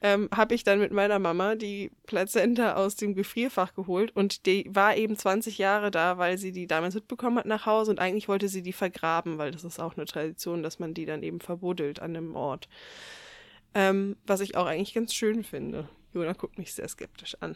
ähm, 0.01 0.29
habe 0.33 0.55
ich 0.55 0.63
dann 0.63 0.79
mit 0.79 0.91
meiner 0.91 1.19
Mama 1.19 1.55
die 1.55 1.91
Plazenta 2.05 2.75
aus 2.75 2.95
dem 2.95 3.15
Gefrierfach 3.15 3.73
geholt 3.73 4.15
und 4.15 4.45
die 4.45 4.65
war 4.69 4.95
eben 4.95 5.17
20 5.17 5.57
Jahre 5.57 5.91
da, 5.91 6.17
weil 6.17 6.37
sie 6.37 6.51
die 6.51 6.67
damals 6.67 6.95
mitbekommen 6.95 7.37
hat 7.39 7.45
nach 7.45 7.65
Hause 7.65 7.91
und 7.91 7.99
eigentlich 7.99 8.27
wollte 8.27 8.47
sie 8.47 8.61
die 8.61 8.73
vergraben, 8.73 9.37
weil 9.37 9.51
das 9.51 9.63
ist 9.63 9.79
auch 9.79 9.95
eine 9.95 10.05
Tradition, 10.05 10.63
dass 10.63 10.79
man 10.79 10.93
die 10.93 11.05
dann 11.05 11.23
eben 11.23 11.39
verbuddelt 11.39 12.01
an 12.01 12.15
einem 12.15 12.35
Ort. 12.35 12.69
Ähm, 13.73 14.17
was 14.25 14.39
ich 14.41 14.55
auch 14.57 14.65
eigentlich 14.65 14.93
ganz 14.93 15.13
schön 15.13 15.43
finde. 15.43 15.87
Jona 16.13 16.33
guckt 16.33 16.57
mich 16.57 16.73
sehr 16.73 16.87
skeptisch 16.87 17.37
an. 17.39 17.55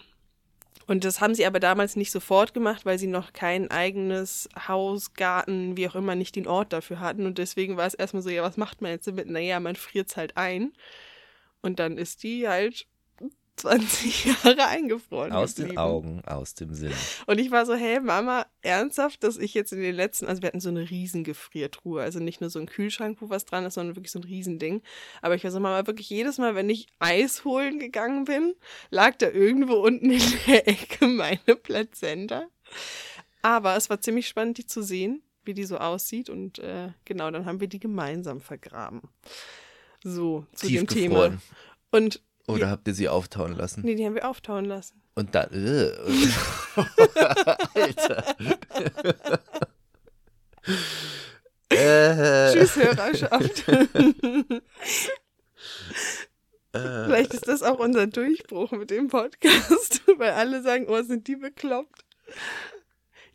Und 0.86 1.06
das 1.06 1.22
haben 1.22 1.34
sie 1.34 1.46
aber 1.46 1.60
damals 1.60 1.96
nicht 1.96 2.12
sofort 2.12 2.54
gemacht, 2.54 2.86
weil 2.86 3.00
sie 3.00 3.08
noch 3.08 3.32
kein 3.32 3.72
eigenes 3.72 4.50
Haus, 4.68 5.14
Garten, 5.14 5.78
wie 5.78 5.88
auch 5.88 5.96
immer, 5.96 6.16
nicht 6.16 6.36
den 6.36 6.48
Ort 6.48 6.74
dafür 6.74 7.00
hatten. 7.00 7.26
Und 7.26 7.38
deswegen 7.38 7.78
war 7.78 7.88
es 7.88 7.94
erstmal 7.94 8.22
so, 8.22 8.30
ja, 8.30 8.44
was 8.44 8.58
macht 8.58 8.82
man 8.82 8.92
jetzt 8.92 9.08
damit? 9.08 9.30
Naja, 9.30 9.60
man 9.60 9.76
friert 9.76 10.10
es 10.10 10.18
halt 10.18 10.36
ein. 10.36 10.74
Und 11.62 11.80
dann 11.80 11.98
ist 11.98 12.24
die 12.24 12.48
halt 12.48 12.86
20 13.56 14.26
Jahre 14.44 14.68
eingefroren. 14.68 15.32
Aus 15.32 15.56
geblieben. 15.56 15.76
den 15.76 15.78
Augen, 15.78 16.22
aus 16.26 16.54
dem 16.56 16.74
Sinn. 16.74 16.94
Und 17.28 17.40
ich 17.40 17.52
war 17.52 17.66
so, 17.66 17.76
hey 17.76 18.00
Mama, 18.00 18.46
ernsthaft, 18.62 19.24
dass 19.24 19.38
ich 19.38 19.54
jetzt 19.54 19.74
in 19.74 19.82
den 19.82 19.96
letzten, 19.96 20.26
also 20.26 20.42
wir 20.42 20.48
hatten 20.48 20.60
so 20.60 20.70
eine 20.70 20.90
riesen 20.90 21.24
Gefriertruhe, 21.24 22.02
also 22.02 22.20
nicht 22.20 22.42
nur 22.42 22.50
so 22.50 22.60
ein 22.60 22.66
Kühlschrank, 22.66 23.18
wo 23.22 23.30
was 23.30 23.46
dran 23.46 23.66
ist, 23.66 23.76
sondern 23.76 23.96
wirklich 23.96 24.12
so 24.12 24.20
ein 24.20 24.24
Riesending. 24.24 24.82
Aber 25.22 25.36
ich 25.36 25.44
war 25.44 25.52
so, 25.52 25.60
Mama, 25.60 25.86
wirklich 25.88 26.10
jedes 26.10 26.38
Mal, 26.38 26.56
wenn 26.56 26.70
ich 26.70 26.88
Eis 27.00 27.46
holen 27.46 27.80
gegangen 27.80 28.26
bin, 28.26 28.56
lag 28.90 29.16
da 29.18 29.30
irgendwo 29.30 29.76
unten 29.76 30.12
in 30.12 30.22
der 30.48 30.68
Ecke 30.68 31.08
meine 31.08 31.56
Plazenta. 31.62 32.48
Aber 33.42 33.76
es 33.76 33.90
war 33.90 34.02
ziemlich 34.02 34.28
spannend, 34.28 34.58
die 34.58 34.66
zu 34.66 34.82
sehen, 34.82 35.22
wie 35.44 35.54
die 35.54 35.66
so 35.66 35.78
aussieht. 35.78 36.30
Und 36.30 36.60
äh, 36.60 36.90
genau, 37.06 37.30
dann 37.30 37.46
haben 37.46 37.60
wir 37.60 37.68
die 37.68 37.80
gemeinsam 37.80 38.42
vergraben. 38.42 39.02
So, 40.04 40.46
zu 40.54 40.68
dem 40.68 40.88
Thema. 40.88 41.38
Und 41.92 42.22
oder 42.48 42.70
habt 42.70 42.88
ihr 42.88 42.94
sie 42.94 43.10
auftauen 43.10 43.56
lassen? 43.56 43.82
Nee, 43.84 43.96
die 43.96 44.06
haben 44.06 44.16
wir 44.16 44.30
auftauen 44.30 44.66
lassen. 44.66 45.02
Und 45.16 45.34
dann. 45.34 45.50
Äh, 45.54 45.92
Alter. 47.76 48.36
äh. 51.70 52.54
Tschüss, 52.54 52.76
Hörerschaft. 52.76 53.64
Äh. 56.74 57.06
Vielleicht 57.06 57.36
ist 57.36 57.48
das 57.48 57.62
auch 57.62 57.78
unser 57.78 58.08
Durchbruch 58.08 58.72
mit 58.72 58.90
dem 58.90 59.08
Podcast, 59.08 60.02
weil 60.18 60.32
alle 60.32 60.64
sagen, 60.64 60.88
oh, 60.90 61.02
sind 61.04 61.28
die 61.28 61.36
bekloppt. 61.36 62.04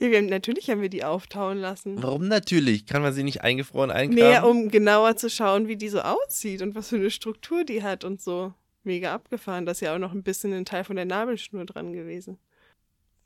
Ja, 0.00 0.08
haben, 0.08 0.26
natürlich 0.26 0.70
haben 0.70 0.80
wir 0.80 0.88
die 0.88 1.04
auftauen 1.04 1.58
lassen. 1.58 2.02
Warum 2.02 2.26
natürlich? 2.26 2.86
Kann 2.86 3.02
man 3.02 3.12
sie 3.12 3.22
nicht 3.22 3.42
eingefroren 3.42 3.92
eingraben? 3.92 4.42
Nee, 4.42 4.48
um 4.48 4.70
genauer 4.70 5.16
zu 5.16 5.30
schauen, 5.30 5.68
wie 5.68 5.76
die 5.76 5.88
so 5.88 6.00
aussieht 6.00 6.62
und 6.62 6.74
was 6.74 6.88
für 6.88 6.96
eine 6.96 7.10
Struktur 7.10 7.64
die 7.64 7.84
hat 7.84 8.04
und 8.04 8.20
so 8.20 8.54
mega 8.88 9.14
abgefahren. 9.14 9.64
Da 9.66 9.72
ist 9.72 9.80
ja 9.80 9.94
auch 9.94 9.98
noch 9.98 10.12
ein 10.12 10.24
bisschen 10.24 10.52
ein 10.52 10.64
Teil 10.64 10.82
von 10.82 10.96
der 10.96 11.04
Nabelschnur 11.04 11.64
dran 11.64 11.92
gewesen. 11.92 12.38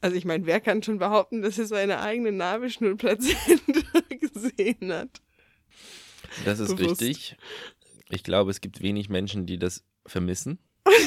Also 0.03 0.17
ich 0.17 0.25
meine, 0.25 0.45
wer 0.47 0.61
kann 0.61 0.83
schon 0.83 0.99
behaupten, 0.99 1.43
dass 1.43 1.59
er 1.59 1.67
seine 1.67 2.01
eigene 2.01 2.33
Nabelschnurplazenta 2.33 4.01
gesehen 4.21 4.93
hat? 4.93 5.23
Das 6.45 6.59
ist 6.61 6.77
Bewusst. 6.77 7.01
richtig. 7.01 7.37
Ich 8.11 8.25
glaube, 8.25 8.51
es 8.51 8.61
gibt 8.61 8.83
wenig 8.83 9.09
Menschen, 9.09 9.47
die 9.47 9.59
das 9.59 9.85
vermissen. 10.05 10.59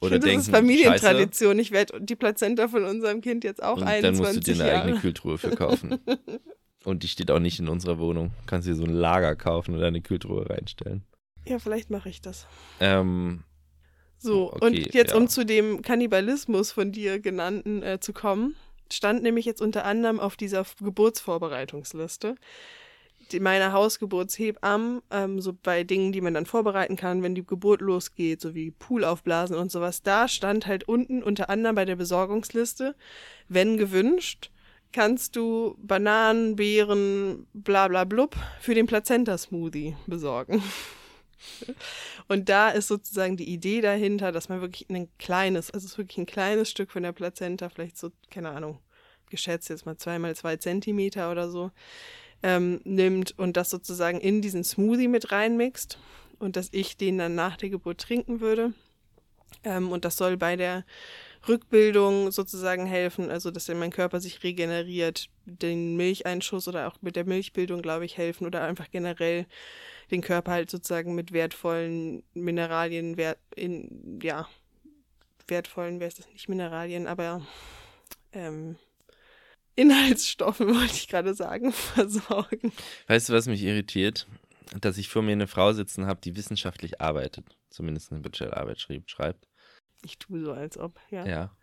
Oder 0.00 0.18
denken, 0.18 0.38
das 0.38 0.46
ist 0.46 0.50
Familientradition. 0.50 1.52
Scheiße. 1.52 1.60
Ich 1.62 1.70
werde 1.70 2.00
die 2.00 2.16
Plazenta 2.16 2.68
von 2.68 2.84
unserem 2.84 3.20
Kind 3.20 3.44
jetzt 3.44 3.62
auch 3.62 3.76
Und 3.76 3.84
21 3.84 4.02
Dann 4.02 4.16
musst 4.34 4.36
du 4.36 4.52
dir 4.52 4.60
eine 4.60 4.72
Jahre. 4.72 4.82
eigene 4.84 5.00
Kühltruhe 5.00 5.38
verkaufen. 5.38 5.98
Und 6.84 7.02
die 7.02 7.08
steht 7.08 7.30
auch 7.30 7.38
nicht 7.38 7.58
in 7.60 7.68
unserer 7.68 7.98
Wohnung. 7.98 8.32
Kannst 8.46 8.66
dir 8.68 8.74
so 8.74 8.84
ein 8.84 8.92
Lager 8.92 9.36
kaufen 9.36 9.74
und 9.74 9.82
eine 9.82 10.02
Kühltruhe 10.02 10.50
reinstellen. 10.50 11.02
Ja, 11.46 11.58
vielleicht 11.58 11.90
mache 11.90 12.08
ich 12.08 12.20
das. 12.20 12.46
Ähm, 12.80 13.44
so, 14.18 14.52
okay, 14.52 14.66
und 14.66 14.94
jetzt, 14.94 15.12
ja. 15.12 15.16
um 15.16 15.28
zu 15.28 15.44
dem 15.44 15.82
Kannibalismus 15.82 16.72
von 16.72 16.92
dir 16.92 17.20
genannten 17.20 17.82
äh, 17.82 18.00
zu 18.00 18.12
kommen, 18.12 18.56
stand 18.90 19.22
nämlich 19.22 19.44
jetzt 19.44 19.60
unter 19.60 19.84
anderem 19.84 20.20
auf 20.20 20.36
dieser 20.36 20.64
Geburtsvorbereitungsliste 20.80 22.36
die, 23.32 23.40
meine 23.40 23.72
Hausgeburtshebamme, 23.72 25.02
ähm, 25.10 25.40
so 25.40 25.52
bei 25.52 25.84
Dingen, 25.84 26.12
die 26.12 26.20
man 26.20 26.34
dann 26.34 26.46
vorbereiten 26.46 26.96
kann, 26.96 27.22
wenn 27.22 27.34
die 27.34 27.44
Geburt 27.44 27.80
losgeht, 27.80 28.40
so 28.40 28.54
wie 28.54 28.70
Pool 28.70 29.04
aufblasen 29.04 29.56
und 29.56 29.70
sowas, 29.70 30.02
da 30.02 30.28
stand 30.28 30.66
halt 30.66 30.88
unten 30.88 31.22
unter 31.22 31.50
anderem 31.50 31.76
bei 31.76 31.84
der 31.84 31.96
Besorgungsliste, 31.96 32.94
wenn 33.48 33.76
gewünscht, 33.76 34.50
kannst 34.92 35.36
du 35.36 35.76
Bananen, 35.78 36.56
Beeren, 36.56 37.46
bla 37.52 37.88
bla 37.88 38.04
blub 38.04 38.36
für 38.60 38.74
den 38.74 38.86
Plazenta-Smoothie 38.86 39.96
besorgen. 40.06 40.62
Und 42.28 42.48
da 42.48 42.70
ist 42.70 42.88
sozusagen 42.88 43.36
die 43.36 43.48
Idee 43.48 43.80
dahinter, 43.80 44.32
dass 44.32 44.48
man 44.48 44.60
wirklich 44.60 44.88
ein 44.90 45.08
kleines, 45.18 45.70
also 45.70 45.84
es 45.84 45.92
ist 45.92 45.98
wirklich 45.98 46.18
ein 46.18 46.26
kleines 46.26 46.70
Stück 46.70 46.90
von 46.90 47.02
der 47.02 47.12
Plazenta, 47.12 47.68
vielleicht 47.68 47.98
so, 47.98 48.10
keine 48.30 48.50
Ahnung, 48.50 48.78
geschätzt 49.30 49.68
jetzt 49.68 49.86
mal 49.86 49.96
zwei 49.96 50.18
mal 50.18 50.34
zwei 50.36 50.56
Zentimeter 50.56 51.30
oder 51.30 51.48
so, 51.50 51.70
ähm, 52.42 52.80
nimmt 52.84 53.38
und 53.38 53.56
das 53.56 53.70
sozusagen 53.70 54.20
in 54.20 54.42
diesen 54.42 54.64
Smoothie 54.64 55.08
mit 55.08 55.32
reinmixt. 55.32 55.98
und 56.38 56.56
dass 56.56 56.68
ich 56.72 56.96
den 56.96 57.18
dann 57.18 57.34
nach 57.34 57.56
der 57.56 57.70
Geburt 57.70 58.00
trinken 58.00 58.40
würde. 58.40 58.74
Ähm, 59.62 59.90
und 59.92 60.04
das 60.04 60.16
soll 60.16 60.36
bei 60.36 60.56
der 60.56 60.84
Rückbildung 61.48 62.30
sozusagen 62.30 62.86
helfen, 62.86 63.30
also 63.30 63.50
dass 63.50 63.68
mein 63.68 63.90
Körper 63.90 64.20
sich 64.20 64.42
regeneriert, 64.42 65.28
den 65.44 65.96
Milcheinschuss 65.96 66.68
oder 66.68 66.88
auch 66.88 67.00
mit 67.02 67.16
der 67.16 67.24
Milchbildung, 67.24 67.82
glaube 67.82 68.04
ich, 68.04 68.16
helfen 68.16 68.46
oder 68.46 68.62
einfach 68.62 68.90
generell 68.90 69.46
den 70.10 70.20
Körper 70.20 70.52
halt 70.52 70.70
sozusagen 70.70 71.14
mit 71.14 71.32
wertvollen 71.32 72.22
Mineralien, 72.34 73.16
wert, 73.16 73.38
in, 73.56 74.20
ja, 74.22 74.48
wertvollen, 75.48 76.00
wer 76.00 76.08
ist 76.08 76.18
das 76.18 76.28
nicht 76.28 76.48
Mineralien, 76.48 77.06
aber 77.06 77.46
ähm, 78.32 78.76
Inhaltsstoffen, 79.76 80.68
wollte 80.74 80.94
ich 80.94 81.08
gerade 81.08 81.34
sagen, 81.34 81.72
versorgen. 81.72 82.72
Weißt 83.06 83.28
du, 83.28 83.32
was 83.32 83.46
mich 83.46 83.62
irritiert? 83.62 84.26
Dass 84.80 84.98
ich 84.98 85.08
vor 85.08 85.22
mir 85.22 85.32
eine 85.32 85.46
Frau 85.46 85.72
sitzen 85.72 86.06
habe, 86.06 86.20
die 86.22 86.36
wissenschaftlich 86.36 87.00
arbeitet, 87.00 87.44
zumindest 87.70 88.10
eine 88.10 88.20
Bachelorarbeit 88.20 88.80
schreibt. 89.06 89.46
Ich 90.04 90.18
tue 90.18 90.40
so, 90.40 90.52
als 90.52 90.78
ob, 90.78 91.00
ja. 91.10 91.26
Ja. 91.26 91.56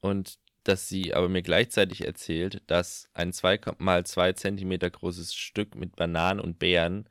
Und 0.00 0.38
dass 0.64 0.88
sie 0.88 1.12
aber 1.12 1.28
mir 1.28 1.42
gleichzeitig 1.42 2.06
erzählt, 2.06 2.62
dass 2.68 3.08
ein 3.14 3.32
2 3.32 3.58
mal 3.78 4.06
2 4.06 4.32
Zentimeter 4.32 4.88
großes 4.90 5.34
Stück 5.34 5.74
mit 5.74 5.96
Bananen 5.96 6.40
und 6.40 6.58
Beeren 6.58 7.08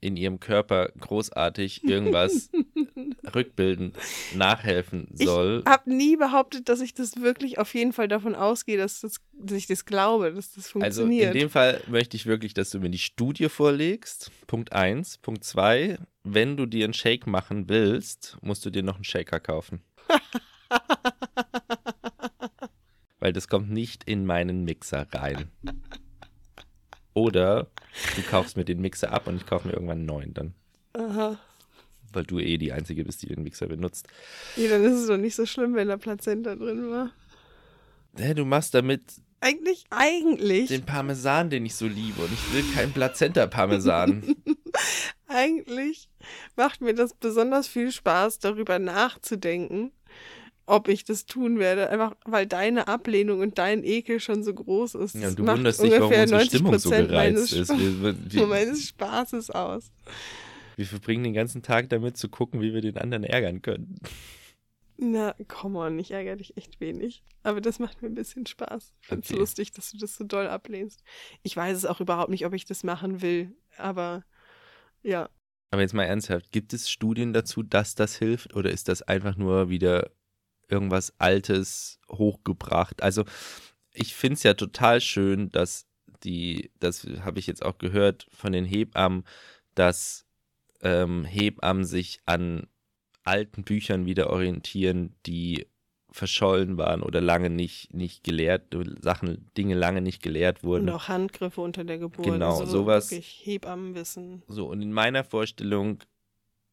in 0.00 0.16
ihrem 0.16 0.38
Körper 0.38 0.90
großartig 1.00 1.84
irgendwas 1.84 2.50
rückbilden, 3.34 3.92
nachhelfen 4.34 5.08
soll. 5.14 5.62
Ich 5.64 5.70
habe 5.70 5.92
nie 5.92 6.16
behauptet, 6.16 6.68
dass 6.68 6.80
ich 6.80 6.94
das 6.94 7.20
wirklich 7.20 7.58
auf 7.58 7.74
jeden 7.74 7.92
Fall 7.92 8.06
davon 8.08 8.34
ausgehe, 8.34 8.78
dass, 8.78 9.00
das, 9.00 9.16
dass 9.32 9.56
ich 9.56 9.66
das 9.66 9.84
glaube, 9.84 10.32
dass 10.32 10.52
das 10.52 10.68
funktioniert. 10.70 11.26
Also 11.28 11.38
in 11.38 11.40
dem 11.44 11.50
Fall 11.50 11.82
möchte 11.88 12.16
ich 12.16 12.26
wirklich, 12.26 12.54
dass 12.54 12.70
du 12.70 12.78
mir 12.78 12.90
die 12.90 12.98
Studie 12.98 13.48
vorlegst. 13.48 14.30
Punkt 14.46 14.72
1. 14.72 15.18
Punkt 15.18 15.42
2. 15.44 15.98
Wenn 16.22 16.56
du 16.56 16.66
dir 16.66 16.84
einen 16.84 16.94
Shake 16.94 17.26
machen 17.26 17.68
willst, 17.68 18.36
musst 18.40 18.64
du 18.64 18.70
dir 18.70 18.82
noch 18.82 18.96
einen 18.96 19.04
Shaker 19.04 19.40
kaufen. 19.40 19.82
Weil 23.18 23.32
das 23.32 23.48
kommt 23.48 23.70
nicht 23.70 24.04
in 24.04 24.24
meinen 24.26 24.64
Mixer 24.64 25.08
rein. 25.12 25.50
Oder 27.14 27.68
du 28.16 28.22
kaufst 28.22 28.56
mir 28.56 28.64
den 28.64 28.80
Mixer 28.80 29.12
ab 29.12 29.26
und 29.26 29.36
ich 29.36 29.46
kaufe 29.46 29.66
mir 29.66 29.74
irgendwann 29.74 29.98
einen 29.98 30.06
neuen 30.06 30.34
dann. 30.34 30.54
Aha. 30.92 31.38
Weil 32.12 32.24
du 32.24 32.38
eh 32.38 32.56
die 32.58 32.72
Einzige 32.72 33.04
bist, 33.04 33.22
die 33.22 33.26
den 33.26 33.42
Mixer 33.42 33.66
benutzt. 33.66 34.08
Ja, 34.56 34.70
dann 34.70 34.84
ist 34.84 34.94
es 35.00 35.06
doch 35.08 35.16
nicht 35.16 35.34
so 35.34 35.46
schlimm, 35.46 35.74
wenn 35.74 35.88
da 35.88 35.96
Plazenta 35.96 36.54
drin 36.54 36.90
war. 36.90 37.10
Hä, 38.16 38.34
du 38.34 38.44
machst 38.44 38.74
damit 38.74 39.02
Eigentlich, 39.40 39.84
eigentlich. 39.90 40.68
den 40.68 40.84
Parmesan, 40.84 41.48
den 41.50 41.64
ich 41.64 41.76
so 41.76 41.86
liebe. 41.86 42.22
Und 42.22 42.32
ich 42.32 42.52
will 42.52 42.64
keinen 42.74 42.92
Plazenta-Parmesan. 42.92 44.34
Eigentlich 45.28 46.08
macht 46.56 46.80
mir 46.80 46.94
das 46.94 47.14
besonders 47.14 47.68
viel 47.68 47.92
Spaß, 47.92 48.40
darüber 48.40 48.78
nachzudenken, 48.78 49.92
ob 50.68 50.88
ich 50.88 51.04
das 51.04 51.26
tun 51.26 51.58
werde. 51.58 51.90
Einfach 51.90 52.14
weil 52.24 52.46
deine 52.46 52.88
Ablehnung 52.88 53.40
und 53.40 53.58
dein 53.58 53.82
Ekel 53.84 54.20
schon 54.20 54.42
so 54.42 54.52
groß 54.54 54.94
ist. 54.96 55.14
ja, 55.14 55.28
und 55.28 55.38
du 55.38 55.46
wunderst 55.46 55.82
dich, 55.82 55.90
warum 55.92 56.04
ungefähr 56.04 56.22
unsere 56.22 56.40
90 56.40 56.58
Stimmung 56.58 56.78
so 56.78 56.90
Prozent 56.90 57.08
gereizt 57.08 57.34
meines, 57.34 57.52
ist. 57.52 57.78
Wir, 57.78 58.02
wir, 58.02 58.32
wir, 58.32 58.46
meines 58.48 58.88
Spaßes 58.88 59.50
aus. 59.50 59.90
wir 60.76 60.86
verbringen 60.86 61.24
den 61.24 61.34
ganzen 61.34 61.62
Tag 61.62 61.88
damit 61.88 62.16
zu 62.16 62.28
gucken, 62.28 62.60
wie 62.60 62.74
wir 62.74 62.80
den 62.80 62.98
anderen 62.98 63.24
ärgern 63.24 63.62
können. 63.62 63.96
Na, 65.00 65.34
come 65.46 65.78
on, 65.78 65.98
ich 65.98 66.10
ärgere 66.10 66.36
dich 66.36 66.56
echt 66.56 66.80
wenig. 66.80 67.22
Aber 67.44 67.60
das 67.60 67.78
macht 67.78 68.02
mir 68.02 68.08
ein 68.08 68.14
bisschen 68.14 68.46
Spaß. 68.46 68.92
Ich 69.00 69.06
finde 69.08 69.24
es 69.24 69.30
Okay. 69.30 69.38
lustig, 69.38 69.72
dass 69.72 69.92
du 69.92 69.98
das 69.98 70.16
so 70.16 70.24
doll 70.24 70.48
ablehnst. 70.48 71.04
Ich 71.42 71.56
weiß 71.56 71.76
es 71.76 71.86
auch 71.86 72.00
überhaupt 72.00 72.30
nicht, 72.30 72.44
ob 72.44 72.52
ich 72.52 72.64
das 72.66 72.82
machen 72.82 73.22
will, 73.22 73.54
aber 73.76 74.24
ja. 75.04 75.28
Aber 75.70 75.82
jetzt 75.82 75.94
mal 75.94 76.04
ernsthaft, 76.04 76.50
gibt 76.50 76.72
es 76.72 76.90
Studien 76.90 77.32
dazu, 77.32 77.62
dass 77.62 77.94
das 77.94 78.16
hilft 78.16 78.54
oder 78.56 78.70
ist 78.70 78.88
das 78.88 79.02
einfach 79.02 79.36
nur 79.36 79.68
wieder 79.68 80.10
irgendwas 80.68 81.12
Altes 81.18 82.00
hochgebracht? 82.10 83.02
Also 83.02 83.24
ich 83.92 84.14
finde 84.14 84.34
es 84.34 84.42
ja 84.42 84.54
total 84.54 85.00
schön, 85.00 85.50
dass 85.50 85.86
die, 86.24 86.70
das 86.80 87.06
habe 87.20 87.38
ich 87.38 87.46
jetzt 87.46 87.64
auch 87.64 87.78
gehört 87.78 88.26
von 88.30 88.52
den 88.52 88.64
Hebammen, 88.64 89.24
dass 89.74 90.26
ähm, 90.82 91.24
Hebammen 91.24 91.84
sich 91.84 92.20
an 92.26 92.66
alten 93.24 93.62
Büchern 93.64 94.06
wieder 94.06 94.30
orientieren, 94.30 95.14
die 95.26 95.66
verschollen 96.10 96.78
waren 96.78 97.02
oder 97.02 97.20
lange 97.20 97.50
nicht, 97.50 97.92
nicht 97.92 98.24
gelehrt, 98.24 98.74
Sachen, 99.02 99.50
Dinge 99.56 99.74
lange 99.74 100.00
nicht 100.00 100.22
gelehrt 100.22 100.64
wurden. 100.64 100.88
Und 100.88 100.94
auch 100.94 101.08
Handgriffe 101.08 101.60
unter 101.60 101.84
der 101.84 101.98
Geburt. 101.98 102.24
Genau, 102.24 102.60
also 102.60 102.64
sowas- 102.64 103.10
Wirklich 103.10 103.40
Hebammenwissen. 103.44 104.42
So, 104.48 104.66
und 104.68 104.80
in 104.80 104.92
meiner 104.92 105.22
Vorstellung 105.24 105.98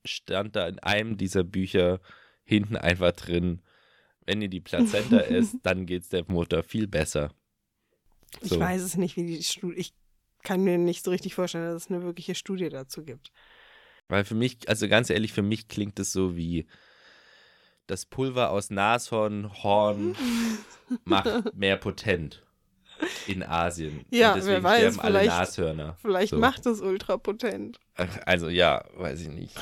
stand 0.06 0.56
da 0.56 0.68
in 0.68 0.80
einem 0.80 1.18
dieser 1.18 1.44
Bücher 1.44 2.00
hinten 2.46 2.78
einfach 2.78 3.12
drin, 3.12 3.62
wenn 4.26 4.42
ihr 4.42 4.50
die 4.50 4.62
Plazenta 4.62 5.18
esst, 5.20 5.56
dann 5.64 5.86
geht's 5.86 6.10
der 6.10 6.26
Mutter 6.28 6.64
viel 6.64 6.88
besser. 6.88 7.32
Ich 8.42 8.50
So. 8.50 8.60
weiß 8.60 8.82
es 8.82 8.98
nicht, 8.98 9.16
wie 9.18 9.26
die 9.26 9.44
Studie. 9.44 9.78
Ich 9.78 9.94
kann 10.44 10.64
mir 10.64 10.78
nicht 10.78 11.04
so 11.06 11.12
richtig 11.12 11.36
vorstellen, 11.36 11.72
dass 11.74 11.86
es 11.86 11.92
eine 11.92 12.04
wirkliche 12.04 12.36
Studie 12.36 12.70
dazu 12.70 13.04
gibt. 13.04 13.32
Weil 14.08 14.26
für 14.26 14.36
mich, 14.36 14.68
also 14.70 14.88
ganz 14.88 15.10
ehrlich, 15.10 15.34
für 15.34 15.42
mich 15.42 15.68
klingt 15.68 16.00
es 16.00 16.12
so 16.12 16.36
wie 16.36 16.68
das 17.88 18.06
Pulver 18.06 18.50
aus 18.52 18.70
Nashorn, 18.70 19.52
Horn 19.64 20.16
macht 21.06 21.56
mehr 21.56 21.78
potent 21.78 22.44
in 23.28 23.44
Asien. 23.44 24.06
Ja, 24.10 24.34
und 24.34 24.38
deswegen 24.38 24.56
wer 24.56 24.64
weiß, 24.64 24.80
sterben 24.80 25.00
alle 25.02 25.20
vielleicht- 25.20 25.38
Nashörner. 25.40 25.98
Vielleicht 26.02 26.30
So. 26.32 26.38
macht 26.40 26.66
es 26.66 26.82
ultrapotent. 26.82 27.80
Also 28.26 28.50
ja, 28.50 28.86
weiß 28.96 29.22
ich 29.22 29.30
nicht. 29.30 29.56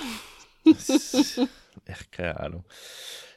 Ach, 1.91 2.03
keine 2.11 2.39
Ahnung. 2.39 2.65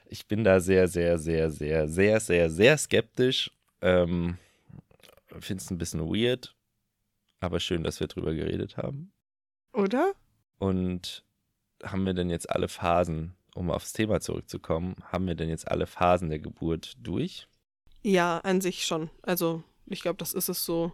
Ich 0.08 0.26
bin 0.26 0.44
da 0.44 0.60
sehr, 0.60 0.88
sehr, 0.88 1.18
sehr, 1.18 1.50
sehr, 1.50 1.88
sehr, 1.88 2.20
sehr, 2.20 2.50
sehr 2.50 2.78
skeptisch. 2.78 3.50
Ähm, 3.80 4.38
Finde 5.40 5.62
es 5.62 5.70
ein 5.70 5.78
bisschen 5.78 6.00
weird, 6.00 6.54
aber 7.40 7.60
schön, 7.60 7.82
dass 7.82 8.00
wir 8.00 8.06
drüber 8.06 8.32
geredet 8.34 8.76
haben. 8.76 9.12
Oder? 9.72 10.12
Und 10.58 11.24
haben 11.82 12.06
wir 12.06 12.14
denn 12.14 12.30
jetzt 12.30 12.48
alle 12.48 12.68
Phasen, 12.68 13.34
um 13.54 13.70
aufs 13.70 13.92
Thema 13.92 14.20
zurückzukommen, 14.20 14.96
haben 15.04 15.26
wir 15.26 15.34
denn 15.34 15.48
jetzt 15.48 15.68
alle 15.68 15.86
Phasen 15.86 16.30
der 16.30 16.38
Geburt 16.38 16.94
durch? 16.98 17.48
Ja, 18.02 18.38
an 18.38 18.60
sich 18.60 18.86
schon. 18.86 19.10
Also, 19.22 19.62
ich 19.86 20.00
glaube, 20.00 20.16
das 20.16 20.32
ist 20.32 20.48
es 20.48 20.64
so 20.64 20.92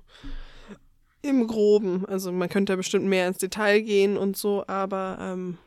im 1.21 1.47
Groben. 1.47 2.05
Also, 2.07 2.33
man 2.33 2.49
könnte 2.49 2.73
da 2.73 2.77
bestimmt 2.77 3.07
mehr 3.07 3.29
ins 3.29 3.39
Detail 3.39 3.81
gehen 3.83 4.17
und 4.17 4.37
so, 4.37 4.65
aber 4.67 5.19
ähm, 5.21 5.59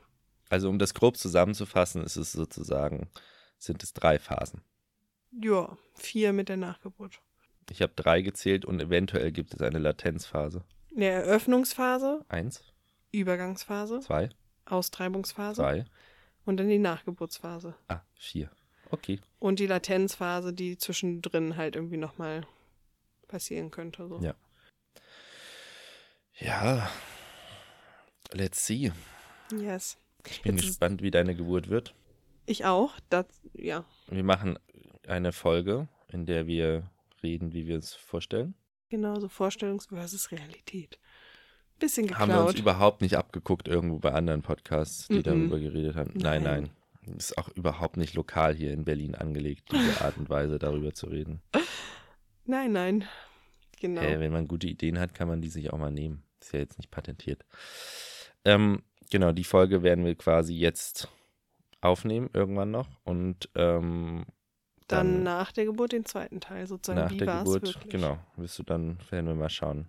Also 0.50 0.68
um 0.70 0.80
das 0.80 0.93
grob 0.93 1.16
zusammenzufassen, 1.18 2.04
ist 2.04 2.18
es 2.18 2.34
sozusagen, 2.34 3.08
sind 3.58 3.84
es 3.84 3.93
drei 3.93 4.20
Phasen. 4.20 4.62
ja, 5.32 5.78
vier 5.95 6.34
mit 6.34 6.49
der 6.49 6.58
Nachgeburt. 6.58 7.20
Ich 7.70 7.82
habe 7.82 7.93
drei 7.95 8.22
gezählt 8.22 8.64
und 8.66 8.80
eventuell 8.82 9.32
gibt 9.32 9.53
es 9.53 9.62
eine 9.62 9.80
Latenzphase. 9.80 10.64
Eine 10.95 11.06
Eröffnungsphase, 11.06 12.24
Eins, 12.30 12.64
Übergangsphase, 13.12 13.99
zwei, 14.01 14.30
Austreibungsphase 14.66 15.61
drei, 15.61 15.86
und 16.45 16.57
dann 16.57 16.69
die 16.69 16.77
Nachgeburtsphase. 16.77 17.76
ah, 17.88 18.02
vier. 18.15 18.52
Okay. 18.91 19.19
Und 19.40 19.60
die 19.60 19.65
Latenzphase, 19.68 20.53
die 20.53 20.77
zwischendrin 20.77 21.57
halt 21.57 21.76
irgendwie 21.76 21.98
nochmal 21.98 22.45
passieren 23.27 23.72
könnte. 23.72 24.07
So. 24.07 24.19
Ja. 24.22 24.36
Ja, 26.38 26.90
let's 28.32 28.65
see. 28.65 28.91
Yes. 29.52 29.98
Ich 30.27 30.41
bin 30.41 30.57
Jetzt 30.57 30.68
gespannt, 30.68 31.02
wie 31.02 31.11
deine 31.11 31.36
Geburt 31.36 31.69
wird. 31.69 31.95
Ich 32.45 32.65
auch. 32.65 32.93
Das, 33.09 33.26
ja, 33.53 33.85
Wir 34.07 34.23
machen 34.23 34.57
eine 35.07 35.31
Folge, 35.31 35.88
in 36.09 36.26
der 36.26 36.47
wir 36.47 36.89
reden, 37.23 37.53
wie 37.53 37.67
wir 37.67 37.77
es 37.77 37.93
vorstellen. 37.93 38.55
genau 38.89 39.19
so 39.19 39.27
Vorstellungs- 39.27 39.89
versus 39.89 40.31
Realität. 40.31 40.99
Bisschen 41.80 42.17
Haben 42.17 42.31
wir 42.31 42.39
uns 42.41 42.53
geklaut. 42.55 42.59
überhaupt 42.61 43.01
nicht 43.01 43.17
abgeguckt 43.17 43.67
irgendwo 43.67 43.99
bei 43.99 44.13
anderen 44.13 44.41
Podcasts, 44.41 45.07
die 45.07 45.15
Mhm. 45.15 45.23
darüber 45.23 45.59
geredet 45.59 45.95
haben. 45.95 46.11
Nein, 46.15 46.43
Nein. 46.43 46.69
nein. 47.03 47.15
Ist 47.17 47.38
auch 47.38 47.49
überhaupt 47.49 47.97
nicht 47.97 48.13
lokal 48.13 48.55
hier 48.55 48.72
in 48.72 48.85
Berlin 48.85 49.13
angelegt, 49.15 49.69
diese 49.72 50.01
Art 50.01 50.17
und 50.17 50.30
Weise 50.30 50.57
darüber 50.57 50.93
zu 50.93 51.07
reden. 51.07 51.41
Nein, 52.45 52.72
nein. 52.72 53.03
Genau. 53.81 54.01
Äh, 54.01 54.19
wenn 54.19 54.31
man 54.31 54.47
gute 54.47 54.67
Ideen 54.67 54.99
hat, 54.99 55.13
kann 55.13 55.27
man 55.27 55.41
die 55.41 55.49
sich 55.49 55.73
auch 55.73 55.77
mal 55.77 55.91
nehmen. 55.91 56.23
Ist 56.39 56.53
ja 56.53 56.59
jetzt 56.59 56.77
nicht 56.77 56.91
patentiert. 56.91 57.43
Ähm, 58.45 58.81
genau, 59.11 59.31
die 59.34 59.43
Folge 59.43 59.84
werden 59.84 60.05
wir 60.05 60.15
quasi 60.15 60.53
jetzt 60.55 61.09
aufnehmen, 61.86 62.30
irgendwann 62.34 62.72
noch. 62.72 62.88
Und 63.03 63.49
ähm, 63.56 64.26
dann, 64.88 65.14
dann 65.14 65.24
nach 65.24 65.52
der 65.52 65.66
Geburt 65.66 65.91
den 65.91 66.06
zweiten 66.06 66.40
Teil 66.40 66.68
sozusagen. 66.68 66.99
nach 66.99 67.12
Wie 67.12 67.18
der 67.18 67.40
Geburt, 67.40 67.64
wirklich? 67.64 67.91
genau, 67.91 68.20
wirst 68.36 68.60
du 68.60 68.64
dann, 68.64 68.98
werden 69.10 69.28
wir 69.28 69.36
mal 69.36 69.49
schauen, 69.49 69.88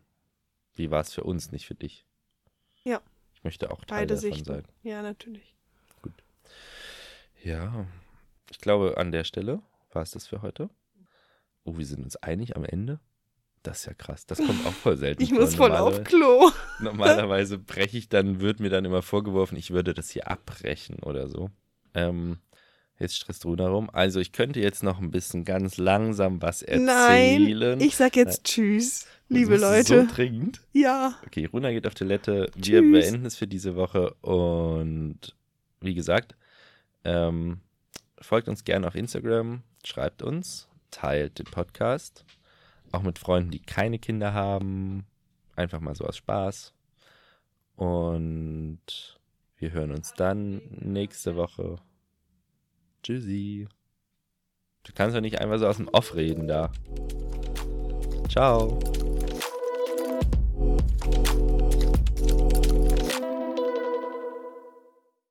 wie 0.74 0.90
war 0.90 1.00
es 1.00 1.12
für 1.12 1.24
uns, 1.24 1.52
nicht 1.52 1.66
für 1.66 1.74
dich. 1.74 2.06
Ja. 2.84 3.00
Ich 3.34 3.44
möchte 3.44 3.70
auch 3.70 3.84
Teil 3.84 4.00
Beide 4.00 4.14
davon 4.14 4.30
Sichten. 4.32 4.44
sein. 4.44 4.64
Ja, 4.82 5.02
natürlich. 5.02 5.54
Ja, 7.42 7.86
ich 8.50 8.58
glaube, 8.58 8.96
an 8.96 9.12
der 9.12 9.24
Stelle 9.24 9.60
war 9.92 10.02
es 10.02 10.10
das 10.10 10.26
für 10.26 10.42
heute. 10.42 10.68
Oh, 11.64 11.78
wir 11.78 11.86
sind 11.86 12.02
uns 12.02 12.16
einig 12.16 12.56
am 12.56 12.64
Ende. 12.64 13.00
Das 13.62 13.80
ist 13.80 13.86
ja 13.86 13.94
krass. 13.94 14.26
Das 14.26 14.38
kommt 14.38 14.64
auch 14.66 14.72
voll 14.72 14.96
selten. 14.96 15.22
Ich 15.22 15.30
vor. 15.30 15.40
muss 15.40 15.54
voll 15.54 15.72
auf 15.72 16.04
Klo. 16.04 16.50
Normalerweise 16.78 17.58
breche 17.58 17.98
ich 17.98 18.08
dann, 18.08 18.40
wird 18.40 18.60
mir 18.60 18.70
dann 18.70 18.84
immer 18.84 19.02
vorgeworfen, 19.02 19.56
ich 19.56 19.70
würde 19.72 19.92
das 19.92 20.10
hier 20.10 20.28
abbrechen 20.28 21.00
oder 21.00 21.28
so. 21.28 21.50
Ähm, 21.96 22.38
jetzt 22.98 23.16
stresst 23.16 23.44
Runa 23.44 23.68
rum. 23.68 23.90
Also 23.92 24.20
ich 24.20 24.32
könnte 24.32 24.60
jetzt 24.60 24.82
noch 24.82 25.00
ein 25.00 25.10
bisschen 25.10 25.44
ganz 25.44 25.76
langsam 25.78 26.40
was 26.42 26.62
erzählen. 26.62 27.58
Nein, 27.58 27.80
ich 27.80 27.96
sag 27.96 28.16
jetzt 28.16 28.44
Tschüss, 28.44 29.00
Das 29.00 29.10
liebe 29.38 29.56
Leute. 29.56 30.06
So 30.06 30.14
dringend. 30.14 30.60
ja. 30.72 31.14
Okay, 31.26 31.46
Runa 31.46 31.72
geht 31.72 31.86
auf 31.86 31.94
Toilette. 31.94 32.50
Wir 32.54 32.80
Tschüss. 32.80 32.92
beenden 32.92 33.26
es 33.26 33.36
für 33.36 33.46
diese 33.46 33.74
Woche 33.76 34.14
und 34.20 35.34
wie 35.80 35.94
gesagt, 35.94 36.34
ähm, 37.04 37.60
folgt 38.20 38.48
uns 38.48 38.64
gerne 38.64 38.86
auf 38.86 38.94
Instagram, 38.94 39.62
schreibt 39.84 40.22
uns, 40.22 40.68
teilt 40.90 41.38
den 41.38 41.46
Podcast. 41.46 42.24
Auch 42.92 43.02
mit 43.02 43.18
Freunden, 43.18 43.50
die 43.50 43.60
keine 43.60 43.98
Kinder 43.98 44.32
haben. 44.32 45.06
Einfach 45.54 45.80
mal 45.80 45.94
so 45.94 46.04
aus 46.04 46.16
Spaß. 46.16 46.72
Und 47.76 49.15
wir 49.58 49.72
hören 49.72 49.90
uns 49.90 50.12
dann 50.12 50.60
nächste 50.70 51.36
Woche. 51.36 51.76
Tschüssi. 53.02 53.68
Du 54.82 54.92
kannst 54.94 55.16
doch 55.16 55.20
nicht 55.20 55.40
einfach 55.40 55.58
so 55.58 55.66
aus 55.66 55.78
dem 55.78 55.88
Off 55.88 56.14
reden 56.14 56.46
da. 56.46 56.70
Ciao. 58.28 58.78